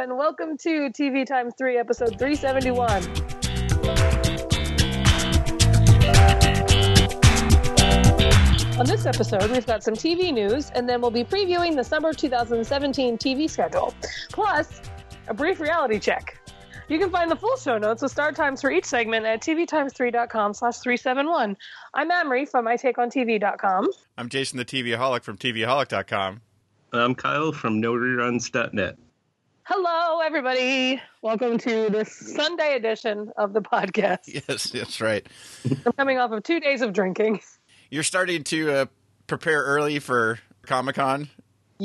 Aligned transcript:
and 0.00 0.16
welcome 0.16 0.56
to 0.56 0.88
TV 0.88 1.26
Times 1.26 1.52
3, 1.58 1.76
episode 1.76 2.18
371. 2.18 2.90
On 8.78 8.86
this 8.86 9.04
episode, 9.04 9.50
we've 9.50 9.66
got 9.66 9.84
some 9.84 9.92
TV 9.92 10.32
news, 10.32 10.70
and 10.70 10.88
then 10.88 11.02
we'll 11.02 11.10
be 11.10 11.22
previewing 11.22 11.76
the 11.76 11.84
summer 11.84 12.14
2017 12.14 13.18
TV 13.18 13.48
schedule, 13.48 13.92
plus 14.32 14.80
a 15.28 15.34
brief 15.34 15.60
reality 15.60 15.98
check. 15.98 16.38
You 16.88 16.98
can 16.98 17.10
find 17.10 17.30
the 17.30 17.36
full 17.36 17.58
show 17.58 17.76
notes 17.76 18.00
with 18.00 18.10
start 18.10 18.34
times 18.34 18.62
for 18.62 18.70
each 18.70 18.86
segment 18.86 19.26
at 19.26 19.42
tvtimes3.com 19.42 20.54
slash 20.54 20.78
371. 20.78 21.58
I'm 21.92 22.10
Amrie 22.10 22.48
from 22.48 22.64
mytakeontv.com. 22.64 23.90
I'm 24.16 24.30
Jason 24.30 24.56
the 24.56 24.64
TVaholic 24.64 25.24
from 25.24 25.36
TVaholic.com. 25.36 26.40
And 26.92 27.02
I'm 27.02 27.14
Kyle 27.14 27.52
from 27.52 27.82
NoReruns.net. 27.82 28.96
Hello, 29.72 30.18
everybody. 30.18 31.00
Welcome 31.22 31.56
to 31.58 31.90
this 31.90 32.12
Sunday 32.12 32.74
edition 32.74 33.30
of 33.36 33.52
the 33.52 33.60
podcast. 33.62 34.18
Yes, 34.48 34.64
that's 34.64 35.00
right. 35.00 35.24
I'm 35.86 35.92
coming 35.92 36.18
off 36.18 36.32
of 36.32 36.42
two 36.42 36.58
days 36.58 36.80
of 36.80 36.92
drinking. 36.92 37.40
You're 37.88 38.02
starting 38.02 38.42
to 38.44 38.72
uh, 38.72 38.86
prepare 39.28 39.62
early 39.62 40.00
for 40.00 40.40
Comic 40.62 40.96
Con. 40.96 41.28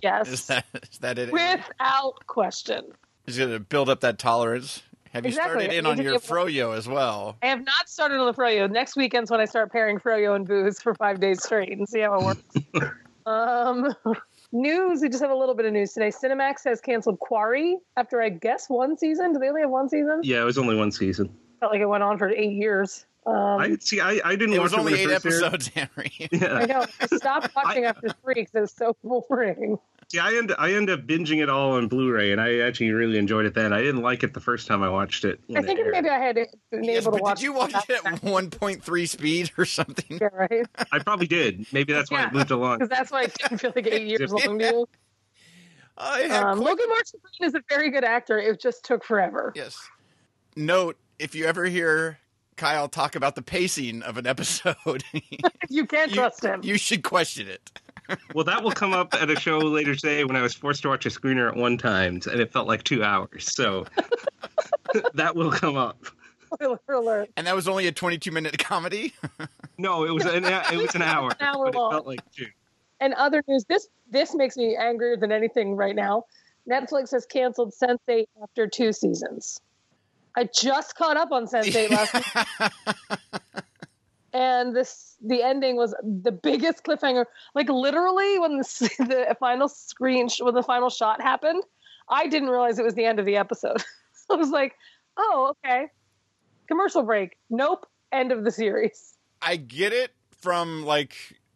Yes. 0.02 0.29
Is 0.29 0.48
that 0.48 0.66
is 0.91 0.98
that 0.98 1.20
it? 1.20 1.31
Without 1.31 2.26
question. 2.26 2.85
Is 3.27 3.38
going 3.38 3.52
to 3.52 3.59
build 3.59 3.90
up 3.90 3.99
that 3.99 4.17
tolerance. 4.17 4.81
Have 5.13 5.26
you 5.26 5.29
Exactly. 5.29 5.65
started 5.65 5.77
in 5.77 5.85
on 5.85 6.02
your 6.02 6.17
froyo 6.17 6.76
as 6.76 6.90
well? 6.90 7.38
I 7.43 7.49
have 7.49 7.63
not 7.63 7.88
started 7.88 8.17
on 8.17 8.26
the 8.26 8.34
Froyo. 8.34 8.67
Next 8.70 8.95
weekend's 8.95 9.29
when 9.29 9.40
I 9.40 9.45
start 9.45 9.71
pairing 9.71 9.99
Froyo 9.99 10.35
and 10.35 10.48
booze 10.48 10.81
for 10.81 10.95
five 10.95 11.20
days 11.20 11.43
straight 11.43 11.70
and 11.70 11.88
see 11.88 11.99
how 11.99 12.15
it 12.15 12.26
works. 12.26 12.95
um, 13.27 13.93
news. 14.55 15.02
We 15.02 15.09
just 15.09 15.22
have 15.22 15.32
a 15.32 15.36
little 15.36 15.54
bit 15.55 15.66
of 15.66 15.73
news 15.73 15.94
today. 15.94 16.09
Cinemax 16.09 16.63
has 16.66 16.82
canceled 16.82 17.20
Quarry 17.20 17.77
after, 17.98 18.22
I 18.22 18.30
guess, 18.30 18.70
one 18.70 18.98
season. 18.98 19.34
Do 19.34 19.40
they 19.40 19.50
only 19.50 19.62
have 19.62 19.70
one 19.70 19.90
season? 19.90 20.22
Yeah, 20.23 20.41
it 20.41 20.46
was 20.46 20.58
only 20.58 20.76
one 20.76 20.91
season. 20.91 21.36
Felt 21.60 21.71
like 21.71 21.82
it 21.82 21.85
went 21.85 22.04
on 22.04 22.18
for 22.18 22.29
eight 22.29 22.54
years. 22.54 23.05
Um, 23.27 23.35
I 23.35 23.76
see. 23.79 23.99
I, 23.99 24.21
I 24.24 24.35
didn't 24.35 24.54
It 24.54 24.60
watch 24.60 24.71
was 24.71 24.74
only 24.76 24.91
when 24.94 25.02
eight 25.02 25.10
it 25.10 25.21
first 25.21 25.41
aired. 25.44 25.54
episodes, 25.54 25.68
Henry. 25.76 26.12
I 26.62 26.66
know. 26.66 26.85
I 27.02 27.05
stopped 27.18 27.55
watching 27.55 27.85
after 27.85 28.10
three 28.24 28.35
because 28.35 28.54
it 28.55 28.62
was 28.62 28.71
so 28.71 28.96
boring. 29.04 29.77
See, 30.11 30.20
I 30.20 30.34
end 30.35 30.53
I 30.59 30.73
end 30.73 30.89
up 30.89 31.01
binging 31.07 31.41
it 31.41 31.49
all 31.49 31.73
on 31.73 31.87
Blu-ray, 31.87 32.31
and 32.31 32.39
I 32.39 32.59
actually 32.59 32.91
really 32.91 33.17
enjoyed 33.17 33.45
it 33.45 33.53
then. 33.55 33.73
I 33.73 33.81
didn't 33.81 34.01
like 34.03 34.23
it 34.23 34.34
the 34.34 34.39
first 34.39 34.67
time 34.67 34.84
I 34.84 34.89
watched 34.89 35.25
it. 35.25 35.39
I 35.55 35.61
think 35.63 35.79
it 35.79 35.87
maybe 35.91 36.09
I 36.09 36.20
had 36.20 36.35
been 36.71 36.84
Yes, 36.84 37.03
able 37.07 37.17
to 37.17 37.23
watch. 37.23 37.37
did 37.37 37.43
you 37.43 37.53
watch 37.53 37.73
it 37.89 38.05
at 38.05 38.21
1.3 38.21 39.09
speed 39.09 39.51
or 39.57 39.65
something? 39.65 40.20
Yeah, 40.21 40.27
right. 40.31 40.65
I 40.91 40.99
probably 40.99 41.26
did. 41.27 41.65
Maybe 41.73 41.91
that's 41.93 42.11
why 42.11 42.20
Yeah. 42.21 42.27
it 42.27 42.33
moved 42.33 42.51
along. 42.51 42.77
Because 42.79 42.89
that's 42.89 43.11
why 43.11 43.23
it 43.23 43.33
didn't 43.33 43.57
feel 43.57 43.73
like 43.76 43.87
eight 43.87 44.07
years 44.07 44.31
long 44.31 44.59
to 44.59 44.65
you. 44.65 44.87
I 45.98 46.23
Um, 46.26 46.57
quite- 46.59 46.70
Logan 46.70 46.89
Marshall 46.89 47.20
Green 47.39 47.48
is 47.49 47.55
a 47.55 47.63
very 47.70 47.89
good 47.89 48.03
actor. 48.03 48.37
It 48.37 48.59
just 48.61 48.83
took 48.85 49.03
forever. 49.03 49.53
Yes. 49.55 49.77
Note 50.55 50.98
if 51.20 51.33
you 51.33 51.45
ever 51.45 51.65
hear 51.65 52.20
Kyle 52.57 52.87
talk 52.87 53.15
about 53.15 53.35
the 53.35 53.41
pacing 53.41 54.03
of 54.03 54.17
an 54.17 54.27
episode, 54.27 55.03
You 55.70 55.85
can't 55.85 56.11
you, 56.11 56.15
trust 56.17 56.43
him. 56.45 56.61
you 56.63 56.77
should 56.77 57.03
question 57.03 57.48
it. 57.48 57.71
Well, 58.34 58.45
that 58.45 58.63
will 58.63 58.71
come 58.71 58.93
up 58.93 59.13
at 59.13 59.29
a 59.29 59.39
show 59.39 59.57
later 59.59 59.95
today 59.95 60.23
when 60.23 60.35
I 60.35 60.41
was 60.41 60.53
forced 60.53 60.81
to 60.84 60.89
watch 60.89 61.05
a 61.05 61.09
screener 61.09 61.49
at 61.49 61.55
one 61.55 61.77
time, 61.77 62.20
and 62.29 62.39
it 62.39 62.51
felt 62.51 62.67
like 62.67 62.84
two 62.84 63.03
hours. 63.03 63.53
So 63.53 63.85
that 65.13 65.35
will 65.35 65.51
come 65.51 65.75
up. 65.78 65.97
Spoiler 66.53 66.79
alert. 66.89 67.29
And 67.38 67.47
that 67.47 67.56
was 67.56 67.67
only 67.67 67.88
a 67.88 67.91
22 67.91 68.31
minute 68.31 68.57
comedy. 68.57 69.13
No, 69.78 70.06
it 70.06 70.11
was 70.13 70.23
an 70.23 70.45
it 70.45 70.78
was 70.78 70.95
an 70.95 71.01
hour, 71.01 71.31
An 71.31 71.35
hour 71.41 71.66
but 71.66 71.75
it 71.75 71.78
long. 71.78 71.91
felt 71.91 72.07
like 72.07 72.31
two. 72.31 72.45
And 73.01 73.13
other 73.16 73.44
news. 73.45 73.66
This 73.67 73.89
this 74.09 74.33
makes 74.33 74.56
me 74.56 74.78
angrier 74.78 75.17
than 75.17 75.33
anything 75.33 75.75
right 75.75 75.94
now. 75.94 76.23
Netflix 76.69 77.11
has 77.11 77.25
canceled 77.25 77.73
Sense8 77.73 78.25
after 78.41 78.67
two 78.67 78.94
seasons. 78.94 79.59
I 80.38 80.45
just 80.45 80.95
caught 80.95 81.17
up 81.17 81.33
on 81.33 81.45
Sense8 81.45 81.89
last 81.89 82.13
week, 83.03 83.63
and 84.36 84.75
this 84.75 85.16
the 85.25 85.41
ending 85.41 85.78
was 85.78 85.96
the 86.03 86.31
biggest 86.34 86.84
cliffhanger. 86.84 87.25
Like 87.56 87.69
literally, 87.69 88.38
when 88.38 88.57
the, 88.57 88.63
the 89.00 89.38
final 89.40 89.69
screen 89.69 90.28
when 90.40 90.53
the 90.53 90.62
final 90.62 90.90
shot 90.90 91.22
happened, 91.22 91.63
I 92.09 92.28
didn't 92.28 92.50
realize 92.50 92.78
it 92.78 92.84
was 92.84 92.95
the 92.95 93.06
end 93.06 93.19
of 93.19 93.25
the 93.25 93.38
episode. 93.38 93.81
So 94.13 94.25
I 94.34 94.35
was 94.35 94.50
like, 94.50 94.75
"Oh, 95.18 95.53
okay." 95.66 95.88
Commercial 96.68 97.03
break. 97.03 97.38
Nope. 97.50 97.88
End 98.12 98.31
of 98.31 98.44
the 98.44 98.51
series. 98.51 99.13
I 99.41 99.56
get 99.56 99.94
it 99.94 100.12
from 100.31 100.84
like 100.84 101.16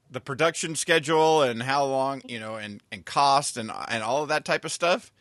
the 0.09 0.21
production 0.21 0.75
schedule 0.75 1.41
and 1.41 1.61
how 1.61 1.85
long, 1.85 2.21
you 2.27 2.39
know, 2.39 2.55
and, 2.55 2.81
and 2.91 3.05
cost 3.05 3.57
and 3.57 3.71
and 3.89 4.03
all 4.03 4.23
of 4.23 4.29
that 4.29 4.45
type 4.45 4.63
of 4.63 4.71
stuff. 4.71 5.11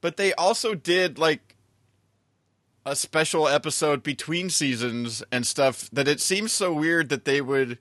But 0.00 0.16
they 0.16 0.32
also 0.34 0.74
did 0.74 1.18
like 1.18 1.49
a 2.86 2.96
special 2.96 3.46
episode 3.46 4.02
between 4.02 4.50
seasons 4.50 5.22
and 5.30 5.46
stuff 5.46 5.88
that 5.92 6.08
it 6.08 6.20
seems 6.20 6.52
so 6.52 6.72
weird 6.72 7.08
that 7.10 7.24
they 7.24 7.40
would 7.40 7.78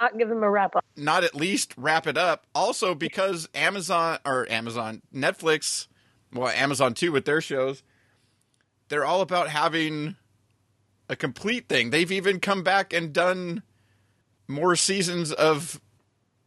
Not 0.00 0.16
give 0.18 0.28
them 0.28 0.42
a 0.42 0.50
wrap 0.50 0.76
up. 0.76 0.84
not 0.96 1.24
at 1.24 1.34
least 1.34 1.74
wrap 1.76 2.06
it 2.06 2.16
up. 2.16 2.46
Also 2.54 2.94
because 2.94 3.48
Amazon 3.54 4.18
or 4.24 4.48
Amazon, 4.50 5.02
Netflix, 5.14 5.88
well, 6.32 6.48
Amazon 6.48 6.94
too 6.94 7.10
with 7.12 7.24
their 7.24 7.40
shows, 7.40 7.82
they're 8.88 9.04
all 9.04 9.20
about 9.22 9.48
having 9.48 10.16
a 11.08 11.16
complete 11.16 11.68
thing. 11.68 11.90
They've 11.90 12.12
even 12.12 12.40
come 12.40 12.62
back 12.62 12.92
and 12.92 13.12
done 13.12 13.62
more 14.48 14.76
seasons 14.76 15.32
of 15.32 15.80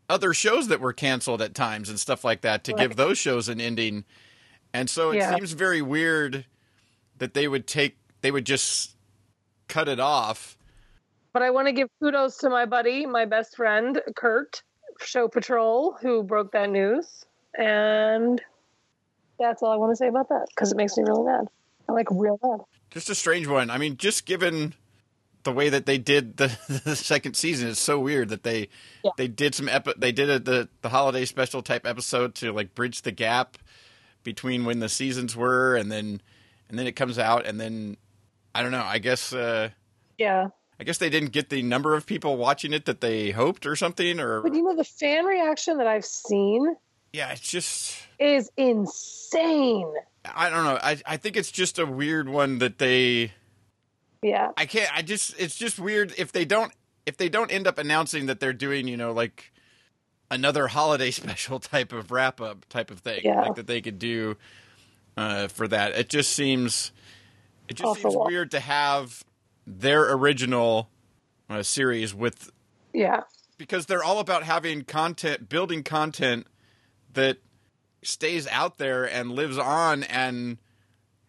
other 0.09 0.33
shows 0.33 0.67
that 0.69 0.79
were 0.79 0.93
canceled 0.93 1.41
at 1.41 1.53
times 1.55 1.89
and 1.89 1.99
stuff 1.99 2.23
like 2.23 2.41
that 2.41 2.63
to 2.63 2.71
Right. 2.73 2.81
give 2.87 2.95
those 2.95 3.17
shows 3.17 3.49
an 3.49 3.59
ending. 3.59 4.05
And 4.73 4.89
so 4.89 5.11
it 5.11 5.17
Yeah. 5.17 5.35
seems 5.35 5.51
very 5.53 5.81
weird 5.81 6.45
that 7.17 7.33
they 7.33 7.47
would 7.47 7.67
take 7.67 7.97
they 8.21 8.31
would 8.31 8.45
just 8.45 8.95
cut 9.67 9.87
it 9.87 9.99
off. 9.99 10.57
But 11.33 11.41
I 11.41 11.49
want 11.51 11.67
to 11.67 11.73
give 11.73 11.89
kudos 12.01 12.37
to 12.37 12.49
my 12.49 12.65
buddy, 12.65 13.05
my 13.05 13.25
best 13.25 13.55
friend, 13.57 14.01
Kurt, 14.15 14.63
Show 15.01 15.27
Patrol, 15.27 15.97
who 16.01 16.23
broke 16.23 16.51
that 16.53 16.69
news. 16.69 17.25
And 17.57 18.41
that's 19.39 19.61
all 19.61 19.71
I 19.71 19.75
want 19.75 19.91
to 19.91 19.95
say 19.95 20.07
about 20.07 20.29
that 20.29 20.47
because 20.55 20.71
it 20.71 20.75
makes 20.77 20.97
me 20.97 21.03
really 21.05 21.23
mad. 21.25 21.45
I 21.89 21.91
like 21.91 22.07
real 22.09 22.39
mad. 22.41 22.61
Just 22.89 23.09
a 23.09 23.15
strange 23.15 23.47
one. 23.47 23.69
I 23.69 23.77
mean, 23.77 23.97
just 23.97 24.25
given 24.25 24.73
the 25.43 25.51
way 25.51 25.69
that 25.69 25.85
they 25.85 25.97
did 25.97 26.37
the, 26.37 26.57
the 26.85 26.95
second 26.95 27.35
season, 27.35 27.67
it's 27.69 27.79
so 27.79 27.99
weird 27.99 28.29
that 28.29 28.43
they 28.43 28.69
Yeah. 29.03 29.11
they 29.17 29.27
did 29.27 29.53
some 29.53 29.67
epi- 29.69 29.93
they 29.97 30.11
did 30.11 30.29
a, 30.29 30.39
the 30.39 30.69
the 30.81 30.89
holiday 30.89 31.25
special 31.25 31.61
type 31.61 31.85
episode 31.85 32.33
to 32.35 32.51
like 32.53 32.73
bridge 32.75 33.01
the 33.03 33.11
gap 33.11 33.57
between 34.23 34.65
when 34.65 34.79
the 34.79 34.89
seasons 34.89 35.35
were 35.35 35.75
and 35.75 35.91
then 35.91 36.21
and 36.69 36.77
then 36.79 36.87
it 36.87 36.93
comes 36.93 37.17
out 37.19 37.45
and 37.45 37.59
then 37.59 37.97
I 38.53 38.61
don't 38.61 38.71
know. 38.71 38.83
I 38.83 38.99
guess 38.99 39.33
uh, 39.33 39.69
Yeah. 40.17 40.47
I 40.79 40.83
guess 40.83 40.97
they 40.97 41.09
didn't 41.09 41.31
get 41.31 41.49
the 41.49 41.61
number 41.61 41.95
of 41.95 42.05
people 42.05 42.35
watching 42.37 42.73
it 42.73 42.85
that 42.85 42.99
they 43.01 43.31
hoped 43.31 43.65
or 43.65 43.75
something 43.75 44.19
or 44.19 44.41
But 44.41 44.53
you 44.53 44.63
know, 44.63 44.75
the 44.75 44.83
fan 44.83 45.25
reaction 45.25 45.77
that 45.77 45.87
I've 45.87 46.05
seen 46.05 46.75
yeah, 47.13 47.31
it's 47.31 47.39
just 47.49 47.95
is 48.19 48.49
insane. 48.57 49.89
I 50.25 50.49
don't 50.49 50.65
know. 50.65 50.77
I 50.81 50.97
I 51.05 51.15
think 51.17 51.37
it's 51.37 51.49
just 51.51 51.79
a 51.79 51.85
weird 51.85 52.27
one 52.27 52.59
that 52.59 52.77
they 52.77 53.31
Yeah. 54.21 54.49
I 54.57 54.65
can't. 54.65 54.89
I 54.93 55.01
just. 55.01 55.33
It's 55.39 55.55
just 55.55 55.79
weird 55.79 56.13
if 56.17 56.33
they 56.33 56.43
don't. 56.43 56.73
If 57.05 57.15
they 57.15 57.29
don't 57.29 57.51
end 57.51 57.67
up 57.67 57.77
announcing 57.77 58.25
that 58.25 58.41
they're 58.41 58.51
doing, 58.51 58.87
you 58.89 58.97
know, 58.97 59.13
like 59.13 59.53
another 60.29 60.67
holiday 60.67 61.11
special 61.21 61.59
type 61.59 61.93
of 61.93 62.11
wrap 62.11 62.41
up 62.41 62.67
type 62.67 62.91
of 62.91 62.99
thing, 62.99 63.21
Yeah. 63.23 63.41
like 63.43 63.55
that 63.55 63.67
they 63.67 63.79
could 63.79 63.97
do 63.99 64.35
uh, 65.17 65.47
for 65.47 65.67
that. 65.67 65.93
It 65.93 66.09
just 66.09 66.31
seems. 66.33 66.91
It 67.67 67.75
just 67.75 67.87
Off 67.87 67.97
seems 67.99 68.15
weird 68.15 68.51
to 68.51 68.59
have 68.59 69.23
their 69.65 70.11
original 70.13 70.89
uh, 71.49 71.63
series 71.63 72.13
with 72.13 72.51
Yeah. 72.93 73.21
because 73.57 73.87
they're 73.87 74.03
all 74.03 74.19
about 74.19 74.43
having 74.43 74.83
content, 74.83 75.49
building 75.49 75.81
content 75.83 76.45
that 77.13 77.37
stays 78.03 78.45
out 78.47 78.77
there 78.77 79.03
and 79.03 79.31
lives 79.31 79.57
on 79.57 80.03
and 80.03 80.57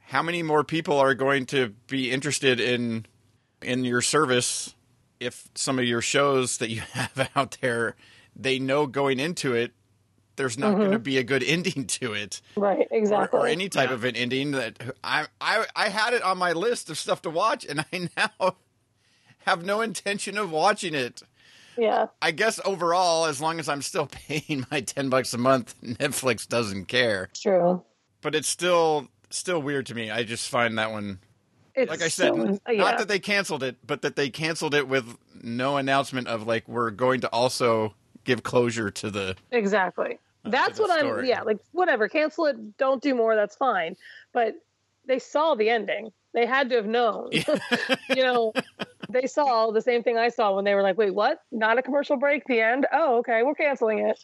how 0.09 0.23
many 0.23 0.43
more 0.43 0.63
people 0.63 0.99
are 0.99 1.15
going 1.15 1.47
to 1.47 1.71
be 1.87 2.11
interested 2.11 2.61
in 2.61 3.07
in 3.63 3.83
your 3.85 4.03
service 4.03 4.75
if 5.19 5.49
some 5.55 5.79
of 5.79 5.87
your 5.87 6.03
shows 6.03 6.59
that 6.59 6.69
you 6.69 6.83
have 6.93 7.31
out 7.35 7.57
there 7.63 7.97
they 8.39 8.59
know 8.59 8.87
going 8.87 9.19
into 9.19 9.55
it 9.55 9.73
there's 10.37 10.59
not 10.59 10.77
going 10.77 10.91
to 10.93 10.99
be 10.99 11.19
a 11.19 11.23
good 11.25 11.43
ending 11.47 11.87
to 11.87 12.13
it 12.13 12.41
Right. 12.57 12.81
Mm-hmm. 12.81 12.95
Exactly. 12.95 13.41
or 13.41 13.47
any 13.47 13.69
type 13.69 13.91
of 13.91 14.05
an 14.05 14.17
ending 14.17 14.53
that 14.53 14.79
I, 15.03 15.27
I 15.41 15.67
I 15.75 15.89
had 15.89 16.15
it 16.15 16.23
on 16.23 16.39
my 16.39 16.53
list 16.53 16.91
of 16.91 16.99
stuff 16.99 17.23
to 17.23 17.31
watch 17.31 17.65
and 17.65 17.85
I 17.93 18.09
now 18.17 18.57
have 19.41 19.65
no 19.65 19.81
intention 19.81 20.37
of 20.39 20.51
watching 20.51 20.95
it. 20.95 21.23
yeah. 21.77 22.07
I 22.21 22.31
guess 22.33 22.59
overall, 22.65 23.27
as 23.27 23.41
long 23.41 23.61
as 23.61 23.69
I'm 23.69 23.83
still 23.83 24.07
paying 24.29 24.67
my 24.71 24.81
ten 24.81 25.09
bucks 25.09 25.33
a 25.35 25.39
month, 25.39 25.75
Netflix 25.83 26.47
doesn't 26.49 26.87
care. 26.87 27.29
True. 27.35 27.83
But 28.23 28.35
it's 28.35 28.49
still 28.49 29.09
still 29.31 29.61
weird 29.63 29.87
to 29.87 29.95
me. 29.95 30.11
I 30.11 30.23
just 30.25 30.49
find 30.49 30.79
that 30.79 30.91
one, 30.93 31.19
It's 31.75 31.91
like 31.91 32.03
I 32.03 32.09
said, 32.09 32.35
so- 32.35 32.59
yeah. 32.71 32.79
not 32.83 32.99
that 32.99 33.09
they 33.09 33.19
canceled 33.19 33.63
it, 33.63 33.77
but 33.87 34.03
that 34.03 34.17
they 34.17 34.31
canceled 34.31 34.75
it 34.75 34.89
with 34.89 35.17
no 35.43 35.77
announcement 35.77 36.27
of 36.29 36.47
like 36.47 36.67
we're 36.69 36.91
going 36.91 37.21
to 37.21 37.29
also 37.29 37.95
give 38.25 38.43
closure 38.43 38.91
to 38.91 39.11
the 39.11 39.37
exactly. 39.53 40.19
That's 40.51 40.77
the 40.79 40.83
what 40.85 41.05
I'm. 41.05 41.25
Yeah, 41.25 41.43
like 41.43 41.59
whatever. 41.73 42.09
Cancel 42.09 42.47
it. 42.47 42.77
Don't 42.79 43.03
do 43.03 43.15
more. 43.15 43.35
That's 43.35 43.57
fine. 43.57 43.97
But 44.33 44.55
they 45.07 45.19
saw 45.19 45.55
the 45.55 45.69
ending. 45.71 46.13
They 46.35 46.47
had 46.47 46.69
to 46.71 46.77
have 46.77 46.87
known. 46.87 47.31
you 48.11 48.17
know, 48.17 48.53
they 49.09 49.27
saw 49.27 49.71
the 49.71 49.81
same 49.81 50.03
thing 50.03 50.19
I 50.19 50.29
saw 50.29 50.55
when 50.55 50.65
they 50.65 50.75
were 50.75 50.83
like, 50.83 50.99
"Wait, 50.99 51.15
what? 51.15 51.41
Not 51.53 51.79
a 51.79 51.83
commercial 51.83 52.17
break? 52.17 52.45
The 52.47 52.61
end? 52.61 52.87
Oh, 52.93 53.19
okay. 53.19 53.43
We're 53.43 53.55
canceling 53.55 54.01
it." 54.01 54.19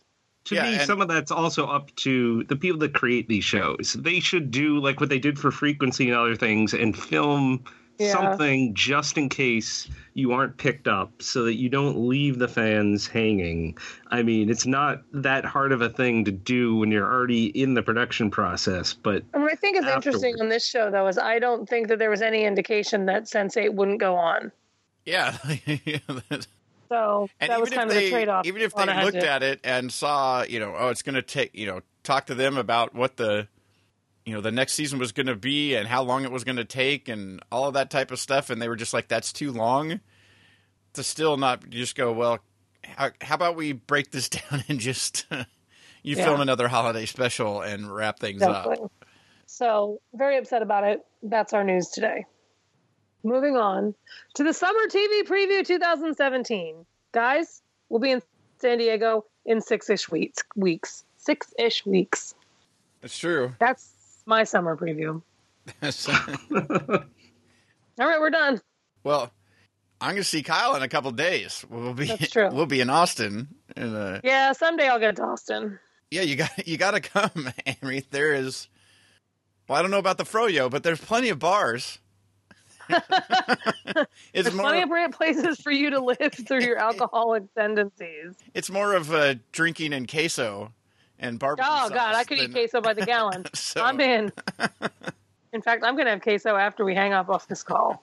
To 0.46 0.54
Yeah, 0.56 0.64
me, 0.64 0.74
and- 0.74 0.82
some 0.86 1.00
of 1.00 1.08
that's 1.08 1.30
also 1.30 1.66
up 1.66 1.94
to 1.96 2.42
the 2.44 2.56
people 2.56 2.78
that 2.80 2.94
create 2.94 3.28
these 3.28 3.44
shows. 3.44 3.96
They 3.98 4.19
should 4.20 4.50
do 4.50 4.80
like 4.80 4.98
what 5.00 5.08
they 5.08 5.20
did 5.20 5.38
for 5.38 5.50
frequency 5.52 6.08
and 6.08 6.19
other 6.19 6.34
things 6.36 6.74
and 6.74 6.98
film 6.98 7.64
Yeah. 8.02 8.12
something 8.12 8.75
just 8.75 9.16
in 9.16 9.28
case 9.28 9.88
you 10.14 10.32
aren't 10.32 10.56
picked 10.56 10.87
up 10.88 11.22
so 11.22 11.44
that 11.44 11.54
you 11.54 11.69
don't 11.69 12.08
leave 12.08 12.38
the 12.38 12.49
fans 12.49 13.06
hanging. 13.06 13.76
I 14.10 14.22
mean, 14.22 14.50
it's 14.50 14.66
not 14.66 15.02
that 15.12 15.44
hard 15.44 15.72
of 15.72 15.81
a 15.81 15.88
thing 15.88 16.25
to 16.26 16.32
do 16.32 16.76
when 16.76 16.90
you're 16.90 17.10
already 17.10 17.46
in 17.46 17.75
the 17.75 17.82
production 17.82 18.31
process, 18.31 18.93
but 18.93 19.22
And 19.32 19.43
what 19.43 19.52
I 19.52 19.56
think 19.56 19.76
is 19.76 19.87
interesting 19.87 20.40
on 20.40 20.49
this 20.49 20.66
show, 20.66 20.90
though, 20.90 21.06
is 21.06 21.19
I 21.19 21.38
don't 21.38 21.69
think 21.69 21.88
that 21.88 21.99
there 21.99 22.10
was 22.10 22.22
any 22.22 22.44
indication 22.44 23.06
that 23.06 23.25
Sense8 23.25 23.72
wouldn't 23.75 24.00
go 24.00 24.16
on. 24.16 24.52
Yeah. 25.05 25.37
So 26.88 27.26
and 27.40 27.50
that 27.50 27.58
was 27.58 27.70
even 27.72 27.78
kind 27.78 27.90
if 27.90 27.96
of 27.96 28.00
they, 28.00 28.05
the 28.05 28.10
trade-off. 28.10 28.46
even 28.46 28.60
if 28.60 28.75
they 28.75 29.02
looked 29.02 29.16
at 29.16 29.43
it 29.43 29.60
and 29.64 29.90
saw, 29.90 30.43
you 30.43 30.60
know, 30.60 30.75
oh, 30.76 30.90
it's 30.90 31.00
going 31.00 31.14
to 31.14 31.22
take, 31.22 31.55
you 31.55 31.64
know, 31.64 31.81
talk 32.02 32.26
to 32.26 32.34
them 32.34 32.58
about 32.58 32.94
what 32.94 33.16
the, 33.16 33.48
you 34.24 34.32
know, 34.34 34.40
the 34.40 34.52
next 34.52 34.74
season 34.74 34.98
was 34.98 35.12
going 35.12 35.26
to 35.26 35.36
be 35.36 35.74
and 35.74 35.88
how 35.88 36.02
long 36.02 36.24
it 36.24 36.30
was 36.30 36.44
going 36.44 36.56
to 36.56 36.64
take 36.64 37.08
and 37.08 37.42
all 37.50 37.66
of 37.69 37.74
that 37.74 37.90
type 37.90 38.10
of 38.10 38.19
stuff, 38.20 38.50
and 38.50 38.60
they 38.62 38.69
were 38.69 38.76
just 38.76 38.92
like, 38.94 39.08
that's 39.08 39.32
too 39.32 39.50
long. 39.52 40.00
To 40.94 41.02
still 41.02 41.36
not 41.38 41.69
just 41.70 41.96
go, 41.96 42.12
well, 42.12 42.38
how, 42.84 43.10
how 43.20 43.34
about 43.36 43.56
we 43.56 43.72
break 43.72 44.10
this 44.10 44.28
down 44.50 44.62
and 44.69 44.78
just 44.78 45.26
you 46.02 46.16
Yeah. 46.16 46.24
film 46.24 46.40
another 46.40 46.69
holiday 46.69 47.06
special 47.06 47.62
and 47.62 47.92
wrap 47.92 48.19
things 48.19 48.42
up. 48.42 48.90
So 49.46 50.00
very 50.14 50.36
upset 50.38 50.62
about 50.62 50.84
it. 50.84 51.00
That's 51.22 51.52
our 51.52 51.64
news 51.64 51.88
today. 51.88 52.24
Moving 53.24 53.56
on 53.56 53.94
to 54.34 54.44
the 54.44 54.52
summer 54.52 54.80
TV 54.88 55.22
preview 55.22 55.64
2017. 55.64 56.84
Guys, 57.12 57.62
we'll 57.88 58.00
be 58.00 58.10
in 58.10 58.22
San 58.58 58.78
Diego 58.78 59.24
in 59.46 59.60
six-ish 59.60 60.10
weeks. 60.10 60.42
Weeks. 60.56 61.04
Six-ish 61.19 61.86
weeks. 61.86 62.34
It's 63.02 63.16
true. 63.19 63.54
That's 63.60 63.92
my 64.26 64.44
summer 64.44 64.76
preview. 64.76 65.22
All 66.52 68.08
right, 68.08 68.20
we're 68.20 68.30
done. 68.30 68.60
well, 69.04 69.30
I'm 70.00 70.10
going 70.12 70.22
to 70.22 70.24
see 70.24 70.42
Kyle 70.42 70.74
in 70.74 70.82
a 70.82 70.88
couple 70.88 71.10
days. 71.12 71.64
We'll 71.70 71.94
be 71.94 72.06
That's 72.06 72.30
true. 72.30 72.48
We'll 72.50 72.66
be 72.66 72.80
in 72.80 72.90
Austin. 72.90 73.48
In 73.76 73.94
uh, 73.94 74.20
Yeah, 74.24 74.52
someday 74.52 74.88
I'll 74.88 74.98
get 74.98 75.16
to 75.16 75.22
Austin. 75.22 75.78
yeah, 76.10 76.22
you 76.22 76.36
got 76.36 76.66
you 76.66 76.76
got 76.76 76.92
to 76.92 77.00
come, 77.00 77.50
Henry. 77.66 78.04
There 78.10 78.32
is. 78.34 78.69
Well, 79.69 79.78
I 79.78 79.82
don't 79.82 79.90
know 79.92 79.98
about 79.98 80.19
the 80.19 80.24
Froyo, 80.24 80.69
but 80.70 80.82
there's 80.82 81.00
plenty 81.00 81.28
of 81.28 81.38
bars. 81.38 81.98
it's 82.90 83.06
There's 84.34 84.52
more. 84.54 84.64
plenty 84.66 84.82
of 84.82 84.88
great 84.88 85.12
places 85.12 85.60
for 85.60 85.70
you 85.70 85.90
to 85.90 86.00
live 86.00 86.32
through 86.34 86.62
your 86.62 86.76
alcoholic 86.78 87.44
tendencies. 87.54 88.34
it's 88.54 88.69
more 88.70 88.94
of 88.94 89.12
a 89.12 89.36
drinking 89.52 89.92
and 89.94 90.08
queso 90.10 90.72
and 91.22 91.38
barbecue. 91.38 91.64
Oh 91.70 91.88
sauce 91.88 91.90
God, 91.90 92.14
I 92.14 92.24
could 92.24 92.38
eat 92.38 92.42
than- 92.42 92.52
queso 92.52 92.80
by 92.80 92.92
the 92.94 93.06
gallon. 93.06 93.44
So- 93.54 93.82
I'm 93.82 94.00
in. 94.00 94.32
In 95.54 95.60
fact, 95.60 95.84
I'm 95.84 95.94
going 95.96 96.06
to 96.06 96.12
have 96.12 96.22
queso 96.22 96.56
after 96.56 96.82
we 96.84 96.94
hang 96.94 97.12
up 97.12 97.28
off 97.28 97.46
this 97.46 97.62
call. 97.62 98.02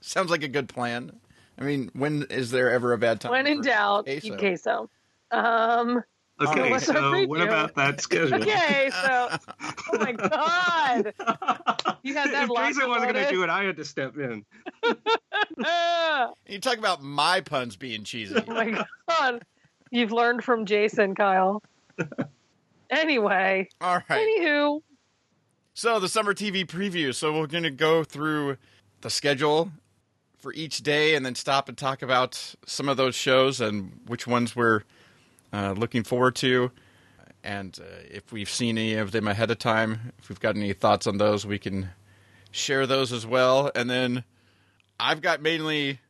Sounds 0.00 0.30
like 0.30 0.42
a 0.42 0.48
good 0.48 0.68
plan. 0.68 1.12
I 1.56 1.62
mean, 1.62 1.90
when 1.92 2.24
is 2.30 2.50
there 2.50 2.70
ever 2.72 2.92
a 2.92 2.98
bad 2.98 3.20
time? 3.20 3.30
When 3.32 3.46
in 3.46 3.60
doubt, 3.60 4.06
queso? 4.06 4.26
eat 4.26 4.38
queso. 4.38 4.90
Um, 5.30 6.02
okay, 6.40 6.70
what's 6.70 6.88
our 6.88 6.96
so 6.96 7.26
what 7.26 7.40
about 7.40 7.74
that 7.76 8.00
schedule? 8.00 8.40
okay, 8.42 8.90
so 8.90 9.28
oh 9.92 9.98
my 9.98 10.12
God, 10.12 11.12
you 12.02 12.14
had 12.14 12.30
that 12.32 12.44
if 12.44 12.48
locked 12.50 12.68
Jason 12.74 12.88
wasn't 12.88 13.12
going 13.12 13.26
to 13.26 13.30
do 13.30 13.42
it, 13.44 13.50
I 13.50 13.64
had 13.64 13.76
to 13.76 13.84
step 13.84 14.16
in. 14.16 14.44
You 16.48 16.58
talk 16.60 16.78
about 16.78 17.02
my 17.02 17.40
puns 17.42 17.76
being 17.76 18.04
cheesy. 18.04 18.36
oh 18.36 18.52
my 18.52 18.84
God, 19.08 19.44
you've 19.90 20.12
learned 20.12 20.42
from 20.44 20.64
Jason, 20.66 21.14
Kyle. 21.14 21.62
Anyway, 22.90 23.68
All 23.80 24.00
right. 24.08 24.26
anywho, 24.26 24.80
So 25.74 26.00
the 26.00 26.08
summer 26.08 26.34
TV 26.34 26.66
preview. 26.66 27.14
So 27.14 27.38
we're 27.38 27.46
going 27.46 27.64
to 27.64 27.70
go 27.70 28.02
through 28.04 28.56
the 29.00 29.10
schedule 29.10 29.70
for 30.38 30.52
each 30.52 30.82
day, 30.82 31.14
and 31.14 31.26
then 31.26 31.34
stop 31.34 31.68
and 31.68 31.76
talk 31.76 32.00
about 32.02 32.54
some 32.64 32.88
of 32.88 32.96
those 32.96 33.14
shows 33.14 33.60
and 33.60 34.00
which 34.06 34.26
ones 34.26 34.54
we're 34.54 34.82
uh, 35.52 35.74
looking 35.76 36.04
forward 36.04 36.36
to, 36.36 36.70
and 37.42 37.78
uh, 37.80 37.84
if 38.10 38.32
we've 38.32 38.48
seen 38.50 38.78
any 38.78 38.94
of 38.94 39.10
them 39.10 39.26
ahead 39.26 39.50
of 39.50 39.58
time. 39.58 40.12
If 40.18 40.28
we've 40.28 40.40
got 40.40 40.56
any 40.56 40.72
thoughts 40.72 41.06
on 41.06 41.18
those, 41.18 41.44
we 41.46 41.58
can 41.58 41.88
share 42.50 42.86
those 42.86 43.12
as 43.12 43.26
well. 43.26 43.70
And 43.74 43.90
then 43.90 44.24
I've 45.00 45.20
got 45.20 45.42
mainly, 45.42 46.00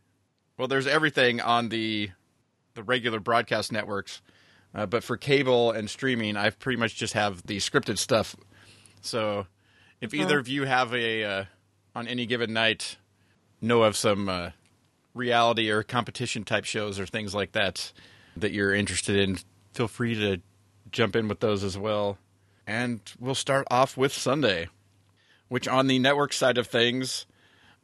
well, 0.58 0.68
there's 0.68 0.86
everything 0.86 1.40
on 1.40 1.68
the 1.68 2.10
the 2.74 2.82
regular 2.82 3.18
broadcast 3.20 3.72
networks. 3.72 4.20
Uh, 4.74 4.86
but 4.86 5.02
for 5.02 5.16
cable 5.16 5.70
and 5.70 5.88
streaming, 5.88 6.36
I 6.36 6.50
pretty 6.50 6.78
much 6.78 6.94
just 6.94 7.14
have 7.14 7.46
the 7.46 7.56
scripted 7.58 7.98
stuff. 7.98 8.36
So, 9.00 9.46
if 10.00 10.14
either 10.14 10.38
of 10.38 10.48
you 10.48 10.64
have 10.64 10.94
a 10.94 11.24
uh, 11.24 11.44
on 11.94 12.06
any 12.06 12.26
given 12.26 12.52
night 12.52 12.96
know 13.60 13.82
of 13.82 13.96
some 13.96 14.28
uh, 14.28 14.50
reality 15.14 15.70
or 15.70 15.82
competition 15.82 16.44
type 16.44 16.64
shows 16.64 17.00
or 17.00 17.06
things 17.06 17.34
like 17.34 17.52
that 17.52 17.92
that 18.36 18.52
you're 18.52 18.74
interested 18.74 19.16
in, 19.16 19.38
feel 19.72 19.88
free 19.88 20.14
to 20.14 20.40
jump 20.92 21.16
in 21.16 21.28
with 21.28 21.40
those 21.40 21.64
as 21.64 21.76
well. 21.76 22.18
And 22.66 23.00
we'll 23.18 23.34
start 23.34 23.66
off 23.70 23.96
with 23.96 24.12
Sunday, 24.12 24.68
which 25.48 25.66
on 25.66 25.86
the 25.86 25.98
network 25.98 26.32
side 26.32 26.58
of 26.58 26.66
things, 26.66 27.26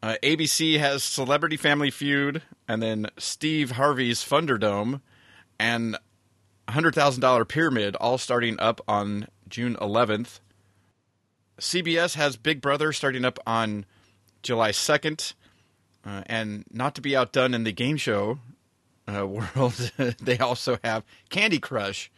uh, 0.02 0.16
ABC 0.22 0.78
has 0.78 1.02
Celebrity 1.02 1.56
Family 1.56 1.90
Feud, 1.90 2.42
and 2.68 2.82
then 2.82 3.08
Steve 3.16 3.72
Harvey's 3.72 4.22
Thunderdome, 4.22 5.00
and 5.58 5.96
$100,000 6.68 7.48
Pyramid, 7.48 7.96
all 7.96 8.18
starting 8.18 8.58
up 8.58 8.80
on 8.88 9.28
June 9.48 9.76
11th. 9.76 10.40
CBS 11.58 12.14
has 12.14 12.36
Big 12.36 12.60
Brother 12.60 12.92
starting 12.92 13.24
up 13.24 13.38
on 13.46 13.84
July 14.42 14.70
2nd. 14.70 15.34
Uh, 16.04 16.22
and 16.26 16.64
not 16.70 16.94
to 16.94 17.00
be 17.00 17.16
outdone 17.16 17.54
in 17.54 17.64
the 17.64 17.72
game 17.72 17.96
show 17.96 18.38
uh, 19.08 19.26
world, 19.56 19.92
they 20.22 20.38
also 20.38 20.78
have 20.84 21.04
Candy 21.30 21.58
Crush 21.58 22.10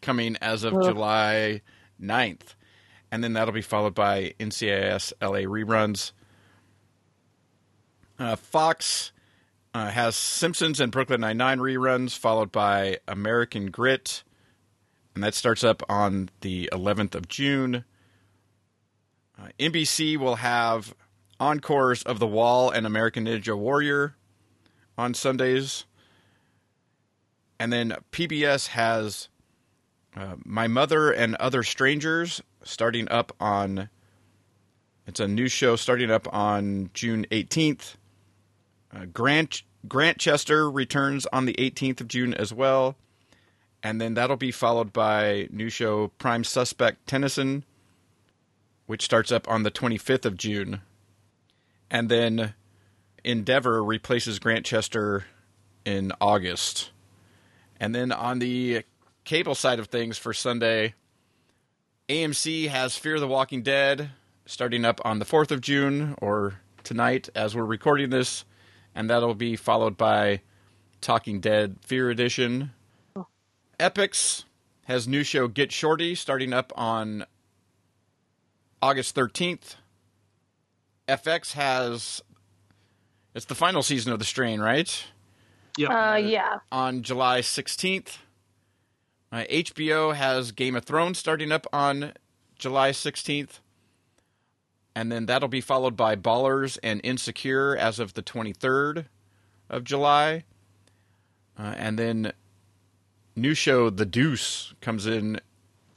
coming 0.00 0.36
as 0.40 0.64
of. 0.64 0.72
July 0.72 1.62
9th. 2.00 2.54
And 3.10 3.22
then 3.22 3.34
that'll 3.34 3.52
be 3.52 3.62
followed 3.62 3.94
by 3.94 4.34
NCIS 4.40 5.12
LA 5.20 5.40
reruns. 5.40 6.12
Uh, 8.18 8.36
Fox 8.36 9.12
uh, 9.74 9.90
has 9.90 10.16
Simpsons 10.16 10.80
and 10.80 10.92
Brooklyn 10.92 11.20
Nine-Nine 11.22 11.58
reruns, 11.58 12.16
followed 12.16 12.52
by 12.52 12.98
American 13.08 13.70
Grit. 13.70 14.22
And 15.14 15.22
that 15.24 15.34
starts 15.34 15.64
up 15.64 15.82
on 15.88 16.30
the 16.40 16.68
11th 16.72 17.14
of 17.14 17.28
June. 17.28 17.84
Uh, 19.38 19.48
NBC 19.58 20.16
will 20.16 20.36
have 20.36 20.94
encores 21.40 22.02
of 22.02 22.18
The 22.18 22.26
Wall 22.26 22.70
and 22.70 22.86
American 22.86 23.26
Ninja 23.26 23.56
Warrior 23.56 24.16
on 24.96 25.14
Sundays. 25.14 25.84
And 27.58 27.72
then 27.72 27.96
PBS 28.10 28.68
has 28.68 29.28
uh, 30.16 30.36
My 30.44 30.66
Mother 30.66 31.10
and 31.10 31.34
Other 31.36 31.62
Strangers 31.62 32.42
starting 32.62 33.08
up 33.08 33.34
on. 33.40 33.88
It's 35.06 35.20
a 35.20 35.26
new 35.26 35.48
show 35.48 35.76
starting 35.76 36.10
up 36.10 36.32
on 36.32 36.90
June 36.94 37.26
18th. 37.30 37.96
Uh, 38.94 39.06
Grant 39.06 39.62
Grantchester 39.88 40.70
returns 40.70 41.26
on 41.32 41.46
the 41.46 41.54
18th 41.54 42.00
of 42.00 42.08
June 42.08 42.34
as 42.34 42.52
well. 42.52 42.96
And 43.82 44.00
then 44.00 44.14
that'll 44.14 44.36
be 44.36 44.52
followed 44.52 44.92
by 44.92 45.48
new 45.50 45.68
show 45.68 46.08
Prime 46.18 46.44
Suspect 46.44 47.06
Tennyson, 47.06 47.64
which 48.86 49.04
starts 49.04 49.32
up 49.32 49.48
on 49.48 49.64
the 49.64 49.72
25th 49.72 50.24
of 50.24 50.36
June. 50.36 50.82
And 51.90 52.08
then 52.08 52.54
Endeavor 53.24 53.82
replaces 53.82 54.38
Grantchester 54.38 55.24
in 55.84 56.12
August. 56.20 56.90
And 57.80 57.94
then 57.94 58.12
on 58.12 58.38
the 58.38 58.84
cable 59.24 59.56
side 59.56 59.80
of 59.80 59.88
things 59.88 60.16
for 60.16 60.32
Sunday, 60.32 60.94
AMC 62.08 62.68
has 62.68 62.96
Fear 62.96 63.18
the 63.18 63.26
Walking 63.26 63.62
Dead 63.62 64.10
starting 64.46 64.84
up 64.84 65.00
on 65.04 65.18
the 65.18 65.24
4th 65.24 65.50
of 65.50 65.60
June, 65.60 66.14
or 66.20 66.60
tonight 66.84 67.28
as 67.34 67.54
we're 67.56 67.64
recording 67.64 68.10
this. 68.10 68.44
And 68.94 69.08
that'll 69.08 69.34
be 69.34 69.56
followed 69.56 69.96
by 69.96 70.42
Talking 71.00 71.40
Dead 71.40 71.76
Fear 71.82 72.10
Edition. 72.10 72.72
Epix 73.80 74.44
has 74.84 75.08
new 75.08 75.24
show 75.24 75.48
Get 75.48 75.72
Shorty 75.72 76.14
starting 76.14 76.52
up 76.52 76.72
on 76.76 77.24
August 78.80 79.14
13th. 79.14 79.76
FX 81.08 81.52
has 81.52 82.22
it's 83.34 83.46
the 83.46 83.54
final 83.54 83.82
season 83.82 84.12
of 84.12 84.18
The 84.18 84.24
Strain, 84.24 84.60
right? 84.60 85.04
Yep. 85.78 85.90
uh, 85.90 86.16
yeah, 86.16 86.58
On 86.70 87.02
July 87.02 87.40
16th. 87.40 88.18
Uh, 89.30 89.44
HBO 89.50 90.14
has 90.14 90.52
Game 90.52 90.76
of 90.76 90.84
Thrones 90.84 91.18
starting 91.18 91.50
up 91.50 91.66
on 91.72 92.12
July 92.58 92.90
16th. 92.90 93.60
And 94.94 95.10
then 95.10 95.26
that'll 95.26 95.48
be 95.48 95.60
followed 95.62 95.96
by 95.96 96.16
Ballers 96.16 96.78
and 96.82 97.00
Insecure 97.02 97.76
as 97.76 97.98
of 97.98 98.12
the 98.14 98.22
23rd 98.22 99.06
of 99.70 99.84
July. 99.84 100.44
Uh, 101.58 101.74
and 101.76 101.98
then 101.98 102.32
new 103.34 103.54
show 103.54 103.88
The 103.88 104.04
Deuce 104.06 104.74
comes 104.82 105.06
in 105.06 105.40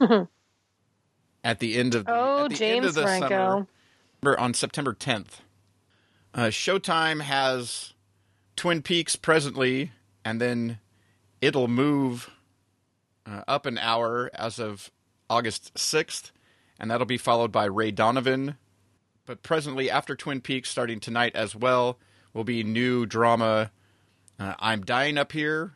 at 1.44 1.58
the 1.60 1.76
end 1.76 1.94
of 1.94 2.06
the, 2.06 2.12
Oh, 2.14 2.48
the 2.48 2.54
James 2.54 2.76
end 2.76 2.84
of 2.86 2.94
the 2.94 3.02
Franco. 3.02 3.66
summer 4.22 4.38
on 4.38 4.54
September 4.54 4.94
10th. 4.94 5.40
Uh, 6.34 6.44
Showtime 6.46 7.20
has 7.22 7.92
Twin 8.56 8.82
Peaks 8.82 9.16
presently, 9.16 9.92
and 10.24 10.40
then 10.40 10.78
it'll 11.40 11.68
move 11.68 12.30
uh, 13.26 13.42
up 13.46 13.66
an 13.66 13.76
hour 13.78 14.30
as 14.34 14.58
of 14.58 14.90
August 15.28 15.74
6th, 15.74 16.30
and 16.78 16.90
that'll 16.90 17.06
be 17.06 17.18
followed 17.18 17.52
by 17.52 17.64
Ray 17.66 17.90
Donovan. 17.90 18.56
But 19.26 19.42
presently, 19.42 19.90
after 19.90 20.14
Twin 20.14 20.40
Peaks, 20.40 20.70
starting 20.70 21.00
tonight 21.00 21.34
as 21.34 21.54
well, 21.54 21.98
will 22.32 22.44
be 22.44 22.62
new 22.62 23.06
drama 23.06 23.70
uh, 24.38 24.54
I'm 24.58 24.82
Dying 24.84 25.16
Up 25.16 25.32
Here, 25.32 25.72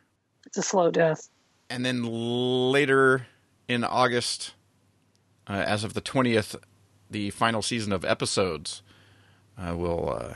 It's 0.46 0.58
a 0.58 0.62
slow 0.62 0.90
death. 0.90 1.28
and 1.70 1.84
then 1.84 2.02
later 2.04 3.26
in 3.68 3.84
August, 3.84 4.52
uh, 5.48 5.52
as 5.54 5.82
of 5.82 5.94
the 5.94 6.02
20th, 6.02 6.56
the 7.10 7.30
final 7.30 7.62
season 7.62 7.90
of 7.92 8.04
episodes 8.04 8.82
uh, 9.58 9.74
will 9.74 10.10
uh, 10.10 10.34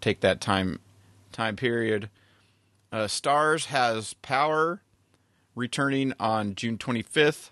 take 0.00 0.20
that 0.20 0.40
time 0.40 0.80
time 1.32 1.54
period. 1.54 2.08
Uh, 2.90 3.04
Starz 3.04 3.66
has 3.66 4.14
Power 4.14 4.80
returning 5.54 6.14
on 6.18 6.54
June 6.54 6.78
25th, 6.78 7.50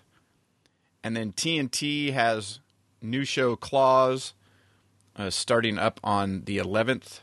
and 1.03 1.15
then 1.15 1.31
TNT 1.33 2.11
has 2.13 2.59
new 3.01 3.23
show 3.23 3.55
Claws 3.55 4.33
uh, 5.15 5.29
starting 5.29 5.77
up 5.77 5.99
on 6.03 6.43
the 6.45 6.57
11th 6.57 7.19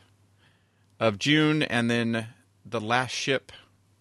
of 0.99 1.19
June, 1.19 1.63
and 1.63 1.89
then 1.89 2.27
The 2.65 2.81
Last 2.81 3.11
Ship 3.11 3.51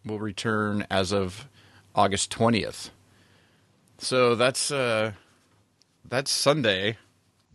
will 0.04 0.18
return 0.18 0.86
as 0.90 1.12
of 1.12 1.48
August 1.94 2.30
20th. 2.30 2.90
So 3.98 4.34
that's 4.34 4.70
uh 4.70 5.12
that's 6.08 6.30
Sunday. 6.30 6.98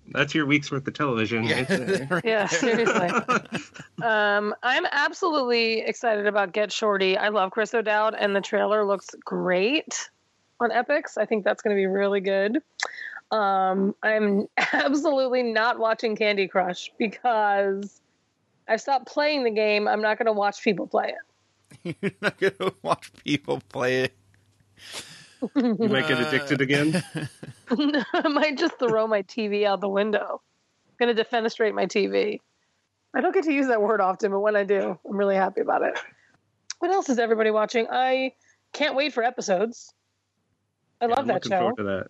That's 0.07 0.35
your 0.35 0.45
week's 0.45 0.71
worth 0.71 0.87
of 0.87 0.93
television. 0.93 1.45
right 1.47 1.67
there. 1.67 2.21
Yeah, 2.23 2.47
seriously. 2.47 3.09
um, 4.03 4.53
I'm 4.61 4.85
absolutely 4.91 5.81
excited 5.81 6.27
about 6.27 6.51
Get 6.51 6.71
Shorty. 6.71 7.17
I 7.17 7.29
love 7.29 7.51
Chris 7.51 7.73
O'Dowd, 7.73 8.15
and 8.15 8.35
the 8.35 8.41
trailer 8.41 8.83
looks 8.83 9.09
great 9.23 10.09
on 10.59 10.71
Epix. 10.71 11.17
I 11.17 11.25
think 11.25 11.45
that's 11.45 11.61
going 11.61 11.75
to 11.75 11.79
be 11.79 11.85
really 11.85 12.19
good. 12.19 12.61
Um, 13.31 13.95
I'm 14.03 14.47
absolutely 14.73 15.43
not 15.43 15.79
watching 15.79 16.15
Candy 16.15 16.47
Crush 16.47 16.91
because 16.97 18.01
I've 18.67 18.81
stopped 18.81 19.07
playing 19.07 19.43
the 19.43 19.51
game. 19.51 19.87
I'm 19.87 20.01
not 20.01 20.17
going 20.17 20.27
to 20.27 20.33
watch 20.33 20.61
people 20.61 20.87
play 20.87 21.13
it. 21.13 21.95
You're 22.01 22.11
not 22.21 22.37
gonna 22.37 22.73
watch 22.81 23.11
people 23.23 23.61
play 23.69 24.03
it. 24.03 24.13
you 25.55 25.87
might 25.89 26.07
get 26.07 26.19
addicted 26.19 26.61
again. 26.61 27.01
I 28.13 28.27
might 28.27 28.57
just 28.57 28.77
throw 28.77 29.07
my 29.07 29.23
TV 29.23 29.65
out 29.65 29.81
the 29.81 29.89
window. 29.89 30.41
I'm 30.99 31.07
going 31.07 31.15
to 31.15 31.23
defenestrate 31.23 31.73
my 31.73 31.85
TV. 31.85 32.39
I 33.15 33.21
don't 33.21 33.33
get 33.33 33.45
to 33.45 33.53
use 33.53 33.67
that 33.67 33.81
word 33.81 34.01
often, 34.01 34.31
but 34.31 34.41
when 34.41 34.55
I 34.55 34.63
do, 34.63 34.99
I'm 35.09 35.17
really 35.17 35.35
happy 35.35 35.61
about 35.61 35.81
it. 35.81 35.97
What 36.79 36.91
else 36.91 37.09
is 37.09 37.17
everybody 37.17 37.51
watching? 37.51 37.87
I 37.89 38.33
can't 38.73 38.95
wait 38.95 39.13
for 39.13 39.23
episodes. 39.23 39.93
I 40.99 41.07
love 41.07 41.19
I'm 41.19 41.27
that 41.27 41.33
looking 41.35 41.51
show, 41.51 41.59
forward 41.59 41.77
to 41.77 41.83
that. 41.83 42.07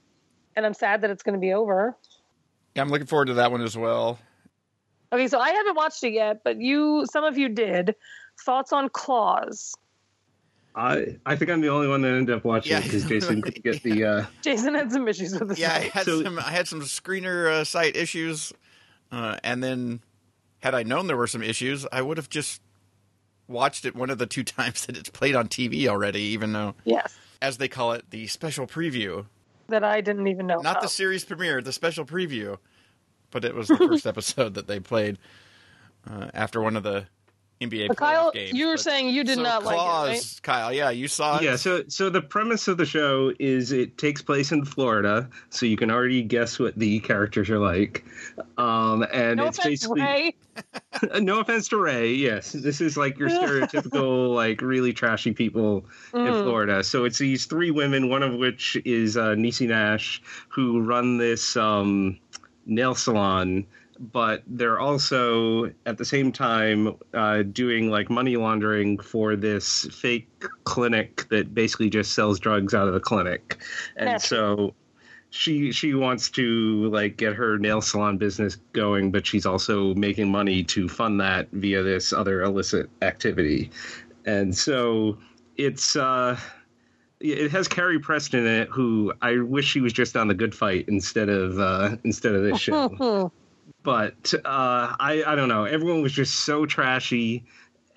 And 0.55 0.65
I'm 0.65 0.73
sad 0.73 1.01
that 1.01 1.09
it's 1.09 1.23
going 1.23 1.33
to 1.35 1.39
be 1.39 1.53
over. 1.53 1.95
Yeah, 2.75 2.81
I'm 2.81 2.89
looking 2.89 3.07
forward 3.07 3.25
to 3.25 3.33
that 3.35 3.51
one 3.51 3.61
as 3.61 3.77
well. 3.77 4.19
Okay, 5.13 5.27
so 5.27 5.39
I 5.39 5.49
haven't 5.51 5.75
watched 5.75 6.03
it 6.03 6.13
yet, 6.13 6.41
but 6.43 6.59
you, 6.61 7.05
some 7.11 7.23
of 7.25 7.37
you 7.37 7.49
did. 7.49 7.95
Thoughts 8.45 8.71
on 8.71 8.89
Claws? 8.89 9.75
I 10.73 11.17
I 11.25 11.35
think 11.35 11.51
I'm 11.51 11.59
the 11.59 11.67
only 11.67 11.89
one 11.89 12.01
that 12.01 12.13
ended 12.13 12.33
up 12.33 12.45
watching 12.45 12.71
Yeah. 12.71 12.79
it 12.79 12.83
because 12.85 13.03
Jason 13.03 13.41
couldn't 13.41 13.61
get 13.63 13.83
the. 13.83 14.05
Uh, 14.05 14.25
Jason 14.41 14.73
had 14.73 14.89
some 14.91 15.05
issues 15.07 15.37
with 15.37 15.49
the 15.49 15.55
Yeah, 15.57 15.73
I 15.73 15.79
had 15.93 16.05
So- 16.05 16.23
some 16.23 16.39
I 16.39 16.43
had 16.51 16.67
some 16.67 16.81
screener 16.81 17.47
uh, 17.51 17.63
site 17.65 17.97
issues, 17.97 18.53
uh, 19.11 19.37
and 19.43 19.61
then 19.61 19.99
had 20.63 20.73
I 20.73 20.83
known 20.83 21.07
there 21.07 21.17
were 21.17 21.27
some 21.27 21.43
issues, 21.43 21.85
I 21.91 22.01
would 22.01 22.15
have 22.17 22.29
just 22.29 22.61
watched 23.49 23.83
it 23.83 23.95
one 23.97 24.09
of 24.09 24.17
the 24.17 24.27
two 24.27 24.43
times 24.45 24.85
that 24.85 24.95
it's 24.95 25.09
played 25.09 25.35
on 25.35 25.49
TV 25.49 25.87
already. 25.87 26.21
Even 26.21 26.53
though, 26.53 26.75
Yes, 26.85 27.17
as 27.41 27.57
they 27.57 27.67
call 27.67 27.91
it, 27.91 28.09
the 28.11 28.27
special 28.27 28.65
preview, 28.65 29.25
that 29.71 29.83
I 29.83 30.01
didn't 30.01 30.27
even 30.27 30.47
know. 30.47 30.59
not 30.59 30.81
the 30.81 30.87
series 30.87 31.25
premiere, 31.25 31.61
the 31.61 31.73
special 31.73 32.05
preview, 32.05 32.57
but 33.31 33.43
it 33.43 33.55
was 33.55 33.67
the 33.67 33.77
first 33.87 34.05
episode 34.05 34.53
that 34.53 34.67
they 34.67 34.79
played 34.79 35.17
uh, 36.09 36.29
after 36.33 36.61
one 36.61 36.77
of 36.77 36.83
the 36.83 37.07
NBA 37.61 37.87
But 37.89 37.97
Kyle, 37.97 38.31
games. 38.31 38.53
you 38.57 38.67
were 38.67 38.73
But- 38.73 38.79
saying 38.81 39.09
you 39.09 39.23
did 39.23 39.35
so 39.35 39.43
not 39.43 39.63
like 39.63 39.75
it, 39.75 40.11
right? 40.13 40.39
Kyle. 40.43 40.73
Yeah, 40.73 40.89
you 40.89 41.07
saw 41.07 41.37
it. 41.37 41.43
yeah, 41.43 41.55
so 41.55 41.83
so 41.87 42.09
the 42.09 42.21
premise 42.21 42.67
of 42.67 42.77
the 42.77 42.85
show 42.85 43.31
is 43.39 43.71
it 43.71 43.97
takes 43.97 44.21
place 44.21 44.51
in 44.51 44.65
Florida, 44.65 45.29
so 45.49 45.65
you 45.65 45.77
can 45.77 45.91
already 45.91 46.23
guess 46.23 46.57
what 46.59 46.77
the 46.77 46.99
characters 47.01 47.49
are 47.49 47.59
like. 47.59 48.03
Um, 48.57 49.05
and 49.13 49.37
No 49.37 49.45
it's 49.45 49.59
offense, 49.59 49.81
basically 49.87 50.01
Ray. 50.01 50.35
no 51.21 51.39
offense 51.39 51.67
to 51.69 51.77
Ray. 51.77 52.13
Yes, 52.13 52.51
this 52.51 52.81
is 52.81 52.97
like 52.97 53.17
your 53.19 53.29
stereotypical 53.29 54.33
like 54.35 54.61
really 54.61 54.91
trashy 54.93 55.31
people 55.31 55.85
in 56.13 56.25
Florida. 56.43 56.83
So 56.83 57.05
it's 57.05 57.19
these 57.19 57.45
three 57.45 57.71
women, 57.71 58.09
one 58.09 58.23
of 58.23 58.33
which 58.33 58.75
is 58.85 59.17
uh, 59.17 59.35
Niecy 59.35 59.67
Nash, 59.67 60.21
who 60.49 60.81
run 60.81 61.17
this 61.17 61.55
um, 61.55 62.17
nail 62.65 62.95
salon. 62.95 63.65
But 64.01 64.41
they're 64.47 64.79
also 64.79 65.71
at 65.85 65.99
the 65.99 66.05
same 66.05 66.31
time 66.31 66.95
uh, 67.13 67.43
doing 67.43 67.91
like 67.91 68.09
money 68.09 68.35
laundering 68.35 68.97
for 68.97 69.35
this 69.35 69.85
fake 69.91 70.27
clinic 70.63 71.27
that 71.29 71.53
basically 71.53 71.89
just 71.89 72.13
sells 72.13 72.39
drugs 72.39 72.73
out 72.73 72.87
of 72.87 72.95
the 72.95 72.99
clinic, 72.99 73.61
and 73.95 74.07
That's- 74.07 74.27
so 74.27 74.73
she 75.29 75.71
she 75.71 75.93
wants 75.93 76.29
to 76.31 76.89
like 76.89 77.17
get 77.17 77.33
her 77.33 77.57
nail 77.57 77.79
salon 77.81 78.17
business 78.17 78.57
going, 78.73 79.11
but 79.11 79.25
she's 79.25 79.45
also 79.45 79.93
making 79.93 80.31
money 80.31 80.63
to 80.63 80.89
fund 80.89 81.21
that 81.21 81.47
via 81.51 81.83
this 81.83 82.11
other 82.11 82.41
illicit 82.41 82.89
activity, 83.01 83.69
and 84.25 84.57
so 84.57 85.17
it's 85.57 85.95
uh 85.95 86.37
it 87.19 87.51
has 87.51 87.67
Carrie 87.67 87.99
Preston 87.99 88.47
in 88.47 88.61
it, 88.61 88.69
who 88.69 89.13
I 89.21 89.37
wish 89.37 89.65
she 89.65 89.79
was 89.79 89.93
just 89.93 90.17
on 90.17 90.27
the 90.27 90.33
Good 90.33 90.55
Fight 90.55 90.85
instead 90.87 91.29
of 91.29 91.59
uh, 91.59 91.97
instead 92.03 92.33
of 92.33 92.43
this 92.43 92.59
show. 92.59 93.31
but 93.83 94.33
uh, 94.45 94.95
I 94.99 95.23
I 95.25 95.35
don't 95.35 95.49
know. 95.49 95.65
Everyone 95.65 96.01
was 96.01 96.13
just 96.13 96.41
so 96.41 96.65
trashy 96.65 97.43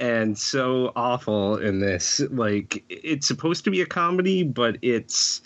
and 0.01 0.37
so 0.39 0.93
awful 0.97 1.57
in 1.57 1.81
this. 1.81 2.21
Like 2.31 2.85
it's 2.89 3.27
supposed 3.27 3.65
to 3.65 3.71
be 3.71 3.81
a 3.81 3.87
comedy, 3.87 4.43
but 4.43 4.77
it's 4.83 5.43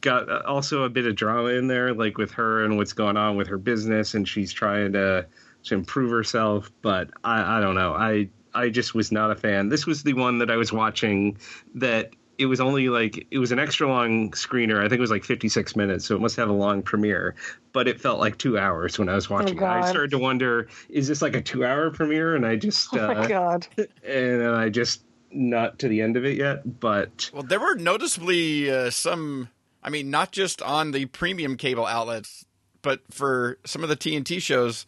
got 0.00 0.28
also 0.46 0.84
a 0.84 0.88
bit 0.88 1.06
of 1.06 1.14
drama 1.14 1.48
in 1.50 1.68
there, 1.68 1.92
like 1.94 2.18
with 2.18 2.30
her 2.32 2.64
and 2.64 2.76
what's 2.76 2.92
going 2.92 3.16
on 3.16 3.36
with 3.36 3.46
her 3.48 3.58
business, 3.58 4.14
and 4.14 4.28
she's 4.28 4.52
trying 4.52 4.92
to 4.92 5.26
to 5.64 5.74
improve 5.74 6.10
herself. 6.10 6.70
But 6.82 7.10
I, 7.22 7.58
I 7.58 7.60
don't 7.60 7.74
know. 7.74 7.94
I 7.94 8.28
I 8.54 8.70
just 8.70 8.94
was 8.94 9.12
not 9.12 9.30
a 9.30 9.36
fan. 9.36 9.68
This 9.68 9.86
was 9.86 10.02
the 10.02 10.14
one 10.14 10.38
that 10.38 10.50
I 10.50 10.56
was 10.56 10.72
watching 10.72 11.36
that 11.74 12.10
it 12.38 12.46
was 12.46 12.60
only 12.60 12.88
like 12.88 13.26
it 13.30 13.38
was 13.38 13.52
an 13.52 13.58
extra 13.58 13.88
long 13.88 14.30
screener. 14.32 14.78
I 14.78 14.82
think 14.82 14.94
it 14.94 15.00
was 15.00 15.10
like 15.10 15.24
56 15.24 15.76
minutes, 15.76 16.06
so 16.06 16.14
it 16.14 16.20
must 16.20 16.36
have 16.36 16.48
a 16.48 16.52
long 16.52 16.82
premiere. 16.82 17.34
But 17.72 17.88
it 17.88 18.00
felt 18.00 18.20
like 18.20 18.38
two 18.38 18.58
hours 18.58 18.98
when 18.98 19.08
I 19.08 19.14
was 19.14 19.28
watching 19.28 19.56
it. 19.56 19.62
I 19.62 19.88
started 19.90 20.10
to 20.12 20.18
wonder, 20.18 20.68
is 20.88 21.08
this 21.08 21.22
like 21.22 21.34
a 21.34 21.40
two-hour 21.40 21.90
premiere? 21.90 22.36
And 22.36 22.46
I 22.46 22.56
just 22.56 22.88
Oh 22.94 23.08
my 23.08 23.14
uh, 23.14 23.26
god. 23.26 23.66
and 24.06 24.42
I 24.42 24.68
just 24.68 25.02
not 25.30 25.78
to 25.80 25.88
the 25.88 26.00
end 26.00 26.16
of 26.16 26.24
it 26.24 26.36
yet. 26.36 26.80
But 26.80 27.30
Well, 27.32 27.42
there 27.42 27.60
were 27.60 27.74
noticeably 27.74 28.70
uh, 28.70 28.90
some. 28.90 29.48
I 29.82 29.90
mean, 29.90 30.10
not 30.10 30.32
just 30.32 30.62
on 30.62 30.92
the 30.92 31.06
premium 31.06 31.56
cable 31.56 31.86
outlets, 31.86 32.46
but 32.82 33.00
for 33.10 33.58
some 33.64 33.82
of 33.82 33.88
the 33.88 33.96
TNT 33.96 34.40
shows. 34.40 34.86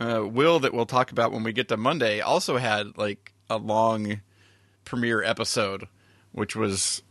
Uh, 0.00 0.24
Will, 0.24 0.60
that 0.60 0.72
we'll 0.72 0.86
talk 0.86 1.10
about 1.10 1.32
when 1.32 1.42
we 1.42 1.52
get 1.52 1.66
to 1.66 1.76
Monday, 1.76 2.20
also 2.20 2.56
had 2.56 2.96
like 2.96 3.32
a 3.50 3.56
long 3.56 4.20
premiere 4.84 5.22
episode, 5.22 5.88
which 6.38 6.56
was 6.56 7.02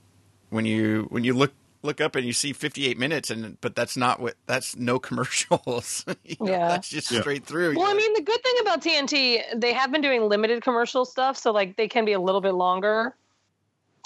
when 0.49 0.65
you 0.65 1.07
when 1.09 1.23
you 1.23 1.33
look 1.33 1.53
look 1.83 2.01
up 2.01 2.15
and 2.15 2.25
you 2.25 2.33
see 2.33 2.53
58 2.53 2.97
minutes, 2.97 3.29
and 3.29 3.59
but 3.61 3.75
that's 3.75 3.95
not 3.95 4.19
what 4.19 4.35
that's 4.47 4.75
no 4.75 4.97
commercials. 5.07 6.03
You 6.23 6.35
know, 6.39 6.51
Yeah. 6.51 6.67
that's 6.69 6.89
just 6.89 7.11
Yeah. 7.11 7.21
straight 7.21 7.45
through. 7.45 7.75
Well, 7.77 7.89
I 7.89 7.93
mean, 7.93 8.13
the 8.13 8.21
good 8.21 8.41
thing 8.43 8.55
about 8.61 8.81
TNT, 8.81 9.41
they 9.55 9.73
have 9.73 9.91
been 9.91 10.01
doing 10.01 10.23
limited 10.27 10.63
commercial 10.63 11.05
stuff, 11.05 11.37
so 11.37 11.51
like 11.51 11.77
they 11.77 11.87
can 11.87 12.05
be 12.05 12.13
a 12.13 12.19
little 12.19 12.41
bit 12.41 12.53
longer. 12.53 13.15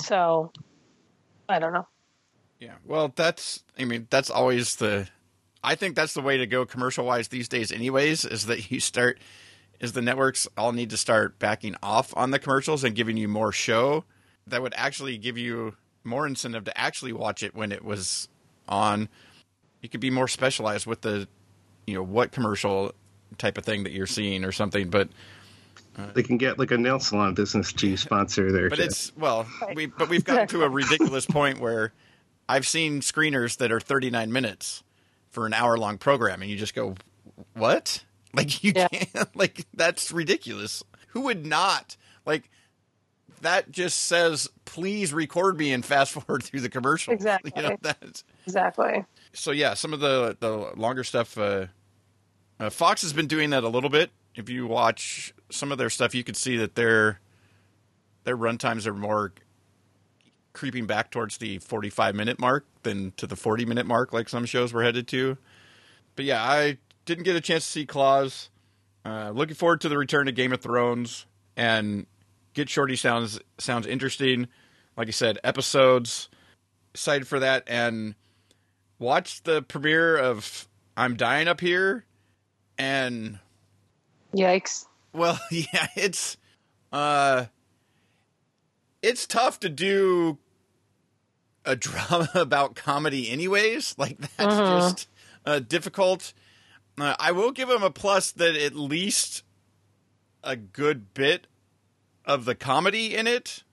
So, 0.02 0.52
I 1.48 1.60
don't 1.60 1.74
know. 1.74 1.88
Yeah. 2.60 2.76
Well, 2.86 3.12
that's 3.16 3.64
I 3.80 3.86
mean, 3.86 4.08
that's 4.10 4.30
always 4.30 4.76
the 4.76 5.08
I 5.64 5.76
think 5.76 5.96
that's 5.96 6.14
the 6.14 6.22
way 6.22 6.38
to 6.38 6.48
go 6.48 6.66
commercial 6.66 7.06
wise 7.06 7.28
these 7.30 7.48
days 7.48 7.72
anyways, 7.72 8.26
is 8.26 8.46
that 8.48 8.72
you 8.72 8.80
start 8.80 9.20
is 9.80 9.94
the 9.94 10.02
networks 10.02 10.48
all 10.58 10.72
need 10.72 10.90
to 10.92 10.98
start 10.98 11.40
backing 11.40 11.76
off 11.82 12.16
on 12.16 12.30
the 12.32 12.38
commercials 12.40 12.84
and 12.84 12.96
giving 12.96 13.18
you 13.18 13.28
more 13.28 13.52
show 13.52 14.04
that 14.48 14.62
would 14.62 14.74
actually 14.76 15.18
give 15.18 15.38
you 15.38 15.76
more 16.04 16.26
incentive 16.28 16.64
to 16.66 16.78
actually 16.78 17.14
watch 17.14 17.44
it 17.44 17.56
when 17.56 17.72
it 17.72 17.84
was 17.84 18.28
on. 18.68 19.08
You 19.82 19.90
could 19.90 20.00
be 20.02 20.10
more 20.10 20.28
specialized 20.28 20.86
with 20.88 21.02
the, 21.02 21.28
you 21.88 21.94
know, 21.96 22.04
what 22.04 22.32
commercial 22.32 22.94
type 23.38 23.58
of 23.58 23.66
thing 23.66 23.84
that 23.84 23.92
you're 23.94 24.08
seeing 24.08 24.44
or 24.44 24.52
something. 24.52 24.90
But 24.90 25.10
uh, 25.98 26.08
They 26.14 26.24
can 26.24 26.38
get 26.38 26.60
like 26.60 26.72
a 26.72 26.78
nail 26.78 27.00
salon 27.00 27.34
business 27.34 27.72
to 27.74 27.98
sponsor 27.98 28.52
their. 28.52 28.70
but 28.70 28.78
show. 28.80 28.84
it's 28.86 29.16
well, 29.18 29.48
we 29.76 29.88
but 29.88 30.10
we've 30.10 30.24
gotten 30.24 30.48
to 30.50 30.64
a 30.64 30.70
ridiculous 30.70 31.26
point 31.26 31.60
where 31.60 31.94
I've 32.50 32.68
seen 32.68 33.02
screeners 33.02 33.58
that 33.58 33.72
are 33.72 33.80
39 33.80 34.32
minutes 34.32 34.84
for 35.30 35.46
an 35.46 35.54
hour 35.54 35.78
long 35.78 35.98
program, 35.98 36.42
and 36.42 36.52
you 36.52 36.58
just 36.58 36.76
go, 36.76 36.96
"What? 37.54 38.04
Like 38.34 38.64
you 38.64 38.74
Yeah. 38.76 38.88
can't? 38.88 39.30
Like 39.36 39.66
that's 39.74 40.12
ridiculous. 40.12 40.84
Who 41.10 41.22
would 41.22 41.46
not 41.46 41.96
like?" 42.26 42.50
That 43.42 43.72
just 43.72 44.04
says, 44.04 44.50
"Please 44.66 45.14
record 45.14 45.58
me 45.58 45.74
and 45.74 45.84
fast 45.86 46.12
forward 46.14 46.44
through 46.44 46.62
the 46.62 46.70
commercial." 46.70 47.14
Exactly. 47.14 47.52
You 47.56 47.62
know 47.64 47.78
that's 47.82 48.24
Exactly. 48.46 49.06
so 49.34 49.52
yeah, 49.52 49.74
some 49.74 49.94
of 49.94 50.00
the 50.00 50.38
the 50.40 50.72
longer 50.76 51.04
stuff. 51.04 51.38
Uh, 51.38 51.68
uh, 52.60 52.70
Fox 52.70 53.02
has 53.02 53.14
been 53.14 53.28
doing 53.28 53.50
that 53.52 53.64
a 53.64 53.70
little 53.70 53.90
bit. 53.90 54.12
If 54.36 54.50
you 54.50 54.68
watch 54.68 55.34
some 55.50 55.72
of 55.72 55.78
their 55.78 55.90
stuff, 55.90 56.14
you 56.16 56.24
could 56.24 56.38
see 56.38 56.58
that 56.58 56.76
their 56.76 57.20
their 58.24 58.36
run 58.36 58.58
times 58.58 58.86
are 58.88 58.94
more 58.94 59.34
creeping 60.54 60.86
back 60.86 61.12
towards 61.12 61.38
the 61.38 61.58
forty 61.60 61.90
five 61.90 62.14
minute 62.16 62.40
mark 62.40 62.66
than 62.84 63.12
to 63.18 63.26
the 63.28 63.36
forty 63.36 63.66
minute 63.66 63.86
mark, 63.86 64.14
like 64.14 64.30
some 64.30 64.46
shows 64.46 64.72
were 64.74 64.84
headed 64.84 65.08
to. 65.10 65.38
But 66.16 66.26
yeah, 66.26 66.44
I 66.44 66.78
didn't 67.06 67.24
get 67.24 67.36
a 67.36 67.42
chance 67.42 67.66
to 67.66 67.72
see 67.72 67.86
Claws. 67.86 68.50
Uh, 69.04 69.32
looking 69.34 69.56
forward 69.56 69.82
to 69.82 69.90
the 69.90 69.98
return 69.98 70.28
of 70.28 70.36
Game 70.36 70.54
of 70.54 70.62
Thrones 70.62 71.26
and 71.58 72.06
Get 72.54 72.70
Shorty 72.70 72.96
sounds 72.96 73.40
sounds 73.58 73.88
interesting. 73.88 74.48
Like 74.98 75.08
I 75.08 75.12
said, 75.12 75.40
episodes 75.44 76.30
excited 76.94 77.28
for 77.28 77.40
that 77.40 77.64
and 77.68 78.16
watch 79.00 79.44
the 79.44 79.62
premiere 79.62 80.18
of 80.18 80.68
I'm 80.98 81.16
Dying 81.16 81.48
Up 81.48 81.62
Here 81.62 82.06
and 82.78 83.40
Yikes. 84.36 84.86
well, 85.14 85.40
yeah, 85.52 85.88
it's 85.96 86.36
uh 86.92 87.46
it's 89.02 89.26
tough 89.26 89.60
to 89.62 89.70
do 89.70 90.38
a 91.66 91.76
drama 91.78 92.30
about 92.36 92.76
comedy 92.76 93.30
anyways. 93.30 93.96
Like 93.98 94.20
that's 94.38 94.56
Mhm. 94.56 94.68
just 94.68 95.08
uh, 95.46 95.60
difficult. 95.60 96.34
Uh, 97.00 97.16
I 97.20 97.32
will 97.32 97.52
give 97.52 97.70
him 97.70 97.82
a 97.82 97.90
plus 97.90 98.32
that 98.34 98.56
at 98.56 98.76
least 98.76 99.44
a 100.44 100.56
good 100.56 101.14
bit 101.14 101.48
of 102.26 102.46
the 102.46 102.56
comedy 102.56 103.16
in 103.16 103.28
it 103.28 103.64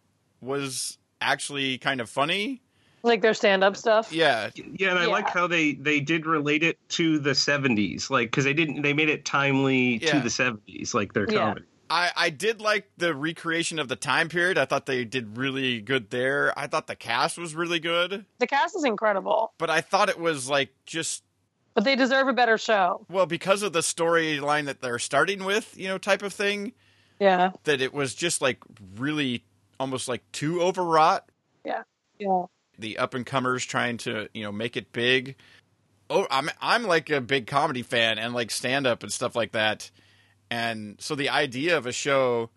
was 0.41 0.99
actually 1.21 1.79
kind 1.79 2.01
of 2.01 2.09
funny. 2.09 2.63
Like 3.03 3.23
their 3.23 3.35
stand 3.35 3.63
up 3.63 3.77
stuff. 3.77 4.13
Yeah, 4.13 4.51
Yeah, 4.55 4.91
and 4.91 4.99
I 4.99 5.07
like 5.07 5.29
how 5.29 5.47
they 5.47 5.73
they 5.75 6.01
did 6.01 6.27
relate 6.27 6.63
it 6.65 6.79
to 6.91 7.19
the 7.21 7.31
'70s, 7.31 8.11
like 8.11 8.29
because 8.31 8.45
they 8.45 8.55
didn't 8.55 8.83
they 8.83 8.93
made 8.93 9.09
it 9.09 9.25
timely 9.25 9.99
Yeah. 10.03 10.13
to 10.15 10.21
the 10.21 10.29
'70s, 10.31 10.95
like 10.95 11.13
their 11.13 11.27
Yeah. 11.31 11.39
comedy. 11.39 11.67
I, 11.91 12.11
I 12.17 12.31
did 12.31 12.61
like 12.61 12.91
the 12.99 13.15
recreation 13.15 13.79
of 13.79 13.89
the 13.89 13.97
time 13.97 14.29
period. 14.29 14.59
I 14.59 14.67
thought 14.67 14.85
they 14.85 15.05
did 15.07 15.39
really 15.39 15.81
good 15.81 16.11
there. 16.11 16.53
I 16.59 16.67
thought 16.67 16.87
the 16.87 16.97
cast 16.97 17.39
was 17.39 17.55
really 17.55 17.79
good, 17.81 18.27
The 18.41 18.47
cast 18.47 18.77
is 18.77 18.85
incredible, 18.85 19.53
but 19.59 19.71
I 19.71 19.81
thought 19.81 20.09
it 20.11 20.19
was 20.19 20.51
like 20.51 20.71
just 20.85 21.23
but 21.75 21.85
they 21.85 21.95
deserve 21.95 22.27
a 22.27 22.33
better 22.33 22.59
show. 22.59 23.07
well 23.09 23.27
because 23.27 23.63
of 23.63 23.73
the 23.73 23.81
storyline 23.81 24.65
that 24.67 24.81
they're 24.83 24.99
starting 24.99 25.45
with, 25.45 25.73
you 25.79 25.87
know, 25.89 25.97
type 25.99 26.23
of 26.23 26.33
thing. 26.33 26.73
Yeah. 27.19 27.51
That 27.65 27.81
it 27.81 27.93
was 27.93 28.15
just 28.15 28.41
like 28.41 28.59
really 28.97 29.45
almost 29.81 30.09
like 30.09 30.23
too 30.33 30.61
overwrought. 30.63 31.29
Yeah. 31.65 31.83
Yeah. 32.19 32.45
The 32.79 32.99
up 32.99 33.15
and 33.15 33.27
comers 33.27 33.65
trying 33.65 33.97
to 33.99 34.29
you 34.35 34.43
know 34.43 34.53
make 34.53 34.77
it 34.77 34.93
big. 34.93 35.37
Oh, 36.11 36.27
I'm 36.31 36.51
I'm 36.61 36.85
like 36.85 37.11
a 37.11 37.21
big 37.21 37.47
comedy 37.47 37.83
fan 37.83 38.19
and 38.19 38.35
like 38.35 38.51
stand 38.51 38.87
up 38.87 39.03
and 39.03 39.13
stuff 39.13 39.37
like 39.37 39.53
that. 39.53 39.91
And 40.51 40.97
so 41.01 41.15
the 41.15 41.29
idea 41.29 41.77
of 41.77 41.87
a 41.87 41.93
show, 41.93 42.51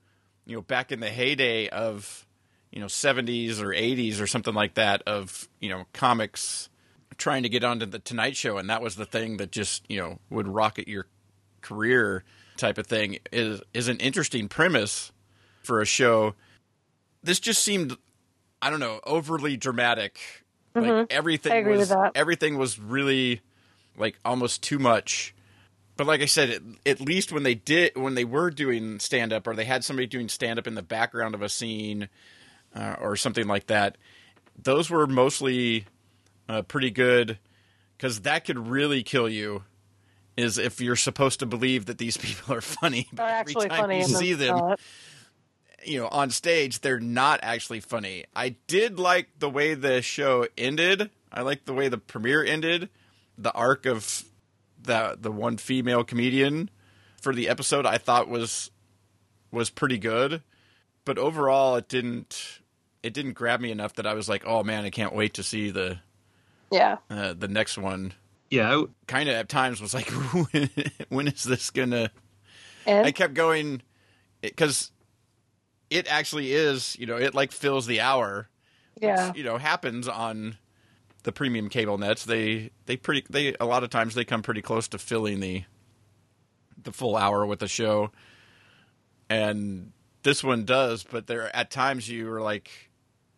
you 0.45 0.55
know, 0.55 0.61
back 0.61 0.91
in 0.91 1.01
the 1.01 1.09
heyday 1.09 1.67
of, 1.67 2.25
you 2.71 2.79
know, 2.79 2.85
70s 2.85 3.59
or 3.61 3.67
80s 3.67 4.21
or 4.21 4.27
something 4.27 4.53
like 4.53 4.75
that 4.75 5.03
of, 5.05 5.49
you 5.59 5.69
know, 5.69 5.85
comics 5.91 6.69
trying 7.17 7.43
to 7.43 7.49
get 7.49 7.65
onto 7.65 7.85
the 7.85 7.99
Tonight 7.99 8.37
Show 8.37 8.57
and 8.57 8.69
that 8.69 8.81
was 8.81 8.95
the 8.95 9.05
thing 9.05 9.37
that 9.37 9.51
just, 9.51 9.83
you 9.89 9.99
know, 9.99 10.19
would 10.29 10.47
rocket 10.47 10.87
your 10.87 11.07
career 11.61 12.23
type 12.57 12.77
of 12.77 12.87
thing 12.87 13.19
is 13.31 13.61
is 13.73 13.87
an 13.87 13.97
interesting 13.97 14.47
premise 14.47 15.11
for 15.63 15.81
a 15.81 15.85
show. 15.85 16.35
This 17.23 17.39
just 17.39 17.63
seemed 17.63 17.97
I 18.61 18.69
don't 18.69 18.79
know, 18.79 18.99
overly 19.05 19.57
dramatic. 19.57 20.19
Like 20.73 21.07
everything 21.11 21.51
I 21.51 21.57
agree 21.57 21.77
was 21.77 21.89
with 21.89 21.97
that. 21.97 22.11
everything 22.15 22.57
was 22.57 22.79
really 22.79 23.41
like 23.97 24.17
almost 24.23 24.63
too 24.63 24.79
much 24.79 25.33
but 25.97 26.07
like 26.07 26.21
I 26.21 26.25
said, 26.25 26.49
at, 26.49 26.61
at 26.87 26.99
least 26.99 27.31
when 27.31 27.43
they 27.43 27.53
did, 27.53 27.91
when 27.95 28.15
they 28.15 28.25
were 28.25 28.49
doing 28.49 28.97
stand 28.99 29.31
up, 29.31 29.45
or 29.45 29.55
they 29.55 29.65
had 29.65 29.83
somebody 29.83 30.07
doing 30.07 30.29
stand 30.29 30.57
up 30.57 30.65
in 30.65 30.73
the 30.73 30.81
background 30.81 31.35
of 31.35 31.43
a 31.43 31.49
scene, 31.49 32.09
uh, 32.75 32.95
or 32.99 33.15
something 33.15 33.45
like 33.45 33.67
that, 33.67 33.97
those 34.61 34.89
were 34.89 35.05
mostly 35.05 35.85
uh, 36.49 36.63
pretty 36.63 36.89
good 36.89 37.37
because 37.97 38.21
that 38.21 38.45
could 38.45 38.67
really 38.67 39.03
kill 39.03 39.29
you. 39.29 39.63
Is 40.41 40.57
if 40.57 40.81
you're 40.81 40.95
supposed 40.95 41.39
to 41.39 41.45
believe 41.45 41.85
that 41.85 41.97
these 41.97 42.17
people 42.25 42.53
are 42.55 42.61
funny, 42.61 43.07
but 43.13 43.17
They're 43.17 43.27
every 43.27 43.39
actually 43.53 43.69
time 43.69 43.81
funny. 43.81 43.97
you 43.99 44.05
see 44.05 44.33
them, 44.33 44.57
not. 44.57 44.79
you 45.85 45.99
know, 45.99 46.07
on 46.09 46.29
stage, 46.31 46.81
they're 46.81 46.99
not 46.99 47.39
actually 47.43 47.79
funny. 47.79 48.25
I 48.35 48.55
did 48.67 48.99
like 48.99 49.29
the 49.39 49.49
way 49.49 49.73
the 49.73 50.01
show 50.01 50.47
ended. 50.57 51.09
I 51.31 51.41
like 51.41 51.65
the 51.65 51.73
way 51.73 51.87
the 51.87 51.97
premiere 51.97 52.43
ended. 52.43 52.89
The 53.37 53.51
arc 53.53 53.85
of 53.85 54.23
the 54.81 55.17
the 55.19 55.31
one 55.31 55.57
female 55.57 56.03
comedian 56.03 56.69
for 57.21 57.33
the 57.33 57.47
episode 57.47 57.85
I 57.85 57.97
thought 57.97 58.27
was 58.27 58.71
was 59.51 59.69
pretty 59.69 59.97
good. 59.97 60.41
But 61.05 61.17
overall 61.17 61.75
it 61.77 61.87
didn't 61.87 62.59
it 63.03 63.13
didn't 63.13 63.33
grab 63.33 63.59
me 63.61 63.71
enough 63.71 63.93
that 63.95 64.05
I 64.05 64.13
was 64.13 64.27
like, 64.29 64.43
"Oh 64.45 64.63
man, 64.63 64.83
I 64.85 64.89
can't 64.91 65.15
wait 65.15 65.33
to 65.35 65.43
see 65.43 65.71
the 65.71 65.99
Yeah. 66.71 66.97
uh, 67.09 67.33
the 67.33 67.47
next 67.47 67.77
one." 67.77 68.13
Yeah, 68.51 68.77
I- 68.77 68.85
Kind 69.07 69.27
of 69.29 69.35
at 69.35 69.49
times 69.49 69.81
was 69.81 69.93
like, 69.95 70.09
when, 70.51 70.69
when 71.09 71.27
is 71.27 71.43
this 71.43 71.71
going 71.71 71.89
to 71.91 72.11
eh? 72.85 72.91
And 72.91 73.07
I 73.07 73.11
kept 73.11 73.33
going 73.33 73.81
because 74.41 74.91
it 75.89 76.07
actually 76.11 76.53
is, 76.53 76.95
you 76.99 77.05
know, 77.07 77.17
it 77.17 77.33
like 77.33 77.51
fills 77.51 77.87
the 77.87 78.01
hour. 78.01 78.47
yeah. 78.99 79.31
You 79.35 79.43
know, 79.43 79.57
happens 79.57 80.07
on 80.07 80.57
the 81.23 81.31
premium 81.31 81.69
cable 81.69 81.97
nets. 81.97 82.25
They 82.25 82.71
they 82.85 82.97
pretty 82.97 83.25
they 83.29 83.55
a 83.59 83.65
lot 83.65 83.83
of 83.83 83.89
times 83.89 84.15
they 84.15 84.25
come 84.25 84.41
pretty 84.41 84.61
close 84.61 84.87
to 84.89 84.97
filling 84.97 85.39
the 85.39 85.63
the 86.83 86.91
full 86.91 87.15
hour 87.15 87.45
with 87.45 87.59
the 87.59 87.67
show. 87.67 88.11
And 89.29 89.91
this 90.23 90.43
one 90.43 90.65
does, 90.65 91.03
but 91.03 91.27
there 91.27 91.55
at 91.55 91.71
times 91.71 92.09
you 92.09 92.27
were 92.27 92.41
like, 92.41 92.69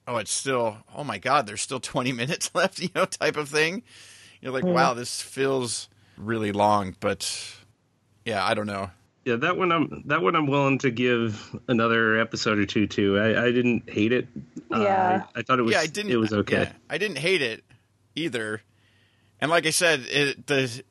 oh, 0.07 0.17
it's 0.17 0.31
still 0.31 0.77
oh 0.95 1.03
my 1.03 1.17
god, 1.17 1.45
there's 1.47 1.61
still 1.61 1.79
20 1.79 2.11
minutes 2.21 2.49
left, 2.53 2.79
you 2.81 2.89
know, 2.95 3.05
type 3.05 3.37
of 3.37 3.49
thing. 3.49 3.83
You're 4.43 4.51
like, 4.51 4.63
wow, 4.65 4.93
this 4.93 5.21
feels 5.21 5.87
really 6.17 6.51
long, 6.51 6.95
but 6.99 7.25
yeah, 8.25 8.43
I 8.45 8.53
don't 8.53 8.67
know. 8.67 8.91
yeah, 9.25 9.37
that 9.37 9.57
one 9.57 9.71
I'm 9.71 10.03
that 10.07 10.21
one 10.21 10.35
I'm 10.35 10.47
willing 10.47 10.77
to 10.79 10.91
give 10.91 11.57
another 11.69 12.19
episode 12.19 12.59
or 12.59 12.65
two 12.65 12.85
to. 12.87 13.17
I, 13.19 13.45
I 13.45 13.51
didn't 13.51 13.89
hate 13.89 14.11
it. 14.11 14.27
Yeah. 14.69 14.77
Uh, 14.77 15.25
I, 15.35 15.39
I 15.39 15.41
thought 15.43 15.59
it 15.59 15.63
was 15.63 15.73
yeah, 15.73 15.79
I 15.79 15.87
didn't. 15.87 16.11
it 16.11 16.17
was 16.17 16.33
okay. 16.33 16.63
yeah, 16.63 16.71
I 16.89 16.97
didn't 16.97 17.17
hate 17.19 17.41
it 17.41 17.63
either. 18.15 18.61
And 19.39 19.49
like 19.49 19.65
I 19.65 19.69
said, 19.71 20.01
it, 20.09 20.45
the 20.47 20.83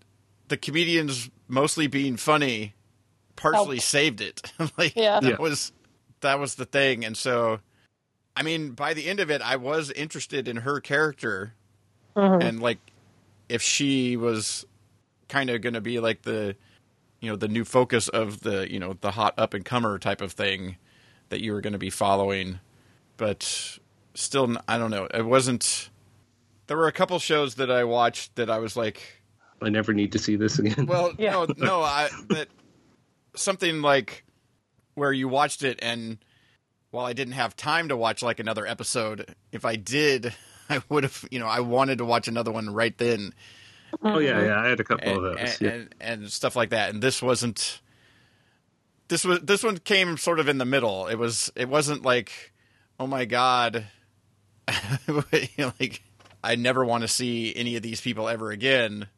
the 0.48 0.56
comedians 0.56 1.30
mostly 1.48 1.86
being 1.86 2.16
funny 2.16 2.74
partially 3.36 3.76
Helped. 3.76 3.82
saved 3.88 4.20
it. 4.22 4.50
like 4.78 4.96
Yeah. 4.96 5.20
that 5.20 5.28
Yeah. 5.28 5.36
was 5.38 5.72
that 6.20 6.38
was 6.38 6.54
the 6.54 6.64
thing. 6.64 7.04
And 7.04 7.16
so, 7.16 7.60
I 8.36 8.42
mean, 8.42 8.70
by 8.70 8.94
the 8.94 9.06
end 9.08 9.20
of 9.20 9.30
it, 9.30 9.42
I 9.42 9.56
was 9.56 9.90
interested 9.90 10.48
in 10.48 10.58
her 10.58 10.80
character 10.80 11.52
Mhm. 12.16 12.42
and 12.44 12.60
like 12.60 12.78
if 13.48 13.62
she 13.62 14.16
was 14.16 14.64
kind 15.28 15.50
of 15.50 15.60
going 15.60 15.74
to 15.74 15.80
be 15.80 15.98
like 16.00 16.22
the 16.22 16.56
you 17.20 17.30
know 17.30 17.36
the 17.36 17.48
new 17.48 17.64
focus 17.64 18.08
of 18.08 18.40
the 18.40 18.70
you 18.70 18.78
know 18.78 18.94
the 19.00 19.12
hot 19.12 19.34
up 19.38 19.54
and 19.54 19.64
comer 19.64 19.98
type 19.98 20.20
of 20.20 20.32
thing 20.32 20.76
that 21.30 21.40
you 21.40 21.52
were 21.52 21.60
going 21.60 21.72
to 21.72 21.78
be 21.78 21.88
following 21.90 22.58
but 23.16 23.78
still 24.14 24.56
i 24.68 24.76
don't 24.76 24.90
know 24.90 25.06
it 25.14 25.24
wasn't 25.24 25.88
there 26.66 26.76
were 26.76 26.88
a 26.88 26.92
couple 26.92 27.18
shows 27.18 27.54
that 27.54 27.70
i 27.70 27.84
watched 27.84 28.34
that 28.36 28.50
i 28.50 28.58
was 28.58 28.76
like 28.76 29.22
I 29.62 29.68
never 29.70 29.92
need 29.94 30.10
to 30.12 30.18
see 30.18 30.34
this 30.36 30.58
again. 30.58 30.86
well 30.86 31.12
Yeah. 31.18 31.30
no 31.32 31.46
no 31.56 31.82
i 31.82 32.08
that 32.30 32.48
something 33.34 33.80
like 33.80 34.24
where 34.94 35.12
you 35.12 35.28
watched 35.28 35.62
it 35.62 35.78
and 35.80 36.18
while 36.90 37.06
i 37.06 37.12
didn't 37.14 37.34
have 37.34 37.56
time 37.56 37.88
to 37.88 37.96
watch 37.96 38.22
like 38.22 38.40
another 38.40 38.66
episode 38.66 39.34
if 39.52 39.64
i 39.64 39.76
did 39.76 40.34
i 40.70 40.82
would 40.88 41.04
have 41.04 41.24
you 41.30 41.38
know 41.38 41.46
i 41.46 41.60
wanted 41.60 41.98
to 41.98 42.04
watch 42.04 42.28
another 42.28 42.52
one 42.52 42.72
right 42.72 42.96
then 42.98 43.32
oh 44.02 44.18
yeah, 44.18 44.42
yeah, 44.42 44.58
I 44.60 44.68
had 44.68 44.80
a 44.80 44.84
couple 44.84 45.06
and, 45.06 45.16
of 45.18 45.22
those. 45.22 45.38
and, 45.38 45.60
yeah. 45.60 45.70
and, 45.70 45.94
and 46.22 46.32
stuff 46.32 46.56
like 46.56 46.70
that. 46.70 46.88
And 46.94 47.02
this 47.02 47.20
wasn't. 47.20 47.80
This 49.08 49.22
was 49.22 49.40
this 49.40 49.62
one 49.62 49.76
came 49.76 50.16
sort 50.16 50.40
of 50.40 50.48
in 50.48 50.56
the 50.56 50.64
middle. 50.64 51.06
It 51.08 51.16
was 51.16 51.52
it 51.56 51.68
wasn't 51.68 52.02
like, 52.02 52.54
oh 52.98 53.06
my 53.06 53.26
god, 53.26 53.86
like 55.58 56.02
I 56.42 56.56
never 56.56 56.84
want 56.84 57.02
to 57.02 57.08
see 57.08 57.54
any 57.54 57.76
of 57.76 57.82
these 57.82 58.00
people 58.00 58.28
ever 58.28 58.50
again. 58.50 59.08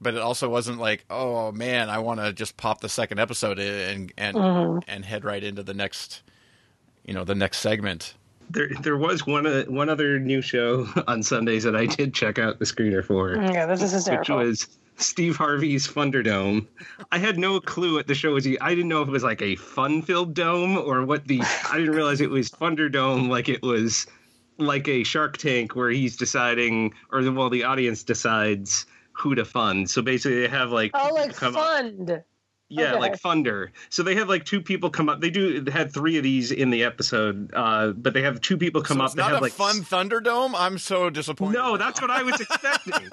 But 0.00 0.14
it 0.14 0.20
also 0.20 0.48
wasn't 0.48 0.78
like, 0.78 1.04
oh 1.08 1.50
man, 1.50 1.88
I 1.88 1.98
want 2.00 2.20
to 2.20 2.32
just 2.32 2.56
pop 2.58 2.82
the 2.82 2.88
second 2.88 3.18
episode 3.18 3.58
in 3.58 3.72
and 3.90 4.12
and 4.18 4.36
Mhm. 4.36 4.84
and 4.86 5.04
head 5.04 5.24
right 5.24 5.42
into 5.42 5.62
the 5.62 5.74
next, 5.74 6.22
you 7.04 7.14
know, 7.14 7.24
the 7.24 7.34
next 7.34 7.58
segment. 7.60 8.14
There, 8.50 8.68
there 8.82 8.96
was 8.96 9.26
one 9.26 9.46
uh, 9.46 9.64
one 9.64 9.88
other 9.88 10.18
new 10.18 10.40
show 10.40 10.88
on 11.06 11.22
Sundays 11.22 11.64
that 11.64 11.76
I 11.76 11.86
did 11.86 12.14
check 12.14 12.38
out 12.38 12.58
the 12.58 12.64
screener 12.64 13.04
for, 13.04 13.34
Yeah, 13.34 13.66
this 13.66 13.82
is 13.82 14.08
which 14.08 14.28
was 14.28 14.66
Steve 14.96 15.36
Harvey's 15.36 15.86
Thunderdome. 15.86 16.66
I 17.12 17.18
had 17.18 17.38
no 17.38 17.60
clue 17.60 17.94
what 17.94 18.06
the 18.06 18.14
show 18.14 18.32
was. 18.32 18.46
I 18.46 18.70
didn't 18.70 18.88
know 18.88 19.02
if 19.02 19.08
it 19.08 19.12
was 19.12 19.22
like 19.22 19.42
a 19.42 19.56
fun-filled 19.56 20.34
dome 20.34 20.76
or 20.76 21.04
what 21.04 21.26
the. 21.26 21.40
I 21.70 21.78
didn't 21.78 21.94
realize 21.94 22.20
it 22.20 22.30
was 22.30 22.50
Thunderdome, 22.50 23.28
like 23.28 23.48
it 23.48 23.62
was 23.62 24.06
like 24.58 24.88
a 24.88 25.04
Shark 25.04 25.36
Tank 25.36 25.76
where 25.76 25.90
he's 25.90 26.16
deciding, 26.16 26.94
or 27.12 27.22
the, 27.22 27.32
well, 27.32 27.48
the 27.48 27.64
audience 27.64 28.02
decides 28.02 28.86
who 29.12 29.34
to 29.34 29.44
fund. 29.44 29.88
So 29.88 30.02
basically, 30.02 30.40
they 30.40 30.48
have 30.48 30.70
like 30.70 30.90
oh, 30.94 31.14
like 31.14 31.34
come 31.34 31.56
up- 31.56 31.64
fund. 31.64 32.22
Yeah, 32.68 32.90
Okay. 32.92 32.98
like 32.98 33.18
Thunder. 33.18 33.72
So 33.90 34.02
they 34.02 34.14
have 34.16 34.28
like 34.28 34.44
two 34.44 34.60
people 34.60 34.90
come 34.90 35.08
up. 35.08 35.20
They 35.20 35.30
do 35.30 35.60
they 35.60 35.70
had 35.70 35.92
three 35.92 36.16
of 36.16 36.22
these 36.22 36.50
in 36.52 36.70
the 36.70 36.84
episode, 36.84 37.50
uh, 37.54 37.88
but 37.92 38.12
they 38.14 38.22
have 38.22 38.40
two 38.40 38.56
people 38.58 38.82
come 38.82 38.98
So 38.98 39.02
up. 39.04 39.06
it's 39.08 39.14
They 39.14 39.22
not 39.22 39.30
have 39.32 39.40
a 39.40 39.42
like 39.42 39.52
fun 39.52 39.76
Thunderdome. 39.76 40.54
I'm 40.56 40.78
so 40.78 41.10
disappointed. 41.10 41.54
no, 41.58 41.76
that's 41.76 42.00
what 42.00 42.10
I 42.10 42.22
was 42.22 42.40
expecting. 42.40 43.08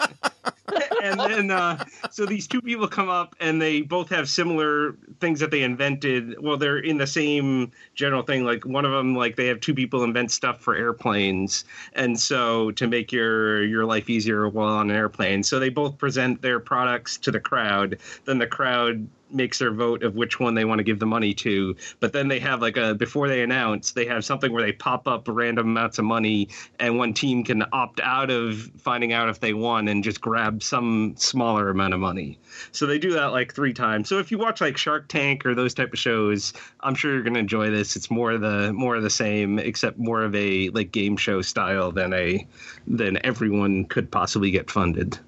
and 1.03 1.19
then, 1.19 1.51
uh, 1.51 1.83
so 2.11 2.25
these 2.25 2.47
two 2.47 2.61
people 2.61 2.87
come 2.87 3.07
up, 3.09 3.35
and 3.39 3.61
they 3.61 3.81
both 3.81 4.09
have 4.09 4.27
similar 4.27 4.93
things 5.19 5.39
that 5.39 5.51
they 5.51 5.61
invented. 5.63 6.35
Well, 6.41 6.57
they're 6.57 6.79
in 6.79 6.97
the 6.97 7.07
same 7.07 7.71
general 7.93 8.23
thing. 8.23 8.43
Like 8.43 8.65
one 8.65 8.83
of 8.83 8.91
them, 8.91 9.15
like 9.15 9.35
they 9.35 9.45
have 9.47 9.59
two 9.59 9.73
people 9.73 10.03
invent 10.03 10.31
stuff 10.31 10.59
for 10.61 10.75
airplanes, 10.75 11.63
and 11.93 12.19
so 12.19 12.71
to 12.71 12.87
make 12.87 13.11
your 13.11 13.63
your 13.63 13.85
life 13.85 14.09
easier 14.09 14.49
while 14.49 14.73
on 14.75 14.89
an 14.89 14.95
airplane. 14.95 15.43
So 15.43 15.59
they 15.59 15.69
both 15.69 15.97
present 15.97 16.41
their 16.41 16.59
products 16.59 17.17
to 17.19 17.31
the 17.31 17.39
crowd. 17.39 17.97
Then 18.25 18.39
the 18.39 18.47
crowd 18.47 19.07
makes 19.35 19.59
their 19.59 19.71
vote 19.71 20.03
of 20.03 20.15
which 20.15 20.39
one 20.39 20.55
they 20.55 20.65
want 20.65 20.79
to 20.79 20.83
give 20.83 20.99
the 20.99 21.05
money 21.05 21.33
to. 21.33 21.75
But 21.99 22.13
then 22.13 22.27
they 22.27 22.39
have 22.39 22.61
like 22.61 22.77
a 22.77 22.95
before 22.95 23.27
they 23.27 23.43
announce, 23.43 23.91
they 23.91 24.05
have 24.05 24.25
something 24.25 24.51
where 24.51 24.63
they 24.63 24.71
pop 24.71 25.07
up 25.07 25.27
random 25.27 25.67
amounts 25.67 25.99
of 25.99 26.05
money, 26.05 26.49
and 26.79 26.97
one 26.97 27.13
team 27.13 27.43
can 27.43 27.63
opt 27.71 27.99
out 27.99 28.29
of 28.29 28.71
finding 28.77 29.13
out 29.13 29.29
if 29.29 29.39
they 29.39 29.53
won 29.53 29.87
and 29.87 30.03
just 30.03 30.21
grab 30.21 30.63
some 30.63 31.13
smaller 31.17 31.69
amount 31.69 31.93
of 31.93 31.99
money. 31.99 32.39
So 32.71 32.85
they 32.85 32.97
do 32.97 33.11
that 33.13 33.27
like 33.27 33.53
three 33.53 33.73
times. 33.73 34.09
So 34.09 34.19
if 34.19 34.31
you 34.31 34.37
watch 34.37 34.61
like 34.61 34.77
Shark 34.77 35.07
Tank 35.07 35.45
or 35.45 35.53
those 35.53 35.73
type 35.73 35.93
of 35.93 35.99
shows, 35.99 36.53
I'm 36.81 36.95
sure 36.95 37.13
you're 37.13 37.23
gonna 37.23 37.39
enjoy 37.39 37.69
this. 37.69 37.95
It's 37.95 38.09
more 38.09 38.31
of 38.31 38.41
the 38.41 38.73
more 38.73 38.95
of 38.95 39.03
the 39.03 39.09
same, 39.09 39.59
except 39.59 39.97
more 39.97 40.21
of 40.21 40.33
a 40.35 40.69
like 40.69 40.91
game 40.91 41.17
show 41.17 41.41
style 41.41 41.91
than 41.91 42.13
a 42.13 42.47
than 42.87 43.23
everyone 43.25 43.85
could 43.85 44.11
possibly 44.11 44.51
get 44.51 44.71
funded. 44.71 45.19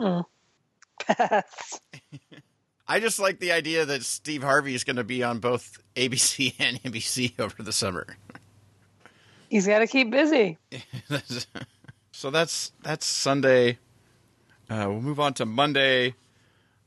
Hmm. 0.00 0.20
Pass. 1.06 1.80
I 2.88 3.00
just 3.00 3.18
like 3.18 3.40
the 3.40 3.52
idea 3.52 3.84
that 3.84 4.04
Steve 4.04 4.42
Harvey 4.42 4.74
is 4.74 4.84
going 4.84 4.96
to 4.96 5.04
be 5.04 5.22
on 5.22 5.38
both 5.38 5.78
ABC 5.96 6.54
and 6.58 6.82
NBC 6.82 7.38
over 7.38 7.62
the 7.62 7.72
summer. 7.72 8.16
He's 9.48 9.66
got 9.66 9.80
to 9.80 9.86
keep 9.86 10.10
busy. 10.10 10.58
so 12.12 12.30
that's 12.30 12.72
that's 12.82 13.06
Sunday. 13.06 13.78
Uh, 14.68 14.86
we'll 14.88 15.00
move 15.00 15.20
on 15.20 15.34
to 15.34 15.46
Monday, 15.46 16.14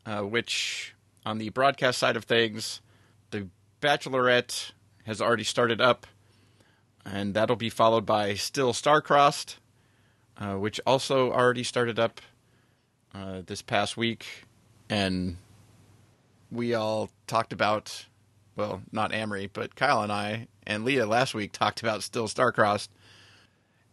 uh, 0.06 0.22
which 0.22 0.94
on 1.26 1.38
the 1.38 1.50
broadcast 1.50 1.98
side 2.00 2.18
of 2.18 2.26
things, 2.26 2.82
the 3.32 3.48
Bachelorette 3.82 4.72
has 5.06 5.22
already 5.22 5.46
started 5.46 5.80
up, 5.80 6.06
and 7.06 7.34
that'll 7.34 7.56
be 7.56 7.70
followed 7.70 8.06
by 8.06 8.34
Still 8.34 8.74
Starcrossed, 8.74 9.56
uh, 10.38 10.56
which 10.56 10.82
also 10.86 11.32
already 11.32 11.64
started 11.64 11.98
up 11.98 12.20
uh, 13.16 13.42
this 13.46 13.62
past 13.62 13.96
week, 13.96 14.26
and 14.90 15.38
we 16.52 16.74
all 16.74 17.10
talked 17.28 17.54
about, 17.54 18.06
well, 18.56 18.82
not 18.92 19.12
Amrie, 19.12 19.50
but 19.52 19.76
Kyle 19.76 20.02
and 20.02 20.12
I 20.12 20.48
and 20.66 20.86
Leah 20.86 21.06
last 21.06 21.34
week 21.34 21.52
talked 21.52 21.82
about 21.82 22.04
Still 22.04 22.28
Starcrossed. 22.28 22.90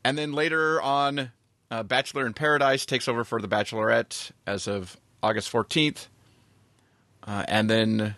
And 0.05 0.17
then 0.17 0.33
later 0.33 0.81
on, 0.81 1.33
uh, 1.71 1.83
Bachelor 1.83 2.27
in 2.27 2.35
Paradise 2.35 2.87
takes 2.87 3.09
over 3.09 3.25
for 3.25 3.41
The 3.41 3.49
Bachelorette 3.49 4.31
as 4.47 4.69
of 4.69 4.97
August 5.23 5.53
14th. 5.53 6.09
Uh, 7.27 7.45
and 7.49 7.69
then 7.69 8.15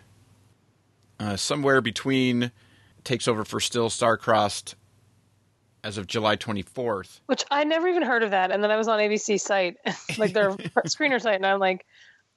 uh, 1.19 1.35
somewhere 1.35 1.81
between 1.81 2.51
takes 3.03 3.27
over 3.27 3.43
for 3.43 3.59
Still 3.59 3.89
Starcrossed 3.89 4.75
as 5.83 5.97
of 5.97 6.07
July 6.07 6.35
24th. 6.35 7.21
Which 7.25 7.43
I 7.49 7.63
never 7.63 7.87
even 7.87 8.03
heard 8.03 8.23
of 8.23 8.31
that. 8.31 8.51
And 8.51 8.63
then 8.63 8.71
I 8.71 8.77
was 8.77 8.87
on 8.87 8.99
ABC 8.99 9.39
site, 9.39 9.77
like 10.17 10.33
their 10.33 10.51
screener 10.87 11.21
site, 11.21 11.35
and 11.35 11.45
I'm 11.45 11.59
like, 11.59 11.85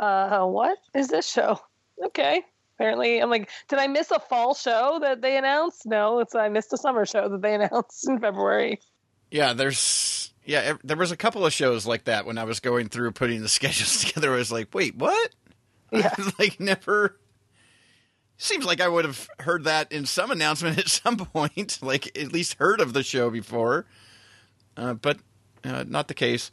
uh, 0.01 0.45
what 0.47 0.79
is 0.95 1.09
this 1.09 1.29
show? 1.29 1.61
Okay. 2.07 2.43
Apparently, 2.77 3.19
I'm 3.21 3.31
like, 3.31 3.49
did 3.69 3.79
I 3.79 3.87
miss 3.87 4.11
a 4.11 4.19
fall 4.19 4.55
show 4.55 4.99
that 5.03 5.21
they 5.23 5.37
announced? 5.37 5.83
No, 5.87 6.19
it's 6.21 6.35
I 6.35 6.49
missed 6.49 6.73
a 6.73 6.77
summer 6.77 7.07
show 7.07 7.29
that 7.29 7.43
they 7.43 7.55
announced 7.57 8.09
in 8.09 8.19
February. 8.19 8.81
Yeah, 9.31 9.53
there's 9.53 10.33
yeah, 10.45 10.75
there 10.83 10.97
was 10.97 11.13
a 11.13 11.17
couple 11.17 11.47
of 11.47 11.53
shows 11.53 11.87
like 11.87 12.05
that 12.05 12.27
when 12.27 12.39
I 12.39 12.45
was 12.45 12.61
going 12.61 12.89
through 12.89 13.13
putting 13.13 13.43
the 13.43 13.49
schedules 13.49 14.05
together. 14.05 14.33
I 14.33 14.37
was 14.37 14.53
like, 14.53 14.75
wait, 14.75 14.97
what? 14.97 15.31
Yeah. 15.93 16.15
like 16.39 16.59
never. 16.59 17.19
Seems 18.39 18.65
like 18.65 18.81
I 18.81 18.89
would 18.89 19.05
have 19.05 19.29
heard 19.41 19.65
that 19.65 19.93
in 19.93 20.07
some 20.07 20.31
announcement 20.31 20.79
at 20.79 20.89
some 20.89 21.19
point, 21.19 21.79
like 21.83 22.19
at 22.19 22.33
least 22.33 22.55
heard 22.55 22.81
of 22.81 22.95
the 22.95 23.03
show 23.03 23.29
before, 23.29 23.85
uh, 24.75 24.95
but 24.95 25.19
uh, 25.63 25.85
not 25.87 26.09
the 26.09 26.15
case. 26.15 26.51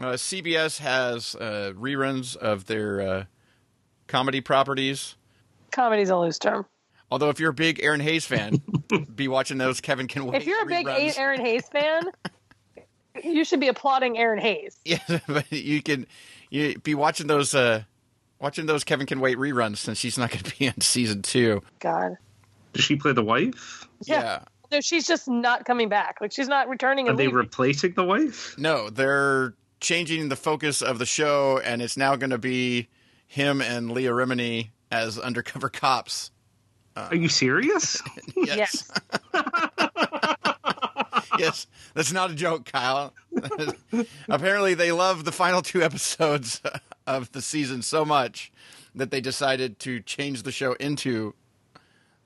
Uh, 0.00 0.12
CBS 0.12 0.78
has 0.78 1.34
uh, 1.34 1.72
reruns 1.76 2.36
of 2.36 2.66
their 2.66 3.00
uh, 3.00 3.24
comedy 4.08 4.40
properties. 4.40 5.14
Comedy's 5.70 6.10
a 6.10 6.16
loose 6.16 6.38
term. 6.38 6.66
Although, 7.10 7.30
if 7.30 7.38
you're 7.40 7.50
a 7.50 7.54
big 7.54 7.78
Erinn 7.78 8.02
Hayes 8.02 8.26
fan, 8.26 8.60
be 9.14 9.28
watching 9.28 9.56
those 9.58 9.80
Kevin 9.80 10.08
Can 10.08 10.26
Wait. 10.26 10.42
If 10.42 10.46
you're 10.48 10.62
a 10.62 10.66
big 10.66 10.86
reruns. 10.86 11.14
Erinn 11.16 11.40
Hayes 11.40 11.66
fan, 11.68 12.02
you 13.22 13.44
should 13.44 13.60
be 13.60 13.68
applauding 13.68 14.16
Erinn 14.16 14.40
Hayes. 14.40 14.76
Yeah, 14.84 14.98
but 15.26 15.50
you 15.52 15.82
can 15.82 16.06
you 16.50 16.78
be 16.78 16.94
watching 16.94 17.26
those 17.26 17.54
uh 17.54 17.82
watching 18.40 18.66
those 18.66 18.84
Kevin 18.84 19.06
Can 19.06 19.20
Wait 19.20 19.38
reruns 19.38 19.78
since 19.78 19.98
she's 19.98 20.18
not 20.18 20.30
going 20.30 20.42
to 20.44 20.58
be 20.58 20.66
in 20.66 20.80
season 20.80 21.22
two. 21.22 21.62
God. 21.80 22.16
Does 22.74 22.84
she 22.84 22.96
play 22.96 23.12
the 23.12 23.24
wife? 23.24 23.88
Yeah. 24.04 24.20
Yeah. 24.22 24.38
No, 24.70 24.80
she's 24.82 25.06
just 25.06 25.28
not 25.28 25.64
coming 25.64 25.88
back. 25.88 26.18
Like 26.20 26.32
she's 26.32 26.48
not 26.48 26.68
returning. 26.68 27.06
Are 27.06 27.10
And 27.10 27.18
they 27.18 27.24
leaving. 27.24 27.36
replacing 27.38 27.92
the 27.94 28.04
wife? 28.04 28.54
No, 28.58 28.90
they're 28.90 29.54
changing 29.80 30.28
the 30.28 30.36
focus 30.36 30.82
of 30.82 30.98
the 30.98 31.06
show, 31.06 31.58
and 31.64 31.80
it's 31.80 31.96
now 31.96 32.16
going 32.16 32.30
to 32.30 32.38
be 32.38 32.88
him 33.28 33.60
and 33.62 33.92
Leah 33.92 34.10
Remini 34.10 34.70
as 34.90 35.18
undercover 35.18 35.68
cops. 35.68 36.32
Are 36.96 37.14
you 37.14 37.28
serious? 37.28 38.02
Yes. 38.36 38.90
yes, 41.38 41.66
that's 41.94 42.12
not 42.12 42.30
a 42.30 42.34
joke, 42.34 42.64
Kyle. 42.70 43.12
Apparently, 44.28 44.74
they 44.74 44.92
love 44.92 45.24
the 45.24 45.32
final 45.32 45.62
two 45.62 45.82
episodes 45.82 46.60
of 47.06 47.30
the 47.32 47.42
season 47.42 47.82
so 47.82 48.04
much 48.04 48.52
that 48.94 49.10
they 49.10 49.20
decided 49.20 49.78
to 49.80 50.00
change 50.00 50.42
the 50.42 50.52
show 50.52 50.72
into 50.74 51.34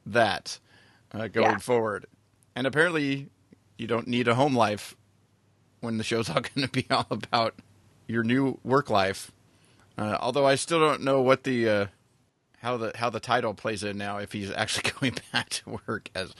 that 0.07 0.59
uh, 1.13 1.29
going 1.29 1.51
Yeah. 1.51 1.59
forward. 1.59 2.07
And 2.55 2.67
apparently, 2.67 3.29
you 3.79 3.87
don't 3.87 4.07
need 4.07 4.29
a 4.29 4.35
home 4.35 4.55
life 4.57 4.97
when 5.81 5.99
the 5.99 6.05
show's 6.05 6.29
all 6.31 6.41
going 6.41 6.67
to 6.67 6.73
be 6.73 6.87
all 6.91 7.07
about 7.11 7.55
your 8.07 8.23
new 8.23 8.59
work 8.65 8.91
life. 8.91 9.33
Uh, 9.99 10.17
although 10.21 10.47
I 10.47 10.55
still 10.55 10.81
don't 10.81 11.03
know 11.03 11.21
what 11.21 11.45
the 11.45 11.69
uh, 11.69 11.87
how 12.59 12.77
the 12.77 12.93
how 12.95 13.11
the 13.11 13.21
title 13.21 13.55
plays 13.55 13.83
in 13.85 13.99
now 13.99 14.19
if 14.19 14.33
he's 14.33 14.51
actually 14.51 14.91
going 15.01 15.17
back 15.33 15.51
to 15.51 15.79
work 15.87 16.09
as 16.15 16.35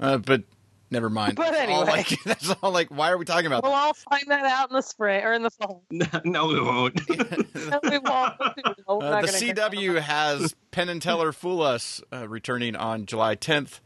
uh, 0.00 0.18
but 0.18 0.42
never 0.90 1.08
mind 1.10 1.36
But 1.36 1.52
That's 1.52 1.70
all, 1.70 1.82
anyway. 1.82 1.96
like, 1.98 2.08
that's 2.24 2.50
all 2.62 2.72
like 2.72 2.88
why 2.88 3.10
are 3.10 3.18
we 3.18 3.24
talking 3.24 3.46
about 3.46 3.62
We'll 3.62 3.72
all 3.72 3.94
find 3.94 4.24
that 4.28 4.44
out 4.44 4.70
in 4.70 4.76
the 4.76 4.82
spring 4.82 5.22
or 5.24 5.32
in 5.34 5.42
the 5.42 5.50
fall. 5.50 5.82
no, 5.90 6.46
we 6.46 6.60
won't. 6.60 7.00
No, 7.08 7.80
we 7.82 7.98
won't. 7.98 8.34
No, 8.38 8.96
we're 8.96 9.06
Uh, 9.06 9.10
not 9.20 9.22
the 9.26 9.32
CW 9.32 10.00
has 10.00 10.54
Penn 10.70 10.88
and 10.88 11.00
Teller 11.02 11.32
Fool 11.32 11.62
Us 11.62 12.02
uh, 12.12 12.28
returning 12.28 12.74
on 12.76 13.06
July 13.06 13.34
10th, 13.36 13.80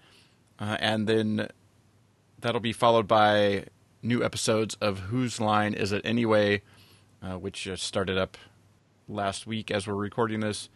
uh, 0.59 0.76
and 0.80 1.06
then 1.06 1.48
that'll 2.38 2.61
be 2.61 2.72
followed 2.72 3.06
by 3.09 3.64
new 4.02 4.22
episodes 4.24 4.76
of 4.80 4.98
Whose 5.00 5.40
Line 5.40 5.74
Is 5.74 5.92
It 5.92 6.02
Anyway, 6.04 6.62
uh, 7.22 7.38
which 7.38 7.66
uh, 7.68 7.76
started 7.76 8.16
up 8.18 8.37
last 9.11 9.46
week 9.46 9.70
as 9.70 9.87
we're 9.87 9.94
recording 9.94 10.40
this. 10.40 10.68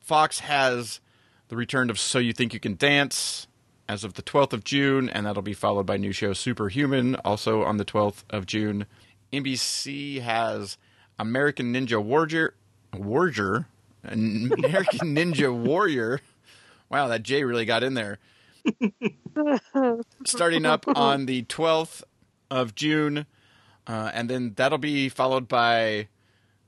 Fox 0.00 0.40
has 0.40 1.00
the 1.48 1.56
return 1.56 1.90
of 1.90 1.98
So 1.98 2.18
You 2.18 2.32
Think 2.32 2.54
You 2.54 2.60
Can 2.60 2.76
Dance 2.76 3.46
as 3.88 4.04
of 4.04 4.14
the 4.14 4.22
12th 4.22 4.52
of 4.52 4.64
June, 4.64 5.08
and 5.08 5.26
that'll 5.26 5.42
be 5.42 5.54
followed 5.54 5.86
by 5.86 5.96
new 5.96 6.12
show 6.12 6.32
Superhuman, 6.32 7.16
also 7.16 7.64
on 7.64 7.78
the 7.78 7.84
12th 7.84 8.22
of 8.30 8.46
June. 8.46 8.86
NBC 9.32 10.20
has 10.20 10.76
American 11.18 11.72
Ninja 11.72 12.02
Warrior, 12.02 12.54
Warrior, 12.94 13.66
American 14.04 15.14
Ninja 15.16 15.54
Warrior. 15.54 16.20
Wow, 16.90 17.08
that 17.08 17.22
J 17.22 17.44
really 17.44 17.64
got 17.64 17.82
in 17.82 17.94
there. 17.94 18.18
Starting 20.24 20.66
up 20.66 20.86
on 20.88 21.26
the 21.26 21.42
12th 21.44 22.02
of 22.50 22.74
June, 22.74 23.26
uh, 23.86 24.10
and 24.12 24.28
then 24.28 24.52
that'll 24.56 24.78
be 24.78 25.08
followed 25.08 25.48
by. 25.48 26.08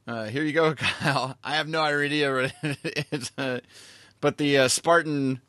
Uh, 0.07 0.25
here 0.25 0.43
you 0.43 0.53
go, 0.53 0.75
Kyle. 0.77 1.37
I 1.43 1.57
have 1.57 1.69
no 1.69 1.83
idea 1.83 2.33
what 2.33 2.53
it 2.63 3.07
is, 3.13 3.33
uh, 3.39 3.61
but 4.21 4.39
the 4.39 4.59
uh, 4.59 4.69
Spartan. 4.69 5.41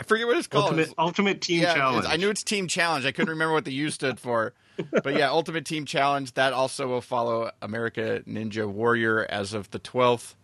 I 0.00 0.04
forget 0.04 0.26
what 0.26 0.36
it's 0.36 0.46
called. 0.46 0.64
Ultimate, 0.64 0.94
Ultimate 0.96 1.40
Team 1.40 1.62
yeah, 1.62 1.74
Challenge. 1.74 2.06
I 2.08 2.16
knew 2.16 2.30
it's 2.30 2.44
Team 2.44 2.68
Challenge. 2.68 3.04
I 3.04 3.10
couldn't 3.10 3.30
remember 3.30 3.52
what 3.52 3.64
the 3.64 3.72
U 3.72 3.90
stood 3.90 4.18
for. 4.20 4.54
But 5.02 5.16
yeah, 5.16 5.30
Ultimate 5.30 5.64
Team 5.64 5.86
Challenge. 5.86 6.32
That 6.34 6.52
also 6.52 6.86
will 6.86 7.00
follow 7.00 7.50
America 7.60 8.22
Ninja 8.28 8.64
Warrior 8.70 9.26
as 9.28 9.52
of 9.52 9.68
the 9.72 9.80
12th 9.80 10.36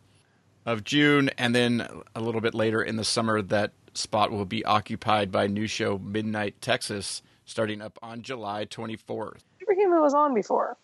of 0.66 0.82
June. 0.82 1.30
And 1.38 1.54
then 1.54 1.86
a 2.16 2.20
little 2.20 2.40
bit 2.40 2.52
later 2.52 2.82
in 2.82 2.96
the 2.96 3.04
summer, 3.04 3.40
that 3.42 3.70
spot 3.94 4.32
will 4.32 4.44
be 4.44 4.64
occupied 4.64 5.30
by 5.30 5.46
new 5.46 5.68
show 5.68 5.98
Midnight 5.98 6.60
Texas, 6.60 7.22
starting 7.44 7.80
up 7.80 7.96
on 8.02 8.22
July 8.22 8.66
24th. 8.66 9.38
Superhuman 9.60 10.00
was 10.00 10.14
on 10.14 10.34
before. 10.34 10.76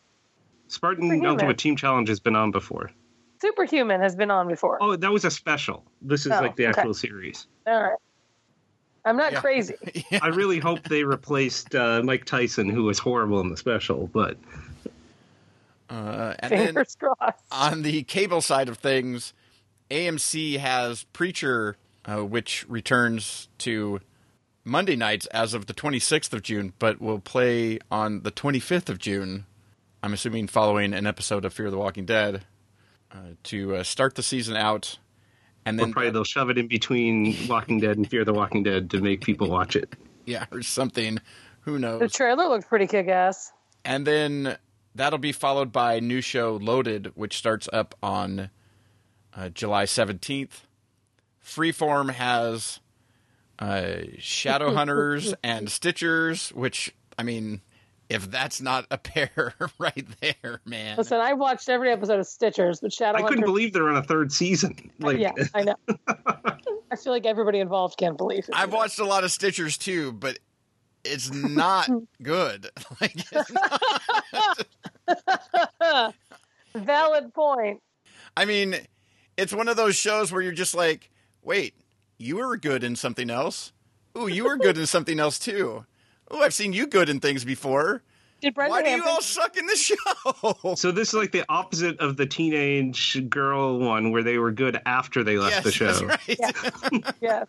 Spartan 0.71 1.05
Superhuman. 1.05 1.31
Ultimate 1.31 1.59
Team 1.59 1.77
Challenge 1.77 2.09
has 2.09 2.21
been 2.21 2.37
on 2.37 2.51
before. 2.51 2.91
Superhuman 3.43 4.01
has 4.01 4.15
been 4.17 4.31
on 4.31 4.49
before. 4.49 4.79
Oh, 4.81 4.97
that 4.97 5.11
was 5.11 5.25
a 5.25 5.31
special. 5.31 5.85
This 6.03 6.27
is 6.27 6.33
Oh, 6.33 6.41
like 6.41 6.57
the 6.57 6.67
okay. 6.69 6.79
actual 6.81 6.95
series. 6.95 7.47
All 7.67 7.83
right. 7.83 7.99
I'm 9.05 9.17
not 9.17 9.33
Yeah. 9.33 9.41
crazy. 9.41 9.75
I 10.23 10.29
really 10.29 10.59
hope 10.59 10.83
they 10.85 11.05
replaced 11.05 11.75
uh, 11.75 12.03
Mike 12.05 12.25
Tyson, 12.27 12.69
who 12.69 12.85
was 12.85 12.99
horrible 12.99 13.41
in 13.41 13.49
the 13.49 13.57
special. 13.57 14.09
But 14.13 14.37
Uh, 15.89 16.35
and 16.39 16.53
then 16.53 16.67
Fingers 16.67 16.97
crossed. 16.97 17.43
on 17.51 17.83
the 17.83 18.03
cable 18.05 18.41
side 18.41 18.69
of 18.69 18.79
things, 18.79 19.33
AMC 19.91 20.59
has 20.59 21.03
Preacher, 21.13 21.77
uh, 22.05 22.25
which 22.25 22.65
returns 22.69 23.49
to 23.59 24.01
Monday 24.65 24.95
nights 24.95 25.27
as 25.27 25.53
of 25.55 25.67
the 25.67 25.75
26th 25.75 26.33
of 26.33 26.43
June, 26.43 26.75
but 26.79 27.01
will 27.01 27.19
play 27.19 27.79
on 27.91 28.23
the 28.23 28.31
25th 28.31 28.89
of 28.89 28.99
June. 28.99 29.47
I'm 30.03 30.13
assuming 30.15 30.47
following 30.47 30.95
an 30.95 31.07
episode 31.07 31.45
of 31.45 31.53
Fear 31.53 31.71
the 31.71 31.79
Walking 31.79 32.07
Dead 32.07 32.45
uh, 33.13 33.17
to 33.45 33.77
uh, 33.77 33.83
start 33.83 34.15
the 34.15 34.23
season 34.23 34.57
out, 34.57 34.99
and 35.67 35.79
or 35.79 35.85
then 35.85 35.93
probably 35.93 36.11
they'll 36.11 36.25
shove 36.25 36.49
it 36.51 36.57
in 36.59 36.69
between 36.69 37.37
Walking 37.49 37.81
Dead 37.81 37.97
and 37.97 38.09
Fear 38.09 38.25
the 38.25 38.33
Walking 38.33 38.63
Dead 38.63 38.91
to 38.91 39.01
make 39.01 39.23
people 39.23 39.51
watch 39.51 39.77
it. 39.77 39.93
yeah, 40.25 40.47
or 40.51 40.63
something. 40.63 41.19
Who 41.63 41.79
knows? 41.79 42.01
The 42.01 42.09
trailer 42.09 42.49
looked 42.49 42.69
pretty 42.69 42.87
kick 42.87 43.09
ass. 43.09 43.53
And 43.85 44.07
then 44.07 44.57
that'll 44.95 45.19
be 45.19 45.33
followed 45.33 45.71
by 45.73 45.95
a 45.95 46.01
new 46.01 46.23
show 46.23 46.57
Loaded, 46.57 47.13
which 47.15 47.37
starts 47.37 47.69
up 47.73 47.95
on 48.03 48.49
uh, 49.35 49.51
July 49.51 49.85
17th. 49.85 50.63
Freeform 51.45 52.11
has 52.13 52.81
uh, 53.59 53.99
Shadowhunters 54.17 55.35
and 55.43 55.69
Stitchers, 55.69 56.53
which, 56.55 56.95
I 57.19 57.23
mean, 57.23 57.61
if 58.11 58.31
that's 58.31 58.61
not 58.61 58.87
a 58.91 58.99
pair 58.99 59.55
right 59.79 60.07
there, 60.21 60.61
man. 60.67 60.99
Listen, 60.99 61.21
I 61.21 61.33
watched 61.33 61.69
every 61.69 61.91
episode 61.91 62.21
of 62.21 62.27
Stitchers, 62.27 62.81
but 62.83 62.93
Shadow. 62.93 63.19
I 63.19 63.23
couldn't 63.23 63.45
believe 63.45 63.73
they're 63.73 63.89
on 63.89 63.97
a 63.97 64.03
third 64.03 64.33
season. 64.33 64.91
Like, 64.99 65.19
yeah, 65.19 65.33
I 65.55 65.63
know. 65.63 65.77
I 66.93 66.97
feel 66.97 67.13
like 67.13 67.25
everybody 67.25 67.61
involved 67.61 67.97
can't 67.97 68.19
believe 68.19 68.41
it. 68.49 68.51
I've 68.53 68.73
watched 68.73 68.99
a 68.99 69.05
lot 69.05 69.23
of 69.25 69.31
Stitchers 69.31 69.79
too, 69.79 70.13
but 70.13 70.39
it's 71.05 71.33
not 71.33 71.89
good. 72.23 72.69
Like, 73.01 73.15
it's 73.33 73.53
not- 73.53 73.83
Valid 76.75 77.35
point. 77.35 77.81
I 78.37 78.45
mean, 78.45 78.77
it's 79.37 79.53
one 79.53 79.69
of 79.69 79.77
those 79.77 79.97
shows 79.97 80.33
where 80.33 80.41
you're 80.43 80.53
just 80.53 80.75
like, 80.75 81.11
wait, 81.43 81.75
you 82.19 82.37
were 82.37 82.57
good 82.57 82.85
in 82.85 82.95
something 82.97 83.31
else. 83.31 83.73
Ooh, 84.19 84.29
you 84.29 84.45
were 84.45 84.57
good 84.57 84.79
in 84.79 84.87
something 84.87 85.19
else 85.21 85.39
too. 85.39 85.85
Ooh, 86.33 86.39
I've 86.43 86.55
seen 86.55 86.73
you 86.73 86.87
good 86.87 87.09
in 87.09 87.21
things 87.21 87.45
before. 87.45 88.03
Did 88.41 88.55
Brenda 88.55 88.71
Why 88.71 88.83
do 88.83 88.91
you 88.91 89.05
all 89.05 89.21
suck 89.21 89.57
in 89.59 89.67
this 89.67 89.81
show? 89.93 90.75
So 90.75 90.91
this 90.93 91.09
is 91.09 91.15
like 91.15 91.33
the 91.33 91.45
opposite 91.49 91.99
of 92.01 92.17
the 92.17 92.25
teenage 92.27 93.29
girl 93.29 93.79
one, 93.79 94.13
where 94.13 94.23
they 94.23 94.39
were 94.39 94.51
good 94.51 94.81
after 94.87 95.23
they 95.23 95.37
left 95.37 95.57
yes, 95.57 95.65
the 95.65 95.73
show. 95.73 95.93
that's 95.93 96.03
right. 96.03 97.15
Yes. 97.21 97.47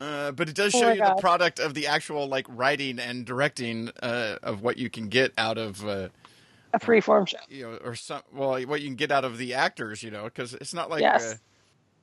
Uh, 0.00 0.30
but 0.32 0.48
it 0.48 0.54
does 0.54 0.74
Oh 0.74 0.80
show 0.80 0.86
my 0.88 0.92
you 0.94 1.00
the 1.04 1.16
product 1.20 1.58
of 1.58 1.74
the 1.74 1.88
actual 1.88 2.28
like 2.28 2.46
writing 2.48 2.98
and 3.00 3.24
directing 3.24 3.90
uh, 4.02 4.36
of 4.42 4.62
what 4.62 4.76
you 4.78 4.88
can 4.88 5.08
get 5.08 5.32
out 5.36 5.58
of 5.58 5.84
uh, 5.86 6.08
A 6.72 6.78
freeform 6.78 7.26
show. 7.26 7.38
you 7.48 7.64
know 7.64 7.78
or 7.84 7.96
some 7.96 8.22
well 8.32 8.60
what 8.62 8.80
you 8.80 8.86
can 8.86 8.94
get 8.94 9.10
out 9.10 9.24
of 9.24 9.38
the 9.38 9.54
actors 9.54 10.04
you 10.04 10.12
know 10.12 10.24
because 10.24 10.54
it's 10.54 10.72
not 10.72 10.88
like 10.88 11.00
Yes. 11.00 11.38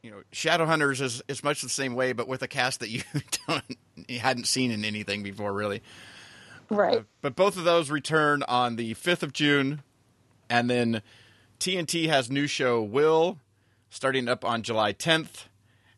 You 0.05 0.11
know 0.11 0.21
Shadowhunters 0.31 1.01
is 1.01 1.23
is 1.27 1.43
much 1.43 1.63
the 1.63 1.69
same 1.69 1.95
way 1.95 2.13
but 2.13 2.27
with 2.27 2.43
a 2.43 2.47
cast 2.47 2.79
that 2.81 2.89
you 2.89 3.01
don't 3.47 3.63
you 4.07 4.19
hadn't 4.19 4.45
seen 4.45 4.69
in 4.69 4.85
anything 4.85 5.23
before 5.23 5.51
really. 5.51 5.81
Right. 6.69 6.99
Uh, 6.99 7.03
but 7.21 7.35
both 7.35 7.57
of 7.57 7.63
those 7.63 7.89
return 7.89 8.43
on 8.43 8.75
the 8.75 8.93
5th 8.95 9.23
of 9.23 9.33
June. 9.33 9.81
And 10.49 10.69
then 10.69 11.01
TNT 11.59 12.07
has 12.07 12.29
new 12.29 12.47
show 12.47 12.81
Will 12.81 13.39
starting 13.89 14.27
up 14.27 14.43
on 14.45 14.63
July 14.63 14.93
10th. 14.93 15.45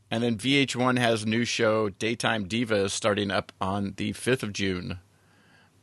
And 0.10 0.24
then 0.24 0.38
VH1 0.38 0.98
has 1.00 1.26
new 1.26 1.46
show 1.46 1.90
Daytime 1.90 2.48
Divas 2.48 2.92
starting 2.92 3.32
up 3.32 3.52
on 3.60 3.94
the 3.98 4.14
5th 4.14 4.44
of 4.44 4.54
June 4.54 5.00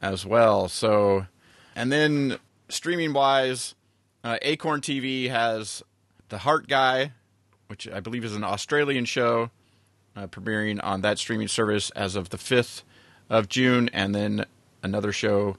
as 0.01 0.25
well. 0.25 0.69
So, 0.69 1.27
and 1.75 1.93
then 1.93 2.39
streaming 2.69 3.13
wise, 3.13 3.75
uh, 4.23 4.39
Acorn 4.43 4.81
TV 4.81 5.29
has 5.29 5.83
The 6.29 6.39
Heart 6.39 6.69
Guy, 6.69 7.13
which 7.75 7.89
I 7.89 7.99
believe 7.99 8.25
is 8.25 8.37
an 8.37 8.45
Australian 8.45 9.05
show, 9.05 9.51
uh, 10.15 10.29
premiering 10.29 10.79
on 10.85 11.01
that 11.01 11.19
streaming 11.19 11.49
service 11.49 11.91
as 11.91 12.15
of 12.15 12.29
the 12.29 12.37
5th 12.37 12.85
of 13.29 13.49
June. 13.49 13.91
And 13.93 14.15
then 14.15 14.47
another 14.85 15.11
show 15.11 15.57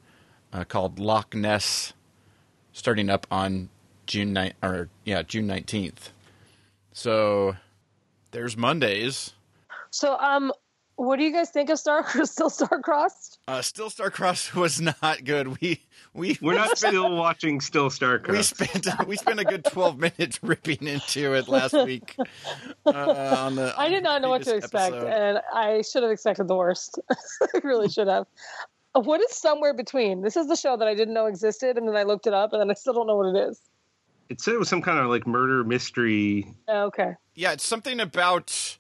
uh, 0.54 0.63
called 0.63 0.97
Loch 0.97 1.36
Ness 1.36 1.91
starting 2.71 3.10
up 3.10 3.28
on 3.30 3.67
June 4.08 4.32
9 4.32 4.54
or 4.63 4.88
yeah, 5.04 5.23
June 5.23 5.45
19th. 5.45 6.12
So 6.93 7.58
there's 8.32 8.56
Mondays. 8.56 9.34
So, 9.91 10.17
um, 10.17 10.54
what 10.95 11.17
do 11.17 11.25
you 11.25 11.34
guys 11.34 11.49
think 11.49 11.69
of 11.69 11.80
Star 11.80 12.08
still 12.25 12.49
Starcrossed? 12.49 13.34
Uh, 13.47 13.62
still 13.62 13.89
Starcross 13.89 14.53
was 14.60 14.81
not 14.81 15.23
good. 15.23 15.60
We 15.62 15.81
we 16.13 16.38
We're 16.41 16.55
not 16.55 16.77
still 16.77 17.15
watching 17.15 17.62
Still 17.62 17.86
we 17.86 17.89
Starcraft. 17.89 18.43
spent 18.43 18.88
we 19.08 19.17
spent 19.17 19.39
a 19.39 19.43
good 19.45 19.63
12 19.65 19.99
minutes 19.99 20.39
ripping 20.43 20.88
into 20.88 21.34
it 21.36 21.47
last 21.47 21.73
week. 21.73 22.15
Uh, 22.86 23.36
on 23.38 23.55
the 23.55 23.73
I 23.77 23.89
did 23.89 24.03
not 24.03 24.21
know 24.21 24.29
what 24.29 24.41
to 24.43 24.55
expect, 24.55 24.95
episode. 24.95 25.08
and 25.12 25.39
I 25.53 25.81
should 25.84 26.01
have 26.03 26.12
expected 26.12 26.47
the 26.47 26.55
worst. 26.55 26.99
I 27.53 27.60
really 27.63 27.89
should 27.89 28.08
have. 28.08 28.25
Uh, 28.95 29.01
What 29.01 29.21
is 29.21 29.36
somewhere 29.36 29.73
between? 29.75 30.21
This 30.21 30.38
is 30.38 30.47
the 30.47 30.55
show 30.55 30.75
that 30.77 30.88
I 30.88 30.95
didn't 30.95 31.13
know 31.13 31.27
existed, 31.27 31.77
and 31.77 31.88
then 31.88 31.95
I 31.95 32.03
looked 32.03 32.25
it 32.27 32.34
up, 32.34 32.51
and 32.53 32.60
then 32.62 32.71
I 32.71 32.73
still 32.73 32.93
don't 32.93 33.05
know 33.08 33.17
what 33.17 33.36
it 33.36 33.49
is. 33.49 33.62
It 34.29 34.41
said 34.41 34.55
it 34.55 34.58
was 34.58 34.69
some 34.69 34.81
kind 34.81 34.97
of 34.97 35.05
like 35.08 35.27
murder 35.27 35.63
mystery. 35.63 36.47
Oh, 36.67 36.86
Okay. 36.86 37.13
Yeah, 37.36 37.51
it's 37.51 37.65
something 37.65 37.99
about 37.99 38.77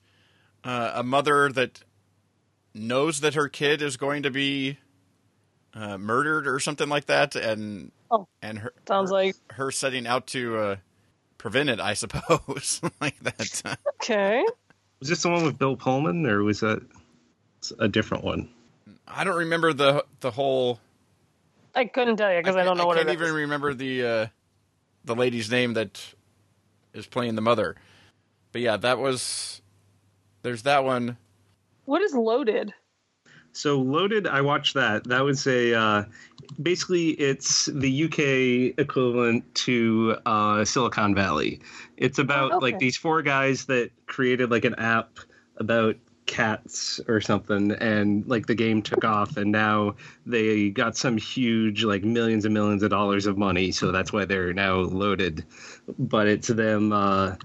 uh, 0.63 0.93
a 0.95 1.03
mother 1.03 1.51
that 1.51 1.81
knows 2.75 3.21
that 3.21 3.33
her 3.33 3.47
kid 3.47 3.81
is 3.81 3.97
going 3.97 4.23
to 4.23 4.29
be 4.29 4.77
uh, 5.73 5.97
murdered 5.97 6.47
or 6.47 6.59
something 6.59 6.89
like 6.89 7.05
that, 7.05 7.35
and 7.35 7.91
Oh. 8.11 8.27
and 8.43 8.59
her 8.59 8.71
Sounds 8.87 9.09
like 9.09 9.35
her 9.51 9.71
setting 9.71 10.05
out 10.05 10.27
to 10.27 10.57
uh, 10.57 10.75
prevent 11.39 11.69
it. 11.69 11.79
I 11.79 11.95
suppose 11.95 12.79
like 13.01 13.17
that. 13.21 13.77
okay. 13.95 14.45
Was 14.99 15.09
this 15.09 15.23
the 15.23 15.29
one 15.29 15.43
with 15.43 15.57
Bill 15.57 15.75
Pullman, 15.75 16.25
or 16.27 16.43
was 16.43 16.59
that 16.59 16.81
a 17.79 17.87
different 17.87 18.23
one? 18.23 18.49
I 19.07 19.23
don't 19.23 19.37
remember 19.37 19.73
the 19.73 20.05
the 20.19 20.29
whole. 20.31 20.79
I 21.73 21.85
couldn't 21.85 22.17
tell 22.17 22.31
you 22.31 22.39
because 22.39 22.55
I, 22.55 22.63
don't 22.63 22.77
know 22.77 22.85
what 22.85 22.97
I 22.97 22.99
can't 22.99 23.09
it 23.09 23.13
even 23.13 23.27
is. 23.27 23.33
remember 23.33 23.73
the 23.73 24.05
uh, 24.05 24.27
the 25.03 25.15
lady's 25.15 25.49
name 25.51 25.73
that 25.73 25.99
is 26.93 27.07
playing 27.07 27.35
the 27.35 27.41
mother. 27.41 27.75
But 28.51 28.61
yeah, 28.61 28.77
that 28.77 28.99
was. 28.99 29.61
There's 30.43 30.61
that 30.63 30.83
one. 30.85 31.17
What 31.85 32.01
is 32.01 32.13
loaded? 32.13 32.73
So 33.55 33.79
Loaded, 33.79 34.27
I 34.27 34.41
watched 34.41 34.73
that. 34.73 35.05
That 35.05 35.21
was 35.21 35.47
a 35.47 35.73
uh, 35.73 36.03
basically 36.61 37.11
it's 37.11 37.67
the 37.67 38.03
UK 38.03 38.77
equivalent 38.77 39.55
to 39.55 40.17
uh, 40.25 40.65
Silicon 40.65 41.15
Valley. 41.15 41.61
It's 41.95 42.19
about 42.19 42.51
Oh, 42.51 42.57
okay. 42.57 42.65
like 42.65 42.79
these 42.79 42.97
four 42.97 43.21
guys 43.21 43.65
that 43.67 43.91
created 44.07 44.51
like 44.51 44.65
an 44.65 44.75
app 44.75 45.19
about 45.55 45.95
cats 46.25 46.99
or 47.07 47.21
something 47.21 47.71
and 47.73 48.27
like 48.27 48.47
the 48.47 48.55
game 48.55 48.81
took 48.81 49.05
off 49.05 49.37
and 49.37 49.51
now 49.51 49.95
they 50.25 50.69
got 50.71 50.97
some 50.97 51.17
huge 51.17 51.83
like 51.83 52.03
millions 52.03 52.45
and 52.45 52.53
millions 52.53 52.81
of 52.81 52.89
dollars 52.89 53.27
of 53.27 53.37
money 53.37 53.71
so 53.71 53.91
that's 53.91 54.11
why 54.11 54.25
they're 54.25 54.51
now 54.51 54.77
loaded 54.77 55.45
but 55.99 56.25
it's 56.25 56.47
them 56.47 56.91
uh 56.91 57.35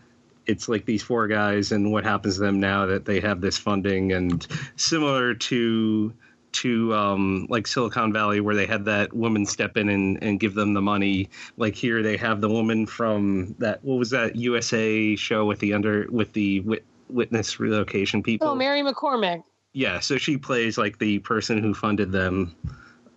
it's 0.50 0.68
like 0.68 0.84
these 0.84 1.02
four 1.02 1.28
guys 1.28 1.72
and 1.72 1.92
what 1.92 2.04
happens 2.04 2.34
to 2.34 2.40
them 2.40 2.58
now 2.60 2.86
that 2.86 3.04
they 3.04 3.20
have 3.20 3.40
this 3.40 3.56
funding 3.56 4.12
and 4.12 4.46
similar 4.76 5.34
to 5.34 6.12
to 6.52 6.92
um, 6.94 7.46
like 7.48 7.66
Silicon 7.68 8.12
Valley 8.12 8.40
where 8.40 8.56
they 8.56 8.66
had 8.66 8.84
that 8.86 9.12
woman 9.12 9.46
step 9.46 9.76
in 9.76 9.88
and, 9.88 10.20
and 10.20 10.40
give 10.40 10.54
them 10.54 10.74
the 10.74 10.80
money. 10.82 11.28
Like 11.56 11.76
here 11.76 12.02
they 12.02 12.16
have 12.16 12.40
the 12.40 12.48
woman 12.48 12.86
from 12.86 13.54
that 13.60 13.84
what 13.84 13.98
was 14.00 14.10
that 14.10 14.34
USA 14.34 15.14
show 15.14 15.44
with 15.46 15.60
the 15.60 15.72
under 15.74 16.08
with 16.10 16.32
the 16.32 16.58
wit, 16.60 16.84
witness 17.08 17.60
relocation 17.60 18.20
people. 18.22 18.48
Oh, 18.48 18.54
Mary 18.56 18.82
McCormack. 18.82 19.44
yeah, 19.74 20.00
so 20.00 20.18
she 20.18 20.36
plays 20.36 20.76
like 20.76 20.98
the 20.98 21.20
person 21.20 21.62
who 21.62 21.72
funded 21.72 22.10
them. 22.10 22.56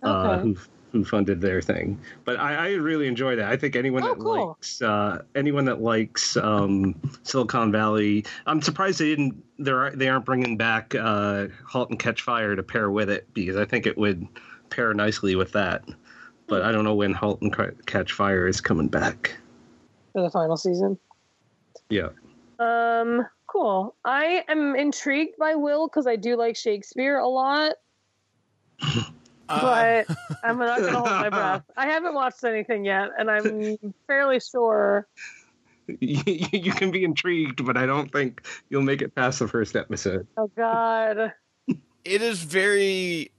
uh, 0.04 0.08
Okay. 0.38 0.42
who 0.42 0.56
who 0.94 1.04
funded 1.04 1.40
their 1.40 1.60
thing. 1.60 2.00
But 2.24 2.38
I, 2.38 2.54
I 2.54 2.70
really 2.74 3.08
enjoyed 3.08 3.40
it. 3.40 3.44
I 3.44 3.56
think 3.56 3.74
anyone 3.74 4.04
Oh, 4.04 4.14
that 4.14 4.20
cool. 4.20 4.46
likes 4.46 4.80
uh, 4.80 5.22
anyone 5.34 5.64
that 5.64 5.82
likes 5.82 6.36
um, 6.36 6.94
Silicon 7.24 7.72
Valley, 7.72 8.24
I'm 8.46 8.62
surprised 8.62 9.00
they 9.00 9.06
didn't. 9.06 9.42
They're 9.58 9.90
they 9.90 10.08
aren't 10.08 10.24
bringing 10.24 10.56
back 10.56 10.94
uh, 10.94 11.48
*Halt 11.66 11.90
and 11.90 11.98
Catch 11.98 12.22
Fire* 12.22 12.54
to 12.54 12.62
pair 12.62 12.92
with 12.92 13.10
it 13.10 13.26
because 13.34 13.56
I 13.56 13.64
think 13.64 13.86
it 13.86 13.98
would 13.98 14.24
pair 14.70 14.94
nicely 14.94 15.34
with 15.34 15.50
that. 15.52 15.82
But 16.46 16.62
I 16.62 16.70
don't 16.70 16.84
know 16.84 16.94
when 16.94 17.12
*Halt 17.12 17.42
and 17.42 17.52
Catch 17.86 18.12
Fire* 18.12 18.46
is 18.46 18.60
coming 18.60 18.86
back. 18.86 19.36
for 20.12 20.22
the 20.22 20.30
final 20.30 20.56
season. 20.56 20.96
Yeah. 21.90 22.10
Um, 22.60 23.26
cool. 23.48 23.96
I 24.04 24.44
am 24.46 24.76
intrigued 24.76 25.38
by 25.40 25.56
Will 25.56 25.88
because 25.88 26.06
I 26.06 26.14
do 26.14 26.36
like 26.36 26.54
Shakespeare 26.56 27.18
a 27.18 27.26
lot, 27.26 27.72
but 29.48 30.06
I'm 30.42 30.58
not 30.58 30.78
going 30.80 30.92
to 30.92 30.98
hold 30.98 31.10
my 31.10 31.28
breath. 31.30 31.62
I 31.76 31.86
haven't 31.86 32.14
watched 32.14 32.44
anything 32.44 32.84
yet, 32.84 33.10
and 33.18 33.30
I'm 33.30 33.76
fairly 34.06 34.40
sure. 34.40 35.06
you 36.00 36.72
can 36.72 36.90
be 36.90 37.04
intrigued, 37.04 37.64
but 37.64 37.76
I 37.76 37.84
don't 37.86 38.10
think 38.10 38.46
you'll 38.70 38.82
make 38.82 39.02
it 39.02 39.14
past 39.14 39.38
the 39.38 39.48
first 39.48 39.76
episode. 39.76 40.26
Oh 40.36 40.50
God, 40.56 41.32
it 41.68 42.22
is 42.22 42.42
very, 42.42 43.32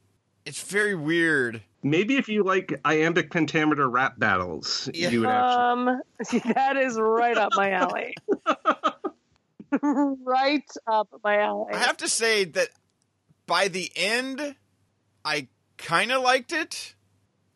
it's 0.45 0.61
very 0.61 0.93
weird. 0.95 1.61
Maybe 1.81 2.17
if 2.17 2.29
you 2.29 2.43
like 2.43 2.79
iambic 2.85 3.31
pentameter 3.31 3.87
rap 3.89 4.17
battles, 4.19 4.89
Yeah. 4.93 5.09
you 5.09 5.19
would 5.21 5.29
actually. 5.29 5.91
um, 5.91 6.01
that 6.53 6.77
is 6.77 6.99
right 6.99 7.37
up 7.37 7.51
my 7.55 7.71
alley. 7.71 8.15
right 9.81 10.69
up 10.87 11.09
my 11.23 11.39
alley. 11.39 11.73
I 11.73 11.77
have 11.77 11.97
to 11.97 12.07
say 12.09 12.45
that 12.45 12.69
by 13.45 13.67
the 13.67 13.91
end, 13.95 14.55
I 15.23 15.47
kind 15.77 16.11
of 16.11 16.21
liked 16.21 16.51
it, 16.51 16.95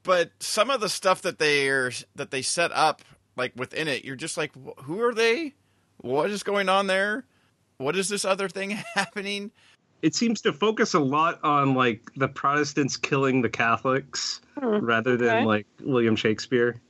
but 0.03 0.31
some 0.39 0.69
of 0.69 0.81
the 0.81 0.89
stuff 0.89 1.21
that 1.23 1.39
they 1.39 1.69
are 1.69 1.91
that 2.15 2.31
they 2.31 2.41
set 2.41 2.71
up 2.71 3.01
like 3.35 3.53
within 3.55 3.87
it, 3.87 4.03
you're 4.03 4.15
just 4.15 4.37
like, 4.37 4.51
who 4.83 5.01
are 5.01 5.13
they? 5.13 5.53
What 5.97 6.29
is 6.29 6.43
going 6.43 6.69
on 6.69 6.87
there? 6.87 7.25
What 7.77 7.95
is 7.95 8.09
this 8.09 8.25
other 8.25 8.49
thing 8.49 8.71
happening? 8.93 9.51
it 10.01 10.15
seems 10.15 10.41
to 10.41 10.53
focus 10.53 10.93
a 10.93 10.99
lot 10.99 11.43
on 11.43 11.73
like 11.75 12.09
the 12.15 12.27
Protestants 12.27 12.95
killing 12.97 13.41
the 13.41 13.49
Catholics 13.49 14.41
Hmm, 14.57 14.77
rather 14.77 15.17
than 15.17 15.29
okay. 15.29 15.45
like 15.45 15.67
William 15.81 16.15
Shakespeare. 16.15 16.81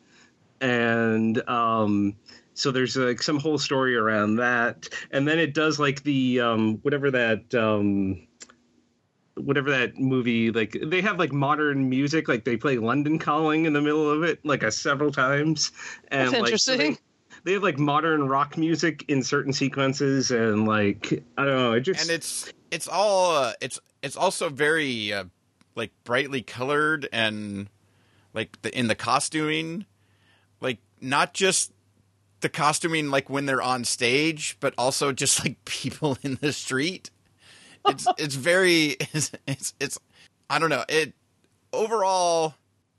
And 0.62 1.48
um 1.50 2.16
so 2.54 2.72
there's 2.72 2.96
like 2.98 3.22
some 3.22 3.40
whole 3.40 3.58
story 3.58 3.96
around 3.96 4.36
that. 4.38 4.90
And 5.12 5.28
then 5.28 5.40
it 5.40 5.54
does 5.54 5.80
like 5.80 6.04
the 6.04 6.42
um 6.42 6.78
whatever 6.82 7.12
that 7.12 7.54
um 7.56 8.28
whatever 9.40 9.70
that 9.72 9.98
movie 9.98 10.52
like 10.52 10.78
they 10.86 11.02
have 11.02 11.18
like 11.20 11.32
modern 11.32 11.90
music 11.90 12.28
like 12.28 12.44
they 12.46 12.58
play 12.58 12.78
London 12.78 13.18
Calling 13.20 13.66
in 13.66 13.74
the 13.74 13.82
middle 13.82 14.10
of 14.10 14.24
it 14.24 14.44
like 14.46 14.64
a 14.64 14.72
several 14.72 15.12
times 15.12 15.72
and 16.10 16.32
That's 16.32 16.42
like 16.52 16.58
so 16.60 16.72
they- 16.78 16.84
interesting. 16.86 17.06
they 17.46 17.54
have 17.54 17.64
like 17.64 17.80
modern 17.80 18.28
rock 18.28 18.58
music 18.58 19.06
in 19.08 19.24
certain 19.24 19.54
sequences 19.54 20.32
and 20.32 20.68
like 20.68 21.24
I 21.38 21.46
don't 21.46 21.56
know 21.58 21.74
it 21.74 21.82
just 21.82 22.02
And 22.02 22.10
it's 22.12 22.52
it's 22.72 22.88
all 22.88 23.36
uh, 23.36 23.54
it's 23.62 23.80
it's 24.02 24.16
also 24.18 24.50
very 24.50 25.12
uh, 25.14 25.26
like 25.76 25.92
brightly 26.04 26.42
colored 26.42 27.08
and 27.12 27.68
like 28.34 28.62
the, 28.62 28.78
in 28.78 28.88
the 28.88 28.96
costuming, 28.96 29.86
like 30.62 30.78
not 31.02 31.34
just 31.34 31.72
the 32.42 32.50
costuming 32.50 33.10
like 33.10 33.30
when 33.30 33.46
they're 33.46 33.62
on 33.62 33.84
stage, 33.84 34.56
but 34.60 34.74
also 34.78 35.12
just 35.12 35.44
like 35.44 35.58
people 35.66 36.18
in 36.24 36.38
the 36.42 36.54
street. 36.54 37.10
It's 37.88 38.08
it's 38.18 38.36
very 38.36 38.86
it's, 39.14 39.32
it's 39.48 39.74
it's 39.80 40.00
I 40.50 40.60
don't 40.60 40.70
know 40.70 40.86
it 40.90 41.14
overall. 41.74 42.56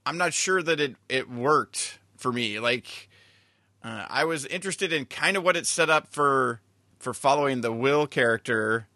I'm 0.07 0.19
not 0.19 0.33
sure 0.33 0.63
that 0.63 0.81
it 0.81 0.97
it 1.09 1.31
worked 1.31 1.99
for 2.17 2.33
me. 2.33 2.59
Like 2.59 3.09
uh, 3.83 4.07
I 4.09 4.25
was 4.25 4.47
interested 4.47 4.93
in 4.93 5.07
kind 5.07 5.37
of 5.37 5.45
what 5.45 5.57
it 5.57 5.67
set 5.67 5.91
up 5.91 6.09
for 6.09 6.61
for 6.99 7.15
following 7.15 7.63
the 7.63 7.73
Will 7.73 8.07
character 8.07 8.87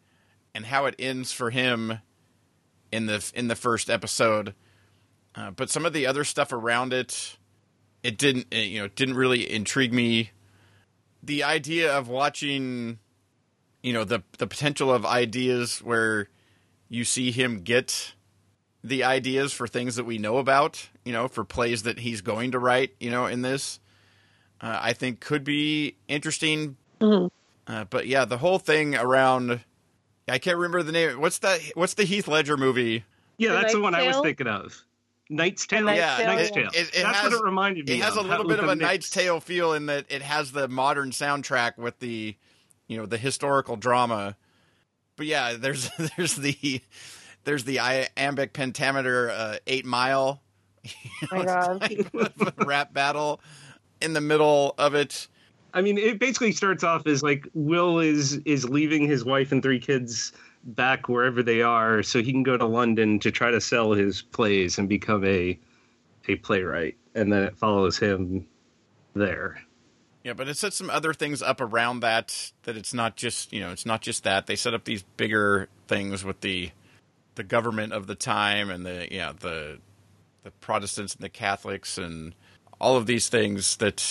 and 0.55 0.66
how 0.66 0.87
it 0.87 0.94
ends 0.99 1.33
for 1.33 1.51
him 1.51 2.01
in 2.92 3.07
the 3.07 3.33
in 3.35 3.49
the 3.49 3.57
first 3.57 3.90
episode. 3.90 4.55
Uh, 5.35 5.51
but 5.51 5.68
some 5.68 5.85
of 5.85 5.92
the 5.92 6.07
other 6.07 6.23
stuff 6.23 6.53
around 6.53 6.92
it, 6.92 7.37
it 8.03 8.16
didn't 8.16 8.47
it, 8.51 8.66
you 8.66 8.81
know 8.81 8.88
didn't 8.88 9.16
really 9.16 9.51
intrigue 9.51 9.92
me. 9.92 10.31
The 11.23 11.42
idea 11.42 11.92
of 11.92 12.07
watching, 12.09 12.99
you 13.85 13.92
know, 13.92 14.03
the 14.05 14.23
the 14.38 14.47
potential 14.47 14.92
of 14.92 15.05
ideas 15.05 15.79
where 15.81 16.29
you 16.88 17.05
see 17.05 17.31
him 17.31 17.61
get 17.61 18.14
the 18.83 19.05
ideas 19.05 19.53
for 19.53 19.66
things 19.66 19.97
that 19.97 20.05
we 20.05 20.16
know 20.18 20.38
about, 20.38 20.88
you 21.05 21.12
know, 21.12 21.29
for 21.29 21.44
plays 21.44 21.83
that 21.85 21.99
he's 22.01 22.20
going 22.23 22.51
to 22.53 22.59
write, 22.59 22.94
you 22.99 23.11
know, 23.11 23.27
in 23.27 23.42
this, 23.42 23.79
uh, 24.61 24.79
I 24.81 24.92
think 24.94 25.20
could 25.20 25.44
be 25.44 25.97
interesting. 26.09 26.77
Mhm. 27.01 27.31
Uh, 27.66 27.85
but 27.85 28.07
yeah, 28.07 28.25
the 28.25 28.38
whole 28.38 28.59
thing 28.59 28.94
around 28.97 29.61
I 30.27 30.38
can't 30.38 30.57
remember 30.57 30.83
the 30.83 30.92
name. 30.92 31.20
What's 31.20 31.38
that? 31.40 31.61
What's 31.75 31.92
the 31.94 32.05
Heath 32.05 32.27
Ledger 32.29 32.57
movie? 32.57 33.05
Yeah, 33.37 33.51
The 33.51 33.55
that's 33.61 33.73
the 33.75 33.79
Knight's 33.81 33.83
one 33.83 33.94
I 33.94 34.07
was 34.07 34.16
thinking 34.23 34.47
of. 34.47 34.83
Knight's 35.29 35.66
Tale. 35.66 35.85
Knight's 35.85 35.99
Yeah, 35.99 36.16
Tale, 36.16 36.27
Knight's. 36.27 36.51
Tale. 36.51 36.68
It- 36.75 36.88
it 36.88 36.92
that's 37.03 37.18
has- 37.18 37.33
what 37.33 37.40
it 37.40 37.44
reminded 37.44 37.87
me. 37.88 37.94
It 37.97 38.03
has 38.03 38.16
a 38.16 38.23
little 38.23 38.47
with 38.47 38.57
bit 38.57 38.64
of 38.64 38.70
a 38.70 38.77
mix. 38.77 38.81
Knight's 38.88 39.11
Tale 39.11 39.40
feel 39.40 39.75
in 39.75 39.87
that 39.87 40.07
it 40.09 40.23
has 40.23 40.53
the 40.53 40.68
modern 40.68 41.11
soundtrack 41.11 41.77
with 41.77 41.99
the, 41.99 42.37
you 42.88 42.97
know, 42.97 43.07
the 43.07 43.18
historical 43.18 43.77
drama. 43.77 44.37
But 45.16 45.27
yeah, 45.27 45.55
there's 45.55 45.90
there's 46.16 46.37
the 46.37 46.81
there's 47.44 47.64
the 47.64 47.81
iambic 47.81 48.53
pentameter 48.53 49.31
uh, 49.31 49.57
eight 49.66 49.85
mile 49.85 50.42
Oh 51.33 51.37
my 51.37 51.44
God. 51.44 52.55
rap 52.66 52.92
battle 52.92 53.40
in 54.01 54.12
the 54.12 54.20
middle 54.20 54.75
of 54.79 54.94
it. 54.94 55.29
I 55.73 55.81
mean, 55.81 55.99
it 55.99 56.18
basically 56.20 56.53
starts 56.53 56.85
off 56.85 57.07
as 57.07 57.23
like 57.23 57.47
Will 57.55 57.99
is 57.99 58.35
is 58.44 58.68
leaving 58.68 59.07
his 59.07 59.25
wife 59.25 59.51
and 59.51 59.62
three 59.62 59.81
kids 59.81 60.33
back 60.64 61.09
wherever 61.09 61.42
they 61.42 61.62
are, 61.62 62.03
so 62.03 62.23
he 62.23 62.33
can 62.33 62.42
go 62.42 62.57
to 62.57 62.64
London 62.64 63.18
to 63.20 63.31
try 63.31 63.51
to 63.51 63.61
sell 63.61 63.92
his 63.92 64.23
plays 64.23 64.79
and 64.79 64.88
become 64.88 65.25
a 65.25 65.59
a 66.29 66.37
playwright, 66.37 66.97
and 67.14 67.33
then 67.33 67.42
it 67.42 67.57
follows 67.57 67.99
him 67.99 68.47
there. 69.14 69.61
Yeah, 70.25 70.33
but 70.33 70.49
it 70.49 70.57
sets 70.57 70.77
some 70.77 70.89
other 70.89 71.13
things 71.13 71.43
up 71.43 71.61
around 71.61 72.01
that. 72.01 72.53
That 72.63 72.77
it's 72.77 72.95
not 72.95 73.15
just 73.15 73.53
you 73.53 73.61
know 73.61 73.71
it's 73.71 73.85
not 73.85 74.01
just 74.01 74.25
that 74.25 74.47
they 74.47 74.57
set 74.57 74.73
up 74.75 74.85
these 74.85 75.03
bigger 75.03 75.69
things 75.87 76.25
with 76.25 76.41
the 76.41 76.71
the 77.35 77.45
government 77.45 77.93
of 77.93 78.07
the 78.07 78.15
time 78.15 78.71
and 78.71 78.87
the 78.87 79.07
yeah 79.11 79.33
the 79.39 79.79
the 80.43 80.51
Protestants 80.51 81.15
and 81.15 81.23
the 81.23 81.29
Catholics 81.29 81.99
and 81.99 82.35
all 82.81 82.97
of 82.97 83.07
these 83.07 83.29
things 83.29 83.77
that. 83.77 84.03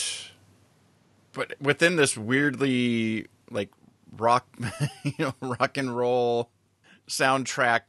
But 1.33 1.55
within 1.59 1.95
this 1.95 2.15
weirdly 2.15 3.25
like 3.49 3.71
rock, 4.15 4.45
you 5.03 5.13
know, 5.17 5.33
rock 5.41 5.77
and 5.77 5.95
roll 5.95 6.51
soundtrack, 7.07 7.81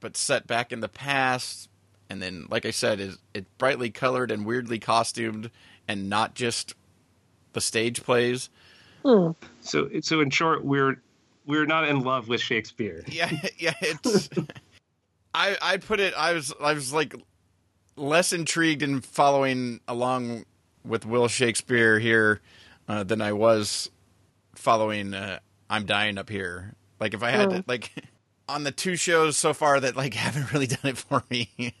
but 0.00 0.16
set 0.16 0.48
back 0.48 0.72
in 0.72 0.80
the 0.80 0.88
past, 0.88 1.68
and 2.08 2.20
then 2.20 2.46
like 2.50 2.66
I 2.66 2.72
said, 2.72 2.98
is 2.98 3.18
it 3.32 3.46
brightly 3.58 3.90
colored 3.90 4.32
and 4.32 4.44
weirdly 4.44 4.80
costumed, 4.80 5.52
and 5.86 6.10
not 6.10 6.34
just 6.34 6.74
the 7.52 7.60
stage 7.60 8.02
plays. 8.02 8.50
Hmm. 9.04 9.30
So, 9.60 9.88
so 10.02 10.20
in 10.20 10.30
short, 10.30 10.64
we're 10.64 11.00
we're 11.46 11.66
not 11.66 11.88
in 11.88 12.00
love 12.00 12.28
with 12.28 12.40
Shakespeare. 12.40 13.04
Yeah, 13.08 13.30
yeah. 13.58 13.74
It's 13.80 14.28
I 15.34 15.56
I 15.60 15.76
put 15.78 16.00
it. 16.00 16.14
I 16.16 16.32
was 16.32 16.52
I 16.60 16.74
was 16.74 16.92
like 16.92 17.14
less 17.96 18.32
intrigued 18.32 18.82
in 18.82 19.00
following 19.00 19.80
along 19.86 20.44
with 20.84 21.04
Will 21.06 21.28
Shakespeare 21.28 21.98
here 21.98 22.40
uh, 22.88 23.04
than 23.04 23.20
I 23.20 23.32
was 23.32 23.90
following 24.54 25.14
uh, 25.14 25.38
I'm 25.68 25.86
Dying 25.86 26.18
Up 26.18 26.28
Here. 26.28 26.74
Like 26.98 27.14
if 27.14 27.22
I 27.22 27.30
had 27.30 27.50
to, 27.50 27.64
like 27.66 27.92
on 28.48 28.64
the 28.64 28.72
two 28.72 28.96
shows 28.96 29.36
so 29.36 29.54
far 29.54 29.80
that 29.80 29.96
like 29.96 30.14
haven't 30.26 30.52
really 30.52 30.66
done 30.66 30.80
it 30.84 30.98
for 30.98 31.22
me, 31.30 31.74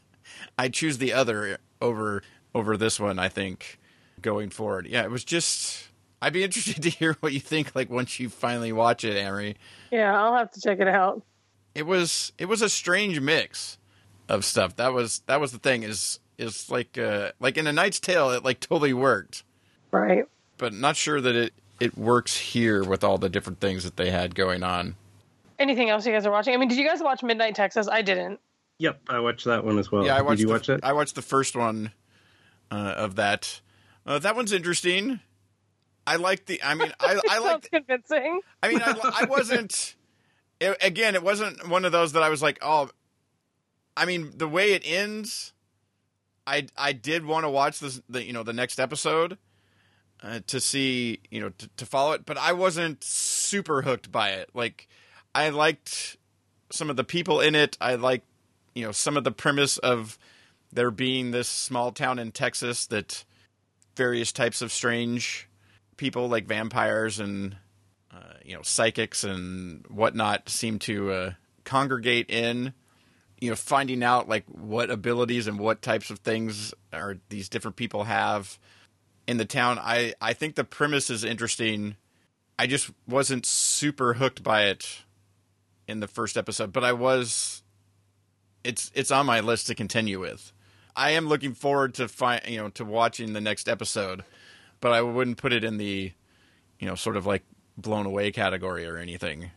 I 0.58 0.68
choose 0.68 0.98
the 0.98 1.12
other 1.12 1.58
over 1.80 2.22
over 2.54 2.76
this 2.76 3.00
one. 3.00 3.18
I 3.18 3.28
think 3.28 3.79
going 4.22 4.50
forward. 4.50 4.86
Yeah, 4.86 5.02
it 5.02 5.10
was 5.10 5.24
just. 5.24 5.88
I'd 6.22 6.32
be 6.34 6.44
interested 6.44 6.82
to 6.82 6.90
hear 6.90 7.16
what 7.20 7.32
you 7.32 7.40
think. 7.40 7.74
Like 7.74 7.88
once 7.90 8.20
you 8.20 8.28
finally 8.28 8.72
watch 8.72 9.04
it, 9.04 9.16
Amrie 9.16 9.54
Yeah, 9.90 10.18
I'll 10.20 10.36
have 10.36 10.50
to 10.52 10.60
check 10.60 10.78
it 10.80 10.88
out. 10.88 11.22
it 11.74 11.86
was 11.86 12.32
it 12.38 12.44
was 12.46 12.60
a 12.62 12.68
strange 12.68 13.20
mix 13.20 13.78
of 14.28 14.44
stuff. 14.44 14.76
That 14.76 14.92
was 14.92 15.20
that 15.26 15.40
was 15.40 15.52
the 15.52 15.58
thing 15.58 15.82
is 15.82 16.20
is 16.38 16.70
like 16.70 16.96
uh 16.98 17.32
like 17.40 17.56
in 17.56 17.66
a 17.66 17.72
Knight's 17.72 18.00
Tale 18.00 18.30
it 18.30 18.44
like 18.44 18.60
totally 18.60 18.92
worked, 18.92 19.44
Right. 19.92 20.24
but 20.58 20.72
not 20.74 20.96
sure 20.96 21.20
that 21.20 21.34
it 21.34 21.52
it 21.80 21.96
works 21.96 22.36
here 22.36 22.84
with 22.84 23.02
all 23.02 23.16
the 23.16 23.30
different 23.30 23.60
things 23.60 23.84
that 23.84 23.96
they 23.96 24.10
had 24.10 24.34
going 24.34 24.62
on. 24.62 24.96
Anything 25.58 25.88
else 25.90 26.04
you 26.06 26.12
guys 26.12 26.26
are 26.26 26.30
watching? 26.30 26.52
I 26.54 26.58
mean, 26.58 26.68
did 26.68 26.76
you 26.78 26.86
guys 26.86 27.02
watch 27.02 27.22
Midnight 27.22 27.54
Texas? 27.54 27.88
I 27.88 28.02
didn't. 28.02 28.40
Yep, 28.78 29.00
I 29.08 29.20
watched 29.20 29.44
that 29.46 29.64
one 29.64 29.78
as 29.78 29.90
well. 29.92 30.04
yeah, 30.04 30.16
I 30.16 30.22
watched 30.22 30.38
Did 30.38 30.40
you 30.42 30.46
the, 30.48 30.52
watch 30.54 30.66
that? 30.68 30.80
I 30.84 30.92
watched 30.94 31.14
the 31.14 31.22
first 31.22 31.54
one 31.56 31.92
uh, 32.70 32.94
of 32.96 33.16
that. 33.16 33.60
Uh, 34.06 34.18
that 34.18 34.36
one's 34.36 34.52
interesting. 34.52 35.20
I 36.06 36.16
like 36.16 36.46
the. 36.46 36.62
I 36.62 36.74
mean, 36.74 36.92
I 37.00 37.20
I 37.28 37.38
like. 37.40 37.70
convincing. 37.70 38.40
I 38.62 38.68
mean, 38.68 38.80
I, 38.82 39.22
I 39.22 39.24
wasn't. 39.26 39.96
It, 40.62 40.76
again, 40.82 41.14
it 41.14 41.22
wasn't 41.22 41.70
one 41.70 41.86
of 41.86 41.92
those 41.92 42.12
that 42.12 42.22
I 42.22 42.28
was 42.28 42.42
like, 42.42 42.58
oh. 42.60 42.90
I 43.96 44.04
mean, 44.04 44.32
the 44.36 44.46
way 44.46 44.74
it 44.74 44.82
ends, 44.84 45.54
I 46.46 46.66
I 46.76 46.92
did 46.92 47.24
want 47.24 47.44
to 47.44 47.48
watch 47.48 47.80
this 47.80 48.02
the 48.10 48.22
you 48.22 48.34
know 48.34 48.42
the 48.42 48.52
next 48.52 48.78
episode 48.78 49.38
uh, 50.22 50.40
to 50.48 50.60
see 50.60 51.20
you 51.30 51.40
know 51.40 51.50
to, 51.50 51.68
to 51.76 51.86
follow 51.86 52.12
it, 52.12 52.26
but 52.26 52.36
I 52.36 52.52
wasn't 52.52 53.02
super 53.04 53.82
hooked 53.82 54.12
by 54.12 54.30
it. 54.30 54.50
Like 54.52 54.88
I 55.34 55.48
liked 55.50 56.16
some 56.70 56.90
of 56.90 56.96
the 56.96 57.04
people 57.04 57.40
in 57.40 57.54
it. 57.54 57.76
I 57.80 57.94
liked 57.94 58.26
you 58.74 58.84
know 58.84 58.92
some 58.92 59.16
of 59.16 59.24
the 59.24 59.32
premise 59.32 59.78
of 59.78 60.18
there 60.72 60.90
being 60.90 61.30
this 61.30 61.48
small 61.48 61.92
town 61.92 62.18
in 62.18 62.32
Texas 62.32 62.86
that 62.86 63.24
various 64.00 64.32
types 64.32 64.62
of 64.62 64.72
strange 64.72 65.46
people 65.98 66.26
like 66.26 66.46
vampires 66.46 67.20
and 67.20 67.54
uh, 68.10 68.32
you 68.42 68.54
know 68.54 68.62
psychics 68.62 69.24
and 69.24 69.84
whatnot 69.88 70.48
seem 70.48 70.78
to 70.78 71.12
uh, 71.12 71.32
congregate 71.64 72.30
in 72.30 72.72
you 73.42 73.50
know 73.50 73.54
finding 73.54 74.02
out 74.02 74.26
like 74.26 74.46
what 74.46 74.90
abilities 74.90 75.46
and 75.46 75.58
what 75.58 75.82
types 75.82 76.08
of 76.08 76.18
things 76.20 76.72
are 76.94 77.18
these 77.28 77.50
different 77.50 77.76
people 77.76 78.04
have 78.04 78.58
in 79.26 79.36
the 79.36 79.44
town. 79.44 79.78
I 79.78 80.14
i 80.18 80.32
think 80.32 80.54
the 80.54 80.64
premise 80.64 81.10
is 81.10 81.22
interesting. 81.22 81.96
I 82.58 82.66
just 82.66 82.90
wasn't 83.06 83.44
super 83.44 84.14
hooked 84.14 84.42
by 84.42 84.62
it 84.62 85.02
in 85.86 86.00
the 86.00 86.08
first 86.08 86.36
episode 86.38 86.72
but 86.72 86.84
i 86.84 86.92
was 86.92 87.64
it's 88.62 88.92
it's 88.94 89.10
on 89.10 89.26
my 89.26 89.40
list 89.40 89.66
to 89.66 89.74
continue 89.74 90.20
with 90.20 90.52
i 90.96 91.10
am 91.10 91.28
looking 91.28 91.54
forward 91.54 91.94
to 91.94 92.08
find 92.08 92.40
you 92.46 92.58
know 92.58 92.68
to 92.70 92.84
watching 92.84 93.32
the 93.32 93.40
next 93.40 93.68
episode 93.68 94.24
but 94.80 94.92
i 94.92 95.00
wouldn't 95.00 95.36
put 95.36 95.52
it 95.52 95.64
in 95.64 95.76
the 95.76 96.12
you 96.78 96.86
know 96.86 96.94
sort 96.94 97.16
of 97.16 97.26
like 97.26 97.42
blown 97.76 98.06
away 98.06 98.30
category 98.30 98.86
or 98.86 98.96
anything 98.96 99.50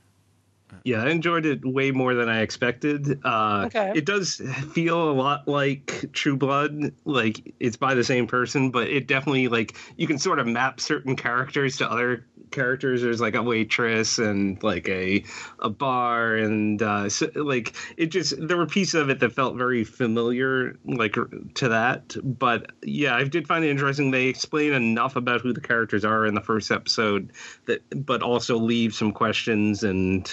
yeah, 0.83 1.03
I 1.03 1.09
enjoyed 1.09 1.45
it 1.45 1.63
way 1.63 1.91
more 1.91 2.13
than 2.13 2.29
I 2.29 2.41
expected. 2.41 3.19
Uh, 3.23 3.63
Okay. 3.67 3.91
It 3.95 4.05
does 4.05 4.41
feel 4.73 5.09
a 5.09 5.13
lot 5.13 5.47
like 5.47 6.05
True 6.13 6.35
Blood, 6.35 6.93
like 7.05 7.53
it's 7.59 7.77
by 7.77 7.93
the 7.93 8.03
same 8.03 8.27
person, 8.27 8.71
but 8.71 8.87
it 8.89 9.07
definitely 9.07 9.47
like 9.47 9.77
you 9.97 10.07
can 10.07 10.17
sort 10.17 10.39
of 10.39 10.47
map 10.47 10.79
certain 10.79 11.15
characters 11.15 11.77
to 11.77 11.89
other 11.89 12.25
characters. 12.53 13.01
There's 13.01 13.19
like 13.19 13.35
a 13.35 13.43
waitress 13.43 14.17
and 14.19 14.61
like 14.63 14.87
a 14.87 15.23
a 15.59 15.69
bar, 15.69 16.35
and 16.35 16.81
uh, 16.81 17.09
so, 17.09 17.29
like 17.35 17.75
it 17.97 18.07
just 18.07 18.35
there 18.47 18.55
were 18.55 18.65
pieces 18.65 18.95
of 18.95 19.09
it 19.09 19.19
that 19.19 19.33
felt 19.33 19.57
very 19.57 19.83
familiar, 19.83 20.77
like 20.85 21.15
to 21.55 21.67
that. 21.67 22.15
But 22.23 22.71
yeah, 22.83 23.15
I 23.15 23.25
did 23.25 23.47
find 23.47 23.65
it 23.65 23.69
interesting. 23.69 24.11
They 24.11 24.27
explain 24.27 24.73
enough 24.73 25.15
about 25.17 25.41
who 25.41 25.51
the 25.51 25.61
characters 25.61 26.05
are 26.05 26.25
in 26.25 26.35
the 26.35 26.41
first 26.41 26.71
episode 26.71 27.31
that, 27.65 27.81
but 28.05 28.23
also 28.23 28.57
leave 28.57 28.93
some 28.93 29.11
questions 29.11 29.83
and 29.83 30.31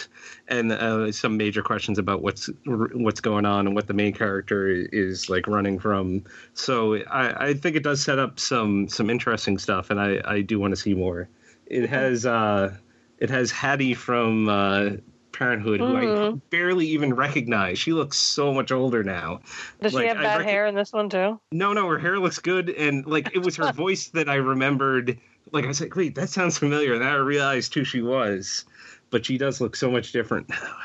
and 0.49 0.73
uh, 0.73 1.11
some 1.12 1.37
major 1.37 1.62
questions 1.62 1.99
about 1.99 2.23
what's 2.23 2.51
what's 2.66 3.21
going 3.21 3.47
on 3.47 3.66
and 3.66 3.75
what 3.75 3.87
the 3.87 3.95
main 3.95 4.12
character 4.12 4.68
is 4.68 5.29
like 5.29 5.47
running 5.47 5.79
from. 5.79 6.25
So 6.55 6.97
I, 7.05 7.49
I 7.49 7.55
think 7.55 7.77
it 7.77 7.83
does 7.83 8.03
set 8.03 8.18
up 8.18 8.39
some 8.39 8.89
some 8.89 9.11
interesting 9.11 9.59
stuff, 9.59 9.91
and 9.91 10.01
I, 10.01 10.21
I 10.25 10.41
do 10.43 10.61
want 10.61 10.73
to 10.73 10.77
see 10.77 10.95
more. 10.95 11.29
It 11.71 11.89
has 11.89 12.27
uh, 12.27 12.77
it 13.18 13.31
has 13.31 13.51
Hattie 13.51 13.95
from 13.95 14.49
uh, 14.49 14.91
Parenthood, 15.33 15.81
who 15.81 15.97
I 15.97 16.05
Mhm. 16.05 16.41
barely 16.51 16.87
even 16.89 17.14
recognize. 17.14 17.79
She 17.79 17.93
looks 17.93 18.18
so 18.18 18.53
much 18.53 18.73
older 18.73 19.05
now. 19.05 19.41
Does 19.81 19.95
Like, 19.95 20.05
she 20.05 20.09
have 20.09 20.18
bad 20.18 20.39
rec- 20.39 20.47
hair 20.49 20.66
in 20.66 20.75
this 20.75 20.93
one 20.93 21.09
too? 21.09 21.41
No, 21.53 21.73
no, 21.73 21.89
her 21.89 21.99
hair 21.99 22.18
looks 22.18 22.39
good, 22.41 22.71
and 22.71 23.07
like 23.07 23.35
it 23.35 23.39
was 23.39 23.57
her 23.57 23.73
voice 23.73 24.09
that 24.09 24.29
I 24.29 24.35
remembered. 24.35 25.18
Like 25.53 25.64
I 25.64 25.68
was 25.68 25.81
like, 25.81 25.95
wait, 25.97 26.14
that 26.16 26.29
sounds 26.29 26.59
familiar, 26.59 26.95
and 26.95 27.03
then 27.03 27.09
I 27.09 27.16
realized 27.16 27.73
who 27.73 27.85
she 27.85 28.03
was. 28.03 28.64
But 29.11 29.25
she 29.27 29.39
does 29.39 29.61
look 29.61 29.77
so 29.77 29.91
much 29.91 30.12
different. 30.12 30.49
Now. 30.49 30.77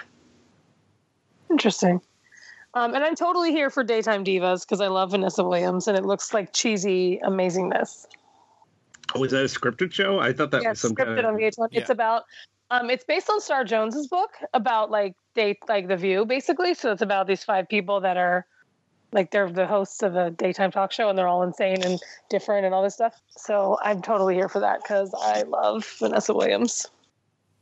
Interesting. 1.50 2.02
Um, 2.74 2.94
and 2.94 3.04
I'm 3.04 3.16
totally 3.16 3.52
here 3.52 3.70
for 3.70 3.84
daytime 3.84 4.24
divas 4.26 4.66
because 4.66 4.82
I 4.82 4.88
love 4.88 5.12
Vanessa 5.12 5.44
Williams 5.44 5.88
and 5.88 5.98
it 5.98 6.04
looks 6.06 6.34
like 6.34 6.52
cheesy 6.54 7.20
amazingness. 7.24 8.06
Was 9.18 9.32
that 9.32 9.41
a 9.41 9.45
scripted 9.45 9.93
show? 9.93 10.20
I 10.20 10.34
thought 10.34 10.51
that 10.51 10.63
yeah, 10.63 10.70
was 10.70 10.80
some 10.80 10.93
scripted 10.93 11.16
kind 11.16 11.20
of. 11.20 11.26
on 11.26 11.36
VH1. 11.36 11.68
It's 11.72 11.89
about. 11.89 12.24
Um, 12.72 12.89
it's 12.89 13.03
based 13.03 13.30
on 13.30 13.39
Star 13.41 13.63
Jones's 13.63 14.07
book 14.07 14.32
about 14.53 14.89
like 14.89 15.16
date 15.36 15.57
like 15.70 15.88
The 15.88 15.97
View, 15.97 16.26
basically. 16.26 16.74
So 16.74 16.91
it's 16.91 17.01
about 17.01 17.28
these 17.28 17.43
five 17.43 17.70
people 17.70 18.01
that 18.01 18.18
are 18.18 18.45
like 19.11 19.32
they're 19.32 19.49
the 19.49 19.68
hosts 19.68 20.03
of 20.03 20.16
a 20.16 20.32
daytime 20.32 20.72
talk 20.72 20.91
show 20.91 21.09
and 21.09 21.18
they're 21.18 21.28
all 21.28 21.43
insane 21.43 21.84
and 21.84 21.99
different 22.30 22.66
and 22.66 22.74
all 22.76 22.84
this 22.84 22.95
stuff. 22.95 23.13
So 23.30 23.78
I'm 23.84 24.01
totally 24.01 24.36
here 24.36 24.49
for 24.49 24.59
that 24.59 24.82
because 24.84 25.13
I 25.18 25.43
love 25.43 25.86
Vanessa 25.99 26.34
Williams. 26.34 26.86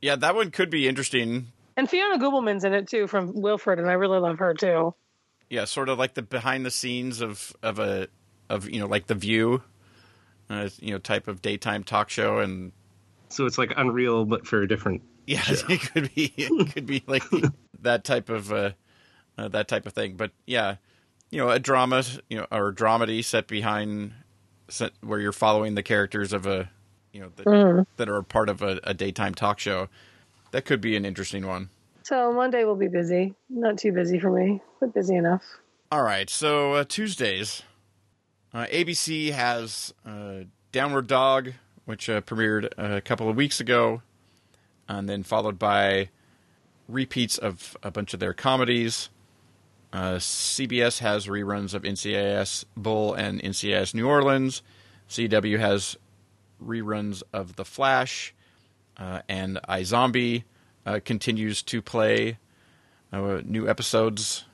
yeah 0.00 0.16
that 0.16 0.34
one 0.34 0.50
could 0.50 0.68
be 0.70 0.88
interesting 0.88 1.46
And 1.76 1.88
Fiona 1.88 2.18
Gubelmann's 2.18 2.64
in 2.64 2.74
it 2.74 2.88
too 2.88 3.06
from 3.06 3.40
Wilfred, 3.40 3.78
and 3.78 3.88
I 3.88 3.94
really 3.94 4.18
love 4.18 4.38
her 4.38 4.54
too. 4.54 4.94
yeah, 5.50 5.64
sort 5.64 5.88
of 5.88 5.98
like 5.98 6.14
the 6.14 6.22
behind 6.22 6.64
the 6.66 6.70
scenes 6.70 7.20
of 7.20 7.54
of 7.62 7.78
a 7.78 8.08
of 8.48 8.68
you 8.68 8.80
know 8.80 8.86
like 8.86 9.06
the 9.06 9.14
View, 9.14 9.62
uh, 10.50 10.68
you 10.80 10.92
know 10.92 10.98
type 10.98 11.28
of 11.28 11.42
daytime 11.42 11.84
talk 11.84 12.10
show, 12.10 12.38
and 12.38 12.72
So 13.28 13.46
it's 13.46 13.58
like 13.58 13.72
Unreal, 13.76 14.24
but 14.24 14.46
for 14.46 14.62
a 14.62 14.68
different. 14.68 15.02
yeah, 15.26 15.42
it 15.48 15.80
could 15.92 16.14
be 16.14 16.32
it 16.36 16.72
could 16.72 16.86
be 16.86 17.02
like 17.06 17.24
that 17.80 18.04
type 18.04 18.28
of 18.28 18.52
uh, 18.52 18.70
uh, 19.38 19.48
that 19.48 19.68
type 19.68 19.86
of 19.86 19.92
thing. 19.92 20.16
But 20.16 20.32
yeah, 20.46 20.76
you 21.30 21.38
know, 21.38 21.50
a 21.50 21.58
drama, 21.58 22.02
you 22.28 22.38
know, 22.38 22.46
or 22.50 22.72
dramedy 22.72 23.24
set 23.24 23.46
behind 23.46 24.12
set 24.68 24.92
where 25.02 25.20
you're 25.20 25.32
following 25.32 25.74
the 25.74 25.82
characters 25.82 26.32
of 26.32 26.46
a 26.46 26.70
you 27.12 27.20
know 27.20 27.30
that, 27.36 27.86
that 27.96 28.08
are 28.08 28.16
a 28.16 28.24
part 28.24 28.48
of 28.48 28.62
a, 28.62 28.80
a 28.84 28.94
daytime 28.94 29.34
talk 29.34 29.58
show. 29.58 29.88
That 30.50 30.64
could 30.64 30.80
be 30.80 30.96
an 30.96 31.04
interesting 31.04 31.46
one. 31.46 31.70
So 32.04 32.32
Monday 32.32 32.64
will 32.64 32.76
be 32.76 32.88
busy. 32.88 33.34
Not 33.48 33.78
too 33.78 33.90
busy 33.92 34.18
for 34.18 34.30
me, 34.30 34.60
but 34.78 34.92
busy 34.94 35.16
enough. 35.16 35.42
All 35.90 36.02
right, 36.02 36.28
so 36.28 36.74
uh, 36.74 36.84
Tuesdays, 36.86 37.62
uh, 38.54 38.66
ABC 38.66 39.32
has 39.32 39.92
uh, 40.06 40.44
Downward 40.72 41.06
Dog, 41.06 41.52
which 41.84 42.08
uh, 42.08 42.20
premiered 42.20 42.72
a 42.78 43.00
couple 43.00 43.28
of 43.28 43.36
weeks 43.36 43.60
ago, 43.60 44.02
and 44.88 45.08
then 45.08 45.22
followed 45.22 45.58
by 45.58 46.08
repeats 46.88 47.36
of 47.36 47.76
a 47.82 47.90
bunch 47.90 48.14
of 48.14 48.20
their 48.20 48.32
comedies. 48.32 49.10
Uh, 49.92 50.14
CBS 50.14 51.00
has 51.00 51.26
reruns 51.26 51.74
of 51.74 51.82
NCIS 51.82 52.64
Bull 52.76 53.12
and 53.14 53.42
NCIS 53.42 53.94
New 53.94 54.08
Orleans. 54.08 54.62
CW 55.08 55.58
has 55.58 55.96
reruns 56.64 57.22
of 57.32 57.56
The 57.56 57.64
Flash, 57.64 58.34
uh, 58.96 59.20
and 59.28 59.58
iZombie 59.68 60.44
uh, 60.86 61.00
continues 61.04 61.62
to 61.64 61.82
play 61.82 62.38
uh, 63.12 63.42
new 63.44 63.68
episodes 63.68 64.44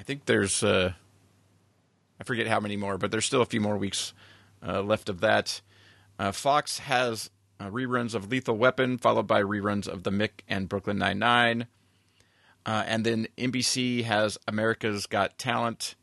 I 0.00 0.02
think 0.02 0.24
there's 0.24 0.64
uh, 0.64 0.94
I 2.20 2.24
forget 2.24 2.46
how 2.46 2.60
many 2.60 2.76
more, 2.76 2.98
but 2.98 3.10
there's 3.10 3.24
still 3.24 3.40
a 3.40 3.46
few 3.46 3.60
more 3.60 3.78
weeks 3.78 4.12
uh, 4.66 4.82
left 4.82 5.08
of 5.08 5.20
that. 5.20 5.62
Uh, 6.18 6.32
Fox 6.32 6.80
has 6.80 7.30
uh, 7.58 7.70
reruns 7.70 8.14
of 8.14 8.30
Lethal 8.30 8.56
Weapon, 8.56 8.98
followed 8.98 9.26
by 9.26 9.42
reruns 9.42 9.88
of 9.88 10.02
The 10.02 10.10
Mick 10.10 10.42
and 10.46 10.68
Brooklyn 10.68 10.98
Nine 10.98 11.18
Nine, 11.18 11.66
uh, 12.66 12.84
and 12.86 13.06
then 13.06 13.26
NBC 13.38 14.04
has 14.04 14.36
America's 14.46 15.06
Got 15.06 15.38
Talent, 15.38 15.94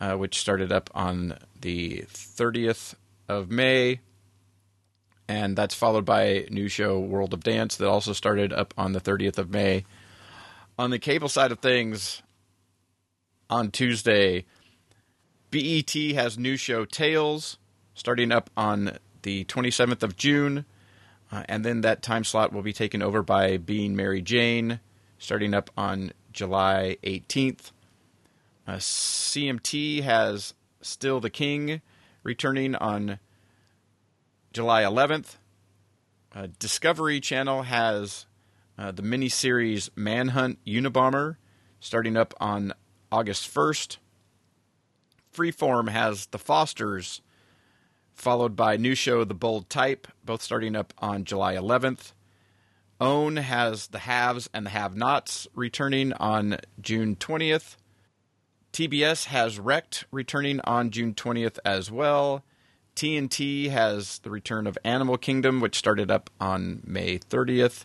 uh, 0.00 0.14
which 0.14 0.38
started 0.38 0.72
up 0.72 0.88
on 0.94 1.36
the 1.60 2.04
30th 2.08 2.94
of 3.28 3.50
May, 3.50 4.00
and 5.28 5.54
that's 5.54 5.74
followed 5.74 6.06
by 6.06 6.22
a 6.22 6.50
new 6.50 6.68
show 6.68 6.98
World 6.98 7.34
of 7.34 7.44
Dance 7.44 7.76
that 7.76 7.88
also 7.88 8.14
started 8.14 8.54
up 8.54 8.72
on 8.78 8.92
the 8.92 9.00
30th 9.00 9.36
of 9.36 9.50
May. 9.50 9.84
On 10.78 10.88
the 10.90 10.98
cable 10.98 11.28
side 11.28 11.52
of 11.52 11.58
things, 11.58 12.22
on 13.50 13.70
Tuesday. 13.70 14.44
BET 15.50 15.90
has 16.14 16.38
new 16.38 16.56
show 16.56 16.84
Tales 16.84 17.58
starting 17.94 18.30
up 18.30 18.50
on 18.56 18.98
the 19.22 19.44
27th 19.44 20.02
of 20.02 20.16
June, 20.16 20.64
uh, 21.32 21.44
and 21.48 21.64
then 21.64 21.80
that 21.80 22.02
time 22.02 22.24
slot 22.24 22.52
will 22.52 22.62
be 22.62 22.72
taken 22.72 23.02
over 23.02 23.22
by 23.22 23.56
Being 23.56 23.96
Mary 23.96 24.20
Jane 24.22 24.80
starting 25.18 25.54
up 25.54 25.70
on 25.76 26.12
July 26.32 26.96
18th. 27.02 27.72
Uh, 28.66 28.74
CMT 28.74 30.02
has 30.02 30.54
Still 30.80 31.18
the 31.18 31.30
King 31.30 31.80
returning 32.22 32.74
on 32.76 33.18
July 34.52 34.82
11th. 34.82 35.36
Uh, 36.34 36.48
Discovery 36.58 37.20
Channel 37.20 37.62
has 37.62 38.26
uh, 38.78 38.92
the 38.92 39.02
miniseries 39.02 39.88
Manhunt 39.96 40.58
Unabomber 40.66 41.36
starting 41.80 42.16
up 42.16 42.34
on 42.38 42.72
August 43.10 43.52
1st. 43.52 43.96
Freeform 45.38 45.88
has 45.90 46.26
The 46.26 46.38
Fosters, 46.38 47.20
followed 48.12 48.56
by 48.56 48.76
new 48.76 48.96
show 48.96 49.22
The 49.22 49.34
Bold 49.34 49.70
Type, 49.70 50.08
both 50.24 50.42
starting 50.42 50.74
up 50.74 50.92
on 50.98 51.22
July 51.22 51.54
11th. 51.54 52.12
Own 53.00 53.36
has 53.36 53.86
The 53.86 54.00
Haves 54.00 54.50
and 54.52 54.66
the 54.66 54.70
Have 54.70 54.96
Nots 54.96 55.46
returning 55.54 56.12
on 56.14 56.58
June 56.80 57.14
20th. 57.14 57.76
TBS 58.72 59.26
has 59.26 59.60
Wrecked 59.60 60.06
returning 60.10 60.60
on 60.62 60.90
June 60.90 61.14
20th 61.14 61.60
as 61.64 61.88
well. 61.88 62.42
TNT 62.96 63.70
has 63.70 64.18
the 64.18 64.30
return 64.30 64.66
of 64.66 64.76
Animal 64.82 65.18
Kingdom, 65.18 65.60
which 65.60 65.78
started 65.78 66.10
up 66.10 66.30
on 66.40 66.82
May 66.84 67.16
30th. 67.16 67.84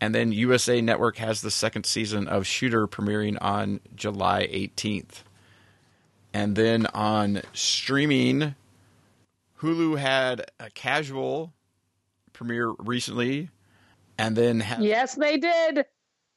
And 0.00 0.12
then 0.12 0.32
USA 0.32 0.80
Network 0.80 1.18
has 1.18 1.42
the 1.42 1.50
second 1.52 1.86
season 1.86 2.26
of 2.26 2.44
Shooter 2.44 2.88
premiering 2.88 3.38
on 3.40 3.78
July 3.94 4.48
18th. 4.48 5.22
And 6.32 6.54
then 6.56 6.86
on 6.86 7.42
streaming, 7.52 8.54
Hulu 9.60 9.98
had 9.98 10.50
a 10.60 10.70
casual 10.70 11.52
premiere 12.32 12.72
recently, 12.78 13.50
and 14.18 14.36
then 14.36 14.64
Yes, 14.78 15.14
they 15.14 15.38
did. 15.38 15.84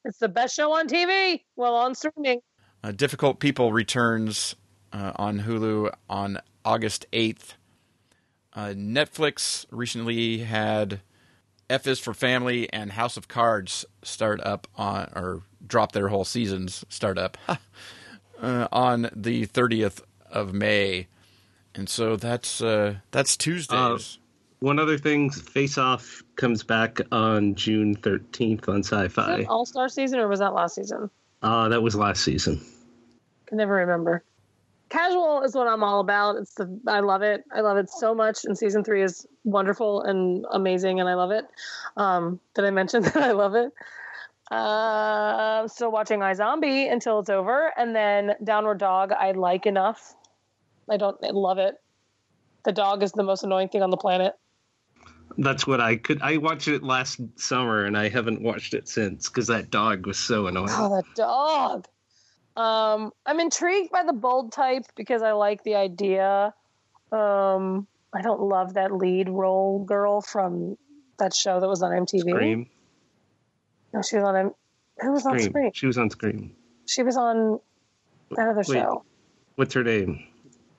It's 0.04 0.18
the 0.18 0.30
best 0.30 0.56
show 0.56 0.72
on 0.74 0.88
TV. 0.88 1.44
Well, 1.56 1.76
on 1.76 1.94
streaming. 1.94 2.40
uh, 2.84 2.92
Difficult 2.92 3.40
People 3.40 3.72
returns 3.72 4.56
uh, 4.92 5.12
on 5.18 5.42
Hulu 5.42 5.94
on 6.10 6.40
August 6.66 7.06
8th. 7.14 7.54
Uh, 8.54 8.74
Netflix 8.76 9.66
recently 9.72 10.40
had 10.40 11.02
F 11.70 11.86
is 11.88 12.00
for 12.00 12.14
Family 12.14 12.72
and 12.74 12.94
House 12.94 13.16
of 13.16 13.28
Cards 13.28 13.86
start 14.04 14.42
up 14.42 14.68
on, 14.76 15.10
or 15.16 15.44
drop 15.66 15.92
their 15.92 16.08
whole 16.10 16.26
seasons 16.26 16.84
start 16.90 17.18
up 17.18 17.38
uh, 18.42 18.68
on 18.72 19.10
the 19.16 19.48
30th 19.48 20.02
of 20.30 20.54
May. 20.54 21.08
And 21.74 21.88
so 21.88 22.16
that's 22.18 22.62
uh, 22.62 22.96
that's 23.12 23.38
Tuesdays. 23.38 24.18
One 24.60 24.78
other 24.78 24.98
thing, 24.98 25.32
Face 25.32 25.78
Off 25.78 26.22
comes 26.36 26.64
back 26.64 27.00
on 27.12 27.56
June 27.56 27.96
13th 27.96 28.70
on 28.70 28.84
Sci 28.84 29.08
Fi. 29.08 29.44
All 29.46 29.66
Star 29.66 29.90
season 29.90 30.20
or 30.20 30.28
was 30.28 30.40
that 30.40 30.54
last 30.54 30.76
season? 30.76 31.10
Uh, 31.42 31.70
that 31.70 31.82
was 31.82 31.96
last 31.96 32.24
season. 32.24 32.62
Can 33.48 33.58
never 33.58 33.74
remember. 33.74 34.24
Casual 34.90 35.42
is 35.44 35.56
what 35.56 35.68
I'm 35.68 35.84
all 35.84 36.02
about. 36.02 36.36
It's 36.36 36.54
the 36.56 36.80
I 36.86 37.00
love 37.00 37.22
it. 37.22 37.44
I 37.56 37.62
love 37.62 37.78
it 37.78 37.90
so 37.90 38.14
much. 38.14 38.44
And 38.44 38.58
season 38.58 38.84
three 38.84 39.02
is 39.02 39.26
wonderful 39.46 40.02
and 40.04 40.46
amazing, 40.52 41.00
and 41.00 41.08
I 41.08 41.14
love 41.14 41.32
it. 41.32 41.46
Um, 41.96 42.40
did 42.54 42.66
I 42.66 42.72
mention 42.72 43.02
that 43.04 43.18
I 43.18 43.32
love 43.32 43.56
it? 43.56 43.72
Uh, 44.52 45.62
I'm 45.62 45.68
still 45.70 45.92
watching 45.92 46.20
iZombie 46.20 46.92
until 46.92 47.20
it's 47.20 47.30
over, 47.30 47.72
and 47.78 47.96
then 47.96 48.36
Downward 48.44 48.80
Dog. 48.80 49.14
I 49.14 49.32
like 49.32 49.66
enough. 49.66 50.14
I 50.90 50.98
don't 50.98 51.18
I 51.24 51.30
love 51.30 51.58
it. 51.58 51.76
The 52.66 52.74
dog 52.74 53.02
is 53.02 53.14
the 53.14 53.24
most 53.24 53.44
annoying 53.44 53.70
thing 53.70 53.82
on 53.82 53.90
the 53.90 53.98
planet. 53.98 54.34
That's 55.38 55.66
what 55.66 55.80
I 55.80 55.96
could. 55.96 56.22
I 56.22 56.38
watched 56.38 56.68
it 56.68 56.84
last 56.84 57.20
summer 57.38 57.86
and 57.86 57.98
I 57.98 58.10
haven't 58.10 58.42
watched 58.42 58.74
it 58.74 58.90
since 58.90 59.30
because 59.30 59.48
that 59.48 59.72
dog 59.72 60.06
was 60.06 60.18
so 60.18 60.48
annoying. 60.48 60.68
Oh, 60.72 60.96
that 60.96 61.16
dog. 61.16 61.88
Um, 62.58 63.12
I'm 63.26 63.40
intrigued 63.40 63.92
by 63.92 64.04
the 64.04 64.14
bold 64.14 64.52
type 64.52 64.84
because 64.96 65.22
I 65.22 65.32
like 65.32 65.64
the 65.64 65.76
idea. 65.76 66.54
Um, 67.12 67.88
I 68.14 68.22
don't 68.22 68.42
love 68.42 68.74
that 68.74 68.92
lead 68.92 69.30
role 69.30 69.84
girl 69.86 70.22
from 70.22 70.78
that 71.18 71.34
show 71.34 71.62
that 71.62 71.68
was 71.68 71.82
on 71.82 71.92
MTV. 71.92 72.30
Scream. 72.30 72.70
No, 73.94 74.02
she 74.02 74.16
was 74.18 74.24
on. 74.26 74.36
M- 74.36 74.52
Who 75.02 75.12
was 75.12 75.26
on 75.26 75.38
Scream. 75.40 75.52
Scream? 75.52 75.72
She 75.74 75.88
was 75.88 75.98
on 75.98 76.10
Scream. 76.10 76.56
She 76.88 77.04
was 77.04 77.18
on 77.18 77.60
that 78.32 78.48
other 78.50 78.64
Wait. 78.68 78.68
show. 78.68 79.04
What's 79.56 79.74
her 79.74 79.84
name? 79.84 80.24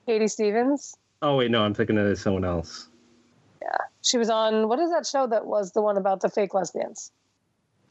Katie 0.05 0.27
Stevens. 0.27 0.95
Oh 1.21 1.37
wait, 1.37 1.51
no, 1.51 1.63
I'm 1.63 1.73
thinking 1.73 1.97
of 1.97 2.17
someone 2.19 2.43
else. 2.43 2.87
Yeah, 3.61 3.69
she 4.01 4.17
was 4.17 4.29
on 4.29 4.67
what 4.67 4.79
is 4.79 4.89
that 4.91 5.05
show 5.05 5.27
that 5.27 5.45
was 5.45 5.71
the 5.71 5.81
one 5.81 5.97
about 5.97 6.19
the 6.21 6.29
fake 6.29 6.53
lesbians? 6.53 7.11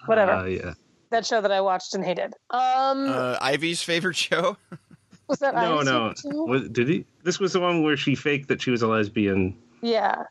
Whatever. 0.06 0.32
Uh, 0.32 0.44
yeah. 0.44 0.74
That 1.10 1.24
show 1.24 1.40
that 1.40 1.52
I 1.52 1.60
watched 1.60 1.94
and 1.94 2.04
hated. 2.04 2.34
Um, 2.50 3.08
Uh, 3.08 3.38
Ivy's 3.40 3.82
favorite 3.82 4.16
show. 4.16 4.56
was 5.28 5.38
that 5.38 5.54
No, 5.54 5.76
Ivy's 5.78 6.24
no. 6.24 6.44
Was, 6.44 6.68
did 6.68 6.88
he? 6.88 7.06
This 7.22 7.38
was 7.38 7.52
the 7.52 7.60
one 7.60 7.82
where 7.82 7.96
she 7.96 8.14
faked 8.14 8.48
that 8.48 8.60
she 8.60 8.70
was 8.70 8.82
a 8.82 8.88
lesbian. 8.88 9.56
Yeah. 9.80 10.24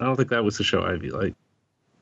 I 0.00 0.04
don't 0.04 0.16
think 0.16 0.28
that 0.30 0.44
was 0.44 0.56
the 0.58 0.64
show 0.64 0.82
Ivy 0.84 1.10
liked. 1.10 1.36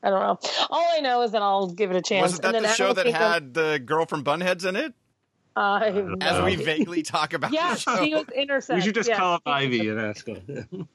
I 0.03 0.09
don't 0.09 0.19
know. 0.19 0.37
All 0.69 0.85
I 0.91 0.99
know 0.99 1.21
is 1.21 1.31
that 1.31 1.41
I'll 1.41 1.67
give 1.71 1.89
it 1.91 1.95
a 1.95 2.01
chance. 2.01 2.23
Wasn't 2.23 2.41
that 2.41 2.47
and 2.49 2.55
then 2.55 2.63
the 2.63 2.69
show 2.75 2.85
Animal 2.89 2.95
that 2.95 3.03
Kingdom- 3.05 3.21
had 3.21 3.53
the 3.53 3.79
girl 3.83 4.05
from 4.05 4.23
Bunheads 4.23 4.65
in 4.67 4.75
it? 4.75 4.93
I 5.55 5.85
have 5.85 5.95
no 5.95 6.15
As 6.19 6.43
we 6.43 6.55
vaguely 6.55 7.03
talk 7.03 7.33
about 7.33 7.53
Yeah, 7.53 7.75
the 7.75 7.79
show. 7.79 8.03
she 8.03 8.13
was 8.15 8.25
intersex. 8.25 8.73
we 8.75 8.81
should 8.81 8.95
just 8.95 9.07
yeah. 9.07 9.17
call 9.17 9.35
up 9.35 9.43
Ivy 9.45 9.87
and 9.87 9.99
ask 9.99 10.27
him. 10.27 10.87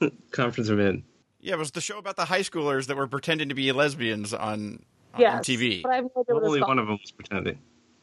Conference 0.32 0.68
event. 0.68 1.04
Yeah, 1.40 1.54
it 1.54 1.58
was 1.58 1.70
the 1.72 1.80
show 1.80 1.98
about 1.98 2.16
the 2.16 2.24
high 2.24 2.40
schoolers 2.40 2.86
that 2.86 2.96
were 2.96 3.06
pretending 3.06 3.48
to 3.50 3.54
be 3.54 3.70
lesbians 3.72 4.32
on, 4.34 4.82
on 5.14 5.20
Yes, 5.20 5.46
MTV. 5.46 5.82
But 5.82 5.92
I 5.92 5.94
have 5.96 6.04
no 6.04 6.22
idea 6.22 6.34
Only 6.46 6.60
one 6.62 6.78
of 6.78 6.86
them 6.86 6.98
was 7.00 7.10
pretending. 7.12 7.58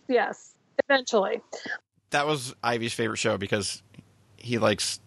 Yes, 0.07 0.53
eventually. 0.87 1.41
That 2.11 2.27
was 2.27 2.55
Ivy's 2.63 2.93
favorite 2.93 3.17
show 3.17 3.37
because 3.37 3.81
he 4.37 4.57
likes 4.57 4.99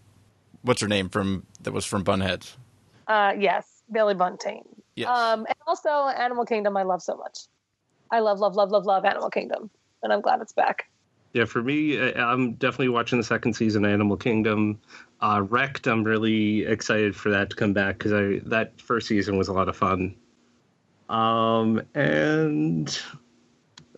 what's 0.62 0.80
her 0.80 0.88
name 0.88 1.09
from 1.09 1.46
that 1.62 1.72
was 1.72 1.86
from 1.86 2.04
Bunheads. 2.04 2.56
Uh, 3.06 3.32
yes, 3.38 3.64
Bailey 3.90 4.14
Buntain. 4.14 4.62
Yes. 4.99 5.09
Um, 5.09 5.46
and 5.46 5.55
also 5.64 5.88
Animal 5.88 6.44
Kingdom. 6.44 6.76
I 6.76 6.82
love 6.82 7.03
so 7.03 7.16
much. 7.16 7.46
I 8.11 8.18
love, 8.18 8.40
love, 8.40 8.57
love, 8.57 8.72
love, 8.72 8.84
love 8.84 9.05
Animal 9.05 9.30
Kingdom, 9.30 9.70
and 10.03 10.12
I'm 10.12 10.20
glad 10.20 10.40
it's 10.40 10.53
back. 10.53 10.86
Yeah, 11.34 11.44
for 11.44 11.62
me, 11.62 12.01
I'm 12.14 12.55
definitely 12.55 12.88
watching 12.88 13.16
the 13.16 13.24
second 13.24 13.53
season 13.53 13.84
of 13.84 13.92
Animal 13.92 14.16
Kingdom. 14.16 14.80
Uh, 15.20 15.44
Wrecked, 15.49 15.86
I'm 15.86 16.03
really 16.03 16.64
excited 16.64 17.14
for 17.14 17.30
that 17.30 17.51
to 17.51 17.57
come 17.57 17.72
back 17.72 17.99
because 17.99 18.12
I 18.12 18.40
that 18.49 18.80
first 18.80 19.07
season 19.07 19.38
was 19.38 19.46
a 19.46 19.53
lot 19.53 19.68
of 19.68 19.76
fun. 19.76 20.16
Um, 21.09 21.80
and 21.94 22.99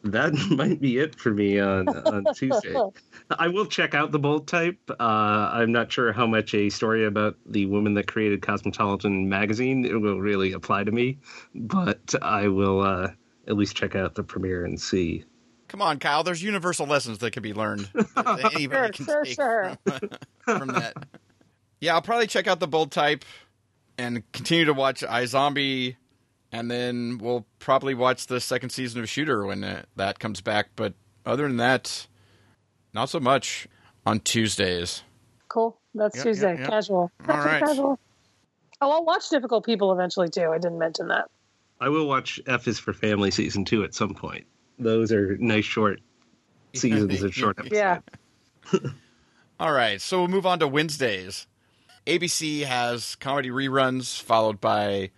that 0.04 0.34
might 0.50 0.80
be 0.80 0.98
it 0.98 1.14
for 1.14 1.30
me 1.32 1.58
on 1.58 1.88
on 1.88 2.24
Tuesday. 2.34 2.74
I 3.38 3.48
will 3.48 3.66
check 3.66 3.94
out 3.94 4.12
the 4.12 4.18
bold 4.18 4.48
type. 4.48 4.78
Uh, 4.90 5.50
I'm 5.52 5.72
not 5.72 5.92
sure 5.92 6.12
how 6.12 6.26
much 6.26 6.54
a 6.54 6.70
story 6.70 7.04
about 7.06 7.36
the 7.46 7.66
woman 7.66 7.94
that 7.94 8.06
created 8.06 8.42
Cosmopolitan 8.42 9.28
magazine 9.28 9.84
it 9.84 10.00
will 10.00 10.20
really 10.20 10.52
apply 10.52 10.84
to 10.84 10.90
me, 10.92 11.18
but 11.54 12.14
I 12.22 12.48
will 12.48 12.80
uh, 12.80 13.10
at 13.46 13.56
least 13.56 13.76
check 13.76 13.94
out 13.94 14.14
the 14.14 14.22
premiere 14.22 14.64
and 14.64 14.80
see. 14.80 15.24
Come 15.68 15.82
on, 15.82 16.00
Kyle. 16.00 16.24
There's 16.24 16.42
universal 16.42 16.86
lessons 16.86 17.18
that 17.18 17.32
can 17.32 17.42
be 17.44 17.54
learned. 17.54 17.88
That 18.16 18.52
anybody 18.54 18.92
can 18.92 19.04
Sure, 19.06 19.24
take 19.24 19.34
sure, 19.34 19.78
From, 19.86 20.10
from 20.58 20.68
that. 20.68 20.94
Yeah, 21.80 21.94
I'll 21.94 22.02
probably 22.02 22.26
check 22.26 22.48
out 22.48 22.58
the 22.58 22.66
bold 22.66 22.90
type 22.90 23.24
and 23.96 24.22
continue 24.32 24.64
to 24.64 24.74
watch 24.74 25.02
iZombie, 25.02 25.96
and 26.52 26.70
then 26.70 27.18
we'll 27.18 27.46
probably 27.58 27.94
watch 27.94 28.26
the 28.26 28.40
second 28.40 28.70
season 28.70 29.00
of 29.00 29.08
Shooter 29.08 29.44
when 29.46 29.62
uh, 29.64 29.82
that 29.96 30.18
comes 30.18 30.40
back. 30.40 30.70
But 30.76 30.94
other 31.26 31.46
than 31.46 31.56
that, 31.58 32.06
not 32.92 33.08
so 33.08 33.20
much 33.20 33.68
on 34.06 34.20
Tuesdays. 34.20 35.02
Cool. 35.48 35.78
That's 35.94 36.16
Yep, 36.16 36.24
Tuesday. 36.24 36.50
yep, 36.50 36.58
yep. 36.60 36.68
Casual. 36.70 36.98
All 36.98 37.10
That's 37.26 37.44
right. 37.46 37.62
Casual. 37.64 37.98
Oh, 38.80 38.90
I'll 38.90 39.04
watch 39.04 39.28
Difficult 39.28 39.66
People 39.66 39.92
eventually 39.92 40.28
too. 40.28 40.50
I 40.52 40.58
didn't 40.58 40.78
mention 40.78 41.08
that. 41.08 41.26
I 41.80 41.88
will 41.88 42.06
watch 42.06 42.40
F 42.46 42.68
is 42.68 42.78
for 42.78 42.92
Family 42.92 43.30
season 43.30 43.64
two 43.64 43.84
at 43.84 43.94
some 43.94 44.14
point. 44.14 44.46
Those 44.78 45.12
are 45.12 45.36
nice 45.38 45.64
short 45.64 46.00
seasons 46.74 47.22
of 47.22 47.34
short 47.34 47.58
episodes. 47.58 48.02
Yeah. 48.72 48.78
All 49.60 49.72
right, 49.72 50.00
so 50.00 50.18
we'll 50.20 50.28
move 50.28 50.46
on 50.46 50.58
to 50.60 50.68
Wednesdays. 50.68 51.46
ABC 52.06 52.64
has 52.64 53.14
comedy 53.16 53.50
reruns 53.50 54.20
followed 54.20 54.60
by 54.60 55.10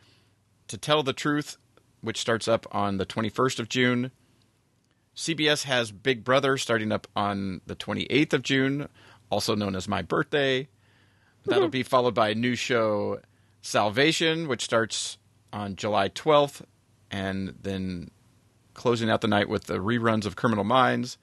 To 0.73 0.79
Tell 0.79 1.03
the 1.03 1.13
Truth, 1.13 1.59
which 2.01 2.19
starts 2.19 2.49
up 2.49 2.67
on 2.73 2.97
the 2.97 3.05
21st 3.05 3.59
of 3.61 3.69
June. 3.69 4.11
CBS 5.15 5.65
has 5.65 5.93
Big 5.93 6.25
Brother 6.25 6.57
starting 6.57 6.91
up 6.91 7.07
on 7.15 7.61
the 7.67 7.77
28th 7.77 8.33
of 8.33 8.43
June, 8.43 8.89
also 9.29 9.55
known 9.55 9.77
as 9.77 9.87
my 9.87 10.01
birthday. 10.01 10.69
That'll 11.45 11.65
mm-hmm. 11.65 11.73
be 11.73 11.83
followed 11.83 12.15
by 12.15 12.31
a 12.31 12.35
new 12.35 12.55
show, 12.55 13.21
Salvation, 13.61 14.49
which 14.49 14.65
starts 14.65 15.19
on 15.53 15.77
July 15.77 16.09
12th, 16.09 16.63
and 17.11 17.55
then 17.61 18.11
closing 18.73 19.11
out 19.11 19.21
the 19.21 19.29
night 19.29 19.51
with 19.51 19.65
the 19.65 19.77
reruns 19.77 20.25
of 20.25 20.37
Criminal 20.37 20.65
Minds. 20.65 21.19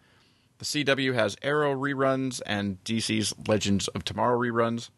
The 0.60 0.66
CW 0.66 1.16
has 1.16 1.36
Arrow 1.41 1.74
reruns 1.74 2.39
and 2.45 2.84
DC's 2.84 3.34
Legends 3.47 3.88
of 3.88 4.04
Tomorrow 4.04 4.38
reruns. 4.38 4.91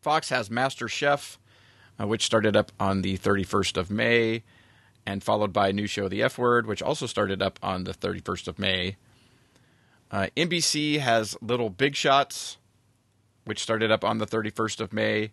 Fox 0.00 0.30
has 0.30 0.50
Master 0.50 0.88
Chef, 0.88 1.38
uh, 2.00 2.06
which 2.06 2.24
started 2.24 2.56
up 2.56 2.72
on 2.80 3.02
the 3.02 3.18
31st 3.18 3.76
of 3.76 3.90
May, 3.90 4.42
and 5.06 5.22
followed 5.22 5.52
by 5.52 5.68
a 5.68 5.72
new 5.72 5.86
show, 5.86 6.08
The 6.08 6.22
F 6.22 6.38
Word, 6.38 6.66
which 6.66 6.82
also 6.82 7.06
started 7.06 7.42
up 7.42 7.58
on 7.62 7.84
the 7.84 7.94
31st 7.94 8.48
of 8.48 8.58
May. 8.58 8.96
Uh, 10.10 10.28
NBC 10.36 10.98
has 10.98 11.36
Little 11.40 11.70
Big 11.70 11.94
Shots, 11.94 12.58
which 13.44 13.62
started 13.62 13.90
up 13.90 14.04
on 14.04 14.18
the 14.18 14.26
31st 14.26 14.80
of 14.80 14.92
May, 14.92 15.32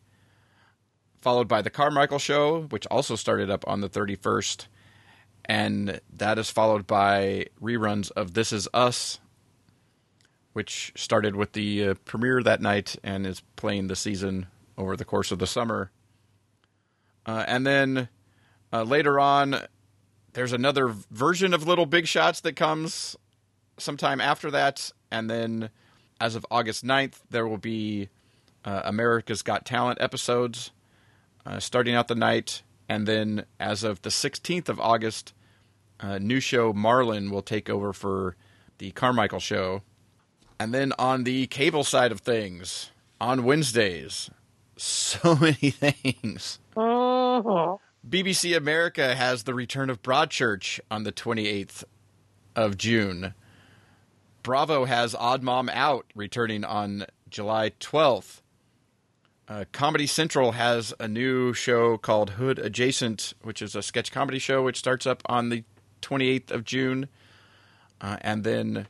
followed 1.19 1.47
by 1.47 1.61
The 1.61 1.69
Carmichael 1.69 2.19
Show, 2.19 2.63
which 2.63 2.87
also 2.87 3.15
started 3.15 3.49
up 3.49 3.67
on 3.67 3.81
the 3.81 3.89
31st 3.89 4.67
and 5.47 6.01
that 6.13 6.37
is 6.37 6.49
followed 6.49 6.85
by 6.85 7.45
reruns 7.61 8.11
of 8.11 8.33
This 8.33 8.51
Is 8.51 8.67
Us, 8.73 9.19
which 10.53 10.91
started 10.95 11.35
with 11.35 11.53
the 11.53 11.89
uh, 11.89 11.93
premiere 12.05 12.43
that 12.43 12.61
night 12.61 12.97
and 13.03 13.25
is 13.25 13.41
playing 13.55 13.87
the 13.87 13.95
season 13.95 14.47
over 14.77 14.97
the 14.97 15.05
course 15.05 15.31
of 15.31 15.39
the 15.39 15.47
summer. 15.47 15.91
Uh, 17.27 17.43
and 17.45 17.67
then 17.67 18.07
uh, 18.71 18.83
later 18.83 19.19
on, 19.19 19.57
there's 20.33 20.53
another 20.53 20.87
version 21.11 21.53
of 21.53 21.67
Little 21.67 21.85
Big 21.85 22.07
Shots 22.07 22.41
that 22.41 22.55
comes 22.55 23.15
sometime 23.77 24.21
after 24.21 24.49
that. 24.51 24.91
And 25.11 25.29
then 25.29 25.69
as 26.19 26.35
of 26.35 26.45
August 26.49 26.85
9th, 26.85 27.19
there 27.29 27.47
will 27.47 27.57
be 27.57 28.09
uh, 28.65 28.81
America's 28.85 29.41
Got 29.43 29.65
Talent 29.65 29.99
episodes 30.01 30.71
uh, 31.45 31.59
starting 31.59 31.95
out 31.95 32.07
the 32.07 32.15
night. 32.15 32.63
And 32.89 33.07
then 33.07 33.45
as 33.59 33.83
of 33.83 34.01
the 34.01 34.09
16th 34.09 34.69
of 34.69 34.79
August, 34.79 35.33
uh, 35.99 36.17
new 36.19 36.39
show 36.39 36.73
Marlon 36.73 37.31
will 37.31 37.41
take 37.41 37.69
over 37.69 37.93
for 37.93 38.35
the 38.77 38.91
Carmichael 38.91 39.39
show. 39.39 39.81
And 40.59 40.73
then 40.73 40.93
on 40.97 41.23
the 41.23 41.47
cable 41.47 41.83
side 41.83 42.11
of 42.11 42.21
things, 42.21 42.91
on 43.19 43.43
Wednesdays, 43.43 44.29
so 44.77 45.35
many 45.41 45.71
things. 45.71 46.59
Mhm. 46.75 47.79
BBC 48.07 48.55
America 48.55 49.15
has 49.15 49.43
the 49.43 49.53
return 49.53 49.89
of 49.89 50.01
Broadchurch 50.01 50.79
on 50.89 51.03
the 51.03 51.11
28th 51.11 51.83
of 52.55 52.77
June. 52.77 53.33
Bravo 54.43 54.85
has 54.85 55.13
Odd 55.13 55.43
Mom 55.43 55.67
Out 55.69 56.05
returning 56.15 56.63
on 56.63 57.05
July 57.29 57.71
12th. 57.81 58.41
Uh, 59.49 59.65
comedy 59.71 60.07
Central 60.07 60.53
has 60.53 60.93
a 60.99 61.07
new 61.07 61.53
show 61.53 61.97
called 61.97 62.31
Hood 62.31 62.59
Adjacent, 62.59 63.33
which 63.43 63.61
is 63.61 63.75
a 63.75 63.81
sketch 63.81 64.11
comedy 64.11 64.39
show, 64.39 64.63
which 64.63 64.77
starts 64.77 65.05
up 65.05 65.21
on 65.25 65.49
the 65.49 65.63
28th 66.01 66.51
of 66.51 66.63
June. 66.63 67.07
Uh, 67.99 68.17
and 68.21 68.43
then 68.43 68.87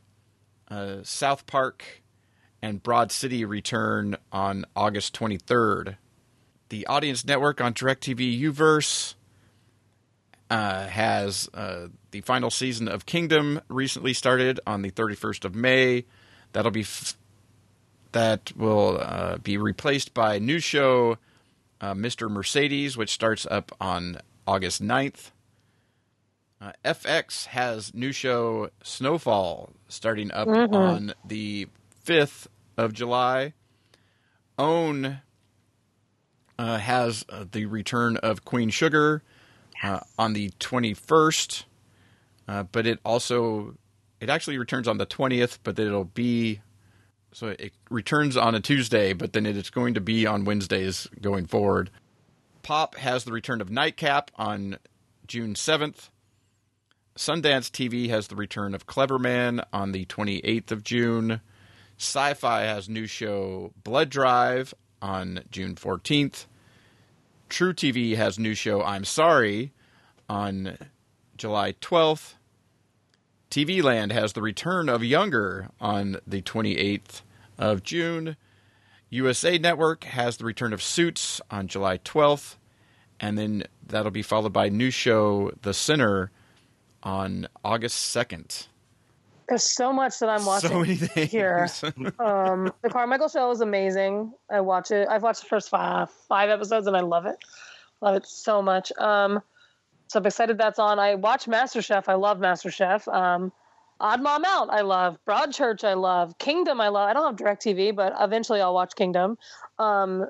uh, 0.70 0.98
South 1.04 1.46
Park 1.48 2.02
and 2.62 2.82
Broad 2.82 3.12
City 3.12 3.45
return 3.45 4.18
on 4.32 4.66
August 4.76 5.18
23rd. 5.18 5.97
The 6.70 6.86
Audience 6.88 7.26
Network 7.26 7.62
on 7.62 7.74
DirecTV 7.74 8.41
Uverse 8.41 9.16
uh, 10.49 10.88
has 10.88 11.49
uh, 11.53 11.88
the 12.12 12.22
final 12.22 12.49
season 12.49 12.88
of 12.88 13.05
Kingdom 13.05 13.62
recently 13.70 14.14
started 14.14 14.60
on 14.66 14.82
the 14.82 14.91
31st 14.91 15.45
of 15.45 15.55
May. 15.55 16.05
That'll 16.53 16.72
be 16.72 16.82
f- 16.82 17.18
that 18.14 18.51
will 18.55 18.97
uh, 19.01 19.38
be 19.38 19.58
replaced 19.58 20.14
by 20.14 20.36
a 20.36 20.39
new 20.39 20.60
show, 20.60 21.18
uh, 21.82 21.93
Mr. 21.93 22.30
Mercedes, 22.30 22.97
which 22.97 23.12
starts 23.12 23.45
up 23.49 23.72
on 23.80 24.18
August 24.47 24.82
9th. 24.82 25.32
Uh, 26.60 26.72
FX 26.84 27.47
has 27.47 27.93
new 27.93 28.12
show 28.12 28.70
Snowfall 28.82 29.74
starting 29.88 30.32
up 30.32 30.47
on 30.74 31.14
the 31.24 31.68
5th 32.08 32.47
of 32.78 32.93
July. 32.93 33.53
Own 34.58 35.20
uh, 36.58 36.78
has 36.78 37.26
uh, 37.30 37.45
the 37.51 37.66
return 37.66 38.18
of 38.18 38.45
Queen 38.45 38.70
Sugar 38.70 39.22
uh, 39.84 39.99
on 40.18 40.34
the 40.34 40.49
21st, 40.51 41.66
uh, 42.47 42.64
but 42.64 42.88
it 42.88 42.99
also 43.03 43.76
it 44.20 44.30
actually 44.30 44.58
returns 44.58 44.88
on 44.88 44.97
the 44.97 45.05
20th, 45.05 45.60
but 45.64 45.78
it'll 45.78 46.05
be 46.05 46.62
so 47.34 47.49
it 47.49 47.74
returns 47.89 48.38
on 48.38 48.55
a 48.55 48.62
Tuesday, 48.62 49.14
but 49.14 49.34
then 49.34 49.45
it's 49.45 49.70
going 49.70 49.93
to 49.93 50.01
be 50.01 50.26
on 50.26 50.45
Wednesdays 50.45 51.08
going 51.22 51.45
forward. 51.45 51.91
Pop 52.64 52.95
has 52.95 53.26
the 53.26 53.34
return 53.34 53.60
of 53.62 53.70
Nightcap 53.70 54.32
on 54.38 54.78
June 55.28 55.53
7th. 55.53 56.10
Sundance 57.18 57.70
TV 57.70 58.10
has 58.10 58.28
the 58.28 58.36
return 58.36 58.74
of 58.74 58.88
Cleverman 58.88 59.64
on 59.74 59.91
the 59.91 60.05
28th 60.05 60.72
of 60.72 60.84
June. 60.84 61.41
Sci 61.98 62.36
Fi 62.36 62.62
has 62.62 62.88
new 62.88 63.08
show 63.08 63.74
Blood 63.84 64.12
Drive 64.12 64.74
on 65.02 65.43
June 65.50 65.74
14th. 65.74 66.45
truTV 67.50 68.16
has 68.16 68.38
new 68.38 68.54
show 68.54 68.84
I'm 68.84 69.04
Sorry 69.04 69.74
on 70.30 70.78
July 71.38 71.74
12th. 71.74 72.36
TV 73.50 73.82
Land 73.82 74.12
has 74.12 74.34
the 74.34 74.43
return 74.43 74.89
of 74.89 75.04
Younger 75.04 75.70
on 75.82 76.20
the 76.28 76.43
28th 76.43 77.22
of 77.58 77.82
June. 77.82 78.38
USA 79.10 79.58
Network 79.58 80.04
has 80.04 80.38
the 80.38 80.45
return 80.45 80.74
of 80.74 80.84
Suits 80.84 81.41
on 81.50 81.68
July 81.68 81.98
12th. 81.98 82.58
And 83.20 83.39
then 83.39 83.64
that'll 83.84 84.12
be 84.12 84.22
followed 84.22 84.54
by 84.54 84.70
new 84.70 84.91
show 84.91 85.52
The 85.64 85.74
Sinner 85.74 86.30
on 87.02 87.48
August 87.66 88.16
2nd. 88.16 88.68
There's 89.48 89.64
so 89.64 89.93
much 89.93 90.20
that 90.20 90.30
I'm 90.30 90.45
watching 90.45 90.70
So 90.70 90.80
many 90.82 90.95
things. 90.95 91.32
here. 91.32 91.70
Um, 92.20 92.72
the 92.82 92.89
Carmichael 92.89 93.30
Show 93.30 93.50
is 93.52 93.62
amazing. 93.62 94.34
I 94.52 94.60
watch 94.62 94.91
it. 94.91 95.08
I've 95.10 95.24
watched 95.24 95.41
the 95.41 95.48
first 95.48 95.70
five, 95.70 96.10
five 96.28 96.50
episodes 96.50 96.88
and 96.88 96.98
I 96.98 97.02
love 97.02 97.26
it. 97.26 97.38
Love 98.02 98.16
it 98.16 98.26
so 98.26 98.62
much. 98.62 98.91
Um, 98.98 99.41
so 100.08 100.20
I'm 100.20 100.26
excited 100.26 100.58
that's 100.58 100.80
on. 100.80 101.00
I 101.00 101.16
watch 101.16 101.45
MasterChef. 101.45 102.06
I 102.08 102.14
love 102.16 102.39
MasterChef. 102.39 103.08
Um, 103.14 103.52
Odd 104.00 104.22
Mom 104.22 104.43
Out. 104.45 104.70
I 104.70 104.82
love 104.82 105.18
Broadchurch. 105.28 105.84
I 105.84 105.93
love 105.95 106.38
Kingdom. 106.38 106.80
I 106.80 106.89
love. 106.89 107.10
I 107.10 107.14
don't 107.14 107.26
have 107.26 107.36
DirecTV, 107.36 107.95
but 107.95 108.14
eventually 108.20 108.62
I'll 108.62 108.74
watch 108.74 108.95
Kingdom. 108.95 109.38
Um, 109.80 110.28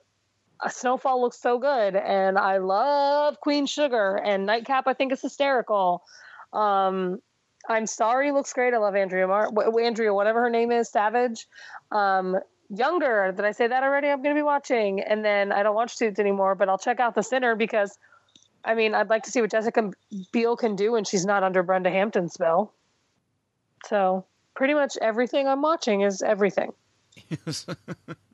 uh, 0.59 0.69
Snowfall 0.69 1.21
looks 1.21 1.39
so 1.39 1.59
good, 1.59 1.95
and 1.95 2.37
I 2.37 2.57
love 2.57 3.39
Queen 3.41 3.65
Sugar 3.65 4.15
and 4.23 4.45
Nightcap. 4.45 4.87
I 4.87 4.93
think 4.93 5.11
is 5.11 5.21
hysterical. 5.21 6.03
Um, 6.53 7.21
I'm 7.67 7.85
sorry 7.85 8.31
looks 8.31 8.53
great. 8.53 8.73
I 8.73 8.77
love 8.77 8.95
Andrea 8.95 9.27
Mar- 9.27 9.51
Andrea, 9.79 10.13
whatever 10.13 10.41
her 10.41 10.49
name 10.49 10.71
is, 10.71 10.89
Savage. 10.89 11.47
Um, 11.91 12.37
Younger, 12.69 13.31
did 13.33 13.45
I 13.45 13.51
say 13.51 13.67
that 13.67 13.83
already? 13.83 14.09
I'm 14.09 14.21
going 14.21 14.35
to 14.35 14.39
be 14.39 14.43
watching, 14.43 14.99
and 14.99 15.23
then 15.23 15.53
I 15.53 15.63
don't 15.63 15.75
watch 15.75 15.95
Suits 15.95 16.19
anymore, 16.19 16.53
but 16.55 16.67
I'll 16.67 16.77
check 16.77 16.99
out 16.99 17.15
The 17.15 17.23
Sinner 17.23 17.55
because, 17.55 17.97
I 18.65 18.75
mean, 18.75 18.93
I'd 18.93 19.09
like 19.09 19.23
to 19.23 19.31
see 19.31 19.39
what 19.39 19.51
Jessica 19.51 19.91
Biel 20.33 20.57
can 20.57 20.75
do 20.75 20.91
when 20.91 21.05
she's 21.05 21.25
not 21.25 21.43
under 21.43 21.63
Brenda 21.63 21.89
Hampton's 21.89 22.33
spell. 22.33 22.73
So 23.85 24.25
pretty 24.53 24.73
much 24.73 24.97
everything 25.01 25.47
I'm 25.47 25.61
watching 25.61 26.01
is 26.01 26.21
everything. 26.21 26.73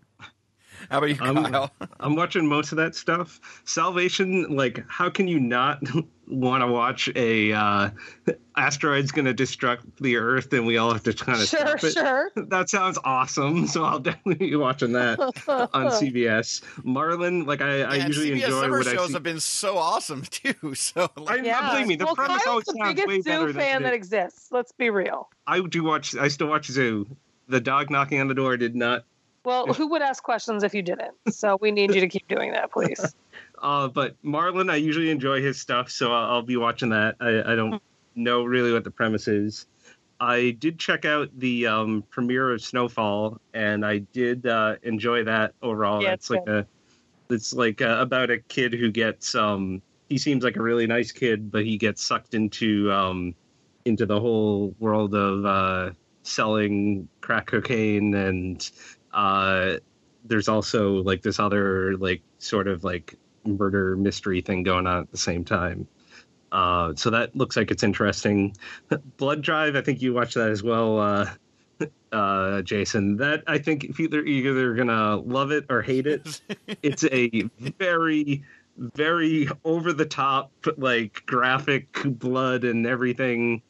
How 0.92 0.98
about 1.00 1.10
you, 1.10 1.18
I'm- 1.22 1.70
I'm 2.00 2.16
watching 2.16 2.48
most 2.48 2.72
of 2.72 2.78
that 2.78 2.96
stuff. 2.96 3.40
Salvation, 3.66 4.56
like, 4.56 4.84
how 4.90 5.10
can 5.10 5.28
you 5.28 5.40
not 5.40 5.82
want 6.28 6.62
to 6.64 6.68
watch 6.68 7.10
a 7.16 7.52
uh, 7.52 7.90
asteroid's 8.56 9.12
going 9.12 9.26
to 9.26 9.34
destruct 9.34 9.82
the 10.00 10.16
Earth 10.18 10.54
and 10.54 10.66
we 10.66 10.78
all 10.78 10.92
have 10.94 11.04
to 11.04 11.14
kind 11.14 11.42
of 11.42 11.48
Sure, 11.48 11.78
stop 11.78 11.84
it? 11.84 11.94
sure. 11.94 12.32
That 12.50 12.70
sounds 12.70 12.98
awesome. 13.04 13.68
So 13.68 13.84
I'll 13.84 14.00
definitely 14.00 14.50
be 14.50 14.56
watching 14.56 14.94
that 14.94 15.20
on 15.20 15.88
CBS. 15.92 16.62
Marlon, 16.84 17.46
like 17.48 17.62
I, 17.62 17.84
I 17.84 17.98
Man, 18.00 18.08
usually 18.08 18.30
CBS 18.32 18.44
enjoy 18.46 18.62
summer 18.62 18.78
what 18.78 18.88
I 18.88 18.94
shows 18.94 19.08
see. 19.08 19.14
have 19.14 19.24
been 19.24 19.40
so 19.40 19.78
awesome 19.78 20.22
too. 20.24 20.76
So 20.76 21.10
I, 21.18 21.20
like, 21.22 21.44
Yeah. 21.44 21.72
believe 21.72 21.88
me, 21.88 21.96
the 21.96 22.06
well, 22.06 22.16
premise 22.16 22.44
Kyle's 22.44 22.48
always 22.48 22.66
the 22.66 22.74
sounds 22.74 22.98
way 23.00 23.06
biggest 23.06 23.26
better 23.28 23.48
Zoo 23.48 23.54
than 23.54 23.62
fan 23.62 23.82
it 23.82 23.84
that 23.86 23.94
is. 23.94 23.98
exists. 23.98 24.48
Let's 24.52 24.72
be 24.72 24.90
real. 24.90 25.30
I 25.48 25.62
do 25.62 25.84
watch. 25.84 26.16
I 26.16 26.28
still 26.28 26.48
watch 26.48 26.68
Zoo. 26.68 27.08
The 27.50 27.60
dog 27.60 27.90
knocking 27.90 28.22
on 28.22 28.28
the 28.28 28.34
door 28.34 28.56
did 28.58 28.76
not. 28.76 29.04
Well, 29.46 29.68
who 29.74 29.88
would 29.89 30.02
ask 30.02 30.24
questions 30.24 30.64
if 30.64 30.74
you 30.74 30.82
didn't? 30.82 31.16
So 31.30 31.58
we 31.60 31.72
need 31.72 31.94
you 31.94 32.02
to 32.02 32.08
keep 32.08 32.28
doing 32.28 32.52
that, 32.54 32.72
please. 32.72 33.16
Uh, 33.62 33.88
but 33.88 34.22
Marlon, 34.24 34.70
I 34.70 34.76
usually 34.76 35.10
enjoy 35.10 35.41
his 35.41 35.58
stuff, 35.58 35.89
so 35.89 36.12
I'll, 36.12 36.32
I'll 36.32 36.41
be 36.41 36.58
watching 36.58 36.89
that. 36.89 37.16
I, 37.22 37.54
I 37.54 37.56
don't 37.56 37.82
know 38.14 38.44
really 38.44 38.74
what 38.74 38.84
the 38.84 38.91
premise 38.91 39.30
is. 39.30 39.68
I 40.20 40.52
did 40.60 40.80
check 40.80 41.06
out 41.06 41.30
the 41.38 41.68
um, 41.68 42.04
premiere 42.10 42.52
of 42.52 42.62
Snowfall, 42.62 43.39
and 43.54 43.86
I 43.86 44.00
did 44.00 44.46
uh, 44.46 44.76
enjoy 44.84 45.24
that 45.24 45.54
overall. 45.62 46.04
Yeah, 46.04 46.16
like 46.30 46.48
a, 46.48 46.68
it's 47.30 47.54
like 47.54 47.82
uh 47.82 47.98
about 48.00 48.30
a 48.30 48.39
kid 48.39 48.74
who 48.74 48.91
gets. 48.91 49.36
Um, 49.36 49.82
he 50.10 50.18
seems 50.18 50.44
like 50.44 50.56
a 50.56 50.62
really 50.62 50.88
nice 50.88 51.12
kid, 51.12 51.52
but 51.52 51.66
he 51.66 51.78
gets 51.78 52.04
sucked 52.04 52.34
into 52.34 52.91
um, 52.91 53.36
into 53.86 54.06
the 54.06 54.20
whole 54.20 54.76
world 54.80 55.16
of 55.16 55.46
uh, 55.46 55.91
selling 56.24 57.08
crack 57.22 57.48
cocaine, 57.48 58.14
and 58.14 58.70
uh, 59.14 59.78
there's 60.26 60.47
also 60.47 61.03
like 61.03 61.22
this 61.22 61.39
other 61.39 61.97
like 61.97 62.22
sort 62.39 62.68
of 62.68 62.84
like 62.84 63.16
murder 63.45 63.95
mystery 63.95 64.41
thing 64.41 64.64
going 64.64 64.88
on 64.88 65.01
at 65.01 65.11
the 65.11 65.18
same 65.18 65.43
time. 65.43 65.88
Uh, 66.51 66.93
so 66.95 67.09
that 67.09 67.36
looks 67.36 67.57
like 67.57 67.72
it's 67.72 67.84
interesting. 67.84 68.55
Blood 69.18 69.41
Drive, 69.41 69.76
I 69.76 69.82
think 69.82 70.01
you 70.01 70.14
watched 70.14 70.36
that 70.36 70.49
as 70.49 70.61
well, 70.61 70.99
uh, 70.99 71.30
uh, 72.11 72.61
Jason. 72.61 73.18
That 73.18 73.43
I 73.47 73.57
think 73.57 73.86
if 73.86 73.99
either 73.99 74.18
you're 74.24 74.51
either 74.51 74.74
gonna 74.76 75.18
love 75.18 75.51
it 75.51 75.66
or 75.70 75.82
hate 75.82 76.05
it. 76.07 76.41
it's 76.84 77.03
a 77.05 77.30
very, 77.59 78.43
very 78.78 79.49
over 79.66 79.93
the 79.93 80.05
top, 80.05 80.51
like 80.78 81.24
graphic 81.26 81.88
blood 82.05 82.64
and 82.64 82.86
everything. 82.86 83.64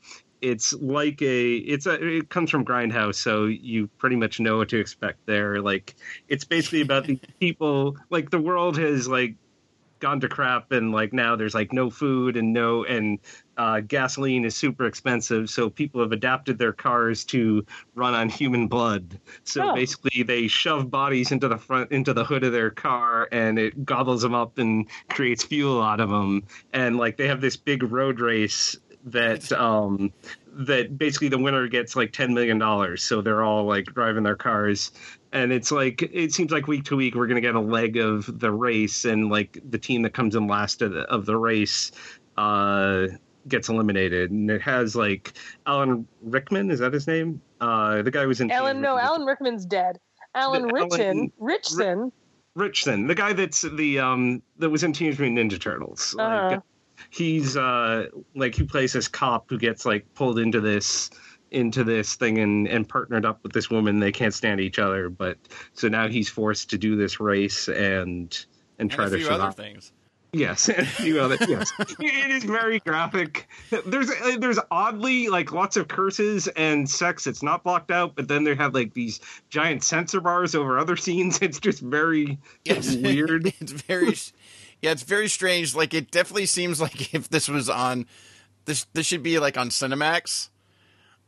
It's 0.44 0.74
like 0.74 1.22
a 1.22 1.56
it's 1.56 1.86
a 1.86 1.94
it 1.94 2.30
comes 2.30 2.52
from 2.52 2.66
Grindhouse, 2.66 3.16
so 3.16 3.46
you 3.46 3.88
pretty 3.98 4.18
much 4.18 4.42
know 4.42 4.58
what 4.58 4.70
to 4.70 4.78
expect 4.78 5.26
there. 5.26 5.62
Like 5.62 5.96
it's 6.28 6.44
basically 6.44 6.82
about 6.82 7.06
the 7.06 7.16
people 7.40 7.96
like 8.10 8.30
the 8.30 8.40
world 8.40 8.78
has 8.78 9.08
like 9.08 9.36
gone 10.00 10.20
to 10.20 10.28
crap 10.28 10.74
and 10.74 10.92
like 10.92 11.14
now 11.14 11.34
there's 11.38 11.56
like 11.56 11.72
no 11.72 11.90
food 11.90 12.36
and 12.36 12.52
no 12.52 12.84
and 12.84 13.20
uh, 13.56 13.80
gasoline 13.80 14.44
is 14.44 14.54
super 14.54 14.86
expensive 14.86 15.50
so 15.50 15.70
people 15.70 16.02
have 16.02 16.12
adapted 16.12 16.58
their 16.58 16.74
cars 16.74 17.24
to 17.24 17.66
run 17.96 18.14
on 18.14 18.28
human 18.28 18.68
blood 18.68 19.18
so 19.46 19.70
Oh. 19.70 19.74
basically 19.74 20.24
they 20.24 20.48
shove 20.48 20.92
bodies 20.92 21.32
into 21.32 21.48
the 21.48 21.58
front 21.58 21.94
into 21.94 22.14
the 22.14 22.26
hood 22.26 22.44
of 22.44 22.52
their 22.52 22.70
car 22.70 23.30
and 23.32 23.58
it 23.58 23.86
gobbles 23.86 24.24
them 24.24 24.34
up 24.34 24.58
and 24.58 24.90
creates 25.10 25.46
fuel 25.46 25.82
out 25.82 26.02
of 26.02 26.10
them 26.10 26.44
and 26.74 26.98
like 26.98 27.16
they 27.16 27.30
have 27.30 27.40
this 27.40 27.56
big 27.56 27.82
road 27.84 28.20
race 28.20 28.76
that 29.06 29.52
um 29.52 30.12
that 30.48 30.98
basically 30.98 31.28
the 31.28 31.38
winner 31.38 31.68
gets 31.68 31.96
like 31.96 32.12
10 32.14 32.34
million 32.34 32.58
dollars 32.58 33.04
so 33.04 33.22
they're 33.22 33.44
all 33.44 33.66
like 33.66 33.86
driving 33.86 34.24
their 34.24 34.36
cars 34.36 34.92
and 35.32 35.52
it's 35.52 35.72
like 35.72 36.02
it 36.04 36.32
seems 36.32 36.52
like 36.52 36.68
week 36.68 36.86
to 36.86 36.96
week 36.96 37.16
we're 37.16 37.28
going 37.28 37.36
to 37.36 37.42
get 37.42 37.56
a 37.56 37.60
leg 37.60 37.98
of 37.98 38.40
the 38.40 38.52
race 38.52 39.04
and 39.06 39.30
like 39.30 39.60
the 39.72 39.78
team 39.78 40.02
that 40.04 40.14
comes 40.14 40.36
in 40.36 40.48
last 40.48 40.82
of 40.82 40.94
the, 40.94 41.02
of 41.12 41.26
the 41.26 41.36
race 41.36 41.92
uh 42.38 43.08
gets 43.50 43.68
eliminated 43.68 44.32
and 44.32 44.50
it 44.50 44.62
has 44.62 44.96
like 44.96 45.34
alan 45.66 46.08
rickman 46.22 46.72
is 46.72 46.80
that 46.80 46.94
his 46.94 47.08
name 47.08 47.42
Uh, 47.60 48.02
the 48.02 48.12
guy 48.12 48.26
was 48.26 48.42
in 48.42 48.52
Alan, 48.52 48.82
no, 48.82 48.98
Alan 48.98 49.26
Rickman's 49.26 49.66
dead. 49.66 49.98
Alan 50.36 50.64
The- 50.68 50.74
Richin, 50.74 51.00
Alan- 51.02 51.32
Ritchson. 51.40 52.12
Ritchson, 52.56 53.08
the 53.08 53.16
guy 53.16 53.32
that's 53.34 53.62
the 53.62 54.00
um 54.00 54.42
that 54.60 54.70
was 54.70 54.84
in 54.84 54.92
Teenage 54.94 55.18
Mutant 55.20 55.40
Ninja 55.52 55.60
Turtles. 55.60 56.14
Uh-huh. 56.20 56.50
Like, 56.52 56.62
he's 57.10 57.56
uh 57.58 58.08
like 58.36 58.56
he 58.56 58.64
plays 58.64 58.94
this 58.94 59.08
cop 59.08 59.50
who 59.50 59.58
gets 59.58 59.86
like 59.86 60.06
pulled 60.16 60.40
into 60.40 60.60
this 60.62 61.10
into 61.52 61.84
this 61.84 62.16
thing 62.16 62.40
and 62.40 62.68
and 62.68 62.88
partnered 62.90 63.26
up 63.26 63.42
with 63.44 63.52
this 63.54 63.70
woman. 63.70 64.00
They 64.00 64.12
can't 64.12 64.34
stand 64.34 64.60
each 64.60 64.80
other, 64.80 65.10
but 65.10 65.38
so 65.74 65.88
now 65.88 66.08
he's 66.08 66.30
forced 66.30 66.70
to 66.72 66.78
do 66.78 66.96
this 66.96 67.20
race 67.20 67.68
and 67.68 68.46
and 68.80 68.90
try 68.90 69.06
and 69.06 69.14
a 69.14 69.18
to 69.18 69.24
few 69.24 69.32
other 69.34 69.52
survive. 69.52 69.56
things. 69.56 69.92
Yes, 70.36 70.68
and 70.68 70.80
a 70.82 70.86
few 70.86 71.22
other 71.22 71.38
yes. 71.48 71.72
it 71.80 72.32
is 72.32 72.44
very 72.44 72.80
graphic. 72.80 73.48
There's 73.86 74.10
uh, 74.10 74.38
there's 74.40 74.58
oddly 74.72 75.28
like 75.28 75.52
lots 75.52 75.78
of 75.78 75.88
curses 75.88 76.48
and 76.56 76.90
sex. 76.90 77.28
It's 77.28 77.44
not 77.44 77.64
blocked 77.64 77.92
out, 77.92 78.16
but 78.16 78.28
then 78.28 78.44
they 78.44 78.56
have 78.56 78.74
like 78.74 78.96
these 78.96 79.20
giant 79.52 79.84
censor 79.84 80.22
bars 80.22 80.56
over 80.56 80.80
other 80.80 80.96
scenes. 80.98 81.38
It's 81.44 81.60
just 81.60 81.82
very 81.82 82.40
It's 82.66 82.96
weird. 82.96 83.54
it's 83.60 83.74
very, 83.74 84.16
yeah, 84.84 84.92
it's 84.92 85.04
very 85.04 85.30
strange. 85.30 85.74
Like 85.74 85.94
it 85.94 86.12
definitely 86.12 86.46
seems 86.46 86.82
like 86.82 87.14
if 87.14 87.30
this 87.30 87.48
was 87.48 87.70
on, 87.70 88.06
this 88.66 88.86
this 88.94 89.08
should 89.08 89.24
be 89.24 89.40
like 89.40 89.58
on 89.58 89.70
Cinemax, 89.70 90.50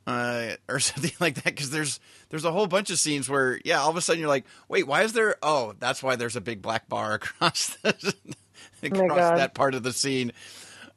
uh, 0.06 0.52
or 0.68 0.80
something 0.82 1.14
like 1.20 1.36
that. 1.36 1.46
Because 1.46 1.72
there's 1.72 2.00
there's 2.30 2.46
a 2.46 2.52
whole 2.52 2.68
bunch 2.68 2.90
of 2.90 3.00
scenes 3.00 3.30
where 3.30 3.60
yeah, 3.64 3.80
all 3.80 3.90
of 3.90 3.98
a 3.98 4.02
sudden 4.02 4.20
you're 4.20 4.30
like, 4.30 4.46
wait, 4.68 4.86
why 4.86 5.04
is 5.04 5.14
there? 5.14 5.38
Oh, 5.42 5.74
that's 5.80 6.04
why 6.04 6.18
there's 6.18 6.36
a 6.36 6.42
big 6.42 6.62
black 6.62 6.90
bar 6.90 7.14
across 7.16 7.78
the, 7.82 8.14
across 8.84 9.38
that 9.38 9.56
part 9.56 9.74
of 9.74 9.84
the 9.84 9.94
scene. 9.94 10.34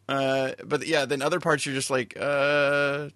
Uh, 0.09 0.53
but 0.65 0.87
yeah, 0.87 1.05
then 1.05 1.23
other 1.23 1.39
parts 1.39 1.65
you're 1.65 1.75
just 1.75 1.91
like, 1.91 2.17
uh, 2.19 3.11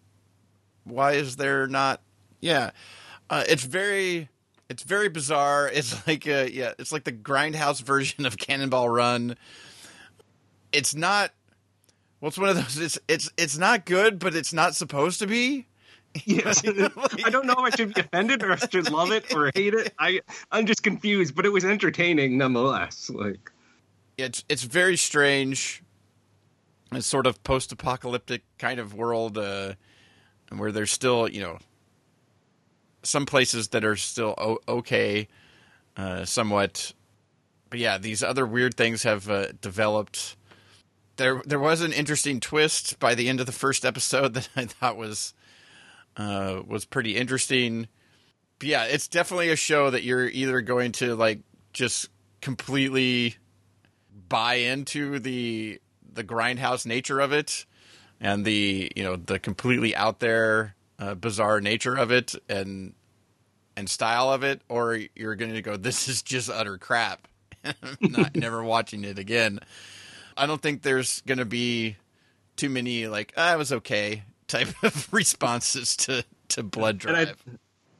why 0.85 1.13
is 1.13 1.37
there 1.37 1.67
not? 1.67 2.01
Yeah, 2.41 2.71
uh, 3.31 3.45
it's 3.49 3.65
very, 3.65 4.29
it's 4.73 4.83
very 4.83 5.11
bizarre. 5.11 5.69
It's 5.69 5.95
like, 6.07 6.27
uh, 6.27 6.49
yeah, 6.51 6.73
it's 6.79 6.93
like 6.93 7.05
the 7.05 7.13
grindhouse 7.13 7.83
version 7.85 8.27
of 8.27 8.37
Cannonball 8.39 8.89
Run. 8.89 9.37
It's 10.73 10.95
not. 10.95 11.33
Well, 12.21 12.29
it's 12.29 12.39
one 12.39 12.49
of 12.49 12.57
those. 12.57 12.79
It's 12.79 12.99
it's 13.09 13.31
it's 13.37 13.59
not 13.59 13.85
good, 13.85 14.19
but 14.19 14.35
it's 14.35 14.53
not 14.53 14.75
supposed 14.75 15.21
to 15.21 15.27
be. 15.27 15.67
Yes, 16.27 16.63
I 16.67 17.31
don't 17.31 17.47
know 17.47 17.55
if 17.55 17.73
I 17.73 17.75
should 17.75 17.95
be 17.95 18.03
offended 18.03 18.43
or 18.43 18.53
I 18.53 18.57
should 18.57 18.91
love 18.91 19.11
it 19.13 19.35
or 19.35 19.51
hate 19.55 19.73
it. 19.73 19.95
I 19.99 20.21
I'm 20.51 20.67
just 20.67 20.83
confused, 20.83 21.35
but 21.35 21.47
it 21.47 21.49
was 21.49 21.65
entertaining 21.65 22.37
nonetheless. 22.37 23.09
Like 23.09 23.51
It's 24.19 24.45
it's 24.51 24.63
very 24.63 24.99
strange. 24.99 25.83
It's 26.93 27.07
sort 27.07 27.27
of 27.27 27.43
post-apocalyptic 27.45 28.43
kind 28.59 28.79
of 28.79 28.93
world, 28.93 29.39
uh, 29.39 29.73
where 30.55 30.71
there's 30.71 30.93
still 30.93 31.29
you 31.29 31.41
know 31.41 31.59
some 33.03 33.27
places 33.27 33.69
that 33.69 33.85
are 33.85 33.97
still 33.97 34.35
o- 34.39 34.59
okay, 34.69 35.29
uh, 35.97 36.25
somewhat. 36.25 36.93
But 37.71 37.79
yeah, 37.79 37.99
these 37.99 38.23
other 38.23 38.47
weird 38.47 38.77
things 38.77 39.03
have 39.03 39.29
uh, 39.31 39.53
developed. 39.61 40.37
There 41.17 41.43
there 41.45 41.59
was 41.59 41.81
an 41.81 41.93
interesting 41.93 42.41
twist 42.41 42.99
by 42.99 43.15
the 43.15 43.29
end 43.29 43.41
of 43.41 43.47
the 43.47 43.53
first 43.53 43.85
episode 43.85 44.35
that 44.35 44.49
I 44.57 44.65
thought 44.67 44.97
was 44.97 45.35
uh, 46.17 46.63
was 46.67 46.85
pretty 46.85 47.17
interesting. 47.17 47.89
But 48.59 48.69
yeah, 48.69 48.85
it's 48.85 49.09
definitely 49.09 49.51
a 49.51 49.57
show 49.57 49.91
that 49.91 50.03
you're 50.03 50.29
either 50.29 50.61
going 50.61 50.93
to 50.93 51.17
like 51.17 51.41
just 51.73 52.09
completely 52.41 53.37
buy 54.29 54.55
into 54.55 55.19
the 55.19 55.81
the 56.13 56.25
grindhouse 56.25 56.85
nature 56.85 57.21
of 57.21 57.33
it 57.33 57.65
and 58.21 58.45
the 58.45 58.93
you 58.95 59.03
know 59.03 59.17
the 59.17 59.39
completely 59.39 59.95
out 59.97 60.21
there 60.21 60.75
uh, 61.03 61.15
bizarre 61.15 61.61
nature 61.61 61.95
of 61.97 62.11
it 62.13 62.35
and 62.49 62.95
and 63.77 63.89
style 63.89 64.33
of 64.33 64.43
it 64.45 64.61
or 64.69 64.99
you're 65.17 65.35
going 65.35 65.53
to 65.53 65.63
go 65.63 65.77
this 65.77 66.07
is 66.09 66.23
just 66.23 66.49
utter 66.51 66.79
crap 66.79 67.27
not 68.01 68.37
never 68.37 68.63
watching 68.75 69.03
it 69.05 69.19
again 69.19 69.59
i 70.37 70.47
don't 70.47 70.61
think 70.63 70.83
there's 70.83 71.21
going 71.23 71.39
to 71.39 71.45
be 71.45 71.97
too 72.57 72.69
many 72.69 73.07
like 73.07 73.33
ah, 73.37 73.55
it 73.55 73.59
was 73.59 73.73
okay 73.73 74.23
type 74.47 74.69
of 74.83 75.13
responses 75.13 75.97
to 75.97 76.25
to 76.49 76.63
blood 76.63 77.05
And 77.07 77.17
I- 77.17 77.25
drive 77.25 77.43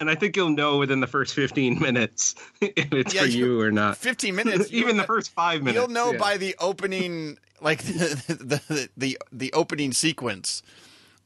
and 0.01 0.11
I 0.11 0.17
think 0.17 0.35
you'll 0.37 0.51
know 0.51 0.79
within 0.79 0.99
the 0.99 1.07
first 1.07 1.33
15 1.33 1.79
minutes 1.79 2.35
if 2.61 2.93
it's 2.93 3.15
Yeah, 3.15 3.21
for 3.23 3.27
you- 3.29 3.47
you 3.55 3.61
or 3.61 3.71
not. 3.71 3.97
15 3.99 4.35
minutes 4.35 4.73
Even 4.73 4.97
the 4.97 5.05
first 5.05 5.31
five 5.31 5.63
minutes. 5.63 5.77
You'll 5.79 5.95
know 5.95 6.11
yeah. 6.11 6.19
by 6.19 6.39
the 6.39 6.57
opening, 6.59 7.39
like 7.61 7.83
the 7.85 8.61
the 8.69 8.89
the, 8.97 9.19
the 9.31 9.53
opening 9.53 9.93
sequence, 9.93 10.61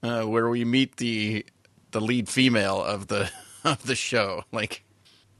uh, 0.02 0.24
where 0.24 0.50
we 0.50 0.62
meet 0.66 0.96
the 0.98 1.46
the 1.96 2.04
lead 2.04 2.28
female 2.28 2.82
of 2.82 3.06
the 3.06 3.30
of 3.64 3.82
the 3.86 3.94
show. 3.94 4.44
Like, 4.52 4.84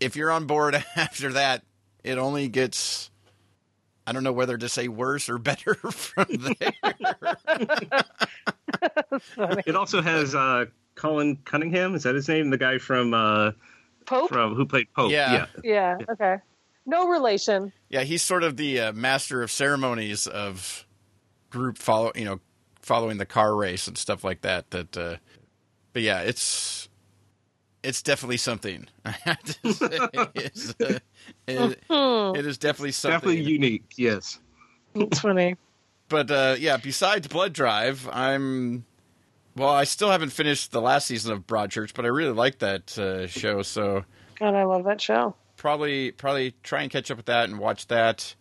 if 0.01 0.17
you're 0.17 0.31
on 0.31 0.47
board 0.47 0.75
after 0.97 1.35
that, 1.35 1.63
it 2.03 2.17
only 2.17 2.49
gets. 2.49 3.11
I 4.07 4.13
don't 4.13 4.23
know 4.23 4.33
whether 4.33 4.57
to 4.57 4.69
say 4.69 4.89
worse 4.89 5.29
or 5.29 5.37
better 5.51 5.75
from 5.75 6.27
there. 6.31 6.73
It 9.67 9.77
also 9.77 10.01
has 10.01 10.35
uh, 10.35 10.67
Colin 10.95 11.37
Cunningham. 11.45 11.95
Is 11.95 12.05
that 12.05 12.15
his 12.15 12.29
name? 12.29 12.51
The 12.51 12.57
guy 12.57 12.79
from 12.79 13.13
uh, 13.13 13.51
Pope? 14.07 14.29
from 14.29 14.55
who 14.55 14.65
played 14.65 14.87
Pope. 14.95 15.11
Yeah. 15.11 15.47
yeah, 15.63 15.99
okay. 16.09 16.37
No 16.87 17.09
relation. 17.09 17.73
yeah, 17.91 18.03
he's 18.03 18.23
sort 18.23 18.45
of 18.45 18.57
the 18.57 18.81
uh, 18.81 18.93
master 18.93 19.43
of 19.43 19.51
ceremonies 19.51 20.27
of 20.29 20.87
group 21.51 21.77
follow, 21.77 22.13
you 22.15 22.25
know, 22.25 22.41
following 22.81 23.19
the 23.19 23.27
car 23.27 23.57
race 23.57 23.89
and 23.89 23.99
stuff 23.99 24.23
like 24.23 24.43
that. 24.43 24.71
That, 24.71 24.97
uh, 24.97 25.17
but 25.97 26.03
yeah, 26.03 26.21
it's 26.21 26.91
it's 27.83 28.03
definitely 28.03 28.37
something. 28.37 28.87
I 29.07 29.13
have 29.13 29.43
to 29.43 29.73
say. 29.73 29.99
It's, 30.35 30.75
uh, 30.79 30.99
it, 31.47 31.79
it 31.89 32.47
is 32.47 32.59
definitely 32.59 32.93
something. 32.93 33.17
Definitely 33.31 33.51
unique. 33.51 33.95
Yes. 33.97 34.39
It's 34.95 35.21
funny. 35.21 35.57
but 36.11 36.31
uh, 36.31 36.57
yeah, 36.59 36.77
besides 36.77 37.29
Blood 37.29 37.55
Drive, 37.55 38.07
I'm 38.13 38.85
well. 39.57 39.71
I 39.71 39.85
still 39.85 40.11
haven't 40.11 40.33
finished 40.33 40.71
the 40.71 40.83
last 40.83 41.07
season 41.07 41.33
of 41.33 41.47
Broadchurch, 41.47 41.95
but 41.95 42.05
I 42.05 42.09
really 42.09 42.35
like 42.35 42.59
that 42.59 42.99
uh, 42.99 43.27
show. 43.27 43.63
So 43.63 44.05
God, 44.39 44.55
I 44.55 44.65
love 44.65 44.85
that 44.85 45.01
show. 45.01 45.35
probably 45.57 46.11
probably 46.11 46.53
try 46.63 46.83
and 46.83 46.91
catch 46.91 47.11
up 47.11 47.17
with 47.17 47.25
that 47.27 47.49
and 47.49 47.59
watch 47.59 47.87
that. 47.87 48.35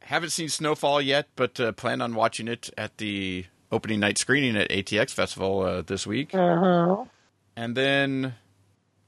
Haven't 0.00 0.30
seen 0.30 0.48
Snowfall 0.48 1.02
yet, 1.02 1.28
but 1.36 1.60
uh, 1.60 1.72
plan 1.72 2.00
on 2.00 2.14
watching 2.14 2.48
it 2.48 2.70
at 2.78 2.96
the 2.96 3.44
opening 3.74 4.00
night 4.00 4.16
screening 4.18 4.56
at 4.56 4.70
ATX 4.70 5.10
Festival 5.10 5.60
uh, 5.62 5.82
this 5.82 6.06
week, 6.06 6.34
Uh 6.34 6.56
huh. 6.56 7.04
and 7.56 7.76
then 7.76 8.34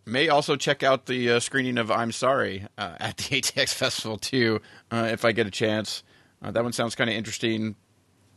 may 0.04 0.28
also 0.28 0.56
check 0.56 0.82
out 0.82 1.06
the 1.06 1.32
uh, 1.32 1.40
screening 1.40 1.78
of 1.78 1.90
I'm 1.90 2.12
Sorry 2.12 2.66
uh, 2.78 2.94
at 3.00 3.16
the 3.16 3.24
ATX 3.40 3.72
Festival 3.74 4.18
too, 4.18 4.60
uh, 4.90 5.08
if 5.10 5.24
I 5.24 5.32
get 5.32 5.46
a 5.46 5.50
chance. 5.50 6.02
Uh, 6.42 6.50
that 6.50 6.62
one 6.62 6.72
sounds 6.72 6.94
kind 6.94 7.08
of 7.08 7.16
interesting, 7.16 7.76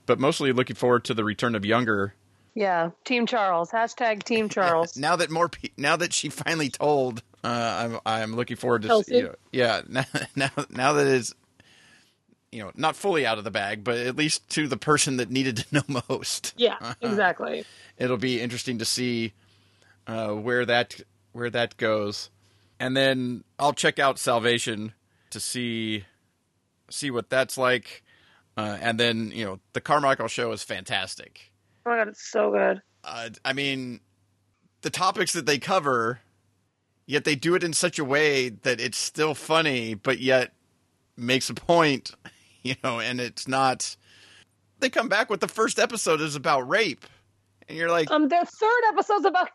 but 0.06 0.20
mostly 0.20 0.52
looking 0.54 0.76
forward 0.76 1.04
to 1.06 1.14
the 1.14 1.24
return 1.24 1.54
of 1.56 1.66
Younger. 1.66 2.14
Yeah, 2.56 2.90
Team 3.06 3.26
Charles. 3.26 3.72
Hashtag 3.72 4.24
Team 4.24 4.50
Charles. 4.56 4.98
Now 4.98 5.16
that 5.18 5.30
more, 5.30 5.50
pe- 5.50 5.70
now 5.78 5.96
that 5.98 6.14
she 6.14 6.30
finally 6.30 6.70
told, 6.70 7.22
uh, 7.44 7.48
I'm 7.48 8.00
I'm 8.06 8.36
looking 8.36 8.58
forward 8.58 8.82
to 8.84 9.04
you 9.08 9.24
know, 9.24 9.36
yeah 9.52 9.82
now, 9.88 10.06
now 10.36 10.50
now 10.70 10.94
that 10.94 11.08
it's 11.08 11.34
you 12.52 12.64
know 12.64 12.72
not 12.76 12.96
fully 12.96 13.26
out 13.26 13.38
of 13.38 13.44
the 13.44 13.52
bag, 13.52 13.84
but 13.84 13.98
at 13.98 14.16
least 14.16 14.48
to 14.50 14.68
the 14.68 14.78
person 14.78 15.18
that 15.18 15.30
needed 15.30 15.58
to 15.58 15.66
know 15.90 16.02
most. 16.10 16.54
yeah, 16.58 16.94
exactly. 17.02 17.66
It'll 17.98 18.18
be 18.18 18.40
interesting 18.42 18.78
to 18.80 18.86
see 18.86 19.34
uh, 20.08 20.30
where 20.30 20.66
that 20.66 21.00
where 21.32 21.50
that 21.50 21.78
goes, 21.78 22.30
and 22.80 22.96
then 22.98 23.44
I'll 23.58 23.74
check 23.74 24.00
out 24.00 24.18
Salvation 24.20 24.94
to 25.32 25.40
see 25.40 26.06
see 26.90 27.12
what 27.12 27.30
that's 27.30 27.58
like, 27.58 28.04
uh, 28.58 28.78
and 28.82 29.00
then 29.00 29.32
you 29.34 29.46
know 29.46 29.60
the 29.74 29.82
Carmichael 29.82 30.28
show 30.28 30.52
is 30.52 30.64
fantastic. 30.64 31.52
Oh 31.86 31.92
my 31.92 31.98
god, 31.98 32.08
it's 32.08 32.26
so 32.26 32.52
good. 32.52 32.82
uh, 33.04 33.30
I 33.46 33.54
mean, 33.54 34.00
the 34.82 34.90
topics 34.90 35.34
that 35.34 35.46
they 35.46 35.60
cover, 35.60 36.20
yet 37.06 37.24
they 37.26 37.36
do 37.36 37.54
it 37.56 37.64
in 37.64 37.74
such 37.74 38.00
a 38.00 38.04
way 38.06 38.50
that 38.50 38.80
it's 38.82 38.98
still 38.98 39.34
funny, 39.36 39.94
but 39.94 40.20
yet 40.20 40.52
makes 41.16 41.50
a 41.50 41.54
point, 41.54 42.12
you 42.64 42.76
know, 42.84 43.00
and 43.00 43.20
it's 43.20 43.48
not. 43.48 43.96
They 44.80 44.90
come 44.90 45.10
back 45.10 45.30
with 45.30 45.42
the 45.42 45.48
first 45.48 45.78
episode 45.80 46.22
is 46.22 46.36
about 46.36 46.68
rape, 46.70 47.06
and 47.68 47.78
you're 47.78 47.90
like, 47.90 48.10
Um, 48.10 48.28
their 48.30 48.46
third 48.46 48.82
episode's 48.90 49.26
about 49.26 49.50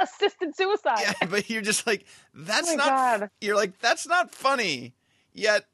assisted 0.00 0.56
suicide. 0.56 1.00
yeah, 1.02 1.28
but 1.28 1.50
you're 1.50 1.60
just 1.62 1.86
like, 1.86 2.06
that's 2.34 2.70
Oh 2.70 2.76
not. 2.76 2.86
God. 2.88 3.30
You're 3.40 3.56
like, 3.56 3.78
that's 3.80 4.06
not 4.08 4.34
funny. 4.34 4.94
Yet 5.34 5.66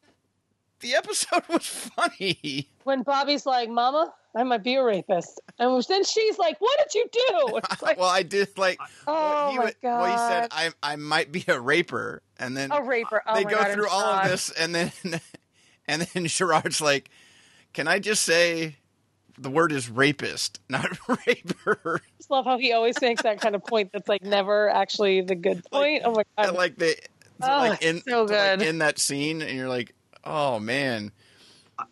the 0.80 0.94
episode 0.94 1.42
was 1.48 1.66
funny. 1.66 2.68
When 2.84 3.02
Bobby's 3.02 3.44
like, 3.46 3.68
"Mama, 3.68 4.12
I 4.36 4.44
might 4.44 4.62
be 4.62 4.76
a 4.76 4.82
rapist," 4.84 5.40
and 5.58 5.82
then 5.88 6.04
she's 6.04 6.38
like, 6.38 6.60
"What 6.60 6.78
did 6.78 6.94
you 6.94 7.08
do?" 7.12 7.56
It's 7.70 7.82
like, 7.82 7.98
well, 7.98 8.08
I 8.08 8.22
did 8.22 8.56
like. 8.56 8.78
oh 9.06 9.50
he, 9.50 9.58
my 9.58 9.72
god. 9.82 10.00
Well, 10.00 10.10
he 10.10 10.16
said, 10.16 10.48
I 10.52 10.70
I 10.82 10.96
might 10.96 11.32
be 11.32 11.44
a 11.48 11.60
raper, 11.60 12.22
and 12.38 12.56
then 12.56 12.70
a 12.72 12.82
raper. 12.82 13.22
Oh 13.26 13.34
they 13.34 13.44
go 13.44 13.50
God, 13.50 13.66
I'm 13.66 13.74
through 13.74 13.88
all 13.88 14.04
of 14.04 14.30
this 14.30 14.50
and 14.50 14.74
then 14.74 14.92
and 15.88 16.02
then 16.02 16.26
Gerard's 16.28 16.80
like, 16.80 17.10
"Can 17.72 17.88
I 17.88 17.98
just 17.98 18.22
say 18.24 18.76
the 19.38 19.50
word 19.50 19.72
is 19.72 19.88
rapist, 19.90 20.60
not 20.68 20.96
raper. 21.26 22.00
just 22.18 22.30
love 22.30 22.44
how 22.44 22.58
he 22.58 22.72
always 22.72 23.00
makes 23.00 23.22
that 23.22 23.40
kind 23.40 23.54
of 23.54 23.64
point 23.64 23.90
that's 23.92 24.08
like 24.08 24.22
never 24.22 24.68
actually 24.68 25.20
the 25.22 25.34
good 25.34 25.62
point. 25.72 26.02
oh 26.04 26.12
my 26.12 26.22
god! 26.44 26.54
like 26.54 26.76
they 26.76 26.94
Oh, 27.40 27.46
like 27.46 27.82
in 27.82 28.00
so 28.02 28.22
like 28.24 28.30
good. 28.58 28.62
in 28.62 28.78
that 28.78 28.98
scene, 28.98 29.42
and 29.42 29.56
you're 29.56 29.68
like, 29.68 29.94
oh 30.24 30.58
man. 30.58 31.12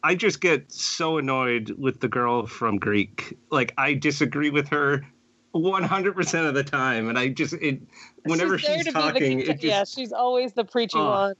I 0.03 0.17
just 0.17 0.41
get 0.41 0.73
so 0.73 1.19
annoyed 1.19 1.73
with 1.79 2.01
the 2.01 2.09
girl 2.09 2.45
from 2.49 2.79
Greek. 2.79 3.39
Like 3.53 3.73
I 3.79 3.95
disagree 3.95 4.51
with 4.51 4.67
her 4.71 5.07
100% 5.55 6.49
of 6.49 6.55
the 6.55 6.65
time 6.65 7.09
and 7.09 7.17
I 7.17 7.29
just 7.29 7.55
it 7.55 7.81
whenever 8.25 8.59
there 8.59 8.59
she's, 8.59 8.69
to 8.69 8.77
be 8.79 8.83
the 8.91 8.91
talking 8.93 9.41
it 9.41 9.47
just 9.47 9.63
yeah, 9.63 9.85
she's 9.85 10.13
always 10.13 10.53
the 10.55 10.65
preaching 10.65 11.01
Oh. 11.01 11.09
one. 11.09 11.35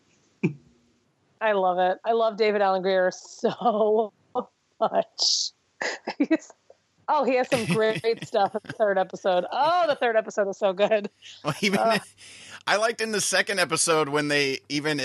I 1.41 1.53
love 1.53 1.79
it. 1.79 1.99
I 2.05 2.13
love 2.13 2.37
David 2.37 2.63
Alan 2.63 2.83
Grier 2.83 3.11
so 3.13 4.13
much. 4.81 5.51
He's, 6.19 6.53
oh, 7.09 7.25
he 7.25 7.37
has 7.37 7.49
some 7.49 7.67
great 7.67 8.03
stuff 8.27 8.55
in 8.55 8.61
the 8.65 8.73
third 8.73 8.99
episode. 8.99 9.45
Oh, 9.51 9.85
the 9.87 9.97
third 9.97 10.17
episode 10.17 10.49
is 10.49 10.59
so 10.59 10.73
good. 10.73 11.11
Well, 11.45 11.55
even 11.61 11.79
Uh. 11.79 11.99
I 12.67 12.77
liked 12.77 13.01
in 13.01 13.13
the 13.13 13.21
second 13.21 13.61
episode 13.61 14.09
when 14.09 14.27
they 14.27 14.59
even 14.69 15.01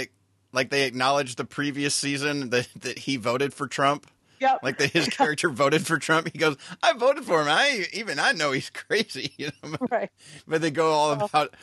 like 0.52 0.72
they 0.72 0.84
acknowledged 0.88 1.38
the 1.38 1.46
previous 1.46 1.94
season 1.94 2.50
that 2.50 2.68
that 2.78 2.98
he 2.98 3.18
voted 3.18 3.54
for 3.54 3.68
Trump. 3.68 4.08
Yep. 4.40 4.62
Like 4.64 4.80
that 4.80 4.90
his 4.90 5.08
character 5.08 5.50
voted 5.50 5.86
for 5.86 6.00
Trump. 6.00 6.30
He 6.34 6.40
goes, 6.40 6.58
"I 6.82 6.94
voted 6.94 7.24
for 7.26 7.40
him. 7.42 7.48
I 7.48 7.86
even 7.94 8.18
I 8.18 8.32
know 8.32 8.52
he's 8.52 8.72
crazy." 8.72 9.34
You 9.38 9.52
know? 9.62 9.78
right. 9.92 10.10
But 10.48 10.62
they 10.62 10.72
go 10.72 10.90
all 10.92 11.12
about 11.12 11.54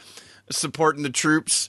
supporting 0.50 1.02
the 1.02 1.10
troops 1.10 1.68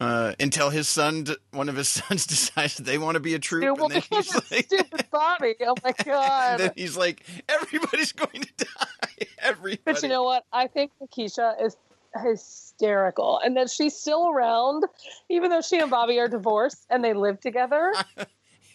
uh, 0.00 0.34
until 0.38 0.70
his 0.70 0.88
son, 0.88 1.26
one 1.52 1.68
of 1.68 1.76
his 1.76 1.88
sons, 1.88 2.26
decides 2.26 2.76
they 2.76 2.98
want 2.98 3.14
to 3.14 3.20
be 3.20 3.34
a 3.34 3.38
troop, 3.38 3.62
Dude, 3.62 3.76
well, 3.76 3.86
and 3.86 3.94
then 3.94 4.02
he's 4.10 4.34
like, 4.50 4.66
stupid 4.66 5.06
Bobby. 5.10 5.54
Oh 5.66 5.74
my 5.82 5.92
god. 6.04 6.52
and 6.52 6.60
then 6.60 6.72
he's 6.76 6.96
like, 6.96 7.24
everybody's 7.48 8.12
going 8.12 8.42
to 8.42 8.64
die. 8.64 9.26
Everybody. 9.40 9.80
But 9.84 10.02
you 10.02 10.08
know 10.08 10.22
what? 10.22 10.44
I 10.52 10.66
think 10.66 10.92
Keisha 11.16 11.62
is 11.64 11.76
hysterical, 12.22 13.40
and 13.44 13.56
that 13.56 13.70
she's 13.70 13.94
still 13.94 14.28
around, 14.28 14.84
even 15.28 15.50
though 15.50 15.60
she 15.60 15.78
and 15.78 15.90
Bobby 15.90 16.18
are 16.18 16.28
divorced 16.28 16.86
and 16.90 17.04
they 17.04 17.12
live 17.12 17.40
together. 17.40 17.92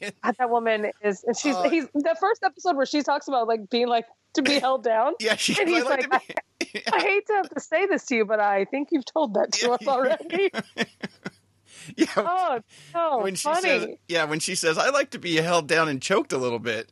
That 0.02 0.50
woman 0.50 0.92
is. 1.02 1.24
And 1.24 1.38
she's. 1.38 1.56
Oh. 1.56 1.70
he's 1.70 1.86
the 1.94 2.18
first 2.20 2.44
episode 2.44 2.76
where 2.76 2.86
she 2.86 3.04
talks 3.04 3.28
about 3.28 3.48
like 3.48 3.70
being 3.70 3.88
like 3.88 4.06
to 4.34 4.42
be 4.42 4.60
held 4.60 4.84
down. 4.84 5.14
yeah, 5.20 5.36
she. 5.36 5.60
And 5.60 5.70
he's 5.70 5.84
like 5.86 6.10
like, 6.12 6.28
to 6.28 6.66
be- 6.74 6.84
I 6.94 7.00
hate 7.00 7.28
to 7.28 7.34
have 7.34 7.50
to 7.50 7.60
say 7.60 7.86
this 7.86 8.06
to 8.08 8.16
you, 8.16 8.26
but 8.26 8.40
I 8.40 8.66
think 8.66 8.90
you've 8.92 9.06
told 9.06 9.36
that 9.36 9.52
to 9.54 9.72
us 9.72 9.88
already. 9.88 10.50
yeah. 11.98 12.06
Oh, 12.18 12.60
no, 12.94 13.20
when 13.20 13.36
she 13.36 13.44
funny. 13.44 13.62
says, 13.62 13.88
yeah, 14.08 14.24
when 14.26 14.40
she 14.40 14.56
says, 14.56 14.78
"I 14.78 14.90
like 14.90 15.12
to 15.12 15.20
be 15.20 15.36
held 15.38 15.68
down 15.68 15.90
and 15.90 16.02
choked 16.02 16.34
a 16.34 16.38
little 16.38 16.60
bit," 16.60 16.92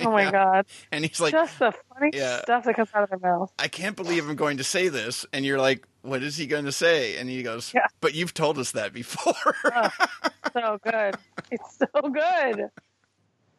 oh 0.00 0.10
my 0.10 0.30
god, 0.30 0.66
and 0.90 1.04
he's 1.04 1.20
like, 1.20 1.32
just 1.32 1.58
the 1.58 1.72
funny 1.94 2.10
Yeah. 2.14 2.42
stuff 2.42 2.64
that 2.64 2.74
comes 2.74 2.88
out 2.94 3.04
of 3.04 3.10
their 3.20 3.30
mouth. 3.30 3.52
"I 3.58 3.68
can't 3.68 3.96
believe 3.96 4.28
I'm 4.28 4.36
going 4.36 4.56
to 4.58 4.64
say 4.64 4.88
this," 4.88 5.24
and 5.32 5.44
you're 5.44 5.60
like, 5.60 5.86
"What 6.02 6.22
is 6.22 6.36
he 6.36 6.46
going 6.46 6.64
to 6.64 6.72
say?" 6.72 7.16
And 7.16 7.30
he 7.30 7.42
goes, 7.42 7.72
Yeah. 7.74 7.86
"But 8.00 8.14
you've 8.14 8.34
told 8.34 8.58
us 8.58 8.72
that 8.72 8.92
before." 8.92 9.34
Oh, 9.72 9.90
so 10.52 10.78
good. 10.82 11.14
It's 11.50 11.78
so 11.78 12.08
good. 12.08 12.70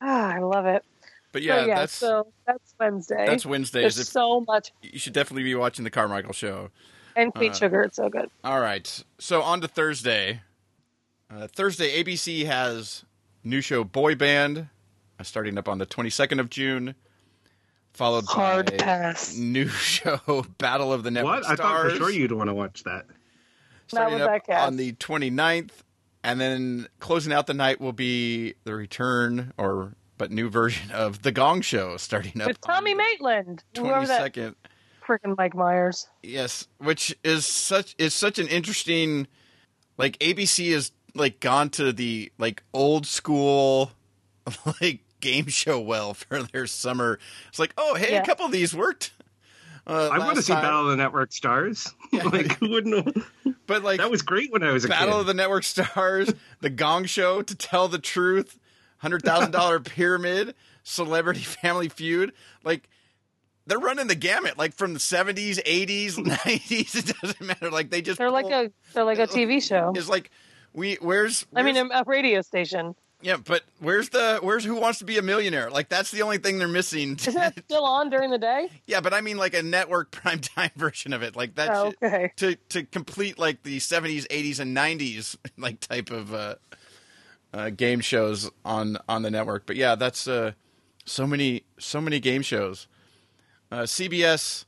Ah, 0.02 0.34
I 0.36 0.40
love 0.40 0.66
it. 0.66 0.84
But 1.32 1.42
Yeah, 1.42 1.56
yeah, 1.58 1.62
so, 1.62 1.68
yeah, 1.68 1.76
that's 1.76 1.94
so 1.94 2.28
that's 2.46 2.74
Wednesday. 2.80 3.26
that's 3.28 3.46
Wednesdays. 3.46 3.82
There's 3.84 4.00
If, 4.00 4.08
so 4.08 4.42
much 4.42 4.72
you 4.82 5.00
should 5.00 5.14
definitely 5.14 5.44
be 5.44 5.56
watching 5.56 5.84
the 5.84 5.92
Carmichael 5.92 6.34
show. 6.34 6.70
and 7.16 7.34
Queen 7.34 7.52
Uh, 7.52 7.56
Sugar. 7.56 7.82
It's 7.84 7.96
so 7.98 8.10
good. 8.10 8.30
All 8.44 8.60
right. 8.60 9.04
So 9.20 9.42
on 9.42 9.62
to 9.62 9.68
Thursday. 9.68 10.42
Uh, 11.30 11.48
Thursday, 11.48 12.02
ABC 12.04 12.46
has 12.46 13.04
new 13.44 13.60
show 13.62 13.84
Boy 13.84 14.16
Band, 14.16 14.70
uh, 15.20 15.24
starting 15.24 15.58
up 15.58 15.68
on 15.68 15.78
the 15.78 15.86
22nd 15.86 16.40
of 16.40 16.50
June, 16.50 16.96
followed 17.94 18.26
Hard 18.28 18.72
by 18.72 18.78
pass. 18.78 19.36
new 19.36 19.68
show 19.68 20.46
Battle 20.58 20.94
of 20.94 21.04
the 21.04 21.12
Network 21.12 21.44
what? 21.44 21.50
I 21.52 21.56
thought 21.58 21.82
for 21.92 21.96
sure 21.98 22.10
you'd 22.10 22.32
want 22.32 22.50
to 22.50 22.54
watch 22.54 22.84
that. 22.84 23.06
starting 23.88 24.14
with 24.14 24.24
up 24.24 24.30
that 24.32 24.46
cast. 24.46 24.68
on 24.68 24.78
the 24.78 24.94
29th, 24.94 25.72
and 26.24 26.40
then 26.40 26.88
closing 27.00 27.34
out 27.34 27.46
the 27.48 27.54
night 27.54 27.82
will 27.82 27.92
be 27.94 28.54
the 28.64 28.74
return 28.74 29.52
or 29.58 29.96
but 30.18 30.32
new 30.32 30.50
version 30.50 30.92
of 30.92 31.22
The 31.22 31.32
Gong 31.32 31.62
Show, 31.62 31.98
starting 31.98 32.42
up 32.42 32.48
With 32.48 32.62
Tommy 32.62 32.94
Maitland. 32.94 33.64
the 33.74 33.82
Whoever 33.82 34.08
that 34.08 34.34
22nd. 34.34 34.56
freaking 35.08 35.38
Mike 35.38 35.56
Myers. 35.56 36.08
Yes, 36.24 36.68
which 36.80 37.16
is 37.24 37.46
such 37.46 37.96
is 37.98 38.14
such 38.14 38.40
an 38.40 38.48
interesting 38.48 39.28
like 39.98 40.18
ABC 40.20 40.72
has 40.74 40.92
like 41.16 41.40
gone 41.40 41.70
to 41.72 41.92
the 41.92 42.32
like 42.38 42.64
old 42.74 43.06
school 43.08 43.92
like 44.82 45.02
game 45.20 45.48
show 45.48 45.80
well 45.80 46.14
for 46.14 46.44
their 46.44 46.68
summer. 46.68 47.20
It's 47.50 47.60
like, 47.60 47.74
oh 47.78 47.96
hey, 47.96 48.12
Yeah. 48.14 48.22
a 48.22 48.26
couple 48.26 48.46
of 48.46 48.52
these 48.52 48.76
worked. 48.76 49.12
Uh, 49.90 50.10
I 50.12 50.18
want 50.20 50.32
to 50.32 50.36
last 50.36 50.46
see 50.48 50.54
time. 50.54 50.64
Battle 50.64 50.82
of 50.82 50.88
the 50.88 50.98
Network 50.98 51.32
Stars. 51.32 51.94
like 52.12 52.58
who 52.60 52.70
wouldn't 52.70 53.06
have, 53.06 53.56
but 53.68 53.84
like 53.84 54.00
That 54.00 54.12
was 54.12 54.22
great 54.22 54.52
when 54.52 54.62
I 54.62 54.72
was 54.74 54.84
a 54.84 54.90
Battle 54.90 55.14
kid. 55.14 55.20
of 55.22 55.26
the 55.28 55.34
Network 55.34 55.64
Stars, 55.64 56.34
The 56.60 56.70
Gong 56.70 57.06
Show, 57.06 57.42
To 57.42 57.56
Tell 57.56 57.88
the 57.88 57.98
Truth, 57.98 58.60
Hundred 58.98 59.24
Thousand 59.24 59.52
Dollar 59.52 59.80
Pyramid, 59.80 60.56
Celebrity 60.84 61.40
Family 61.62 61.90
Feud, 61.90 62.34
like. 62.64 62.90
They're 63.70 63.78
running 63.80 64.08
the 64.08 64.16
gamut, 64.16 64.58
like 64.58 64.74
from 64.74 64.94
the 64.94 65.00
seventies, 65.02 65.60
eighties, 65.66 66.18
nineties. 66.46 66.96
It 66.96 67.14
doesn't 67.22 67.42
matter. 67.42 67.70
Like 67.70 67.90
they 67.90 68.02
just 68.02 68.18
They're 68.18 68.32
like 68.32 68.46
a 68.46 68.72
they're 68.94 69.04
like 69.04 69.20
a 69.20 69.28
TV 69.28 69.62
show. 69.68 69.92
is 69.94 70.08
like 70.08 70.32
we 70.72 70.96
where's, 71.02 71.46
I 71.54 71.64
mean, 71.64 71.76
where's- 71.76 71.90
a, 71.94 72.04
radio 72.06 72.42
station. 72.42 72.96
yeah 73.22 73.36
but 73.36 73.64
where's 73.80 74.08
the 74.08 74.40
where's 74.42 74.64
who 74.64 74.76
wants 74.76 75.00
to 75.00 75.06
be 75.06 75.18
a 75.18 75.22
millionaire 75.22 75.70
like 75.70 75.90
that's 75.90 76.12
the 76.12 76.22
only 76.22 76.38
thing 76.38 76.60
they're 76.60 76.68
missing 76.70 77.18
Isn't 77.20 77.34
that 77.34 77.60
still 77.66 77.84
on 77.84 78.10
during 78.10 78.30
the 78.32 78.38
day? 78.38 78.70
yeah 78.86 79.02
but 79.02 79.14
i 79.14 79.20
mean 79.20 79.36
like 79.38 79.54
a 79.54 79.64
network 79.64 80.12
primetime 80.12 80.74
version 80.76 81.12
of 81.12 81.22
it 81.22 81.36
like 81.36 81.56
that 81.56 81.70
Oh, 81.72 81.90
shit- 81.90 81.98
okay. 82.04 82.32
to 82.38 82.56
to 82.70 82.84
complete 82.84 83.38
like 83.38 83.64
the 83.64 83.80
70s 83.80 84.28
80s 84.28 84.60
and 84.62 84.78
90s 84.78 85.36
like 85.58 85.82
type 85.82 86.10
of 86.10 86.34
uh, 86.34 86.56
uh 87.58 87.70
game 87.70 88.00
shows 88.00 88.50
on 88.64 88.98
on 89.10 89.24
the 89.24 89.32
network 89.32 89.66
but 89.66 89.76
yeah 89.76 89.96
that's 89.96 90.28
uh 90.28 90.52
so 91.06 91.28
many 91.28 91.64
so 91.80 92.00
many 92.00 92.20
game 92.20 92.42
shows 92.42 92.88
uh 93.72 93.82
cbs 93.82 94.66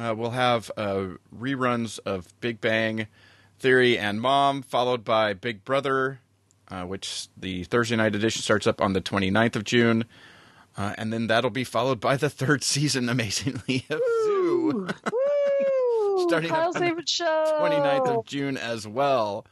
uh, 0.00 0.14
will 0.14 0.30
have 0.30 0.70
uh, 0.76 1.06
reruns 1.36 1.98
of 2.06 2.32
Big 2.40 2.60
Bang 2.60 3.06
Theory 3.58 3.98
and 3.98 4.20
Mom, 4.20 4.62
followed 4.62 5.04
by 5.04 5.34
Big 5.34 5.64
Brother, 5.64 6.20
uh, 6.70 6.84
which 6.84 7.28
the 7.36 7.64
Thursday 7.64 7.96
night 7.96 8.14
edition 8.14 8.42
starts 8.42 8.66
up 8.66 8.80
on 8.80 8.92
the 8.94 9.00
29th 9.00 9.56
of 9.56 9.64
June. 9.64 10.04
Uh, 10.76 10.94
and 10.96 11.12
then 11.12 11.26
that'll 11.26 11.50
be 11.50 11.64
followed 11.64 12.00
by 12.00 12.16
the 12.16 12.30
third 12.30 12.62
season, 12.62 13.08
amazingly, 13.10 13.84
of 13.90 14.00
Zoo, 14.24 14.88
Woo! 15.12 16.26
Starting 16.28 16.50
up 16.50 16.56
Kyle's 16.56 16.76
on 16.76 16.82
the 16.82 16.88
favorite 16.88 17.08
show. 17.08 17.58
29th 17.60 18.08
of 18.08 18.24
June 18.24 18.56
as 18.56 18.86
well. 18.86 19.44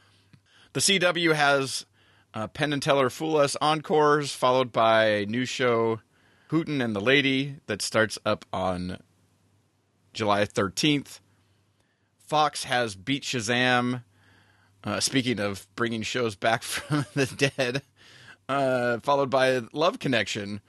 The 0.73 0.79
CW 0.79 1.33
has 1.33 1.85
uh, 2.33 2.47
Penn 2.47 2.73
and 2.73 2.81
Teller 2.81 3.09
Fool 3.09 3.37
Us 3.37 3.55
Encores, 3.61 4.31
followed 4.33 4.71
by 4.71 5.05
a 5.05 5.25
new 5.25 5.45
show, 5.45 5.99
Hooten 6.49 6.81
and 6.81 6.95
the 6.95 6.99
Lady, 7.01 7.55
that 7.67 7.81
starts 7.81 8.17
up 8.25 8.45
on 8.53 8.99
July 10.13 10.45
13th. 10.45 11.19
Fox 12.17 12.65
has 12.65 12.95
Beat 12.95 13.23
Shazam. 13.23 14.03
Uh, 14.83 14.99
speaking 14.99 15.39
of 15.39 15.67
bringing 15.75 16.01
shows 16.03 16.35
back 16.35 16.63
from 16.63 17.05
the 17.13 17.25
dead, 17.25 17.81
uh, 18.47 18.99
followed 18.99 19.29
by 19.29 19.61
Love 19.73 19.99
Connection, 19.99 20.61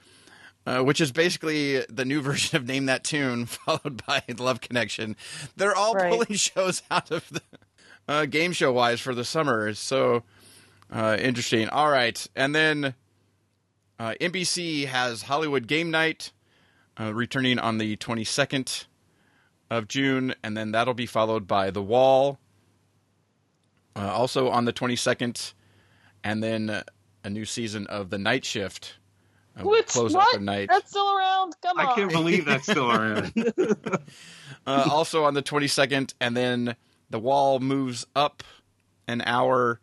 uh, 0.65 0.81
which 0.81 0.99
is 0.99 1.11
basically 1.13 1.81
the 1.87 2.03
new 2.03 2.21
version 2.21 2.57
of 2.57 2.67
Name 2.67 2.87
That 2.87 3.03
Tune, 3.05 3.45
followed 3.47 4.03
by 4.05 4.21
Love 4.37 4.59
Connection. 4.61 5.15
They're 5.55 5.75
all 5.75 5.93
Right. 5.93 6.11
pulling 6.11 6.33
shows 6.33 6.81
out 6.91 7.09
of 7.11 7.27
the 7.29 7.41
uh, 8.07 8.25
game 8.25 8.51
show 8.51 8.71
wise 8.73 8.99
for 8.99 9.15
the 9.15 9.23
summer. 9.23 9.73
So 9.75 10.23
uh, 10.91 11.17
interesting. 11.19 11.69
All 11.69 11.89
right, 11.89 12.27
and 12.35 12.53
then 12.53 12.95
uh, 13.99 14.15
NBC 14.19 14.87
has 14.87 15.23
Hollywood 15.23 15.67
Game 15.67 15.91
Night 15.91 16.31
uh, 16.99 17.13
returning 17.13 17.59
on 17.59 17.77
the 17.77 17.95
22nd 17.97 18.85
of 19.69 19.87
June, 19.87 20.35
and 20.43 20.55
then 20.57 20.71
that'll 20.71 20.93
be 20.93 21.05
followed 21.05 21.47
by 21.47 21.71
The 21.71 21.81
Wall, 21.81 22.39
uh, 23.95 24.11
also 24.11 24.49
on 24.49 24.65
the 24.65 24.73
22nd, 24.73 25.53
and 26.23 26.43
then 26.43 26.69
uh, 26.69 26.83
a 27.23 27.29
new 27.29 27.45
season 27.45 27.87
of 27.87 28.09
The 28.09 28.17
Night 28.17 28.43
Shift. 28.43 28.95
Uh, 29.57 29.63
will 29.63 29.71
Which 29.71 29.87
close 29.87 30.13
what? 30.13 30.27
out 30.27 30.39
the 30.39 30.45
night. 30.45 30.69
That's 30.69 30.89
still 30.89 31.15
around. 31.15 31.55
Come 31.61 31.79
on. 31.79 31.85
I 31.85 31.95
can't 31.95 32.11
believe 32.11 32.45
that's 32.45 32.63
still 32.63 32.91
around. 32.91 33.33
uh, 34.65 34.87
also 34.89 35.23
on 35.25 35.33
the 35.33 35.43
22nd, 35.43 36.13
and 36.19 36.35
then 36.35 36.75
The 37.09 37.19
Wall 37.19 37.59
moves 37.59 38.05
up 38.15 38.43
an 39.07 39.21
hour 39.25 39.79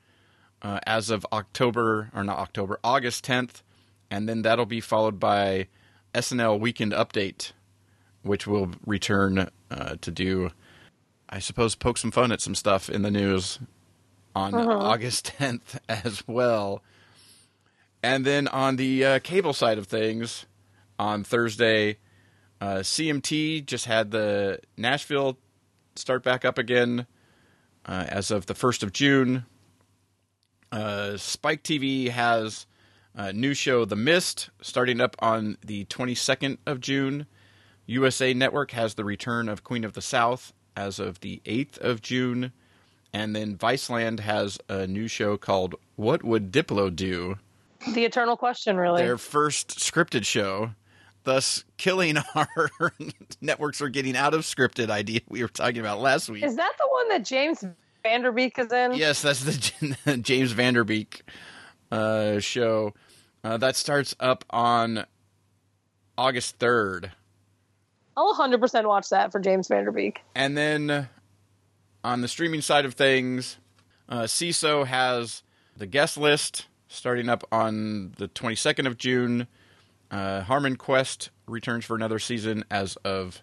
uh, 0.63 0.81
as 0.87 1.11
of 1.11 1.27
October, 1.33 2.11
or 2.15 2.25
not 2.25 2.39
October, 2.39 2.79
August 2.83 3.25
10th, 3.25 3.63
and 4.11 4.29
then 4.29 4.43
that'll 4.43 4.67
be 4.67 4.81
followed 4.81 5.21
by 5.21 5.69
SNL 6.15 6.59
Weekend 6.59 6.93
Update, 6.93 7.53
which 8.23 8.47
will 8.47 8.71
return 8.87 9.51
uh, 9.71 9.97
to 10.01 10.11
do, 10.11 10.51
I 11.29 11.39
suppose, 11.39 11.75
poke 11.75 11.99
some 11.99 12.11
fun 12.11 12.33
at 12.33 12.41
some 12.41 12.55
stuff 12.55 12.89
in 12.89 13.03
the 13.03 13.11
news 13.11 13.59
on 14.35 14.55
August 14.55 15.33
10th 15.39 15.79
as 15.89 16.27
well. 16.27 16.83
And 18.03 18.25
then 18.25 18.49
on 18.49 18.77
the 18.77 19.05
uh, 19.05 19.19
cable 19.19 19.53
side 19.53 19.79
of 19.79 19.87
things, 19.87 20.47
on 20.99 21.25
Thursday. 21.25 21.99
Uh, 22.61 22.79
CMT 22.79 23.65
just 23.65 23.87
had 23.87 24.11
the 24.11 24.61
Nashville 24.77 25.39
start 25.95 26.23
back 26.23 26.45
up 26.45 26.59
again 26.59 27.07
uh, 27.87 28.07
as 28.09 28.31
of 28.31 28.47
the 28.47 28.55
1st 28.55 28.83
of 28.83 28.93
June. 28.93 29.47
Uh, 30.71 31.17
Spike 31.17 31.63
TV 31.63 32.09
has 32.11 32.67
a 33.15 33.33
new 33.33 33.55
show, 33.55 33.85
The 33.85 33.97
Mist, 33.97 34.51
starting 34.61 35.01
up 35.01 35.17
on 35.19 35.57
the 35.65 35.85
22nd 35.87 36.59
of 36.67 36.81
June. 36.81 37.27
USA 37.87 38.35
Network 38.35 38.73
has 38.73 38.95
the 38.95 39.05
return 39.05 39.49
of 39.49 39.65
Queen 39.65 39.85
of 39.85 39.95
the 39.95 40.03
South 40.03 40.53
as 40.77 40.99
of 40.99 41.21
the 41.21 41.41
8th 41.45 41.79
of 41.79 42.03
June. 42.03 42.53
And 43.13 43.35
then 43.35 43.57
Viceland 43.57 44.21
has 44.21 44.59
a 44.69 44.87
new 44.87 45.09
show 45.09 45.37
called 45.37 45.75
What 45.97 46.23
Would 46.23 46.53
Diplo 46.53 46.95
Do? 46.95 47.39
The 47.95 48.05
eternal 48.05 48.37
question, 48.37 48.77
really. 48.77 49.03
Their 49.03 49.19
first 49.19 49.79
scripted 49.79 50.27
show, 50.27 50.73
thus 51.25 51.65
killing 51.79 52.19
our 52.35 52.93
networks 53.41 53.81
are 53.81 53.89
getting 53.89 54.17
out 54.17 54.35
of 54.35 54.43
scripted 54.43 54.91
idea 54.91 55.21
we 55.29 55.43
were 55.43 55.49
talking 55.49 55.79
about 55.79 56.01
last 56.01 56.29
week. 56.29 56.45
Is 56.45 56.57
that 56.57 56.73
the 56.79 56.89
one 56.91 57.09
that 57.09 57.25
James 57.25 57.65
Van 58.03 58.23
Der 58.23 58.33
Beek 58.33 58.59
is 58.59 58.73
in? 58.73 58.95
Yes, 58.95 59.23
that's 59.23 59.45
the 59.45 60.19
James 60.23 60.53
Van 60.53 60.75
Der 60.75 60.85
Beek 60.85 61.23
uh, 61.91 62.39
show. 62.41 62.95
Uh, 63.45 63.57
that 63.57 63.77
starts 63.77 64.15
up 64.21 64.45
on 64.51 65.05
August 66.17 66.59
3rd. 66.59 67.11
I'll 68.17 68.35
100% 68.35 68.87
watch 68.87 69.11
that 69.11 69.31
for 69.31 69.39
James 69.39 69.69
Van 69.69 69.85
Der 69.85 69.93
Beek. 69.93 70.21
And 70.35 70.57
then 70.57 71.09
on 72.03 72.21
the 72.21 72.29
streaming 72.29 72.61
side 72.61 72.85
of 72.85 72.95
things, 72.95 73.59
uh, 74.09 74.23
Seeso 74.23 74.85
has 74.87 75.43
the 75.77 75.87
guest 75.87 76.17
list 76.17 76.67
starting 76.89 77.29
up 77.29 77.45
on 77.53 78.13
the 78.17 78.29
22nd 78.29 78.87
of 78.87 78.99
June. 78.99 79.47
Uh, 80.11 80.43
HarmonQuest 80.43 81.29
returns 81.47 81.85
for 81.85 81.95
another 81.95 82.19
season 82.19 82.65
as 82.71 82.97
of 83.05 83.43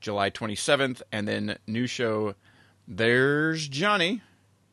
July 0.00 0.30
27th. 0.30 1.02
And 1.10 1.26
then 1.26 1.58
new 1.66 1.86
show, 1.86 2.34
There's 2.86 3.68
Johnny, 3.68 4.20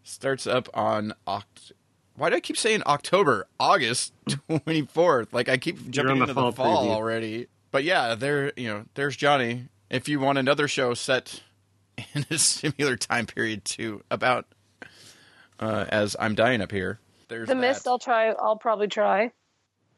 starts 0.04 0.46
up 0.48 0.68
on 0.74 1.14
Oct. 1.28 1.72
Why 2.16 2.30
do 2.30 2.36
I 2.36 2.40
keep 2.40 2.58
saying 2.58 2.84
October? 2.86 3.48
August 3.60 4.14
24th. 4.28 5.28
Like 5.32 5.50
I 5.50 5.58
keep 5.58 5.90
jumping 5.90 6.18
the 6.18 6.22
into 6.24 6.34
the 6.34 6.42
fall 6.42 6.52
fall 6.52 6.86
preview. 6.86 6.92
already. 6.92 7.48
But 7.72 7.84
yeah, 7.84 8.16
there 8.16 8.52
you 8.58 8.68
know, 8.68 8.86
there's 8.96 9.16
Johnny. 9.16 9.70
If 9.90 10.08
you 10.10 10.20
want 10.20 10.38
another 10.38 10.68
show 10.68 10.94
set 10.94 11.42
in 12.14 12.26
a 12.30 12.38
similar 12.38 12.96
time 12.98 13.26
period 13.26 13.64
to 13.66 14.04
about 14.12 14.46
uh, 15.60 15.86
as 15.90 16.16
I'm 16.20 16.36
dying 16.36 16.62
up 16.62 16.72
here. 16.72 17.00
There's 17.30 17.48
The 17.48 17.56
that. 17.56 17.62
Mist, 17.62 17.88
I'll 17.88 18.00
try. 18.00 18.30
I'll 18.32 18.58
probably 18.58 18.88
try. 18.88 19.32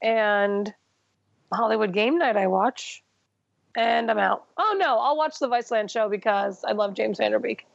And 0.01 0.72
Hollywood 1.51 1.93
Game 1.93 2.18
Night, 2.20 2.38
I 2.38 2.47
watch. 2.47 3.01
And 3.76 4.11
I'm 4.11 4.20
out. 4.20 4.43
Oh 4.57 4.76
no, 4.80 4.99
I'll 4.99 5.18
watch 5.18 5.39
the 5.39 5.47
Viceland 5.49 5.89
show 5.89 6.09
because 6.09 6.64
I 6.64 6.74
love 6.74 6.93
James 6.93 7.18
Van 7.18 7.32
Der 7.32 7.39
Beek. 7.39 7.66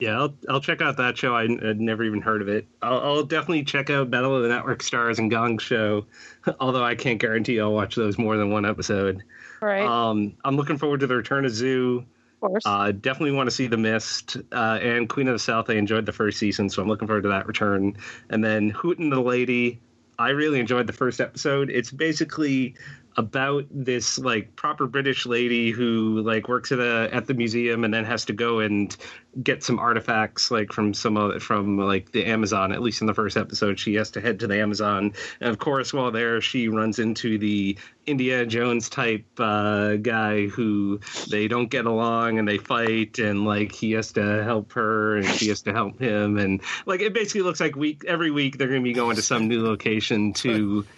Yeah, 0.00 0.18
I'll 0.18 0.34
I'll 0.48 0.60
check 0.60 0.80
out 0.80 0.96
that 0.98 1.18
show. 1.18 1.34
I, 1.34 1.46
would 1.46 1.80
never 1.80 2.04
even 2.04 2.20
heard 2.20 2.40
of 2.40 2.48
it. 2.48 2.66
I'll, 2.82 3.00
I'll 3.00 3.22
definitely 3.24 3.64
check 3.64 3.90
out 3.90 4.10
Battle 4.10 4.36
of 4.36 4.42
the 4.42 4.48
Network 4.48 4.82
Stars 4.82 5.18
and 5.18 5.30
Gong 5.30 5.58
Show, 5.58 6.06
although 6.60 6.84
I 6.84 6.94
can't 6.94 7.20
guarantee 7.20 7.60
I'll 7.60 7.72
watch 7.72 7.96
those 7.96 8.16
more 8.16 8.36
than 8.36 8.50
one 8.50 8.64
episode. 8.64 9.22
Right, 9.60 9.82
Um, 9.84 10.34
I'm 10.44 10.56
looking 10.56 10.78
forward 10.78 11.00
to 11.00 11.08
the 11.08 11.16
return 11.16 11.44
of 11.44 11.50
Zoo. 11.50 12.04
of 12.40 12.48
course. 12.48 12.62
Uh, 12.64 12.92
definitely 12.92 13.32
want 13.32 13.48
to 13.48 13.50
see 13.50 13.66
The 13.66 13.76
Mist 13.76 14.36
uh, 14.52 14.78
and 14.80 15.08
Queen 15.08 15.26
of 15.26 15.34
the 15.34 15.38
South. 15.40 15.68
I 15.68 15.74
enjoyed 15.74 16.06
the 16.06 16.12
first 16.12 16.38
season, 16.38 16.70
so 16.70 16.80
I'm 16.80 16.86
looking 16.86 17.08
forward 17.08 17.22
to 17.22 17.28
that 17.30 17.48
return. 17.48 17.96
And 18.30 18.44
then 18.44 18.70
Hooten 18.70 19.04
and 19.04 19.12
the 19.12 19.20
Lady. 19.20 19.80
I 20.20 20.30
really 20.30 20.60
enjoyed 20.60 20.86
the 20.86 20.92
first 20.92 21.20
episode. 21.20 21.70
It's 21.70 21.90
basically 21.90 22.74
about 23.18 23.66
this 23.68 24.16
like 24.16 24.54
proper 24.54 24.86
British 24.86 25.26
lady 25.26 25.72
who 25.72 26.22
like 26.22 26.46
works 26.48 26.70
at 26.70 26.78
a 26.78 27.10
at 27.12 27.26
the 27.26 27.34
museum 27.34 27.82
and 27.82 27.92
then 27.92 28.04
has 28.04 28.24
to 28.24 28.32
go 28.32 28.60
and 28.60 28.96
get 29.42 29.64
some 29.64 29.80
artifacts 29.80 30.52
like 30.52 30.72
from 30.72 30.94
some 30.94 31.16
of 31.16 31.42
from 31.42 31.76
like 31.76 32.12
the 32.12 32.24
Amazon. 32.24 32.70
At 32.70 32.80
least 32.80 33.00
in 33.00 33.08
the 33.08 33.14
first 33.14 33.36
episode, 33.36 33.80
she 33.80 33.94
has 33.96 34.12
to 34.12 34.20
head 34.20 34.38
to 34.40 34.46
the 34.46 34.60
Amazon, 34.60 35.14
and 35.40 35.50
of 35.50 35.58
course, 35.58 35.92
while 35.92 36.12
there, 36.12 36.40
she 36.40 36.68
runs 36.68 37.00
into 37.00 37.38
the 37.38 37.76
Indiana 38.06 38.46
Jones 38.46 38.88
type 38.88 39.26
uh, 39.40 39.96
guy 39.96 40.46
who 40.46 41.00
they 41.28 41.48
don't 41.48 41.68
get 41.68 41.86
along 41.86 42.38
and 42.38 42.46
they 42.46 42.58
fight, 42.58 43.18
and 43.18 43.44
like 43.44 43.72
he 43.72 43.92
has 43.92 44.12
to 44.12 44.44
help 44.44 44.72
her 44.74 45.16
and 45.16 45.26
she 45.26 45.48
has 45.48 45.62
to 45.62 45.72
help 45.72 45.98
him, 45.98 46.38
and 46.38 46.62
like 46.86 47.00
it 47.00 47.14
basically 47.14 47.42
looks 47.42 47.58
like 47.58 47.74
week 47.74 48.04
every 48.06 48.30
week 48.30 48.58
they're 48.58 48.68
going 48.68 48.80
to 48.80 48.88
be 48.88 48.92
going 48.92 49.16
to 49.16 49.22
some 49.22 49.48
new 49.48 49.64
location 49.64 50.32
to. 50.34 50.86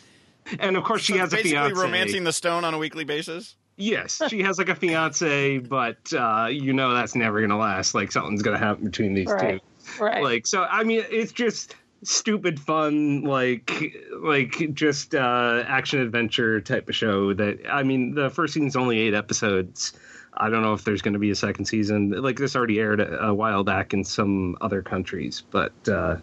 And 0.59 0.77
of 0.77 0.85
course, 0.85 1.03
she 1.03 1.15
So 1.15 1.19
has 1.21 1.33
a 1.33 1.37
basically 1.37 1.53
fiance. 1.59 1.81
romancing 1.83 2.25
the 2.25 2.33
stone 2.33 2.65
on 2.65 2.75
a 2.75 2.79
weekly 2.79 3.05
basis. 3.05 3.57
Yes, 3.77 4.21
she 4.29 4.43
has 4.43 4.59
like 4.59 4.69
a 4.69 4.75
fiance, 4.75 5.59
but 5.59 6.13
uh, 6.13 6.49
you 6.51 6.73
know 6.73 6.93
that's 6.93 7.15
never 7.15 7.41
gonna 7.41 7.57
last. 7.59 7.95
Like 7.95 8.13
something's 8.13 8.43
gonna 8.43 8.59
happen 8.59 8.85
between 8.85 9.15
these 9.15 9.29
Right. 9.29 9.61
two. 9.99 10.05
right. 10.05 10.23
Like 10.23 10.47
so, 10.47 10.65
I 10.65 10.85
mean, 10.85 11.03
it's 11.11 11.33
just 11.33 11.77
stupid 12.03 12.61
fun, 12.61 13.23
like 13.23 13.73
like 14.19 14.75
just 14.75 15.15
uh, 15.15 15.65
action 15.67 16.01
adventure 16.01 16.61
type 16.61 16.89
of 16.91 16.95
show. 16.95 17.33
That 17.33 17.59
I 17.71 17.83
mean, 17.83 18.15
the 18.15 18.29
first 18.29 18.53
season's 18.55 18.77
only 18.77 18.99
eight 18.99 19.15
episodes. 19.15 19.95
I 20.35 20.49
don't 20.51 20.63
know 20.63 20.75
if 20.75 20.85
there's 20.85 21.03
going 21.03 21.15
to 21.15 21.19
be 21.19 21.31
a 21.31 21.35
second 21.35 21.65
season. 21.65 22.11
Like 22.11 22.37
this 22.39 22.55
already 22.55 22.79
aired 22.81 23.01
a, 23.01 23.29
a 23.29 23.35
while 23.35 23.65
back 23.65 23.93
in 23.95 24.05
some 24.05 24.57
other 24.61 24.81
countries, 24.83 25.43
but 25.51 25.73
uh, 25.89 26.17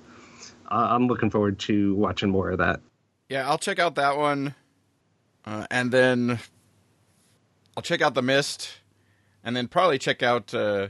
I- 0.70 0.96
I'm 0.96 1.08
looking 1.08 1.30
forward 1.32 1.58
to 1.60 1.94
watching 1.96 2.30
more 2.30 2.52
of 2.52 2.60
that. 2.60 2.80
Yeah, 3.30 3.48
I'll 3.50 3.58
check 3.58 3.80
out 3.80 3.96
that 3.96 4.18
one, 4.18 4.56
uh, 5.46 5.68
and 5.70 5.92
then 5.92 6.40
I'll 7.76 7.84
check 7.84 8.02
out 8.02 8.14
the 8.14 8.22
Mist, 8.22 8.70
and 9.44 9.56
then 9.56 9.68
probably 9.68 9.98
check 10.00 10.24
out 10.24 10.54
uh, 10.54 10.88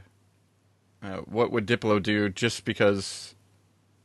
uh, 1.01 1.17
what 1.25 1.51
would 1.51 1.65
Diplo 1.65 2.01
do, 2.01 2.29
just 2.29 2.63
because, 2.63 3.33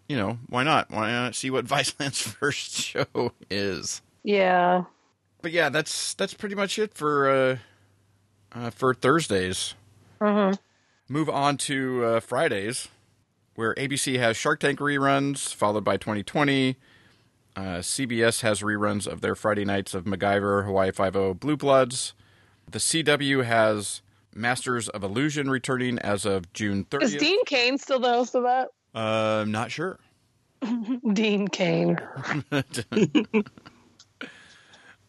you 0.08 0.16
know, 0.16 0.38
why 0.48 0.62
not? 0.62 0.90
Why 0.90 1.10
not 1.10 1.34
see 1.34 1.50
what 1.50 1.64
Viceland's 1.68 2.22
first 2.22 2.72
show 2.72 3.32
is? 3.50 4.00
yeah. 4.22 4.84
But 5.42 5.50
yeah, 5.50 5.70
that's 5.70 6.14
that's 6.14 6.34
pretty 6.34 6.54
much 6.54 6.78
it 6.78 6.94
for 6.94 7.28
uh, 7.28 7.56
uh, 8.52 8.70
for 8.70 8.94
Thursdays. 8.94 9.74
hmm 10.22 10.52
Move 11.08 11.28
on 11.28 11.56
to 11.58 12.04
uh, 12.04 12.20
Fridays, 12.20 12.86
where 13.56 13.74
ABC 13.74 14.18
has 14.20 14.36
Shark 14.36 14.60
Tank 14.60 14.78
reruns, 14.78 15.52
followed 15.52 15.82
by 15.82 15.96
2020. 15.96 16.76
Uh, 17.54 17.78
CBS 17.80 18.40
has 18.40 18.60
reruns 18.62 19.06
of 19.06 19.20
their 19.20 19.34
Friday 19.34 19.64
nights 19.64 19.94
of 19.94 20.04
MacGyver, 20.04 20.64
Hawaii 20.64 20.90
Five-O, 20.90 21.34
Blue 21.34 21.56
Bloods. 21.56 22.14
The 22.70 22.78
CW 22.78 23.44
has 23.44 24.00
Masters 24.34 24.88
of 24.88 25.02
Illusion 25.04 25.50
returning 25.50 25.98
as 25.98 26.24
of 26.24 26.50
June 26.54 26.86
Is 27.00 27.14
Dean 27.16 27.44
Cain 27.44 27.76
still 27.76 27.98
the 28.00 28.08
host 28.12 28.34
of 28.34 28.44
that? 28.44 28.68
uh, 28.94 29.42
I'm 29.42 29.50
not 29.52 29.70
sure. 29.70 29.98
Dean 31.12 31.48
Cain. 31.48 31.98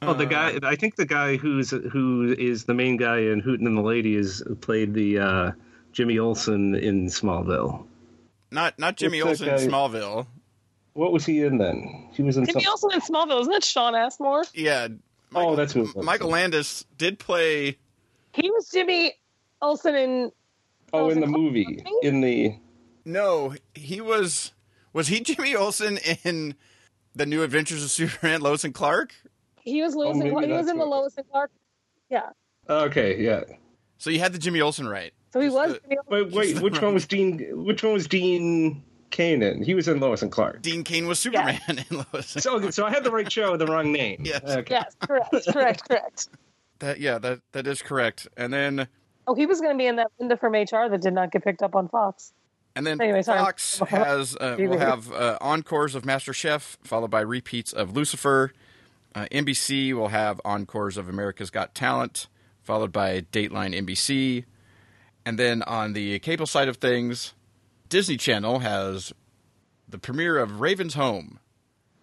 Oh, 0.05 0.13
the 0.13 0.25
guy. 0.25 0.59
I 0.63 0.75
think 0.75 0.97
the 0.97 1.05
guy 1.05 1.37
who's 1.37 1.69
who 1.69 2.35
is 2.37 2.65
the 2.65 2.73
main 2.73 2.97
guy 2.97 3.19
in 3.19 3.39
Hooten 3.41 3.65
and 3.67 3.77
the 3.77 3.81
Lady 3.81 4.15
is 4.17 4.43
played 4.59 4.93
the 4.93 5.19
uh, 5.19 5.51
Jimmy 5.93 6.19
Olsen 6.19 6.75
in 6.75 7.05
Smallville. 7.05 7.85
not 8.51 8.77
not 8.77 8.97
Jimmy 8.97 9.23
What's 9.23 9.41
Olsen 9.41 9.63
in? 9.63 9.71
Smallville. 9.71 10.27
What 10.93 11.11
was 11.11 11.25
he 11.25 11.41
in 11.41 11.57
then? 11.57 12.09
He 12.13 12.21
was 12.21 12.37
in. 12.37 12.45
Jimmy 12.45 12.61
some- 12.61 12.71
Olsen 12.71 12.91
in 12.93 13.01
Smallville, 13.01 13.41
isn't 13.41 13.53
that 13.53 13.63
Shawn 13.63 13.95
Ashmore? 13.95 14.43
Yeah. 14.53 14.89
Oh, 15.35 15.55
that's 15.55 15.73
who 15.73 15.81
it 15.81 15.95
was. 15.95 16.05
Michael 16.05 16.29
Landes 16.29 16.85
did 16.97 17.17
play. 17.17 17.77
He 18.33 18.51
was 18.51 18.69
Jimmy 18.69 19.15
Olsen 19.61 19.95
in. 19.95 20.31
oh, 20.93 21.05
oh 21.05 21.09
in 21.09 21.19
the 21.19 21.27
movie, 21.27 21.65
Clock, 21.65 22.03
in 22.03 22.21
the. 22.21 22.55
No, 23.05 23.55
he 23.73 24.01
was. 24.01 24.53
Was 24.93 25.07
he 25.07 25.21
Jimmy 25.21 25.55
Olsen 25.55 25.97
in 26.23 26.55
the 27.15 27.25
New 27.25 27.41
Adventures 27.41 27.83
of 27.83 27.89
Superman, 27.89 28.41
Lois 28.41 28.63
and 28.63 28.73
Clark? 28.73 29.13
He 29.61 29.81
was 29.81 29.95
oh, 29.95 29.99
Lois. 29.99 30.17
Oh, 30.17 30.21
and 30.21 30.31
Clark. 30.31 30.45
He 30.45 30.51
was 30.51 30.69
in 30.69 30.77
the 30.77 30.85
Lois 30.85 31.17
and 31.17 31.27
Clark. 31.29 31.51
Yeah. 32.09 32.29
Okay, 32.69 33.19
yeah. 33.19 33.43
So 33.97 34.11
you 34.11 34.19
had 34.19 34.33
the 34.33 34.39
Jimmy 34.39 34.61
Olsen 34.61 34.87
right. 34.87 35.13
So 35.31 35.39
he 35.39 35.49
was. 35.49 35.73
the- 35.73 35.79
Jimmy 35.79 35.97
Olsen. 35.97 36.31
Wait, 36.31 36.55
wait. 36.55 36.61
Which 36.61 36.79
one 36.79 36.93
was 36.93 37.07
Dean? 37.07 37.65
Which 37.65 37.81
one 37.81 37.93
was 37.93 38.07
Dean 38.07 38.83
Cain 39.13 39.41
in? 39.41 39.63
He 39.63 39.73
was 39.73 39.87
in 39.87 39.99
Lois 40.01 40.21
and 40.21 40.31
Clark. 40.31 40.61
Dean 40.61 40.83
Cain 40.83 41.07
was 41.07 41.19
Superman 41.19 41.61
in 41.69 41.97
Lois. 42.13 42.33
And 42.35 42.43
So, 42.43 42.57
okay, 42.57 42.71
so 42.71 42.85
I 42.85 42.89
had 42.89 43.05
the 43.05 43.11
right 43.11 43.31
show, 43.31 43.55
the 43.55 43.65
wrong 43.67 43.91
name. 43.93 44.21
Yes. 44.25 44.41
Okay. 44.43 44.73
Yes, 44.75 44.95
correct, 44.99 45.31
correct, 45.53 45.87
correct. 45.87 46.27
That 46.79 46.99
yeah, 46.99 47.17
that 47.19 47.39
that 47.53 47.65
is 47.65 47.81
correct. 47.81 48.27
And 48.35 48.51
then 48.51 48.87
Oh, 49.25 49.35
he 49.35 49.45
was 49.45 49.61
going 49.61 49.73
to 49.73 49.77
be 49.77 49.87
in 49.87 49.95
that 49.95 50.07
Linda 50.19 50.35
from 50.35 50.51
HR 50.51 50.89
that 50.89 50.99
did 51.01 51.13
not 51.13 51.31
get 51.31 51.45
picked 51.45 51.63
up 51.63 51.75
on 51.75 51.87
Fox. 51.87 52.33
and 52.75 52.85
then 52.85 52.99
Anyway, 52.99 53.21
sorry. 53.21 53.39
Fox 53.39 53.79
has 53.87 54.35
uh, 54.35 54.57
will 54.59 54.77
have 54.77 55.09
uh, 55.13 55.37
encores 55.39 55.95
of 55.95 56.05
Master 56.05 56.33
Chef, 56.33 56.77
followed 56.83 57.09
by 57.11 57.21
repeats 57.21 57.71
of 57.71 57.95
Lucifer. 57.95 58.51
Uh, 59.15 59.27
NBC 59.31 59.93
will 59.93 60.09
have 60.09 60.41
encores 60.43 60.97
of 60.97 61.07
America's 61.07 61.49
Got 61.49 61.73
Talent 61.73 62.27
followed 62.63 62.91
by 62.91 63.21
Dateline 63.21 63.75
NBC. 63.75 64.45
And 65.25 65.37
then 65.37 65.61
on 65.63 65.93
the 65.93 66.19
cable 66.19 66.45
side 66.47 66.67
of 66.67 66.77
things, 66.77 67.33
Disney 67.93 68.17
Channel 68.17 68.57
has 68.57 69.13
the 69.87 69.99
premiere 69.99 70.39
of 70.39 70.59
Raven's 70.59 70.95
Home 70.95 71.37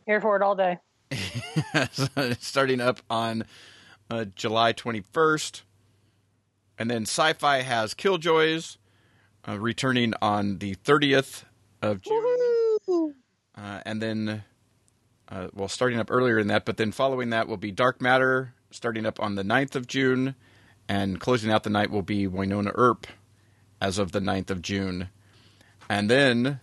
Here 0.06 0.20
for 0.20 0.36
it 0.36 0.42
all 0.42 0.54
day. 0.54 0.78
starting 2.38 2.80
up 2.80 3.00
on 3.10 3.42
uh, 4.08 4.26
July 4.36 4.72
21st. 4.72 5.62
And 6.78 6.88
then 6.88 7.06
Syfy 7.06 7.62
has 7.62 7.94
Killjoys 7.94 8.76
uh, 9.48 9.58
returning 9.58 10.14
on 10.22 10.58
the 10.58 10.76
30th 10.76 11.42
of 11.82 12.02
June. 12.02 13.16
Uh, 13.58 13.80
and 13.84 14.00
then, 14.00 14.44
uh, 15.28 15.48
well, 15.52 15.66
starting 15.66 15.98
up 15.98 16.08
earlier 16.08 16.38
in 16.38 16.46
that, 16.46 16.64
but 16.64 16.76
then 16.76 16.92
following 16.92 17.30
that 17.30 17.48
will 17.48 17.56
be 17.56 17.72
Dark 17.72 18.00
Matter 18.00 18.54
starting 18.70 19.06
up 19.06 19.18
on 19.18 19.34
the 19.34 19.42
9th 19.42 19.74
of 19.74 19.88
June. 19.88 20.36
And 20.88 21.18
closing 21.18 21.50
out 21.50 21.64
the 21.64 21.70
night 21.70 21.90
will 21.90 22.02
be 22.02 22.28
Wynonna 22.28 22.70
Earp 22.76 23.08
as 23.80 23.98
of 23.98 24.12
the 24.12 24.20
9th 24.20 24.50
of 24.50 24.62
June. 24.62 25.08
And 25.90 26.08
then 26.08 26.60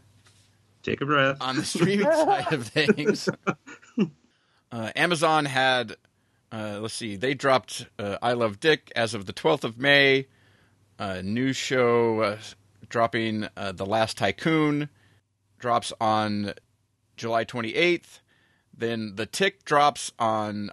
Take 0.84 1.02
a 1.02 1.06
breath. 1.06 1.38
on 1.42 1.58
the 1.58 1.66
streaming 1.66 2.10
side 2.12 2.54
of 2.54 2.66
things, 2.66 3.28
uh, 4.72 4.92
Amazon 4.96 5.44
had, 5.44 5.98
uh, 6.50 6.80
let's 6.82 6.94
see, 6.94 7.18
they 7.18 7.34
dropped 7.34 7.88
uh, 8.00 8.18
I 8.22 8.32
Love 8.32 8.62
Dick 8.62 8.90
as 8.96 9.14
of 9.14 9.26
the 9.26 9.34
12th 9.34 9.66
of 9.66 9.78
May. 9.78 10.28
A 10.98 11.22
new 11.22 11.52
show 11.52 12.22
uh, 12.22 12.38
dropping 12.88 13.50
uh, 13.58 13.74
The 13.74 13.86
Last 13.86 14.18
Tycoon 14.18 14.88
drops 15.60 15.92
on 16.00 16.54
July 17.18 17.44
28th. 17.44 18.22
Then 18.76 19.16
The 19.16 19.26
Tick 19.26 19.66
drops 19.66 20.14
on 20.18 20.72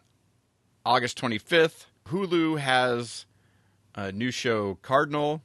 August 0.87 1.21
25th. 1.21 1.87
Hulu 2.07 2.61
has 2.61 3.27
a 3.97 4.13
new 4.13 4.31
show 4.31 4.79
Cardinal 4.81 5.43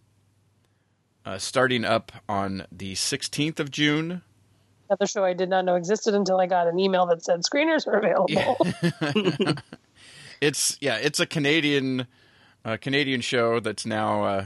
uh, 1.29 1.37
starting 1.37 1.85
up 1.85 2.11
on 2.27 2.65
the 2.71 2.95
16th 2.95 3.59
of 3.59 3.69
June. 3.69 4.23
Another 4.89 5.05
show 5.05 5.23
I 5.23 5.33
did 5.33 5.49
not 5.49 5.63
know 5.63 5.75
existed 5.75 6.15
until 6.15 6.39
I 6.39 6.47
got 6.47 6.67
an 6.67 6.79
email 6.79 7.05
that 7.05 7.23
said 7.23 7.41
screeners 7.41 7.85
are 7.87 7.99
available. 7.99 9.55
It's 10.41 10.77
yeah, 10.79 10.95
it's 10.95 11.19
a 11.19 11.25
Canadian 11.25 12.07
uh, 12.63 12.77
Canadian 12.79 13.19
show 13.19 13.59
that's 13.59 13.85
now 13.85 14.23
uh, 14.23 14.45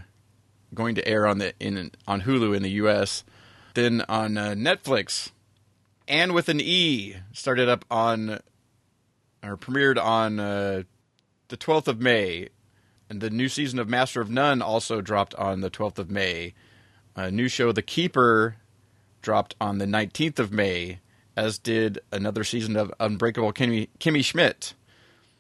going 0.74 0.96
to 0.96 1.08
air 1.08 1.28
on 1.28 1.38
the 1.38 1.54
in 1.60 1.92
on 2.08 2.22
Hulu 2.22 2.56
in 2.56 2.64
the 2.64 2.72
U.S. 2.72 3.24
Then 3.76 4.04
on 4.10 4.38
uh, 4.38 4.56
Netflix, 4.58 5.32
and 6.08 6.34
with 6.34 6.50
an 6.50 6.60
E 6.60 7.18
started 7.32 7.70
up 7.70 7.86
on 7.92 8.40
or 9.44 9.56
premiered 9.56 10.04
on 10.04 10.40
uh, 10.40 10.84
the 11.50 11.58
12th 11.58 11.88
of 11.88 12.02
May, 12.02 12.50
Anne 13.08 13.20
the 13.20 13.30
new 13.30 13.48
season 13.48 13.78
of 13.78 13.88
Master 13.88 14.20
of 14.20 14.32
None 14.32 14.62
also 14.62 15.00
dropped 15.00 15.36
on 15.36 15.62
the 15.62 15.70
12th 15.70 16.00
of 16.00 16.10
May. 16.10 16.56
A 17.16 17.30
new 17.30 17.48
show, 17.48 17.72
The 17.72 17.84
Keeper, 17.84 18.56
dropped 19.22 19.56
on 19.62 19.78
the 19.78 19.86
19th 19.86 20.40
of 20.40 20.52
May, 20.52 21.00
as 21.36 21.60
did 21.60 22.00
another 22.12 22.44
season 22.44 22.76
of 22.76 22.92
Unbreakable 23.00 23.54
Kimmy, 23.54 23.90
Kimmy 24.00 24.26
Schmidt. 24.26 24.74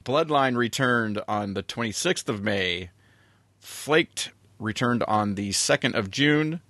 Bloodline 0.05 0.55
returned 0.55 1.21
on 1.27 1.55
the 1.55 1.63
26th 1.63 2.29
of 2.29 2.43
May. 2.43 2.91
Flaked 3.59 4.31
returned 4.59 5.03
on 5.03 5.33
the 5.33 5.49
2nd 5.49 5.95
of 5.95 6.11
June. 6.11 6.61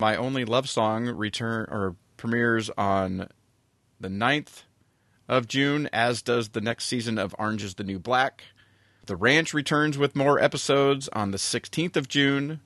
My 0.00 0.16
Only 0.16 0.44
Love 0.44 0.68
Song 0.68 1.06
return 1.06 1.66
or 1.70 1.94
premieres 2.16 2.70
on 2.76 3.28
the 4.00 4.08
9th 4.08 4.62
of 5.28 5.46
June, 5.46 5.88
as 5.92 6.22
does 6.22 6.48
the 6.48 6.60
next 6.60 6.86
season 6.86 7.18
of 7.18 7.34
Orange 7.38 7.62
is 7.62 7.74
the 7.76 7.84
New 7.84 8.00
Black. 8.00 8.42
The 9.06 9.16
Ranch 9.16 9.54
returns 9.54 9.96
with 9.96 10.16
more 10.16 10.42
episodes 10.42 11.08
on 11.12 11.30
the 11.30 11.38
16th 11.38 11.96
of 11.96 12.08
June. 12.08 12.60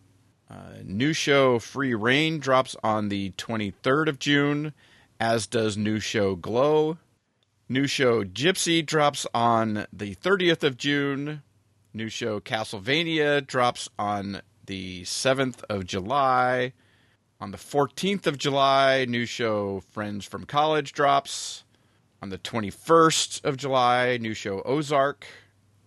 Uh, 0.51 0.81
new 0.83 1.13
show 1.13 1.59
Free 1.59 1.95
Rein 1.95 2.39
drops 2.39 2.75
on 2.83 3.11
the 3.11 3.33
23rd 3.33 4.09
of 4.09 4.19
June, 4.19 4.73
as 5.21 5.47
does 5.47 5.77
new 5.77 6.01
show 6.01 6.35
Glow. 6.37 6.97
New 7.69 7.87
show 7.87 8.25
Gypsy 8.25 8.85
drops 8.85 9.27
on 9.35 9.87
the 9.93 10.15
30th 10.15 10.63
of 10.63 10.79
June. 10.79 11.43
New 11.93 12.09
show 12.09 12.41
Castlevania 12.41 13.47
drops 13.47 13.91
on 13.99 14.41
the 14.65 15.03
7th 15.03 15.63
of 15.69 15.85
July. 15.85 16.73
On 17.41 17.51
the 17.51 17.59
14th 17.59 18.27
of 18.27 18.39
July, 18.39 19.05
new 19.07 19.27
show 19.27 19.81
Friends 19.81 20.25
from 20.25 20.45
College 20.45 20.93
drops. 20.93 21.65
On 22.23 22.31
the 22.31 22.39
21st 22.39 23.45
of 23.45 23.59
July, 23.59 24.17
new 24.17 24.33
show 24.35 24.63
Ozark. 24.63 25.27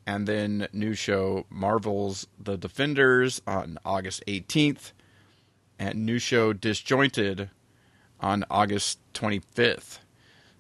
And 0.05 0.27
then 0.27 0.67
new 0.73 0.93
show 0.93 1.45
Marvel's 1.49 2.27
The 2.39 2.57
Defenders 2.57 3.41
on 3.45 3.77
August 3.85 4.23
18th. 4.27 4.93
And 5.77 6.05
new 6.05 6.19
show 6.19 6.53
Disjointed 6.53 7.49
on 8.19 8.45
August 8.49 8.99
25th. 9.13 9.99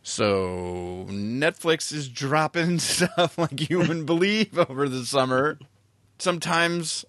So 0.03 1.05
Netflix 1.09 1.93
is 1.93 2.09
dropping 2.09 2.79
stuff 2.79 3.37
like 3.37 3.69
you 3.69 3.79
wouldn't 3.79 4.05
believe 4.05 4.57
over 4.57 4.89
the 4.89 5.05
summer. 5.05 5.59
Sometimes 6.17 7.05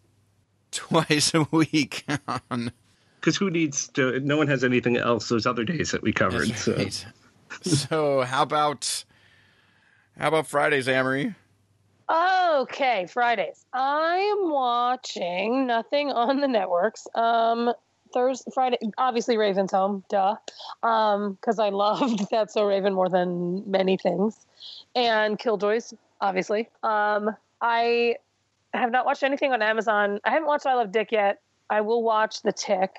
twice 0.70 1.34
a 1.34 1.46
week 1.50 2.04
on 2.50 2.72
Because 3.20 3.36
who 3.36 3.50
needs 3.50 3.88
to? 3.88 4.20
No 4.20 4.36
one 4.36 4.48
has 4.48 4.64
anything 4.64 4.96
else 4.96 5.28
those 5.28 5.46
other 5.46 5.64
days 5.64 5.92
that 5.92 6.02
we 6.02 6.12
covered. 6.12 6.48
That's 6.48 6.62
So 6.62 7.08
so 7.62 8.20
how 8.22 8.42
about 8.42 9.04
how 10.18 10.28
about 10.28 10.46
Fridays, 10.46 10.86
Amrie? 10.86 11.34
Okay, 12.12 13.06
Fridays. 13.06 13.64
I'm 13.72 14.50
watching 14.50 15.66
nothing 15.66 16.10
on 16.10 16.40
the 16.40 16.48
networks. 16.48 17.06
Um, 17.14 17.72
Thursday, 18.12 18.50
Friday, 18.52 18.78
obviously 18.98 19.38
Raven's 19.38 19.72
home, 19.72 20.04
duh. 20.08 20.36
Um, 20.82 21.32
because 21.34 21.58
I 21.58 21.70
loved 21.70 22.26
that 22.30 22.50
So 22.50 22.66
Raven 22.66 22.94
more 22.94 23.08
than 23.08 23.70
many 23.70 23.96
things, 23.96 24.36
and 24.94 25.38
Killjoys, 25.38 25.94
obviously. 26.20 26.68
Um, 26.82 27.34
I 27.60 28.16
have 28.74 28.90
not 28.90 29.06
watched 29.06 29.22
anything 29.22 29.52
on 29.52 29.62
Amazon. 29.62 30.20
I 30.24 30.30
haven't 30.30 30.48
watched 30.48 30.66
I 30.66 30.74
Love 30.74 30.92
Dick 30.92 31.12
yet. 31.12 31.40
I 31.70 31.80
will 31.80 32.02
watch 32.02 32.42
The 32.42 32.52
Tick. 32.52 32.96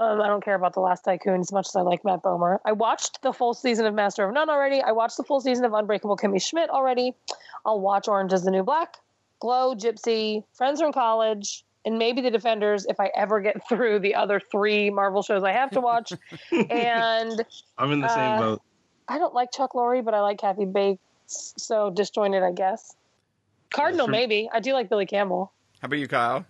Um, 0.00 0.18
I 0.22 0.28
don't 0.28 0.42
care 0.42 0.54
about 0.54 0.72
The 0.72 0.80
Last 0.80 1.02
Tycoon 1.04 1.40
as 1.40 1.52
much 1.52 1.68
as 1.68 1.76
I 1.76 1.82
like 1.82 2.04
Matt 2.06 2.22
Bomer. 2.22 2.58
I 2.64 2.72
watched 2.72 3.20
the 3.20 3.34
full 3.34 3.52
season 3.52 3.84
of 3.84 3.92
Master 3.94 4.26
of 4.26 4.32
None 4.32 4.48
already. 4.48 4.80
I 4.80 4.92
watched 4.92 5.18
the 5.18 5.22
full 5.24 5.42
season 5.42 5.66
of 5.66 5.74
Unbreakable 5.74 6.16
Kimmy 6.16 6.42
Schmidt 6.42 6.70
already. 6.70 7.12
I'll 7.66 7.80
watch 7.80 8.08
Orange 8.08 8.32
is 8.32 8.42
the 8.42 8.50
New 8.50 8.62
Black, 8.62 8.96
Glow, 9.40 9.74
Gypsy, 9.74 10.42
Friends 10.54 10.80
from 10.80 10.92
College, 10.94 11.64
and 11.84 11.98
maybe 11.98 12.22
The 12.22 12.30
Defenders 12.30 12.86
if 12.86 12.98
I 12.98 13.10
ever 13.14 13.40
get 13.40 13.56
through 13.68 13.98
the 13.98 14.14
other 14.14 14.40
three 14.40 14.88
Marvel 14.88 15.22
shows 15.22 15.44
I 15.44 15.52
have 15.52 15.70
to 15.72 15.82
watch. 15.82 16.14
and 16.70 17.44
I'm 17.76 17.92
in 17.92 18.00
the 18.00 18.08
same 18.08 18.32
Uh, 18.32 18.38
boat. 18.38 18.62
I 19.06 19.18
don't 19.18 19.34
like 19.34 19.52
Chuck 19.52 19.72
Lorre, 19.74 20.02
but 20.02 20.14
I 20.14 20.20
like 20.20 20.38
Kathy 20.38 20.64
Bates, 20.64 21.52
so 21.58 21.90
disjointed, 21.90 22.42
I 22.42 22.52
guess. 22.52 22.96
Cardinal, 23.70 24.08
maybe. 24.08 24.48
I 24.50 24.60
do 24.60 24.72
like 24.72 24.88
Billy 24.88 25.04
Campbell. 25.04 25.52
How 25.82 25.86
about 25.86 25.98
you, 25.98 26.08
Kyle? 26.08 26.46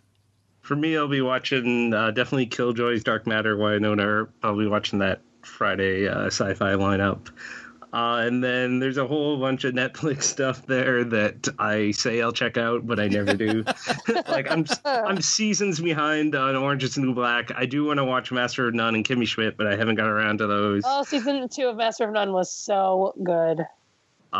For 0.62 0.76
me, 0.76 0.96
I'll 0.96 1.08
be 1.08 1.20
watching 1.20 1.92
uh, 1.94 2.10
definitely 2.10 2.46
Killjoys, 2.46 3.02
Dark 3.02 3.26
Matter, 3.26 3.56
Wynonna 3.56 4.04
Earp. 4.04 4.34
I'll 4.42 4.58
be 4.58 4.66
watching 4.66 4.98
that 5.00 5.20
Friday 5.42 6.06
uh, 6.06 6.26
sci-fi 6.26 6.74
lineup. 6.74 7.28
Uh, 7.92 8.22
and 8.24 8.42
then 8.42 8.78
there's 8.78 8.98
a 8.98 9.06
whole 9.06 9.36
bunch 9.38 9.64
of 9.64 9.74
Netflix 9.74 10.22
stuff 10.24 10.64
there 10.66 11.02
that 11.02 11.48
I 11.58 11.90
say 11.90 12.22
I'll 12.22 12.32
check 12.32 12.56
out, 12.56 12.86
but 12.86 13.00
I 13.00 13.08
never 13.08 13.34
do. 13.34 13.64
like 14.28 14.50
I'm, 14.50 14.64
I'm 14.84 15.20
seasons 15.20 15.80
behind 15.80 16.34
on 16.34 16.54
Orange 16.54 16.84
Is 16.84 16.94
the 16.94 17.00
New 17.00 17.14
Black. 17.14 17.50
I 17.56 17.66
do 17.66 17.84
want 17.84 17.98
to 17.98 18.04
watch 18.04 18.30
Master 18.30 18.68
of 18.68 18.74
None 18.74 18.94
and 18.94 19.04
Kimmy 19.04 19.26
Schmidt, 19.26 19.56
but 19.56 19.66
I 19.66 19.76
haven't 19.76 19.96
got 19.96 20.06
around 20.06 20.38
to 20.38 20.46
those. 20.46 20.82
Oh, 20.86 21.02
season 21.02 21.48
two 21.48 21.66
of 21.66 21.76
Master 21.76 22.04
of 22.04 22.12
None 22.12 22.32
was 22.32 22.52
so 22.52 23.14
good. 23.24 23.64
Uh, 24.32 24.36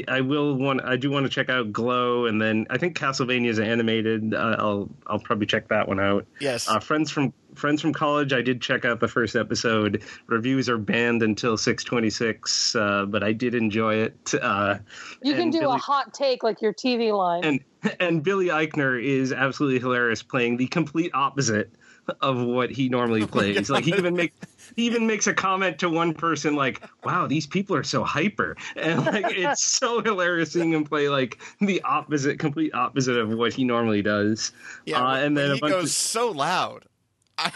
I 0.00 0.04
I 0.08 0.20
will 0.22 0.54
want 0.54 0.82
I 0.82 0.96
do 0.96 1.10
want 1.10 1.24
to 1.26 1.30
check 1.30 1.50
out 1.50 1.70
Glow, 1.70 2.24
and 2.24 2.40
then 2.40 2.66
I 2.70 2.78
think 2.78 2.98
Castlevania 2.98 3.48
is 3.48 3.58
animated. 3.58 4.32
Uh, 4.32 4.56
I'll 4.58 4.88
I'll 5.06 5.18
probably 5.18 5.46
check 5.46 5.68
that 5.68 5.86
one 5.86 6.00
out. 6.00 6.26
Yes. 6.40 6.66
Uh, 6.66 6.80
friends 6.80 7.10
from 7.10 7.34
friends 7.54 7.82
from 7.82 7.92
college. 7.92 8.32
I 8.32 8.40
did 8.40 8.62
check 8.62 8.86
out 8.86 9.00
the 9.00 9.08
first 9.08 9.36
episode. 9.36 10.02
Reviews 10.28 10.70
are 10.70 10.78
banned 10.78 11.22
until 11.22 11.58
six 11.58 11.84
twenty 11.84 12.08
six, 12.08 12.74
uh, 12.74 13.04
but 13.06 13.22
I 13.22 13.32
did 13.32 13.54
enjoy 13.54 13.96
it. 13.96 14.34
Uh, 14.40 14.78
You 15.22 15.34
can 15.34 15.42
and 15.42 15.52
do 15.52 15.68
a 15.68 15.76
hot 15.76 16.14
take 16.14 16.42
like 16.42 16.62
your 16.62 16.72
TV 16.72 17.14
line. 17.14 17.44
and 17.44 17.60
and 18.00 18.22
Billy 18.22 18.46
Eichner 18.46 19.02
is 19.02 19.30
absolutely 19.30 19.78
hilarious, 19.78 20.22
playing 20.22 20.56
the 20.56 20.68
complete 20.68 21.10
opposite 21.12 21.70
of 22.20 22.42
what 22.42 22.70
he 22.70 22.88
normally 22.88 23.26
plays. 23.26 23.70
like 23.70 23.84
he 23.84 23.94
even 23.94 24.14
makes 24.14 24.36
he 24.76 24.86
even 24.86 25.06
makes 25.06 25.26
a 25.26 25.34
comment 25.34 25.78
to 25.78 25.88
one 25.88 26.14
person 26.14 26.56
like, 26.56 26.82
"Wow, 27.04 27.26
these 27.26 27.46
people 27.46 27.76
are 27.76 27.84
so 27.84 28.04
hyper," 28.04 28.56
and 28.76 29.04
like 29.04 29.26
it's 29.28 29.62
so 29.78 30.02
hilarious 30.02 30.52
seeing 30.52 30.72
him 30.72 30.84
play 30.84 31.08
like 31.08 31.38
the 31.60 31.80
opposite, 31.82 32.38
complete 32.38 32.74
opposite 32.74 33.16
of 33.16 33.30
what 33.30 33.52
he 33.52 33.64
normally 33.64 34.02
does. 34.02 34.52
Yeah, 34.86 35.06
uh, 35.06 35.16
and 35.16 35.36
then 35.36 35.52
he 35.52 35.58
a 35.58 35.60
bunch 35.60 35.72
goes 35.72 35.84
of 35.84 35.90
so 35.90 36.30
loud. 36.30 36.84
I, 37.38 37.50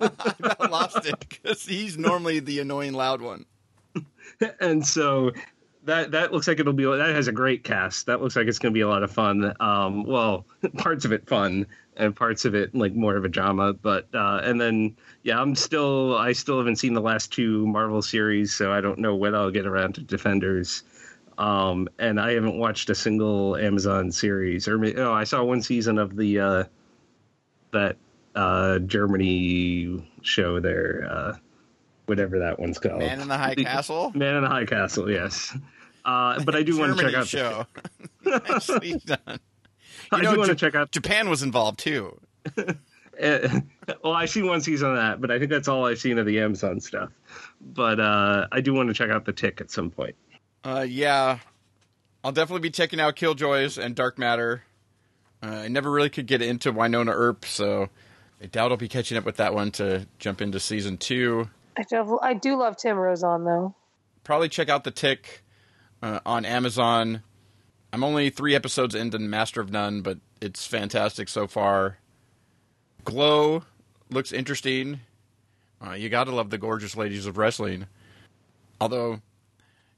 I 0.00 0.66
lost 0.68 1.06
it 1.06 1.18
because 1.20 1.66
he's 1.66 1.98
normally 1.98 2.40
the 2.40 2.60
annoying 2.60 2.94
loud 2.94 3.20
one. 3.20 3.44
and 4.60 4.86
so 4.86 5.32
that 5.84 6.10
that 6.12 6.32
looks 6.32 6.48
like 6.48 6.58
it'll 6.58 6.72
be 6.72 6.84
that 6.84 7.14
has 7.14 7.28
a 7.28 7.32
great 7.32 7.64
cast. 7.64 8.06
That 8.06 8.22
looks 8.22 8.36
like 8.36 8.46
it's 8.46 8.58
going 8.58 8.72
to 8.72 8.74
be 8.74 8.80
a 8.80 8.88
lot 8.88 9.02
of 9.02 9.10
fun. 9.10 9.54
Um, 9.60 10.04
well, 10.04 10.46
parts 10.78 11.04
of 11.04 11.12
it 11.12 11.26
fun 11.28 11.66
and 12.00 12.16
parts 12.16 12.44
of 12.44 12.54
it 12.54 12.74
like 12.74 12.94
more 12.94 13.16
of 13.16 13.24
a 13.24 13.28
drama. 13.28 13.72
But 13.74 14.08
uh, 14.14 14.40
and 14.42 14.60
then 14.60 14.96
yeah, 15.22 15.40
I'm 15.40 15.54
still 15.54 16.16
I 16.16 16.32
still 16.32 16.58
haven't 16.58 16.76
seen 16.76 16.94
the 16.94 17.00
last 17.00 17.32
two 17.32 17.66
Marvel 17.66 18.02
series, 18.02 18.52
so 18.52 18.72
I 18.72 18.80
don't 18.80 18.98
know 18.98 19.14
when 19.14 19.34
I'll 19.34 19.50
get 19.50 19.66
around 19.66 19.94
to 19.96 20.00
Defenders. 20.00 20.82
Um, 21.38 21.88
and 21.98 22.20
I 22.20 22.32
haven't 22.32 22.58
watched 22.58 22.90
a 22.90 22.94
single 22.94 23.56
Amazon 23.56 24.12
series. 24.12 24.68
Or 24.68 24.84
oh, 24.98 25.12
I 25.12 25.24
saw 25.24 25.42
one 25.42 25.62
season 25.62 25.98
of 25.98 26.16
the 26.16 26.40
uh, 26.40 26.64
that 27.72 27.96
uh, 28.34 28.78
Germany 28.80 30.06
show 30.22 30.60
there, 30.60 31.06
uh, 31.10 31.36
whatever 32.06 32.38
that 32.38 32.58
one's 32.58 32.78
called. 32.78 32.98
Man 32.98 33.20
in 33.20 33.28
the 33.28 33.38
High 33.38 33.54
Castle. 33.54 34.12
Man 34.14 34.36
in 34.36 34.42
the 34.42 34.48
High 34.48 34.66
Castle, 34.66 35.10
yes. 35.10 35.56
Uh, 36.04 36.42
but 36.44 36.54
I 36.54 36.62
do 36.62 36.78
want 36.78 36.96
to 36.98 37.04
check 37.04 37.14
out. 37.14 37.28
show. 37.28 37.66
Nicely 38.24 39.00
done. 39.04 39.40
I 40.12 40.16
You 40.18 40.22
do 40.22 40.32
know, 40.32 40.38
want 40.38 40.50
to 40.50 40.56
check 40.56 40.74
out. 40.74 40.90
Japan 40.90 41.28
was 41.28 41.42
involved 41.42 41.78
too. 41.78 42.18
Uh, 42.56 42.72
well, 44.02 44.12
I 44.12 44.26
see 44.26 44.42
one 44.42 44.60
season 44.60 44.90
of 44.90 44.96
that, 44.96 45.20
but 45.20 45.30
I 45.30 45.38
think 45.38 45.50
that's 45.50 45.68
all 45.68 45.86
I've 45.86 45.98
seen 45.98 46.18
of 46.18 46.26
the 46.26 46.40
Amazon 46.40 46.80
stuff. 46.80 47.10
But 47.60 48.00
uh, 48.00 48.46
I 48.50 48.60
do 48.60 48.72
want 48.74 48.88
to 48.88 48.94
check 48.94 49.10
out 49.10 49.24
the 49.24 49.32
Tick 49.32 49.60
at 49.60 49.70
some 49.70 49.90
point. 49.90 50.16
Uh, 50.64 50.84
yeah, 50.88 51.38
I'll 52.24 52.32
definitely 52.32 52.62
be 52.62 52.70
checking 52.70 53.00
out 53.00 53.16
Killjoys 53.16 53.78
and 53.78 53.94
Dark 53.94 54.18
Matter. 54.18 54.62
Uh, 55.42 55.46
I 55.48 55.68
never 55.68 55.90
really 55.90 56.10
could 56.10 56.26
get 56.26 56.42
into 56.42 56.72
Wynonna 56.72 57.12
Earp, 57.14 57.44
so 57.46 57.88
I 58.42 58.46
doubt 58.46 58.70
I'll 58.72 58.76
be 58.76 58.88
catching 58.88 59.16
up 59.16 59.24
with 59.24 59.36
that 59.36 59.54
one 59.54 59.70
to 59.72 60.06
jump 60.18 60.42
into 60.42 60.60
season 60.60 60.98
two. 60.98 61.48
I 61.78 61.82
do, 61.84 62.18
I 62.22 62.34
do 62.34 62.56
love 62.56 62.76
Tim 62.76 62.96
Rozon 62.96 63.44
though. 63.44 63.74
Probably 64.24 64.48
check 64.50 64.68
out 64.68 64.84
The 64.84 64.90
Tick 64.90 65.42
uh, 66.02 66.20
on 66.26 66.44
Amazon. 66.44 67.22
I'm 67.92 68.04
only 68.04 68.30
three 68.30 68.54
episodes 68.54 68.94
into 68.94 69.18
Master 69.18 69.60
of 69.60 69.70
None, 69.70 70.02
but 70.02 70.18
it's 70.40 70.66
fantastic 70.66 71.28
so 71.28 71.46
far. 71.46 71.98
Glow 73.04 73.64
looks 74.10 74.32
interesting. 74.32 75.00
Uh, 75.84 75.92
you 75.92 76.08
got 76.08 76.24
to 76.24 76.34
love 76.34 76.50
the 76.50 76.58
gorgeous 76.58 76.96
ladies 76.96 77.26
of 77.26 77.36
wrestling. 77.36 77.86
Although, 78.80 79.20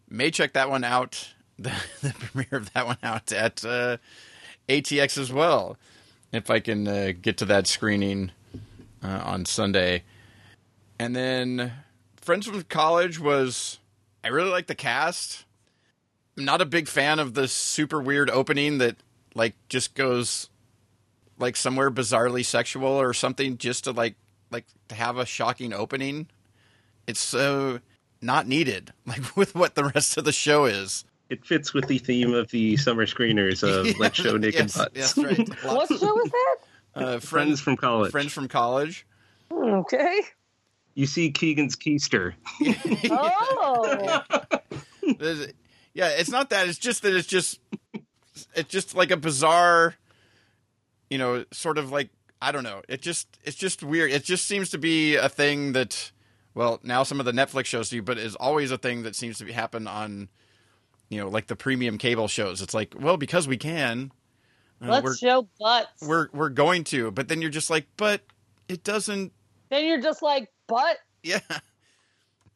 may 0.09 0.31
check 0.31 0.55
that 0.55 0.71
one 0.71 0.85
out, 0.85 1.35
the, 1.59 1.73
the 2.01 2.15
premiere 2.15 2.61
of 2.61 2.73
that 2.73 2.87
one 2.87 2.99
out 3.03 3.31
at 3.31 3.65
uh, 3.65 3.99
ATX 4.69 5.19
as 5.19 5.33
well, 5.33 5.77
if 6.33 6.51
I 6.51 6.61
can 6.61 6.89
uh, 6.89 7.13
get 7.21 7.37
to 7.39 7.45
that 7.47 7.67
screening 7.67 8.31
uh, 9.03 9.23
on 9.25 9.45
Sunday. 9.45 10.05
And 10.99 11.15
then, 11.15 11.73
Friends 12.17 12.47
from 12.47 12.63
College 12.63 13.19
was. 13.19 13.79
I 14.25 14.29
really 14.29 14.51
like 14.51 14.69
the 14.69 14.77
cast. 14.77 15.45
I'm 16.43 16.47
not 16.47 16.61
a 16.61 16.67
big 16.67 16.89
fan 16.89 17.21
of 17.21 17.35
the 17.35 17.47
super 17.47 18.03
weird 18.03 18.29
opening 18.29 18.79
that, 18.79 18.97
like, 19.37 19.55
just 19.69 19.95
goes 19.95 20.51
like 21.39 21.55
somewhere 21.55 21.89
bizarrely 21.89 22.45
sexual 22.45 22.89
or 22.89 23.15
something 23.15 23.59
just 23.59 23.85
to 23.85 23.93
like 23.93 24.17
like 24.51 24.65
to 24.89 24.97
have 24.97 25.19
a 25.19 25.25
shocking 25.25 25.73
opening. 25.73 26.27
It's 27.07 27.21
so 27.21 27.79
not 28.21 28.49
needed, 28.49 28.93
like 29.07 29.37
with 29.37 29.55
what 29.55 29.77
the 29.77 29.85
rest 29.85 30.17
of 30.17 30.25
the 30.25 30.33
show 30.33 30.65
is. 30.65 31.05
It 31.31 31.47
fits 31.47 31.73
with 31.73 31.87
the 31.87 31.99
theme 31.99 32.35
of 32.35 32.51
the 32.51 32.77
summer 32.77 33.07
screeners 33.07 33.63
of 33.63 33.97
Let's 34.01 34.17
Show 34.21 34.37
Naked 34.37 34.63
yes, 34.63 34.77
Butts. 34.77 34.97
Yes, 34.97 35.17
right. 35.19 35.49
What 35.65 35.89
show 35.91 36.25
is 36.25 36.31
that? 36.33 36.57
Uh, 36.97 37.19
Friends 37.21 37.61
from 37.61 37.77
college. 37.77 38.11
friends 38.11 38.33
from 38.33 38.49
college. 38.49 39.07
Okay. 39.53 40.23
You 40.95 41.07
see 41.07 41.31
Keegan's 41.31 41.77
keister. 41.77 42.35
Oh, 43.09 44.23
There's- 45.21 45.53
yeah, 45.95 46.09
it's 46.09 46.31
not 46.31 46.51
that. 46.51 46.69
It's 46.69 46.79
just 46.79 47.03
that 47.03 47.15
it's 47.15 47.29
just 47.29 47.61
it's 48.55 48.69
just 48.69 48.95
like 48.95 49.11
a 49.11 49.17
bizarre, 49.17 49.95
you 51.11 51.19
know, 51.19 51.45
sort 51.53 51.79
of 51.79 51.91
like 51.91 52.11
I 52.41 52.53
don't 52.53 52.65
know. 52.65 52.83
It 52.89 53.03
just 53.03 53.39
it's 53.45 53.57
just 53.57 53.83
weird. 53.83 54.11
It 54.11 54.25
just 54.25 54.47
seems 54.47 54.71
to 54.71 54.79
be 54.79 55.17
a 55.17 55.29
thing 55.29 55.73
that, 55.73 56.11
well, 56.55 56.81
now 56.83 57.03
some 57.03 57.21
of 57.21 57.27
the 57.27 57.33
Netflix 57.33 57.67
shows 57.67 57.89
do, 57.89 58.03
but 58.03 58.19
is 58.19 58.35
always 58.37 58.71
a 58.71 58.79
thing 58.79 59.03
that 59.05 59.15
seems 59.15 59.39
to 59.39 59.45
be 59.45 59.53
happen 59.53 59.87
on, 59.87 60.29
you 61.09 61.19
know, 61.19 61.29
like 61.29 61.47
the 61.47 61.57
premium 61.57 61.99
cable 61.99 62.29
shows. 62.29 62.63
It's 62.63 62.75
like, 62.75 62.95
well, 62.99 63.17
because 63.17 63.47
we 63.47 63.57
can, 63.57 64.13
uh, 64.83 64.89
let's 64.89 65.05
we're 65.05 65.17
show 65.17 65.49
butts. 65.61 66.03
we're 66.03 66.29
we're 66.33 66.49
going 66.49 66.85
to, 66.85 67.11
but 67.11 67.29
then 67.29 67.41
you're 67.41 67.51
just 67.51 67.71
like, 67.71 67.87
but 67.97 68.23
it 68.69 68.83
doesn't. 68.83 69.33
then 69.69 69.87
you're 69.87 70.01
just 70.01 70.23
like 70.23 70.49
but 70.67 70.99
Yeah. 71.23 71.41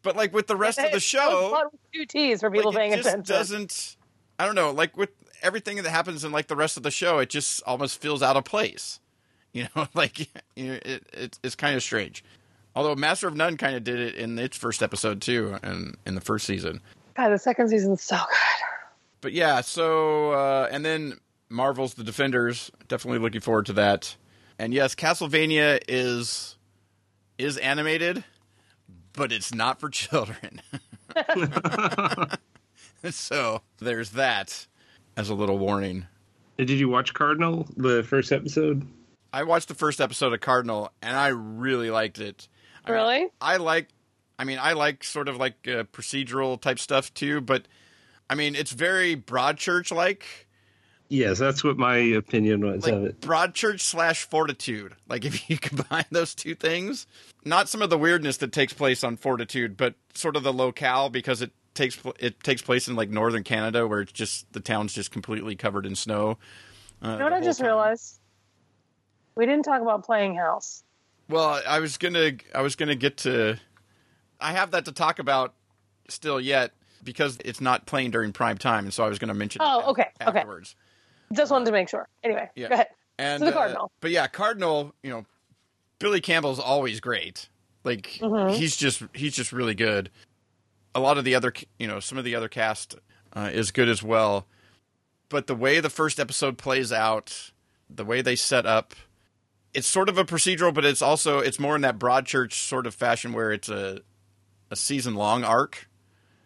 But 0.06 0.14
like 0.16 0.32
with 0.32 0.46
the 0.46 0.54
rest 0.54 0.78
of 0.78 0.92
the 0.92 1.00
show, 1.14 1.68
two 1.92 2.06
T's 2.06 2.38
for 2.40 2.48
people 2.50 2.70
like, 2.70 2.78
paying 2.78 2.92
it 2.92 2.96
just 2.98 3.08
attention. 3.08 3.34
doesn't 3.34 3.96
i 4.38 4.46
don't 4.46 4.54
know 4.54 4.70
like 4.70 4.96
with 4.96 5.10
everything 5.42 5.78
that 5.78 5.90
happens 5.90 6.22
in 6.24 6.30
like 6.30 6.46
the 6.46 6.54
rest 6.54 6.76
of 6.76 6.84
the 6.84 6.90
show 6.92 7.18
it 7.18 7.28
just 7.28 7.60
almost 7.64 8.00
feels 8.00 8.22
out 8.22 8.36
of 8.36 8.44
place. 8.44 9.00
You 9.52 9.66
know 9.74 9.88
like 9.94 10.20
you 10.56 10.66
know, 10.68 10.74
it, 10.84 11.02
it, 11.12 11.38
it's 11.42 11.54
kind 11.56 11.74
of 11.74 11.82
strange. 11.82 12.22
Although 12.76 12.94
master 12.94 13.26
of 13.26 13.34
none 13.34 13.56
kind 13.56 13.74
of 13.74 13.82
did 13.84 13.98
it 13.98 14.14
in 14.14 14.38
its 14.38 14.56
first 14.56 14.82
episode 14.82 15.20
too 15.22 15.58
and 15.62 15.96
in 16.06 16.14
the 16.14 16.20
first 16.20 16.46
season. 16.46 16.80
God, 17.16 17.30
the 17.30 17.38
second 17.38 17.68
season's 17.70 18.02
so 18.02 18.16
good. 18.16 18.36
but 19.22 19.32
yeah 19.32 19.60
so 19.62 20.30
uh, 20.32 20.68
and 20.70 20.84
then 20.84 21.14
marvel's 21.48 21.94
the 21.94 22.04
defenders 22.04 22.70
definitely 22.86 23.18
looking 23.18 23.40
forward 23.40 23.66
to 23.66 23.72
that. 23.72 24.14
And 24.58 24.72
yes 24.72 24.94
castlevania 24.94 25.80
is 25.88 26.56
is 27.38 27.56
animated 27.56 28.22
but 29.16 29.32
it's 29.32 29.52
not 29.54 29.80
for 29.80 29.88
children 29.88 30.60
so 33.10 33.62
there's 33.78 34.10
that 34.10 34.66
as 35.16 35.28
a 35.28 35.34
little 35.34 35.58
warning 35.58 36.06
Did 36.58 36.70
you 36.70 36.88
watch 36.88 37.14
Cardinal, 37.14 37.66
the 37.76 38.02
first 38.02 38.32
episode? 38.32 38.86
i 39.32 39.42
watched 39.42 39.68
the 39.68 39.74
first 39.74 40.00
episode 40.00 40.32
of 40.32 40.40
cardinal 40.40 40.90
and 41.02 41.16
i 41.16 41.28
really 41.28 41.90
liked 41.90 42.18
it 42.18 42.48
I 42.84 42.90
mean, 42.90 42.96
Really? 42.98 43.26
i 43.40 43.56
like 43.56 43.88
i 44.38 44.44
mean 44.44 44.58
i 44.60 44.72
like 44.72 45.02
sort 45.04 45.28
of 45.28 45.36
like 45.36 45.54
uh, 45.66 45.84
procedural 45.92 46.60
type 46.60 46.78
stuff 46.78 47.12
too 47.12 47.40
but 47.40 47.66
i 48.30 48.34
mean 48.34 48.54
it's 48.54 48.72
very 48.72 49.16
Broadchurch 49.16 49.94
like 49.94 50.45
Yes, 51.08 51.38
that's 51.38 51.62
what 51.62 51.76
my 51.76 51.96
opinion 51.96 52.64
was 52.66 52.86
of 52.86 53.02
like 53.02 53.10
it. 53.10 53.20
Broadchurch 53.20 53.80
slash 53.80 54.24
Fortitude. 54.24 54.94
Like 55.08 55.24
if 55.24 55.48
you 55.48 55.58
combine 55.60 56.04
those 56.10 56.34
two 56.34 56.54
things, 56.54 57.06
not 57.44 57.68
some 57.68 57.82
of 57.82 57.90
the 57.90 57.98
weirdness 57.98 58.38
that 58.38 58.52
takes 58.52 58.72
place 58.72 59.04
on 59.04 59.16
Fortitude, 59.16 59.76
but 59.76 59.94
sort 60.14 60.36
of 60.36 60.42
the 60.42 60.52
locale 60.52 61.08
because 61.08 61.42
it 61.42 61.52
takes 61.74 61.98
it 62.18 62.42
takes 62.42 62.62
place 62.62 62.88
in 62.88 62.96
like 62.96 63.10
northern 63.10 63.44
Canada 63.44 63.86
where 63.86 64.00
it's 64.00 64.12
just 64.12 64.52
the 64.52 64.60
town's 64.60 64.92
just 64.92 65.10
completely 65.10 65.54
covered 65.54 65.86
in 65.86 65.94
snow. 65.94 66.38
Uh, 67.02 67.10
You 67.10 67.18
know 67.18 67.24
what 67.24 67.32
I 67.34 67.40
just 67.40 67.60
realized? 67.60 68.18
We 69.36 69.46
didn't 69.46 69.64
talk 69.64 69.82
about 69.82 70.04
playing 70.04 70.34
house. 70.34 70.82
Well, 71.28 71.60
I 71.66 71.80
was 71.80 71.98
gonna 71.98 72.32
I 72.54 72.62
was 72.62 72.74
gonna 72.76 72.94
get 72.94 73.18
to 73.18 73.58
I 74.40 74.52
have 74.52 74.72
that 74.72 74.86
to 74.86 74.92
talk 74.92 75.18
about 75.18 75.54
still 76.08 76.40
yet 76.40 76.72
because 77.04 77.38
it's 77.44 77.60
not 77.60 77.86
playing 77.86 78.10
during 78.10 78.32
prime 78.32 78.58
time, 78.58 78.84
and 78.84 78.94
so 78.94 79.04
I 79.04 79.08
was 79.08 79.18
gonna 79.18 79.34
mention. 79.34 79.60
Oh, 79.64 79.80
it 79.80 79.86
okay, 79.88 80.08
okay. 80.26 80.44
Just 81.32 81.50
wanted 81.50 81.64
to 81.66 81.72
make 81.72 81.88
sure. 81.88 82.08
Anyway, 82.22 82.48
Yeah. 82.54 82.68
go 82.68 82.74
ahead. 82.74 82.88
And 83.18 83.40
So 83.40 83.46
the 83.46 83.52
uh, 83.52 83.54
Cardinal. 83.54 83.92
but 84.00 84.10
yeah, 84.10 84.26
Cardinal, 84.26 84.94
you 85.02 85.10
know, 85.10 85.24
Billy 85.98 86.20
Campbell's 86.20 86.58
always 86.60 87.00
great. 87.00 87.48
Like 87.84 88.18
Mhm. 88.20 88.54
he's 88.56 88.76
just 88.76 89.02
he's 89.14 89.34
just 89.34 89.52
really 89.52 89.74
good. 89.74 90.10
A 90.94 91.00
lot 91.00 91.18
of 91.18 91.24
the 91.24 91.34
other, 91.34 91.52
you 91.78 91.86
know, 91.86 92.00
some 92.00 92.18
of 92.18 92.24
the 92.24 92.34
other 92.34 92.48
cast 92.48 92.96
uh, 93.34 93.50
is 93.52 93.70
good 93.70 93.88
as 93.88 94.02
well. 94.02 94.46
But 95.28 95.46
the 95.46 95.54
way 95.54 95.80
the 95.80 95.90
first 95.90 96.18
episode 96.20 96.56
plays 96.58 96.92
out, 96.92 97.50
the 97.90 98.04
way 98.04 98.22
they 98.22 98.36
set 98.36 98.64
up, 98.66 98.94
it's 99.74 99.86
sort 99.86 100.08
of 100.08 100.16
a 100.18 100.24
procedural, 100.24 100.72
but 100.72 100.84
it's 100.84 101.02
also 101.02 101.38
it's 101.40 101.58
more 101.58 101.74
in 101.76 101.82
that 101.82 101.98
Broadchurch 101.98 102.52
sort 102.52 102.86
of 102.86 102.94
fashion 102.94 103.32
where 103.32 103.52
it's 103.52 103.68
a 103.68 104.00
a 104.70 104.76
season 104.76 105.14
long 105.14 105.44
arc. 105.44 105.88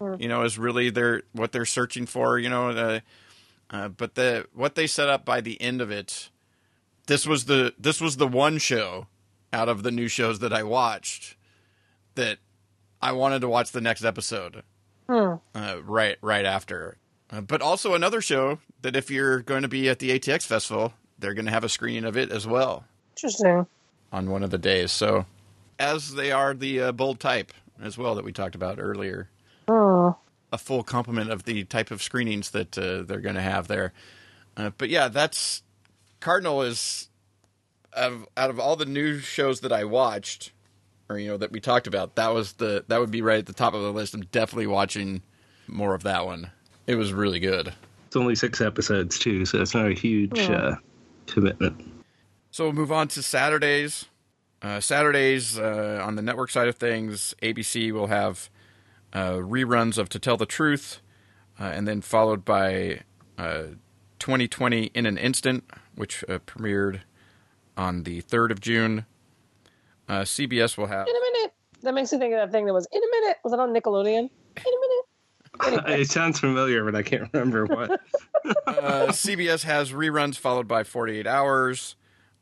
Mm. 0.01 0.21
You 0.21 0.29
know, 0.29 0.43
is 0.45 0.59
really 0.59 0.89
their 0.91 1.23
what 1.33 1.53
they're 1.53 1.67
searching 1.67 2.07
for. 2.07 2.39
You 2.39 2.49
know, 2.49 2.71
uh, 2.71 3.01
uh, 3.71 3.89
but 3.89 4.15
the 4.15 4.47
what 4.53 4.75
they 4.75 4.87
set 4.87 5.09
up 5.09 5.25
by 5.25 5.41
the 5.41 5.61
end 5.61 5.81
of 5.81 5.91
it, 5.91 6.31
this 7.07 7.27
was 7.27 7.45
the 7.47 7.75
this 7.79 8.01
was 8.01 8.17
the 8.17 8.29
one 8.29 8.59
show 8.59 9.07
out 9.53 9.69
of 9.69 9.83
the 9.83 9.91
new 9.91 10.09
shows 10.09 10.39
that 10.41 10.53
I 10.53 10.63
watched 10.63 11.37
that 12.15 12.39
I 13.03 13.13
wanted 13.13 13.41
to 13.41 13.49
watch 13.49 13.73
the 13.73 13.81
next 13.81 14.05
episode 14.05 14.63
Hmm. 15.09 15.35
uh, 15.55 15.77
right 15.85 16.17
right 16.21 16.45
after. 16.45 16.97
Uh, 17.31 17.41
but 17.41 17.63
also 17.63 17.95
another 17.95 18.21
show 18.21 18.59
that 18.83 18.97
if 18.97 19.11
you're 19.11 19.41
going 19.41 19.63
to 19.63 19.69
be 19.69 19.89
at 19.89 19.99
the 20.01 20.11
ATX 20.11 20.45
festival, 20.45 20.93
they're 21.19 21.35
going 21.35 21.45
to 21.47 21.51
have 21.53 21.65
a 21.65 21.69
screening 21.69 22.05
of 22.05 22.17
it 22.17 22.31
as 22.33 22.47
well 22.47 22.85
Interesting. 23.17 23.67
on 24.13 24.31
one 24.31 24.43
of 24.43 24.51
the 24.51 24.59
days. 24.59 24.91
So 24.91 25.27
as 25.79 26.15
they 26.15 26.33
are 26.33 26.55
the 26.55 26.81
uh, 26.81 26.93
bold 26.93 27.21
type 27.21 27.53
as 27.83 27.97
well 27.97 28.15
that 28.17 28.25
we 28.25 28.33
talked 28.33 28.55
about 28.57 28.79
earlier 28.81 29.29
Hmm. 29.69 30.11
A 30.53 30.59
full 30.59 30.83
complement 30.83 31.31
of 31.31 31.45
the 31.45 31.65
type 31.65 31.91
of 31.91 32.03
screenings 32.03 32.51
that 32.51 32.77
uh, 32.77 33.03
they're 33.03 33.21
going 33.21 33.35
to 33.37 33.41
have 33.43 33.69
there. 33.69 33.93
Uh, 34.57 34.71
but 34.77 34.89
yeah, 34.89 35.09
that's 35.09 35.63
Cardinal 36.21 36.63
is 36.63 37.09
of 37.93 38.27
out 38.37 38.51
of 38.51 38.61
all 38.61 38.77
the 38.77 38.85
new 38.87 39.19
shows 39.19 39.61
that 39.61 39.73
I 39.73 39.85
watched, 39.85 40.53
or 41.09 41.19
you 41.19 41.29
know 41.29 41.37
that 41.37 41.53
we 41.53 41.61
talked 41.61 41.87
about. 41.87 42.17
That 42.17 42.29
was 42.35 42.55
the 42.55 42.85
that 42.89 43.01
would 43.01 43.11
be 43.11 43.23
right 43.23 43.39
at 43.39 43.47
the 43.47 43.53
top 43.53 43.75
of 43.75 43.83
the 43.83 43.93
list. 43.93 44.15
I'm 44.15 44.23
definitely 44.33 44.67
watching 44.67 45.23
more 45.69 45.95
of 45.95 46.03
that 46.03 46.27
one. 46.27 46.51
It 46.87 46.97
was 46.97 47.13
really 47.13 47.41
good. 47.41 47.73
It's 48.07 48.17
only 48.17 48.35
six 48.35 48.61
episodes 48.61 49.19
too, 49.19 49.45
so 49.47 49.61
it's 49.61 49.75
not 49.75 49.87
a 49.87 49.93
huge 49.95 50.37
Yeah. 50.37 50.53
uh, 50.57 50.77
commitment. 51.27 51.81
So 52.51 52.65
we'll 52.65 52.73
move 52.73 52.91
on 52.91 53.07
to 53.09 53.23
Saturdays. 53.23 54.07
Uh, 54.63 54.81
Saturdays 54.81 55.59
uh, 55.59 56.03
on 56.05 56.17
the 56.17 56.23
network 56.23 56.51
side 56.51 56.67
of 56.69 56.75
things, 56.75 57.35
ABC 57.41 57.93
will 57.93 58.09
have 58.09 58.51
uh, 59.13 59.33
reruns 59.35 59.99
of 59.99 60.09
To 60.11 60.19
Tell 60.19 60.37
the 60.37 60.47
Truth, 60.47 61.01
uh, 61.59 61.65
and 61.65 61.87
then 61.87 62.01
followed 62.01 62.45
by 62.45 63.01
uh, 63.39 63.63
2020 64.19 64.91
in 64.95 65.07
an 65.07 65.19
instant, 65.19 65.65
which 65.95 66.25
uh, 66.29 66.39
premiered 66.41 67.01
on 67.77 68.05
the 68.05 68.23
3rd 68.23 68.51
of 68.51 68.61
June. 68.61 69.07
Uh, 70.09 70.21
CBS 70.21 70.77
will 70.77 70.87
have 70.87 71.07
In 71.07 71.15
a 71.15 71.21
minute. 71.21 71.53
That 71.83 71.95
makes 71.95 72.13
me 72.13 72.19
think 72.19 72.35
of 72.35 72.41
that 72.41 72.53
thing 72.53 72.67
that 72.67 72.75
was 72.75 72.87
in 72.93 73.01
a 73.03 73.21
minute. 73.21 73.39
Was 73.45 73.53
it 73.53 73.61
on 73.61 73.73
Nickelodeon? 73.75 74.19
In 74.19 74.29
a 74.57 74.63
minute. 74.63 75.05
Anyway. 75.67 76.01
it 76.01 76.11
sounds 76.11 76.39
familiar, 76.41 76.85
but 76.85 76.95
I 76.95 77.03
can't 77.03 77.29
remember 77.33 77.67
what. 77.67 77.91
uh, 78.67 79.09
CBS 79.09 79.65
has 79.65 79.93
reruns 79.93 80.37
followed 80.39 80.67
by 80.67 80.85
48 80.85 81.27
hours. 81.27 81.97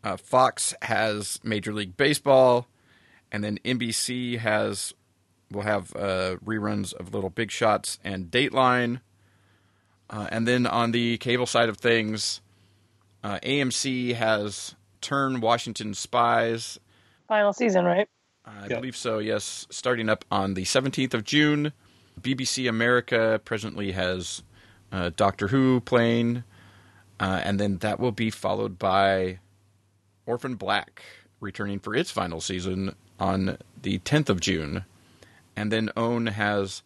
Uh, 0.05 0.17
Fox 0.17 0.73
has 0.83 1.41
Major 1.43 1.73
League 1.73 1.97
Baseball, 1.97 2.69
and 3.33 3.43
then 3.43 3.59
NBC 3.65 4.39
has 4.39 4.95
will 5.51 5.63
have 5.63 5.95
uh, 5.97 6.37
reruns 6.45 6.93
of 6.95 7.15
Little 7.15 7.31
Big 7.31 7.51
Shots 7.51 7.99
and 8.05 8.31
Dateline. 8.31 9.01
Uh, 10.11 10.27
and 10.31 10.47
then 10.47 10.67
on 10.67 10.93
the 10.93 11.19
cable 11.19 11.47
side 11.47 11.69
of 11.69 11.77
things, 11.77 12.41
uh, 13.23 13.39
AMC 13.43 14.15
has 14.15 14.75
Turn 15.01 15.41
Washington 15.41 15.95
Spies. 15.95 16.79
Final 17.29 17.53
season, 17.53 17.85
right? 17.85 18.09
I 18.47 18.67
Yeah. 18.69 18.77
believe 18.77 18.97
so. 18.97 19.19
Yes, 19.19 19.67
starting 19.71 20.09
up 20.09 20.25
on 20.31 20.55
the 20.55 20.65
17th 20.65 21.15
of 21.15 21.25
June. 21.25 21.73
BBC 22.21 22.67
America 22.69 23.41
presently 23.45 23.93
has 23.93 24.43
uh, 24.91 25.11
Doctor 25.15 25.49
Who 25.49 25.81
playing, 25.81 26.43
uh, 27.21 27.43
and 27.45 27.61
then 27.61 27.77
that 27.79 28.01
will 28.01 28.11
be 28.13 28.31
followed 28.31 28.79
by 28.79 29.39
Orphan 30.27 30.55
Black 30.57 31.03
returning 31.41 31.79
for 31.79 31.95
its 31.95 32.11
final 32.11 32.41
season 32.41 32.95
on 33.21 33.59
the 33.83 33.99
10th 34.01 34.31
of 34.31 34.41
June, 34.41 34.85
and 35.59 35.73
then 35.73 35.91
OWN 35.97 36.29
has 36.29 36.83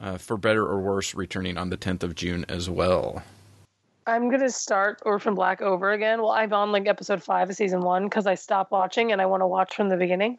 uh, 0.00 0.16
For 0.16 0.38
Better 0.38 0.64
or 0.64 0.80
Worse 0.80 1.14
returning 1.14 1.58
on 1.58 1.68
the 1.68 1.76
10th 1.76 2.02
of 2.02 2.14
June 2.14 2.46
as 2.48 2.70
well. 2.70 3.22
I'm 4.06 4.30
gonna 4.30 4.48
start 4.48 5.02
Orphan 5.04 5.34
Black 5.34 5.60
over 5.60 5.92
again. 5.92 6.22
Well, 6.22 6.30
I'm 6.30 6.52
on 6.54 6.72
like 6.72 6.86
episode 6.86 7.22
five 7.22 7.50
of 7.50 7.56
season 7.56 7.80
one 7.80 8.04
because 8.04 8.26
I 8.26 8.34
stopped 8.34 8.70
watching 8.72 9.12
and 9.12 9.20
I 9.20 9.26
want 9.26 9.42
to 9.42 9.46
watch 9.46 9.74
from 9.74 9.90
the 9.90 9.96
beginning. 9.96 10.38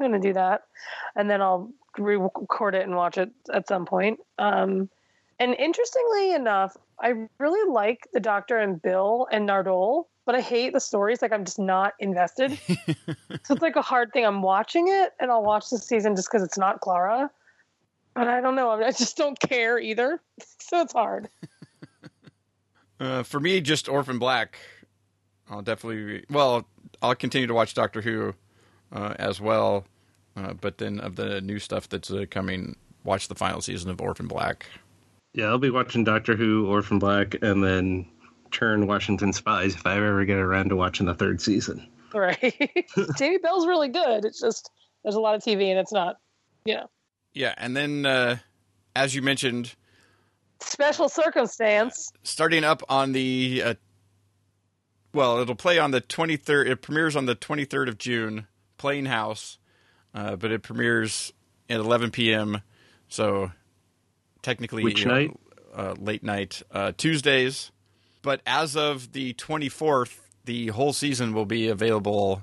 I'm 0.00 0.06
gonna 0.06 0.22
do 0.22 0.32
that, 0.32 0.62
and 1.16 1.28
then 1.28 1.42
I'll 1.42 1.70
re-record 1.98 2.76
it 2.76 2.86
and 2.86 2.94
watch 2.94 3.18
it 3.18 3.30
at 3.52 3.66
some 3.66 3.84
point. 3.84 4.20
Um, 4.38 4.88
and 5.40 5.54
interestingly 5.54 6.32
enough, 6.32 6.76
I 7.00 7.26
really 7.38 7.70
like 7.70 8.06
the 8.12 8.20
Doctor 8.20 8.56
and 8.56 8.80
Bill 8.80 9.26
and 9.32 9.48
Nardole, 9.48 10.04
but 10.28 10.34
I 10.34 10.42
hate 10.42 10.74
the 10.74 10.80
stories. 10.80 11.22
Like 11.22 11.32
I'm 11.32 11.46
just 11.46 11.58
not 11.58 11.94
invested. 12.00 12.58
so 12.68 13.54
it's 13.54 13.62
like 13.62 13.76
a 13.76 13.82
hard 13.82 14.12
thing. 14.12 14.26
I'm 14.26 14.42
watching 14.42 14.88
it, 14.88 15.14
and 15.18 15.30
I'll 15.30 15.42
watch 15.42 15.70
the 15.70 15.78
season 15.78 16.14
just 16.14 16.30
because 16.30 16.42
it's 16.42 16.58
not 16.58 16.82
Clara. 16.82 17.30
But 18.12 18.28
I 18.28 18.42
don't 18.42 18.54
know. 18.54 18.72
I 18.72 18.90
just 18.90 19.16
don't 19.16 19.40
care 19.40 19.78
either. 19.78 20.20
So 20.60 20.82
it's 20.82 20.92
hard. 20.92 21.30
Uh, 23.00 23.22
for 23.22 23.38
me, 23.38 23.60
just 23.60 23.88
Orphan 23.88 24.18
Black. 24.18 24.58
I'll 25.48 25.62
definitely. 25.62 26.24
Well, 26.28 26.66
I'll 27.00 27.14
continue 27.14 27.46
to 27.46 27.54
watch 27.54 27.72
Doctor 27.72 28.00
Who 28.00 28.34
uh, 28.92 29.14
as 29.20 29.40
well, 29.40 29.84
uh, 30.36 30.54
but 30.54 30.78
then 30.78 30.98
of 30.98 31.14
the 31.14 31.40
new 31.40 31.60
stuff 31.60 31.88
that's 31.88 32.10
uh, 32.10 32.24
coming, 32.28 32.74
watch 33.04 33.28
the 33.28 33.36
final 33.36 33.60
season 33.60 33.88
of 33.88 34.00
Orphan 34.00 34.26
Black. 34.26 34.66
Yeah, 35.32 35.44
I'll 35.44 35.58
be 35.58 35.70
watching 35.70 36.02
Doctor 36.02 36.34
Who, 36.34 36.66
Orphan 36.66 36.98
Black, 36.98 37.36
and 37.40 37.62
then 37.62 38.04
turn 38.50 38.86
Washington 38.86 39.32
Spies 39.32 39.74
if 39.74 39.86
I 39.86 39.96
ever 39.96 40.24
get 40.24 40.38
around 40.38 40.70
to 40.70 40.76
watching 40.76 41.06
the 41.06 41.14
third 41.14 41.40
season. 41.40 41.88
Right. 42.14 42.54
Jamie 43.18 43.38
Bell's 43.38 43.66
really 43.66 43.88
good. 43.88 44.24
It's 44.24 44.40
just 44.40 44.70
there's 45.02 45.14
a 45.14 45.20
lot 45.20 45.34
of 45.34 45.42
TV 45.42 45.68
and 45.70 45.78
it's 45.78 45.92
not, 45.92 46.16
you 46.64 46.74
know, 46.74 46.90
Yeah, 47.34 47.54
and 47.56 47.76
then 47.76 48.06
uh, 48.06 48.36
as 48.96 49.14
you 49.14 49.22
mentioned, 49.22 49.74
special 50.60 51.08
circumstance. 51.08 52.10
starting 52.22 52.64
up 52.64 52.82
on 52.88 53.12
the. 53.12 53.62
Uh, 53.64 53.74
well, 55.12 55.38
it'll 55.38 55.54
play 55.54 55.78
on 55.78 55.90
the 55.90 56.00
23rd. 56.00 56.68
It 56.68 56.82
premieres 56.82 57.16
on 57.16 57.26
the 57.26 57.34
23rd 57.34 57.88
of 57.88 57.98
June, 57.98 58.46
Playing 58.76 59.06
House, 59.06 59.58
uh, 60.14 60.36
but 60.36 60.52
it 60.52 60.62
premieres 60.62 61.32
at 61.70 61.80
11 61.80 62.10
p.m. 62.10 62.60
So 63.08 63.50
technically, 64.42 64.82
Which 64.84 65.00
you 65.00 65.06
know, 65.06 65.40
uh, 65.74 65.94
late 65.98 66.22
night 66.22 66.62
uh, 66.70 66.92
Tuesdays. 66.96 67.70
But 68.22 68.40
as 68.46 68.76
of 68.76 69.12
the 69.12 69.34
24th, 69.34 70.18
the 70.44 70.68
whole 70.68 70.92
season 70.92 71.34
will 71.34 71.44
be 71.44 71.68
available, 71.68 72.42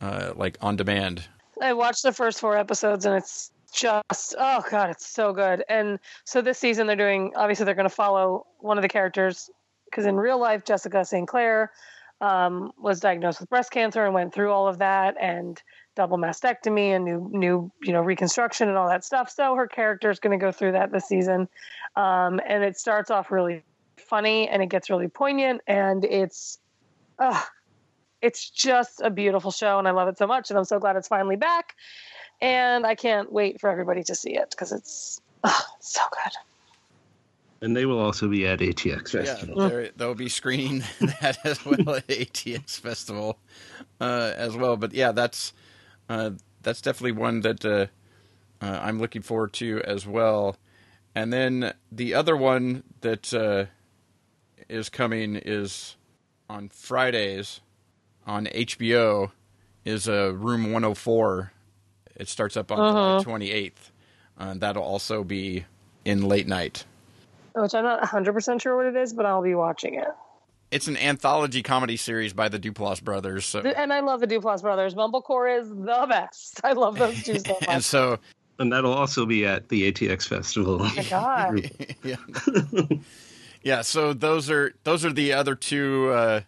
uh, 0.00 0.32
like 0.36 0.58
on 0.60 0.76
demand. 0.76 1.24
I 1.60 1.72
watched 1.72 2.02
the 2.02 2.12
first 2.12 2.40
four 2.40 2.56
episodes 2.56 3.06
and 3.06 3.16
it's 3.16 3.50
just 3.72 4.34
oh 4.38 4.62
god, 4.70 4.90
it's 4.90 5.06
so 5.06 5.32
good. 5.32 5.64
And 5.68 5.98
so 6.24 6.42
this 6.42 6.58
season 6.58 6.86
they're 6.86 6.96
doing 6.96 7.32
obviously 7.36 7.64
they're 7.64 7.74
going 7.74 7.88
to 7.88 7.94
follow 7.94 8.46
one 8.58 8.78
of 8.78 8.82
the 8.82 8.88
characters 8.88 9.50
because 9.84 10.06
in 10.06 10.16
real 10.16 10.38
life 10.38 10.64
Jessica 10.64 11.04
St. 11.04 11.26
Clair 11.26 11.72
um, 12.20 12.72
was 12.78 13.00
diagnosed 13.00 13.40
with 13.40 13.50
breast 13.50 13.70
cancer 13.70 14.04
and 14.04 14.14
went 14.14 14.32
through 14.32 14.50
all 14.50 14.68
of 14.68 14.78
that 14.78 15.16
and 15.20 15.62
double 15.94 16.18
mastectomy 16.18 16.94
and 16.94 17.04
new 17.04 17.28
new 17.32 17.70
you 17.82 17.92
know 17.92 18.02
reconstruction 18.02 18.68
and 18.68 18.76
all 18.76 18.88
that 18.88 19.04
stuff. 19.04 19.30
So 19.30 19.54
her 19.54 19.66
character 19.66 20.10
is 20.10 20.18
going 20.18 20.38
to 20.38 20.42
go 20.42 20.52
through 20.52 20.72
that 20.72 20.92
this 20.92 21.06
season, 21.08 21.48
um, 21.96 22.40
and 22.46 22.64
it 22.64 22.78
starts 22.78 23.10
off 23.10 23.30
really 23.30 23.64
funny 24.06 24.48
and 24.48 24.62
it 24.62 24.68
gets 24.68 24.90
really 24.90 25.08
poignant 25.08 25.60
and 25.66 26.04
it's 26.04 26.58
uh, 27.18 27.40
it's 28.22 28.50
just 28.50 29.00
a 29.02 29.10
beautiful 29.10 29.50
show 29.50 29.78
and 29.78 29.86
I 29.86 29.90
love 29.90 30.08
it 30.08 30.18
so 30.18 30.26
much 30.26 30.50
and 30.50 30.58
I'm 30.58 30.64
so 30.64 30.78
glad 30.78 30.96
it's 30.96 31.08
finally 31.08 31.36
back 31.36 31.74
and 32.40 32.86
I 32.86 32.94
can't 32.94 33.32
wait 33.32 33.60
for 33.60 33.70
everybody 33.70 34.02
to 34.04 34.14
see 34.14 34.36
it 34.36 34.50
because 34.50 34.72
it's 34.72 35.20
uh, 35.44 35.52
so 35.80 36.02
good. 36.10 36.32
And 37.62 37.74
they 37.74 37.86
will 37.86 37.98
also 37.98 38.28
be 38.28 38.46
at 38.46 38.60
ATX 38.60 39.12
Festival. 39.12 39.70
Yeah, 39.70 39.88
they'll 39.96 40.14
be 40.14 40.28
screening 40.28 40.84
that 41.00 41.38
as 41.44 41.64
well 41.64 41.96
at 41.96 42.06
ATX 42.06 42.78
Festival 42.78 43.38
uh, 44.00 44.32
as 44.36 44.54
well. 44.56 44.76
But 44.76 44.92
yeah, 44.92 45.12
that's 45.12 45.54
uh, 46.08 46.32
that's 46.62 46.82
definitely 46.82 47.12
one 47.12 47.40
that 47.40 47.64
uh, 47.64 47.86
uh, 48.60 48.80
I'm 48.82 48.98
looking 48.98 49.22
forward 49.22 49.54
to 49.54 49.80
as 49.84 50.06
well. 50.06 50.56
And 51.14 51.32
then 51.32 51.72
the 51.90 52.12
other 52.12 52.36
one 52.36 52.82
that 53.00 53.32
uh, 53.32 53.66
is 54.68 54.88
coming 54.88 55.36
is 55.36 55.96
on 56.48 56.68
Fridays 56.68 57.60
on 58.26 58.46
HBO 58.46 59.30
is 59.84 60.08
uh, 60.08 60.32
Room 60.34 60.64
104. 60.72 61.52
It 62.16 62.28
starts 62.28 62.56
up 62.56 62.72
on 62.72 62.80
Uh-huh. 62.80 63.22
July 63.22 63.38
28th. 63.38 63.72
Uh, 64.38 64.54
that'll 64.56 64.82
also 64.82 65.22
be 65.24 65.64
in 66.04 66.26
late 66.28 66.46
night. 66.48 66.84
Which 67.54 67.74
I'm 67.74 67.84
not 67.84 68.02
100% 68.02 68.60
sure 68.60 68.76
what 68.76 68.86
it 68.86 68.96
is, 68.96 69.12
but 69.14 69.24
I'll 69.26 69.42
be 69.42 69.54
watching 69.54 69.94
it. 69.94 70.08
It's 70.70 70.88
an 70.88 70.96
anthology 70.96 71.62
comedy 71.62 71.96
series 71.96 72.32
by 72.32 72.48
the 72.48 72.58
Duplass 72.58 73.02
brothers. 73.02 73.46
So, 73.46 73.60
And 73.60 73.92
I 73.92 74.00
love 74.00 74.20
the 74.20 74.26
Duplass 74.26 74.60
brothers. 74.62 74.94
Mumblecore 74.94 75.60
is 75.60 75.68
the 75.68 76.06
best. 76.08 76.60
I 76.64 76.72
love 76.72 76.98
those 76.98 77.22
two 77.22 77.38
so 77.38 77.56
and 77.68 77.82
so, 77.84 78.18
And 78.58 78.72
that'll 78.72 78.92
also 78.92 79.24
be 79.24 79.46
at 79.46 79.68
the 79.68 79.90
ATX 79.90 80.26
Festival. 80.26 80.78
Oh 80.82 80.92
my 80.96 81.02
God. 81.04 81.70
yeah, 82.02 82.16
yeah. 83.66 83.82
So 83.82 84.12
those 84.12 84.48
are 84.48 84.74
those 84.84 85.04
are 85.04 85.12
the 85.12 85.32
other 85.32 85.56
two 85.56 86.10
uh, 86.12 86.40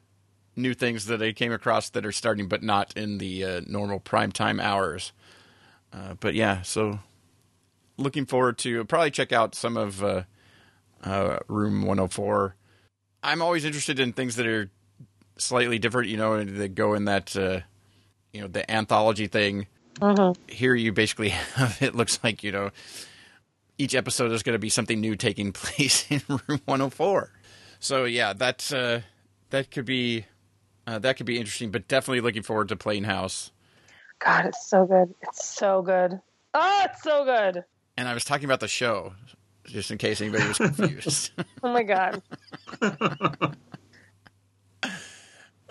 new 0.55 0.73
things 0.73 1.07
that 1.07 1.21
I 1.21 1.33
came 1.33 1.51
across 1.51 1.91
that 1.91 2.07
are 2.07 2.13
starting, 2.13 2.47
but 2.47 2.63
not 2.63 2.97
in 2.97 3.19
the 3.19 3.45
uh, 3.45 3.61
normal 3.67 3.99
prime 3.99 4.31
time 4.31 4.61
hours. 4.61 5.11
Uh, 5.93 6.15
but 6.21 6.35
yeah, 6.35 6.63
so 6.63 7.01
looking 7.97 8.25
forward 8.25 8.57
to 8.59 8.85
probably 8.85 9.11
check 9.11 9.33
out 9.33 9.57
some 9.57 9.77
of 9.77 10.05
uh, 10.05 10.23
uh, 11.03 11.39
Room 11.49 11.81
104. 11.83 12.55
I'm 13.25 13.43
always 13.43 13.65
interested 13.65 13.99
in 13.99 14.13
things 14.13 14.37
that 14.37 14.47
are 14.47 14.71
slightly 15.39 15.81
different, 15.81 16.11
you 16.11 16.17
know, 16.17 16.45
that 16.45 16.77
go 16.77 16.95
in 16.95 17.07
that 17.07 17.37
uh, 17.37 17.63
you 18.33 18.43
know 18.43 18.47
the 18.47 18.71
anthology 18.71 19.27
thing. 19.27 19.67
Mhm. 19.97 20.37
Here, 20.47 20.77
you 20.77 20.93
basically 20.93 21.31
have 21.57 21.83
it 21.83 21.97
looks 21.97 22.21
like 22.23 22.45
you 22.45 22.53
know 22.53 22.71
each 23.79 23.95
episode 23.95 24.33
is 24.33 24.43
going 24.43 24.55
to 24.55 24.59
be 24.59 24.69
something 24.69 25.01
new 25.01 25.17
taking 25.17 25.53
place 25.53 26.11
in 26.11 26.21
Room 26.29 26.61
104. 26.67 27.33
So 27.81 28.05
yeah, 28.05 28.33
that 28.35 28.73
uh, 28.73 29.01
that 29.51 29.71
could 29.71 29.85
be 29.85 30.27
uh, 30.87 30.99
that 30.99 31.17
could 31.17 31.27
be 31.27 31.39
interesting, 31.39 31.71
but 31.71 31.89
definitely 31.89 32.21
looking 32.21 32.43
forward 32.43 32.69
to 32.69 32.77
Playing 32.77 33.05
House. 33.05 33.53
God, 34.19 34.47
it's 34.47 34.69
so 34.69 34.85
good. 34.85 35.15
It's 35.23 35.49
so 35.49 35.81
good. 35.83 36.21
Oh, 36.55 36.83
it's 36.85 37.03
so 37.03 37.25
good. 37.25 37.65
And 37.97 38.09
I 38.09 38.15
was 38.15 38.25
talking 38.25 38.47
about 38.47 38.61
the 38.61 38.69
show, 38.69 39.15
just 39.65 39.91
in 39.93 39.99
case 39.99 40.21
anybody 40.21 40.49
was 40.49 40.59
confused. 40.59 41.33
Oh 41.63 41.73
my 41.73 41.83
God. 41.83 42.23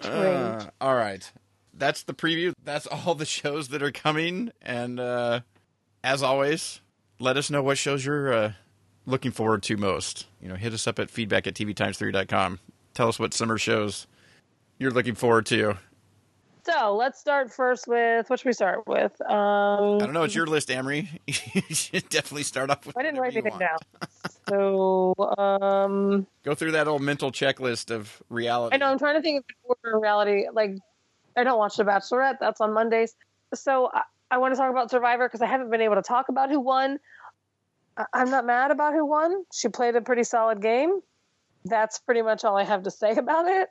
Uh, 0.04 0.64
all 0.80 0.96
right, 0.96 1.32
that's 1.74 2.04
the 2.04 2.14
preview. 2.14 2.54
That's 2.64 2.86
all 2.86 3.16
the 3.16 3.26
shows 3.26 3.70
that 3.70 3.82
are 3.82 3.92
coming, 3.92 4.52
and 4.62 5.00
uh, 5.00 5.40
as 6.04 6.22
always, 6.22 6.82
let 7.20 7.38
us 7.38 7.50
know 7.50 7.62
what 7.62 7.78
shows 7.78 8.06
you're 8.06 8.34
uh, 8.34 8.54
looking 9.06 9.32
forward 9.32 9.64
to 9.64 9.78
most. 9.78 10.28
You 10.42 10.50
know, 10.50 10.56
hit 10.56 10.74
us 10.74 10.88
up 10.88 11.00
at 11.00 11.10
feedback 11.10 11.48
at 11.48 11.56
tvtimes3.com. 11.56 12.60
Tell 12.94 13.08
us 13.08 13.20
what 13.20 13.34
summer 13.34 13.58
shows 13.58 14.08
you're 14.78 14.92
looking 14.92 15.16
forward 15.16 15.46
to. 15.48 15.78
So 16.64 16.98
let's 16.98 17.18
start 17.18 17.54
first 17.54 17.88
with 17.88 18.30
what 18.30 18.40
should 18.40 18.48
we 18.48 18.54
start 18.54 18.86
with? 18.88 19.14
Um, 19.22 19.96
I 19.96 20.00
don't 20.00 20.14
know. 20.14 20.24
It's 20.24 20.36
your 20.36 20.48
list, 20.48 20.68
Amrie. 20.68 21.08
you 21.28 21.76
should 21.76 22.10
definitely 22.10 22.44
start 22.44 22.70
off 22.70 22.86
with. 22.86 22.98
I 22.98 23.04
didn't 23.04 23.22
write 23.22 23.34
anything 23.34 23.58
down. 23.58 23.78
So, 24.50 25.14
um, 25.38 26.28
Go 26.44 26.56
through 26.56 26.74
that 26.74 26.90
old 26.90 27.02
mental 27.02 27.32
checklist 27.32 27.90
of 27.90 28.22
reality. 28.30 28.76
I 28.76 28.80
know 28.80 28.88
I'm 28.88 29.00
trying 29.00 29.16
to 29.16 29.22
think 29.22 29.40
of 29.40 29.46
the 29.48 29.54
order 29.70 29.98
of 29.98 30.02
reality. 30.04 30.46
Like, 30.52 30.72
I 31.38 31.46
don't 31.46 31.58
watch 31.58 31.78
The 31.78 31.86
Bachelorette. 31.86 32.40
That's 32.42 32.60
on 32.60 32.74
Mondays. 32.74 33.16
So 33.54 33.90
I, 34.30 34.36
I 34.36 34.38
want 34.38 34.54
to 34.54 34.58
talk 34.58 34.72
about 34.72 34.90
Survivor 34.92 35.28
because 35.28 35.42
I 35.42 35.48
haven't 35.48 35.70
been 35.70 35.82
able 35.82 35.96
to 35.96 36.02
talk 36.02 36.30
about 36.30 36.50
who 36.50 36.60
won. 36.60 37.00
I, 37.96 38.06
I'm 38.14 38.30
not 38.30 38.46
mad 38.46 38.72
about 38.72 38.94
who 38.94 39.06
won. 39.06 39.46
She 39.54 39.70
played 39.70 39.96
a 39.96 40.02
pretty 40.02 40.24
solid 40.24 40.62
game. 40.62 41.00
That's 41.66 42.00
pretty 42.00 42.22
much 42.22 42.44
all 42.46 42.58
I 42.58 42.64
have 42.64 42.84
to 42.84 42.92
say 42.92 43.12
about 43.18 43.48
it. 43.48 43.70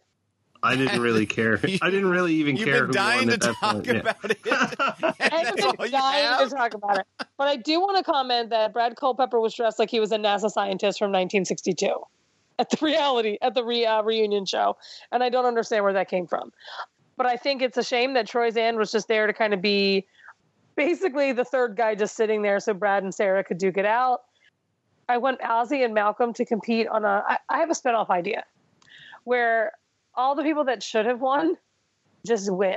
I 0.63 0.75
didn't 0.75 1.01
really 1.01 1.27
care. 1.27 1.61
I 1.83 1.91
didn't 1.91 2.11
really 2.11 2.35
even 2.35 2.57
You've 2.57 2.67
care 2.67 2.87
been 2.87 2.87
who 2.87 2.93
dying 2.93 3.29
won 3.29 3.29
to 3.29 3.35
at 3.35 3.41
that 3.41 3.55
talk 3.61 3.75
point. 3.75 3.87
Yeah. 3.87 3.95
about 3.95 4.31
it. 4.31 4.39
I've 5.21 5.57
been 5.57 5.91
dying 5.91 6.25
have? 6.25 6.49
to 6.49 6.55
talk 6.55 6.75
about 6.75 6.99
it. 6.99 7.07
But 7.37 7.49
I 7.49 7.57
do 7.57 7.81
want 7.81 7.99
to 7.99 8.03
comment 8.03 8.51
that 8.51 8.73
Brad 8.73 8.97
Culpepper 8.97 9.39
was 9.39 9.55
dressed 9.55 9.79
like 9.79 9.91
he 9.91 10.01
was 10.01 10.13
a 10.13 10.19
NASA 10.19 10.51
scientist 10.51 10.99
from 10.99 11.13
1962 11.13 11.93
at 12.59 12.71
the 12.71 12.79
reality 12.81 13.39
at 13.43 13.55
the 13.55 13.63
re, 13.63 13.85
uh, 13.85 14.03
reunion 14.03 14.47
show, 14.47 14.77
and 15.13 15.23
I 15.23 15.29
don't 15.29 15.45
understand 15.45 15.85
where 15.85 15.93
that 15.93 16.09
came 16.09 16.27
from. 16.27 16.53
But 17.17 17.27
I 17.27 17.37
think 17.37 17.63
it's 17.63 17.77
a 17.77 17.85
shame 17.85 18.15
that 18.15 18.27
Troyzan 18.27 18.77
was 18.77 18.91
just 18.91 19.09
there 19.09 19.27
to 19.27 19.33
kind 19.33 19.55
of 19.55 19.63
be 19.63 20.07
basically 20.77 21.33
the 21.33 21.45
third 21.45 21.77
guy 21.77 21.95
just 21.95 22.15
sitting 22.17 22.43
there 22.43 22.61
so 22.61 22.75
Brad 22.75 23.03
and 23.03 23.15
Sarah 23.15 23.43
could 23.43 23.59
duke 23.59 23.77
it 23.79 23.87
out. 23.87 24.23
I 25.09 25.19
want 25.19 25.41
Ozzy 25.41 25.85
and 25.85 25.95
Malcolm 25.95 26.33
to 26.35 26.45
compete 26.45 26.89
on 26.89 27.05
a. 27.05 27.23
I, 27.27 27.39
I 27.49 27.59
have 27.59 27.71
a 27.71 27.75
spinoff 27.75 28.11
idea 28.11 28.45
where 29.25 29.73
all 30.15 30.35
the 30.35 30.43
people 30.43 30.65
that 30.65 30.83
should 30.83 31.07
have 31.07 31.21
won 31.21 31.57
just 32.27 32.53
win. 32.53 32.77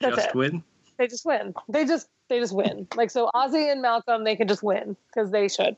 That's 0.00 0.16
Just 0.16 0.28
it 0.28 0.34
win. 0.34 0.62
they 0.98 1.06
just 1.06 1.24
win. 1.24 1.54
They 1.68 1.84
just 1.84 2.08
they 2.28 2.38
just 2.38 2.54
win. 2.54 2.86
Like 2.94 3.10
so, 3.10 3.30
Ozzy 3.34 3.70
and 3.72 3.80
Malcolm, 3.80 4.24
they 4.24 4.36
can 4.36 4.48
just 4.48 4.62
win 4.62 4.96
because 5.08 5.30
they 5.30 5.48
should 5.48 5.76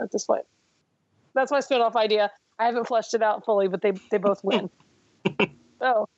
at 0.00 0.10
this 0.12 0.24
point. 0.24 0.44
That's 1.34 1.50
my 1.52 1.60
spin-off 1.60 1.96
idea. 1.96 2.30
I 2.58 2.64
haven't 2.66 2.86
fleshed 2.86 3.14
it 3.14 3.22
out 3.22 3.44
fully, 3.44 3.68
but 3.68 3.82
they 3.82 3.92
they 4.10 4.18
both 4.18 4.42
win. 4.42 4.70
so, 5.80 6.08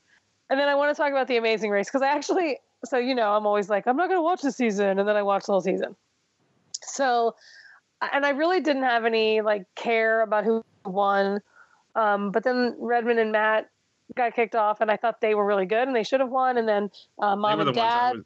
and 0.50 0.60
then 0.60 0.68
I 0.68 0.74
want 0.74 0.94
to 0.94 1.00
talk 1.00 1.10
about 1.10 1.26
the 1.26 1.36
Amazing 1.36 1.70
Race 1.70 1.86
because 1.88 2.02
I 2.02 2.08
actually, 2.08 2.58
so 2.84 2.98
you 2.98 3.14
know, 3.14 3.32
I'm 3.32 3.46
always 3.46 3.68
like, 3.70 3.86
I'm 3.86 3.96
not 3.96 4.08
going 4.08 4.18
to 4.18 4.22
watch 4.22 4.42
the 4.42 4.52
season, 4.52 4.98
and 4.98 5.08
then 5.08 5.16
I 5.16 5.22
watch 5.22 5.46
the 5.46 5.52
whole 5.52 5.60
season. 5.60 5.96
So, 6.82 7.34
and 8.12 8.26
I 8.26 8.30
really 8.30 8.60
didn't 8.60 8.82
have 8.82 9.04
any 9.04 9.40
like 9.40 9.66
care 9.76 10.22
about 10.22 10.44
who 10.44 10.64
won, 10.84 11.40
um, 11.94 12.30
but 12.32 12.44
then 12.44 12.74
Redmond 12.78 13.18
and 13.20 13.32
Matt 13.32 13.68
got 14.16 14.34
kicked 14.34 14.54
off, 14.54 14.80
and 14.80 14.90
I 14.90 14.96
thought 14.96 15.20
they 15.20 15.34
were 15.34 15.46
really 15.46 15.66
good, 15.66 15.86
and 15.86 15.96
they 15.96 16.02
should 16.02 16.20
have 16.20 16.30
won. 16.30 16.58
And 16.58 16.68
then 16.68 16.90
uh, 17.20 17.36
mom 17.36 17.60
and 17.60 17.74
dad, 17.74 18.16
was- 18.16 18.24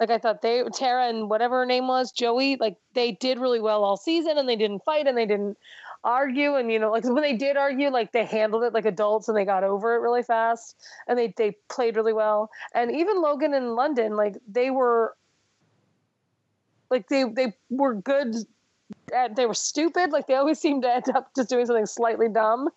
like 0.00 0.10
I 0.10 0.18
thought 0.18 0.40
they 0.40 0.64
Tara 0.72 1.08
and 1.08 1.28
whatever 1.28 1.58
her 1.60 1.66
name 1.66 1.86
was, 1.86 2.10
Joey, 2.10 2.56
like 2.56 2.78
they 2.94 3.12
did 3.12 3.38
really 3.38 3.60
well 3.60 3.84
all 3.84 3.98
season 3.98 4.38
and 4.38 4.48
they 4.48 4.56
didn't 4.56 4.82
fight 4.82 5.06
and 5.06 5.16
they 5.16 5.26
didn't 5.26 5.58
argue 6.02 6.54
and 6.54 6.72
you 6.72 6.78
know 6.78 6.90
like 6.90 7.04
when 7.04 7.22
they 7.22 7.36
did 7.36 7.56
argue 7.56 7.90
like 7.90 8.12
they 8.12 8.24
handled 8.24 8.62
it 8.62 8.72
like 8.72 8.86
adults 8.86 9.28
and 9.28 9.36
they 9.36 9.44
got 9.44 9.64
over 9.64 9.94
it 9.94 9.98
really 9.98 10.22
fast 10.22 10.76
and 11.06 11.18
they 11.18 11.32
they 11.36 11.56
played 11.68 11.96
really 11.96 12.12
well. 12.12 12.50
And 12.74 12.90
even 12.90 13.20
Logan 13.20 13.54
and 13.54 13.74
London 13.74 14.16
like 14.16 14.36
they 14.48 14.70
were 14.70 15.14
like 16.90 17.08
they 17.08 17.24
they 17.24 17.52
were 17.68 17.94
good 17.94 18.34
at, 19.14 19.36
they 19.36 19.46
were 19.46 19.54
stupid 19.54 20.10
like 20.10 20.26
they 20.26 20.34
always 20.34 20.58
seemed 20.58 20.82
to 20.82 20.92
end 20.92 21.08
up 21.14 21.30
just 21.36 21.48
doing 21.48 21.66
something 21.66 21.86
slightly 21.86 22.28
dumb 22.28 22.68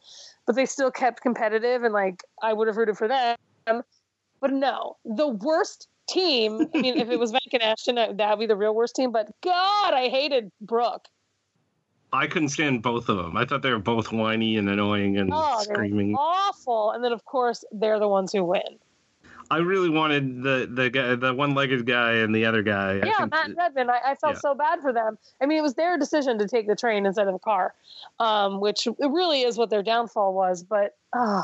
but 0.46 0.56
they 0.56 0.66
still 0.66 0.92
kept 0.92 1.22
competitive 1.22 1.84
and 1.84 1.94
like 1.94 2.24
I 2.42 2.54
would 2.54 2.68
have 2.68 2.78
rooted 2.78 2.98
for 2.98 3.08
them 3.08 3.38
but 4.44 4.52
no, 4.52 4.98
the 5.06 5.30
worst 5.30 5.88
team. 6.10 6.68
I 6.76 6.82
mean, 6.82 6.98
if 6.98 7.10
it 7.10 7.18
was 7.18 7.32
and 7.32 7.64
Ashton, 7.64 7.96
that 7.96 8.30
would 8.30 8.40
be 8.40 8.46
the 8.46 8.58
real 8.58 8.76
worst 8.76 8.94
team. 8.94 9.14
But 9.14 9.30
God, 9.42 9.94
I 9.94 10.10
hated 10.10 10.52
Brooke. 10.60 11.08
I 12.14 12.28
couldn't 12.28 12.50
stand 12.50 12.84
both 12.84 13.10
of 13.10 13.18
them. 13.18 13.36
I 13.36 13.44
thought 13.44 13.64
they 13.64 13.72
were 13.72 13.80
both 13.80 14.12
whiny 14.12 14.58
and 14.58 14.70
annoying 14.70 15.18
and 15.18 15.32
Oh, 15.34 15.62
screaming. 15.64 16.14
awful. 16.16 16.92
And 16.92 17.04
then, 17.04 17.12
of 17.12 17.26
course, 17.26 17.66
they're 17.72 18.00
the 18.00 18.08
ones 18.08 18.32
who 18.32 18.44
win. 18.46 18.62
I 19.52 19.58
really 19.58 19.90
wanted 19.90 20.42
the 20.42 20.68
the 20.72 20.90
guy, 20.90 21.16
the 21.16 21.34
one-legged 21.34 21.86
guy 21.86 22.14
and 22.14 22.34
the 22.34 22.46
other 22.46 22.64
guy. 22.64 22.92
I 22.94 23.06
yeah, 23.06 23.18
think- 23.18 23.32
Matt 23.32 23.46
and 23.50 23.58
Redmond. 23.58 23.92
I, 23.92 24.00
I 24.12 24.16
felt 24.16 24.36
Yeah. 24.36 24.40
so 24.40 24.56
bad 24.56 24.80
for 24.82 24.94
them. 24.94 25.18
I 25.42 25.46
mean, 25.48 25.58
it 25.58 25.62
was 25.62 25.74
their 25.74 25.98
decision 25.98 26.40
to 26.40 26.48
take 26.48 26.66
the 26.68 26.76
train 26.76 27.06
instead 27.06 27.28
of 27.28 27.36
a 27.36 27.40
car, 27.40 27.74
um, 28.20 28.62
which 28.62 28.88
it 28.88 28.96
really 29.00 29.42
is 29.42 29.58
what 29.58 29.70
their 29.70 29.84
downfall 29.84 30.34
was. 30.34 30.64
But 30.64 30.96
ah, 31.14 31.44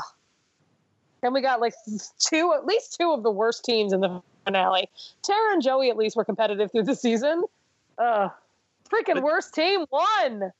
and 1.22 1.34
we 1.34 1.40
got 1.42 1.60
like 1.60 1.74
two, 2.18 2.52
at 2.54 2.64
least 2.64 2.96
two 2.98 3.12
of 3.12 3.22
the 3.22 3.30
worst 3.30 3.64
teams 3.64 3.92
in 3.92 4.00
the 4.00 4.22
finale. 4.44 4.88
Tara 5.22 5.52
and 5.52 5.62
Joey 5.62 5.90
at 5.90 5.96
least 5.96 6.16
were 6.16 6.24
competitive 6.24 6.72
through 6.72 6.84
the 6.84 6.96
season. 6.96 7.44
Uh, 7.98 8.30
freaking 8.88 9.14
But- 9.14 9.22
worst 9.24 9.54
team 9.54 9.84
won. 9.90 10.52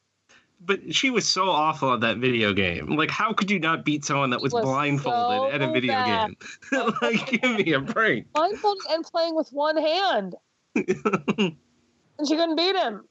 But 0.60 0.94
she 0.94 1.10
was 1.10 1.26
so 1.28 1.48
awful 1.48 1.94
at 1.94 2.00
that 2.00 2.18
video 2.18 2.52
game. 2.52 2.96
Like, 2.96 3.10
how 3.10 3.32
could 3.32 3.50
you 3.50 3.58
not 3.58 3.84
beat 3.84 4.04
someone 4.04 4.30
that 4.30 4.42
was, 4.42 4.52
Was 4.52 4.64
blindfolded 4.64 5.40
so 5.42 5.50
at 5.50 5.62
a 5.62 5.72
video 5.72 5.94
bad. 5.94 6.34
game? 6.72 6.92
like, 7.02 7.26
give 7.26 7.56
me 7.56 7.72
a 7.72 7.80
break. 7.80 8.30
blindfolded 8.32 8.84
and 8.90 9.04
playing 9.04 9.34
with 9.34 9.48
one 9.50 9.76
hand, 9.76 10.34
and 10.74 10.86
she 12.28 12.36
couldn't 12.36 12.56
beat 12.56 12.76
him. 12.76 13.04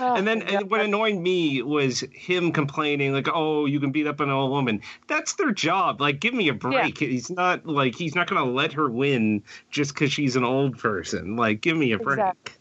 Oh, 0.00 0.14
And 0.14 0.26
then 0.26 0.38
my 0.38 0.44
and 0.46 0.70
what 0.70 0.80
annoyed 0.80 1.16
me 1.16 1.60
was 1.62 2.00
him 2.12 2.50
complaining, 2.50 3.12
like, 3.12 3.28
"Oh, 3.32 3.66
you 3.66 3.78
can 3.78 3.92
beat 3.92 4.06
up 4.06 4.20
an 4.20 4.30
old 4.30 4.50
woman. 4.50 4.80
That's 5.06 5.34
their 5.34 5.52
job. 5.52 6.00
Like, 6.00 6.18
give 6.18 6.32
me 6.32 6.48
a 6.48 6.54
break. 6.54 6.98
He's 6.98 7.28
not 7.30 7.66
like 7.66 7.94
he's 7.94 8.14
not 8.14 8.26
going 8.26 8.42
to 8.42 8.50
let 8.50 8.72
her 8.72 8.88
win 8.90 9.42
just 9.70 9.92
because 9.92 10.10
she's 10.10 10.34
an 10.34 10.44
old 10.44 10.78
person. 10.78 11.36
Like, 11.36 11.60
give 11.60 11.76
me 11.76 11.92
a 11.92 11.98
break." 11.98 12.18
Exactly. 12.18 12.54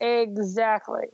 Exactly. 0.00 1.06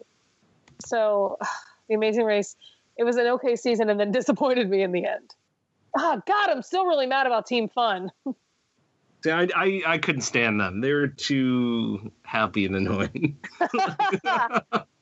So, 0.84 1.38
the 1.88 1.94
Amazing 1.94 2.24
Race, 2.24 2.56
it 2.96 3.05
was 3.05 3.16
an 3.16 3.26
okay 3.26 3.56
season, 3.56 3.90
and 3.90 3.98
then 3.98 4.10
disappointed 4.12 4.68
me 4.68 4.82
in 4.82 4.92
the 4.92 5.06
end. 5.06 5.34
Ah, 5.96 6.20
God, 6.26 6.51
I'm 6.51 6.62
still 6.62 6.86
really 6.86 7.06
mad 7.06 7.26
about 7.26 7.46
Team 7.46 7.68
Fun. 7.68 8.10
See, 9.24 9.30
I, 9.30 9.48
I 9.56 9.82
I 9.86 9.98
couldn't 9.98 10.20
stand 10.20 10.60
them. 10.60 10.82
They 10.82 10.92
were 10.92 11.06
too 11.06 12.12
happy 12.24 12.66
and 12.66 12.76
annoying. 12.76 13.38
oh, 13.62 14.59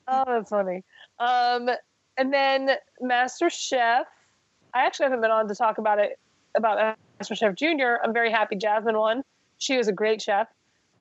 that's 0.06 0.48
funny. 0.48 0.84
Um, 1.18 1.68
and 2.16 2.32
then 2.32 2.70
Master 3.00 3.50
Chef. 3.50 4.06
I 4.74 4.86
actually 4.86 5.04
haven't 5.04 5.22
been 5.22 5.32
on 5.32 5.48
to 5.48 5.56
talk 5.56 5.78
about 5.78 5.98
it 5.98 6.20
about 6.56 6.96
Master 7.18 7.34
Chef 7.34 7.56
Junior. 7.56 7.98
I'm 8.04 8.12
very 8.12 8.30
happy 8.30 8.54
Jasmine 8.54 8.96
won. 8.96 9.22
She 9.58 9.76
was 9.76 9.88
a 9.88 9.92
great 9.92 10.22
chef, 10.22 10.46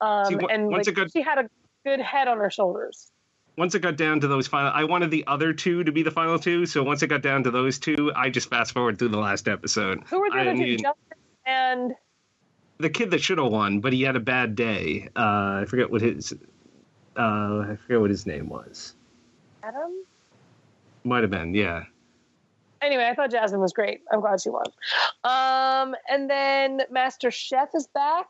um, 0.01 0.25
See, 0.25 0.37
and 0.49 0.69
like, 0.69 0.91
got- 0.93 1.11
she 1.11 1.21
had 1.21 1.37
a 1.37 1.49
good 1.85 1.99
head 1.99 2.27
on 2.27 2.37
her 2.39 2.49
shoulders. 2.49 3.11
Once 3.57 3.75
it 3.75 3.79
got 3.81 3.97
down 3.97 4.19
to 4.21 4.27
those 4.27 4.47
final, 4.47 4.71
I 4.73 4.83
wanted 4.85 5.11
the 5.11 5.25
other 5.27 5.53
two 5.53 5.83
to 5.83 5.91
be 5.91 6.03
the 6.03 6.11
final 6.11 6.39
two. 6.39 6.65
So 6.65 6.83
once 6.83 7.03
it 7.03 7.07
got 7.07 7.21
down 7.21 7.43
to 7.43 7.51
those 7.51 7.79
two, 7.79 8.11
I 8.15 8.29
just 8.29 8.49
fast 8.49 8.73
forward 8.73 8.97
through 8.97 9.09
the 9.09 9.19
last 9.19 9.47
episode. 9.47 10.03
Who 10.09 10.19
were 10.19 10.29
the 10.29 10.39
other 10.39 10.55
two? 10.55 10.77
Justin 10.77 10.93
and 11.45 11.95
the 12.77 12.89
kid 12.89 13.11
that 13.11 13.21
should 13.21 13.37
have 13.37 13.51
won, 13.51 13.79
but 13.79 13.93
he 13.93 14.01
had 14.03 14.15
a 14.15 14.19
bad 14.21 14.55
day. 14.55 15.09
Uh, 15.15 15.61
I 15.61 15.65
forget 15.67 15.91
what 15.91 16.01
his 16.01 16.33
uh, 17.17 17.19
I 17.19 17.77
forget 17.85 17.99
what 17.99 18.09
his 18.09 18.25
name 18.25 18.47
was. 18.49 18.95
Adam. 19.63 20.03
Might 21.03 21.23
have 21.23 21.31
been, 21.31 21.53
yeah. 21.53 21.83
anyway, 22.81 23.07
I 23.07 23.15
thought 23.15 23.31
Jasmine 23.31 23.59
was 23.59 23.73
great. 23.73 24.01
I'm 24.11 24.21
glad 24.21 24.39
she 24.39 24.49
won. 24.49 24.65
Um, 25.23 25.95
and 26.09 26.29
then 26.29 26.83
Master 26.91 27.31
Chef 27.31 27.69
is 27.73 27.87
back. 27.87 28.27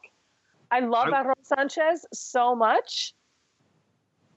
I 0.71 0.79
love 0.79 1.09
I- 1.09 1.19
Aaron 1.19 1.35
Sanchez 1.43 2.05
so 2.13 2.55
much. 2.55 3.13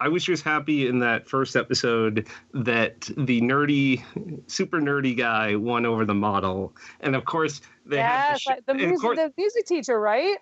I 0.00 0.08
was 0.08 0.24
just 0.24 0.42
happy 0.44 0.86
in 0.88 0.98
that 1.00 1.28
first 1.28 1.56
episode 1.56 2.26
that 2.52 3.02
the 3.16 3.40
nerdy, 3.40 4.02
super 4.50 4.80
nerdy 4.80 5.16
guy 5.16 5.56
won 5.56 5.86
over 5.86 6.04
the 6.04 6.14
model, 6.14 6.74
and 7.00 7.14
of 7.16 7.24
course 7.24 7.60
they 7.86 7.98
had 8.00 8.30
yes, 8.32 8.40
sh- 8.40 8.48
the, 8.66 8.74
music, 8.74 9.00
course- 9.00 9.18
the 9.18 9.32
music 9.36 9.66
teacher, 9.66 9.98
right? 10.00 10.36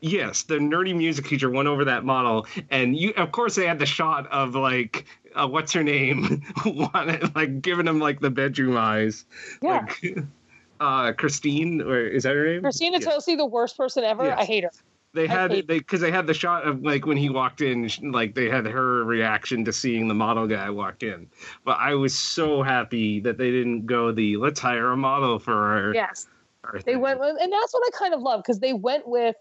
Yes, 0.00 0.44
the 0.44 0.56
nerdy 0.58 0.94
music 0.96 1.26
teacher 1.26 1.50
won 1.50 1.66
over 1.66 1.84
that 1.86 2.04
model, 2.04 2.46
and 2.70 2.96
you, 2.96 3.12
of 3.16 3.32
course, 3.32 3.56
they 3.56 3.66
had 3.66 3.80
the 3.80 3.86
shot 3.86 4.28
of 4.28 4.54
like, 4.54 5.06
uh, 5.34 5.48
what's 5.48 5.72
her 5.72 5.82
name, 5.82 6.42
like 7.34 7.60
giving 7.62 7.86
him 7.86 7.98
like 7.98 8.20
the 8.20 8.30
bedroom 8.30 8.76
eyes, 8.76 9.26
Yeah. 9.60 9.86
like, 10.02 10.18
uh, 10.80 11.12
Christine, 11.14 11.80
or 11.82 12.00
is 12.00 12.22
that 12.22 12.36
her 12.36 12.46
name? 12.46 12.62
Christina 12.62 12.98
Yeah. 13.00 13.08
Tosi, 13.08 13.36
the 13.36 13.46
worst 13.46 13.76
person 13.76 14.04
ever. 14.04 14.24
Yes. 14.24 14.38
I 14.38 14.44
hate 14.44 14.64
her. 14.64 14.70
They 15.18 15.26
had 15.26 15.50
they 15.50 15.62
because 15.62 16.00
they 16.00 16.12
had 16.12 16.28
the 16.28 16.34
shot 16.34 16.64
of 16.64 16.84
like 16.84 17.04
when 17.04 17.16
he 17.16 17.28
walked 17.28 17.60
in, 17.60 17.90
like 18.12 18.36
they 18.36 18.48
had 18.48 18.66
her 18.66 19.02
reaction 19.02 19.64
to 19.64 19.72
seeing 19.72 20.06
the 20.06 20.14
model 20.14 20.46
guy 20.46 20.70
walk 20.70 21.02
in. 21.02 21.28
But 21.64 21.78
I 21.80 21.94
was 21.94 22.16
so 22.16 22.62
happy 22.62 23.18
that 23.20 23.36
they 23.36 23.50
didn't 23.50 23.86
go 23.86 24.12
the 24.12 24.36
let's 24.36 24.60
hire 24.60 24.92
a 24.92 24.96
model 24.96 25.40
for 25.40 25.52
our. 25.52 25.92
Yes, 25.92 26.28
our 26.62 26.74
they 26.74 26.92
thing." 26.92 27.00
went, 27.00 27.18
with, 27.18 27.36
and 27.40 27.52
that's 27.52 27.74
what 27.74 27.82
I 27.84 27.98
kind 27.98 28.14
of 28.14 28.20
love 28.20 28.44
because 28.44 28.60
they 28.60 28.74
went 28.74 29.08
with 29.08 29.34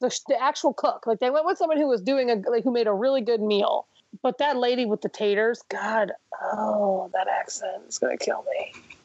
the, 0.00 0.14
the 0.28 0.38
actual 0.38 0.74
cook. 0.74 1.06
Like 1.06 1.18
they 1.18 1.30
went 1.30 1.46
with 1.46 1.56
someone 1.56 1.78
who 1.78 1.88
was 1.88 2.02
doing 2.02 2.30
a 2.30 2.34
like 2.50 2.62
who 2.62 2.70
made 2.70 2.86
a 2.86 2.92
really 2.92 3.22
good 3.22 3.40
meal. 3.40 3.86
But 4.20 4.36
that 4.36 4.58
lady 4.58 4.84
with 4.84 5.00
the 5.00 5.08
taters, 5.08 5.62
God, 5.70 6.12
oh, 6.42 7.10
that 7.14 7.26
accent 7.26 7.84
is 7.88 7.96
gonna 7.96 8.18
kill 8.18 8.44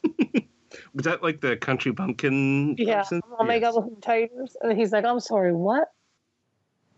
me. 0.04 0.44
Was 0.94 1.04
that 1.04 1.22
like 1.22 1.40
the 1.40 1.56
country 1.56 1.92
bumpkin? 1.92 2.74
Yeah. 2.78 2.98
person? 3.02 3.20
Oh 3.38 3.44
my 3.44 3.56
Yes. 3.56 3.74
God, 3.74 3.84
with 3.84 3.94
the 3.96 4.00
taters. 4.00 4.56
And 4.60 4.76
he's 4.78 4.92
like, 4.92 5.04
I'm 5.04 5.20
sorry, 5.20 5.54
what? 5.54 5.88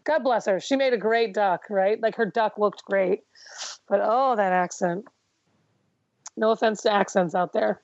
God 0.04 0.20
bless 0.24 0.46
her. 0.46 0.58
She 0.60 0.76
made 0.76 0.92
a 0.92 0.98
great 0.98 1.34
duck, 1.34 1.62
right? 1.70 2.00
Like 2.00 2.16
her 2.16 2.26
duck 2.26 2.58
looked 2.58 2.84
great. 2.84 3.20
But 3.88 4.00
oh, 4.02 4.34
that 4.36 4.52
accent. 4.52 5.04
No 6.36 6.50
offense 6.50 6.82
to 6.82 6.92
accents 6.92 7.34
out 7.34 7.52
there, 7.52 7.82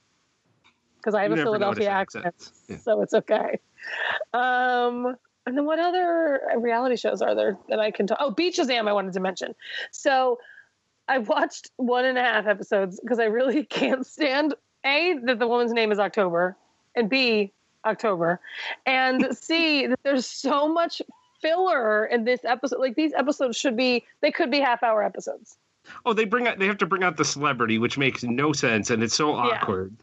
because 0.96 1.14
I 1.14 1.22
have 1.22 1.32
You 1.32 1.42
a 1.42 1.44
Philadelphia 1.44 1.90
accent. 1.90 2.34
Yeah. 2.68 2.78
so 2.78 3.02
it's 3.02 3.12
okay. 3.12 3.58
Um, 4.32 5.16
and 5.44 5.56
then 5.56 5.66
what 5.66 5.78
other 5.78 6.40
reality 6.56 6.96
shows 6.96 7.20
are 7.20 7.34
there 7.34 7.58
that 7.68 7.78
I 7.78 7.90
can 7.90 8.06
talk? 8.06 8.18
Oh, 8.20 8.30
Beat 8.30 8.54
Shazam! 8.54 8.88
I 8.88 8.92
wanted 8.94 9.12
to 9.12 9.20
mention. 9.20 9.54
So 9.92 10.38
I 11.08 11.18
watched 11.18 11.70
one 11.76 12.04
and 12.06 12.16
a 12.16 12.22
half 12.22 12.46
episodes 12.46 12.98
because 13.00 13.18
I 13.18 13.24
really 13.24 13.64
can't 13.66 14.06
stand 14.06 14.54
a 14.84 15.18
that 15.24 15.38
the 15.38 15.46
woman's 15.48 15.72
name 15.72 15.92
is 15.92 15.98
October, 15.98 16.56
and 16.94 17.08
b 17.08 17.52
October, 17.84 18.40
and 18.86 19.36
c 19.36 19.86
that 19.86 20.00
there's 20.02 20.26
so 20.26 20.68
much 20.68 21.02
filler 21.40 22.06
in 22.06 22.24
this 22.24 22.44
episode. 22.44 22.80
Like 22.80 22.96
these 22.96 23.12
episodes 23.14 23.56
should 23.56 23.76
be, 23.76 24.04
they 24.20 24.30
could 24.30 24.50
be 24.50 24.60
half 24.60 24.82
hour 24.82 25.02
episodes. 25.02 25.56
Oh, 26.04 26.12
they 26.12 26.24
bring 26.24 26.46
out. 26.46 26.58
They 26.58 26.66
have 26.66 26.78
to 26.78 26.86
bring 26.86 27.02
out 27.02 27.16
the 27.16 27.24
celebrity, 27.24 27.78
which 27.78 27.96
makes 27.96 28.22
no 28.22 28.52
sense, 28.52 28.90
and 28.90 29.02
it's 29.02 29.14
so 29.14 29.30
Yeah. 29.30 29.58
awkward. 29.60 29.96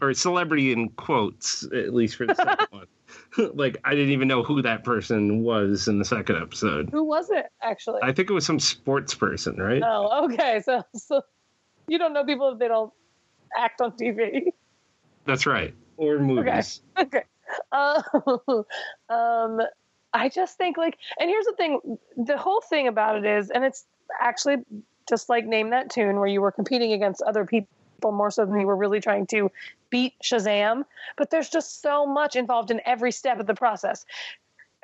Or 0.00 0.14
celebrity 0.14 0.70
in 0.70 0.90
quotes, 0.90 1.64
at 1.64 1.92
least 1.92 2.14
for 2.16 2.26
the 2.26 2.34
second 2.36 2.68
one. 2.70 2.86
like 3.56 3.78
I 3.84 3.94
didn't 3.94 4.10
even 4.10 4.28
know 4.28 4.42
who 4.44 4.62
that 4.62 4.84
person 4.84 5.42
was 5.42 5.88
in 5.88 5.98
the 5.98 6.04
second 6.04 6.36
episode. 6.36 6.90
Who 6.90 7.02
was 7.04 7.30
it 7.30 7.46
actually? 7.62 8.00
I 8.02 8.12
think 8.12 8.30
it 8.30 8.32
was 8.32 8.46
some 8.46 8.60
sports 8.60 9.14
person, 9.14 9.56
right? 9.56 9.82
Oh, 9.84 10.24
okay. 10.26 10.60
So, 10.64 10.84
so 10.94 11.22
you 11.88 11.98
don't 11.98 12.12
know 12.12 12.24
people 12.24 12.52
if 12.52 12.58
they 12.58 12.68
don't 12.68 12.92
act 13.56 13.80
on 13.80 13.92
TV. 13.92 14.52
That's 15.24 15.46
right. 15.46 15.74
Or 15.96 16.18
movies. 16.18 16.80
okay. 16.98 17.22
Uh, 17.72 18.02
um, 19.08 19.62
I 20.12 20.28
just 20.28 20.58
think 20.58 20.76
like, 20.76 20.98
and 21.18 21.30
here's 21.30 21.46
the 21.46 21.54
thing: 21.56 21.98
the 22.14 22.36
whole 22.36 22.60
thing 22.60 22.88
about 22.88 23.16
it 23.16 23.24
is, 23.24 23.48
and 23.48 23.64
it's 23.64 23.86
actually 24.20 24.56
just 25.08 25.30
like 25.30 25.46
name 25.46 25.70
that 25.70 25.90
tune 25.90 26.16
where 26.16 26.26
you 26.26 26.42
were 26.42 26.52
competing 26.52 26.92
against 26.92 27.22
other 27.22 27.46
people 27.46 27.68
more 28.04 28.30
so 28.30 28.44
than 28.44 28.60
you 28.60 28.66
were 28.66 28.76
really 28.76 29.00
trying 29.00 29.26
to 29.28 29.50
beat 29.90 30.12
Shazam. 30.22 30.84
But 31.16 31.30
there's 31.30 31.48
just 31.48 31.80
so 31.80 32.06
much 32.06 32.36
involved 32.36 32.70
in 32.70 32.82
every 32.84 33.12
step 33.12 33.40
of 33.40 33.46
the 33.46 33.54
process. 33.54 34.04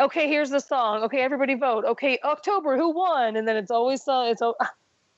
Okay, 0.01 0.27
here's 0.28 0.51
the 0.51 0.61
song. 0.61 1.03
Okay, 1.05 1.20
everybody 1.20 1.55
vote. 1.55 1.85
Okay, 1.85 2.19
October, 2.24 2.77
who 2.77 2.91
won? 2.91 3.36
And 3.36 3.47
then 3.47 3.57
it's 3.57 3.70
always 3.70 4.09
uh, 4.09 4.28
it's 4.31 4.43
al- 4.43 4.57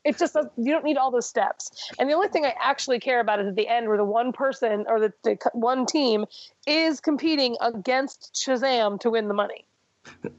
it 0.07 0.19
just 0.19 0.35
does, 0.35 0.47
you 0.57 0.73
don't 0.73 0.85
need 0.85 0.97
all 0.97 1.11
those 1.11 1.29
steps. 1.29 1.93
And 1.99 2.09
the 2.09 2.15
only 2.15 2.29
thing 2.29 2.45
I 2.45 2.55
actually 2.61 3.01
care 3.01 3.21
about 3.21 3.41
is 3.41 3.49
at 3.49 3.57
the 3.57 3.69
end 3.69 3.89
where 3.89 3.97
the 3.97 4.05
one 4.05 4.33
person 4.33 4.85
or 4.89 5.01
the, 5.01 5.13
the 5.25 5.37
one 5.53 5.85
team 5.85 6.27
is 6.67 7.01
competing 7.01 7.57
against 7.61 8.35
Shazam 8.35 9.01
to 9.01 9.11
win 9.11 9.29
the 9.29 9.35
money. 9.35 9.65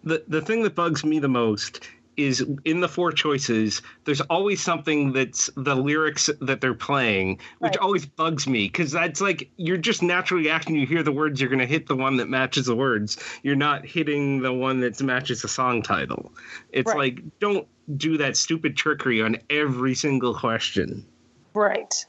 the 0.03 0.23
the 0.27 0.41
thing 0.41 0.63
that 0.63 0.75
bugs 0.75 1.03
me 1.03 1.19
the 1.19 1.27
most 1.27 1.81
is 2.17 2.45
in 2.65 2.79
the 2.81 2.89
four 2.89 3.11
choices 3.11 3.81
there's 4.05 4.21
always 4.21 4.61
something 4.61 5.13
that's 5.13 5.49
the 5.55 5.75
lyrics 5.75 6.29
that 6.41 6.59
they're 6.59 6.73
playing 6.73 7.39
which 7.59 7.73
Right. 7.73 7.81
always 7.81 8.05
bugs 8.05 8.47
me 8.47 8.65
because 8.67 8.91
that's 8.91 9.21
like 9.21 9.49
you're 9.57 9.77
just 9.77 10.01
naturally 10.03 10.49
acting 10.49 10.75
you 10.75 10.85
hear 10.87 11.03
the 11.03 11.11
words 11.11 11.39
you're 11.39 11.49
going 11.49 11.59
to 11.59 11.65
hit 11.65 11.87
the 11.87 11.95
one 11.95 12.17
that 12.17 12.27
matches 12.27 12.65
the 12.65 12.75
words 12.75 13.17
you're 13.43 13.55
not 13.55 13.85
hitting 13.85 14.41
the 14.41 14.51
one 14.53 14.79
that 14.81 15.01
matches 15.01 15.41
the 15.43 15.47
song 15.47 15.81
title 15.81 16.33
it's 16.71 16.87
Right. 16.87 17.15
like 17.15 17.23
don't 17.39 17.67
do 17.95 18.17
that 18.17 18.35
stupid 18.35 18.75
trickery 18.75 19.21
on 19.21 19.37
every 19.49 19.95
single 19.95 20.33
question 20.33 21.05
Right. 21.53 22.05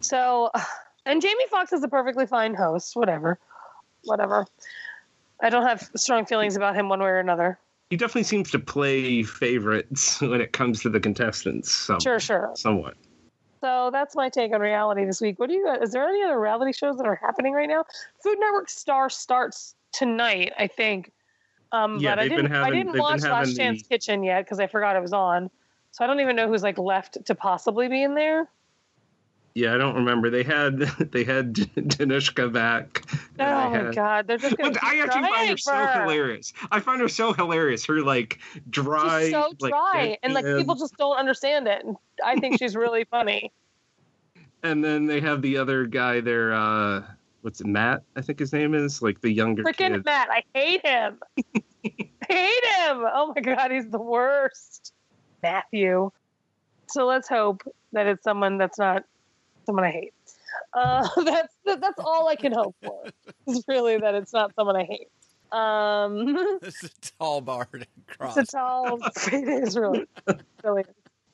So, 0.00 0.50
and 1.06 1.22
Jamie 1.22 1.46
Foxx 1.50 1.72
is 1.72 1.82
a 1.82 1.88
perfectly 1.88 2.26
fine 2.26 2.54
host. 2.54 2.94
Whatever. 2.94 3.38
Whatever. 4.04 4.46
I 5.42 5.48
don't 5.48 5.66
have 5.66 5.90
strong 5.96 6.26
feelings 6.26 6.54
about 6.56 6.76
him 6.76 6.88
one 6.90 7.00
way 7.00 7.06
or 7.06 7.18
another. 7.18 7.58
He 7.90 7.96
definitely 7.96 8.24
seems 8.24 8.50
to 8.50 8.58
play 8.58 9.22
favorites 9.22 10.20
when 10.20 10.40
it 10.40 10.52
comes 10.52 10.80
to 10.82 10.90
the 10.90 11.00
contestants 11.00 11.72
some, 11.72 12.00
Sure, 12.00 12.18
sure. 12.20 12.52
somewhat 12.56 12.94
So 13.60 13.90
that's 13.92 14.14
my 14.14 14.28
take 14.28 14.52
on 14.52 14.60
reality 14.60 15.04
this 15.04 15.20
week. 15.20 15.38
What 15.38 15.48
do 15.48 15.54
you? 15.54 15.68
Is 15.80 15.92
there 15.92 16.06
any 16.08 16.22
other 16.22 16.38
reality 16.38 16.72
shows 16.72 16.96
that 16.98 17.06
are 17.06 17.14
happening 17.14 17.52
right 17.54 17.68
now? 17.68 17.84
Food 18.22 18.38
Network 18.38 18.68
Star 18.68 19.08
starts 19.08 19.74
tonight, 19.92 20.52
I 20.58 20.66
think. 20.66 21.12
Um, 21.72 21.98
Yeah, 21.98 22.10
but 22.14 22.18
I 22.20 22.28
didn't. 22.28 22.52
I 22.52 22.70
didn't 22.70 22.96
watch 22.98 23.22
having 23.22 23.32
Last 23.32 23.54
the- 23.54 23.56
Chance 23.56 23.82
Kitchen 23.88 24.22
yet 24.22 24.44
because 24.44 24.60
I 24.60 24.66
forgot 24.66 24.96
it 24.96 25.02
was 25.02 25.12
on. 25.14 25.50
So 25.92 26.04
I 26.04 26.06
don't 26.06 26.20
even 26.20 26.36
know 26.36 26.46
who's 26.48 26.62
like 26.62 26.76
left 26.78 27.24
to 27.24 27.34
possibly 27.34 27.88
be 27.88 28.02
in 28.02 28.14
there. 28.14 28.48
Yeah, 29.54 29.72
I 29.72 29.78
don't 29.78 29.94
remember. 29.94 30.30
They 30.30 30.42
had 30.42 30.78
they 31.12 31.24
had 31.24 31.54
Danushka 31.76 32.52
back. 32.52 33.04
Oh 33.38 33.70
they 33.70 33.82
my 33.84 33.94
god, 33.94 34.26
they're 34.26 34.38
just 34.38 34.56
Gonna 34.56 34.76
I 34.82 35.00
actually 35.00 35.22
find 35.22 35.50
her 35.50 35.56
so 35.56 35.86
hilarious. 36.00 36.52
I 36.70 36.80
find 36.80 37.00
her 37.00 37.08
so 37.08 37.32
hilarious. 37.32 37.86
Her 37.86 38.00
like 38.00 38.40
dry, 38.68 39.24
She's 39.24 39.32
so 39.32 39.52
like, 39.60 39.72
dry, 39.72 40.18
and 40.22 40.34
like 40.34 40.44
people 40.44 40.74
just 40.74 40.96
don't 40.96 41.16
understand 41.16 41.68
it. 41.68 41.84
And 41.84 41.96
I 42.24 42.36
think 42.36 42.58
she's 42.58 42.76
really 42.76 43.04
funny. 43.04 43.52
And 44.64 44.82
then 44.82 45.04
they 45.04 45.20
have 45.20 45.42
the 45.42 45.58
other 45.58 45.84
guy 45.84 46.22
there. 46.22 46.54
Uh, 46.54 47.02
what's 47.42 47.60
it, 47.60 47.66
Matt? 47.66 48.02
I 48.16 48.22
think 48.22 48.38
his 48.38 48.50
name 48.50 48.72
is 48.72 49.02
like 49.02 49.20
the 49.20 49.30
younger 49.30 49.62
Freaking 49.62 49.92
kid. 49.92 50.06
Matt, 50.06 50.28
I 50.30 50.42
hate 50.54 50.80
him. 50.86 51.18
I 51.36 51.62
hate 52.30 52.64
him. 52.78 53.04
Oh 53.12 53.34
my 53.36 53.42
god, 53.42 53.70
he's 53.72 53.90
the 53.90 54.00
worst. 54.00 54.94
Matthew. 55.42 56.10
So 56.88 57.04
let's 57.04 57.28
hope 57.28 57.62
that 57.92 58.06
it's 58.06 58.24
someone 58.24 58.56
that's 58.56 58.78
not 58.78 59.04
someone 59.66 59.84
I 59.84 59.90
hate. 59.90 60.14
Uh, 60.72 61.08
that's 61.24 61.54
that's 61.64 61.98
all 61.98 62.28
I 62.28 62.36
can 62.36 62.52
hope 62.52 62.76
for. 62.82 63.04
Is 63.46 63.64
really 63.68 63.98
that 63.98 64.14
it's 64.14 64.32
not 64.32 64.54
someone 64.54 64.76
I 64.76 64.84
hate. 64.84 65.08
Um, 65.52 66.58
is 66.62 66.82
a 66.82 67.12
tall 67.18 67.40
bar 67.40 67.66
to 67.66 67.86
cross. 68.08 68.36
it's 68.36 68.52
a 68.52 68.56
tall. 68.56 68.98
It 69.32 69.48
is 69.48 69.76
really, 69.76 70.04
really. 70.64 70.84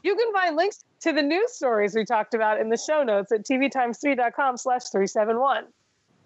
You 0.03 0.15
can 0.15 0.33
find 0.33 0.57
links 0.57 0.85
to 1.01 1.13
the 1.13 1.23
news 1.23 1.53
stories 1.53 1.95
we 1.95 2.05
talked 2.05 2.35
about 2.35 2.61
in 2.61 2.69
the 2.69 2.77
show 2.77 3.03
notes 3.03 3.33
at 3.33 3.47
tvtimes3.com 3.47 4.59
slash 4.59 4.83
371. 4.91 5.65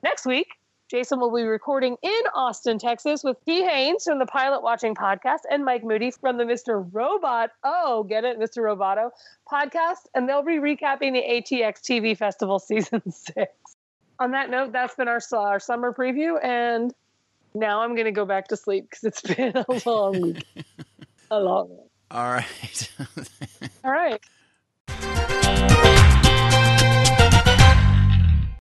Next 0.02 0.26
week, 0.26 0.48
Jason 0.90 1.19
will 1.19 1.35
be 1.35 1.43
recording 1.44 1.97
in 2.02 2.23
Austin, 2.35 2.78
Texas 2.78 3.24
with 3.24 3.43
T. 3.47 3.62
Haynes 3.62 4.05
from 4.05 4.19
the 4.19 4.27
Pilot 4.27 4.62
Watching 4.62 4.94
podcast 4.94 5.40
and 5.51 5.65
Mike 5.65 5.82
Moody 5.82 6.11
from 6.11 6.36
the 6.36 6.44
Mr. 6.44 6.86
Robot, 6.93 7.51
oh, 7.62 8.05
get 8.05 8.24
it, 8.24 8.39
Mr. 8.39 8.59
Roboto 8.59 9.11
podcast, 9.51 10.06
and 10.15 10.28
they'll 10.28 10.43
be 10.43 10.59
recapping 10.59 11.12
the 11.12 11.23
ATX 11.23 11.81
TV 11.81 12.16
Festival 12.16 12.59
season 12.59 13.11
six. 13.11 13.52
On 14.19 14.32
that 14.32 14.51
note, 14.51 14.73
that's 14.73 14.94
been 14.94 15.09
our, 15.09 15.20
our 15.32 15.59
summer 15.59 15.93
preview, 15.93 16.39
and 16.44 16.93
now 17.55 17.81
I'm 17.81 17.94
going 17.94 18.05
to 18.05 18.12
go 18.12 18.27
back 18.27 18.48
to 18.48 18.56
sleep 18.56 18.90
because 18.90 19.05
it's 19.05 19.23
been 19.35 19.56
a 19.56 19.82
long 19.86 20.20
week. 20.20 20.44
a 21.31 21.40
long 21.40 21.69
one. 21.70 21.89
All 22.11 22.31
right. 22.31 22.93
All 23.82 23.90
right. 23.90 24.20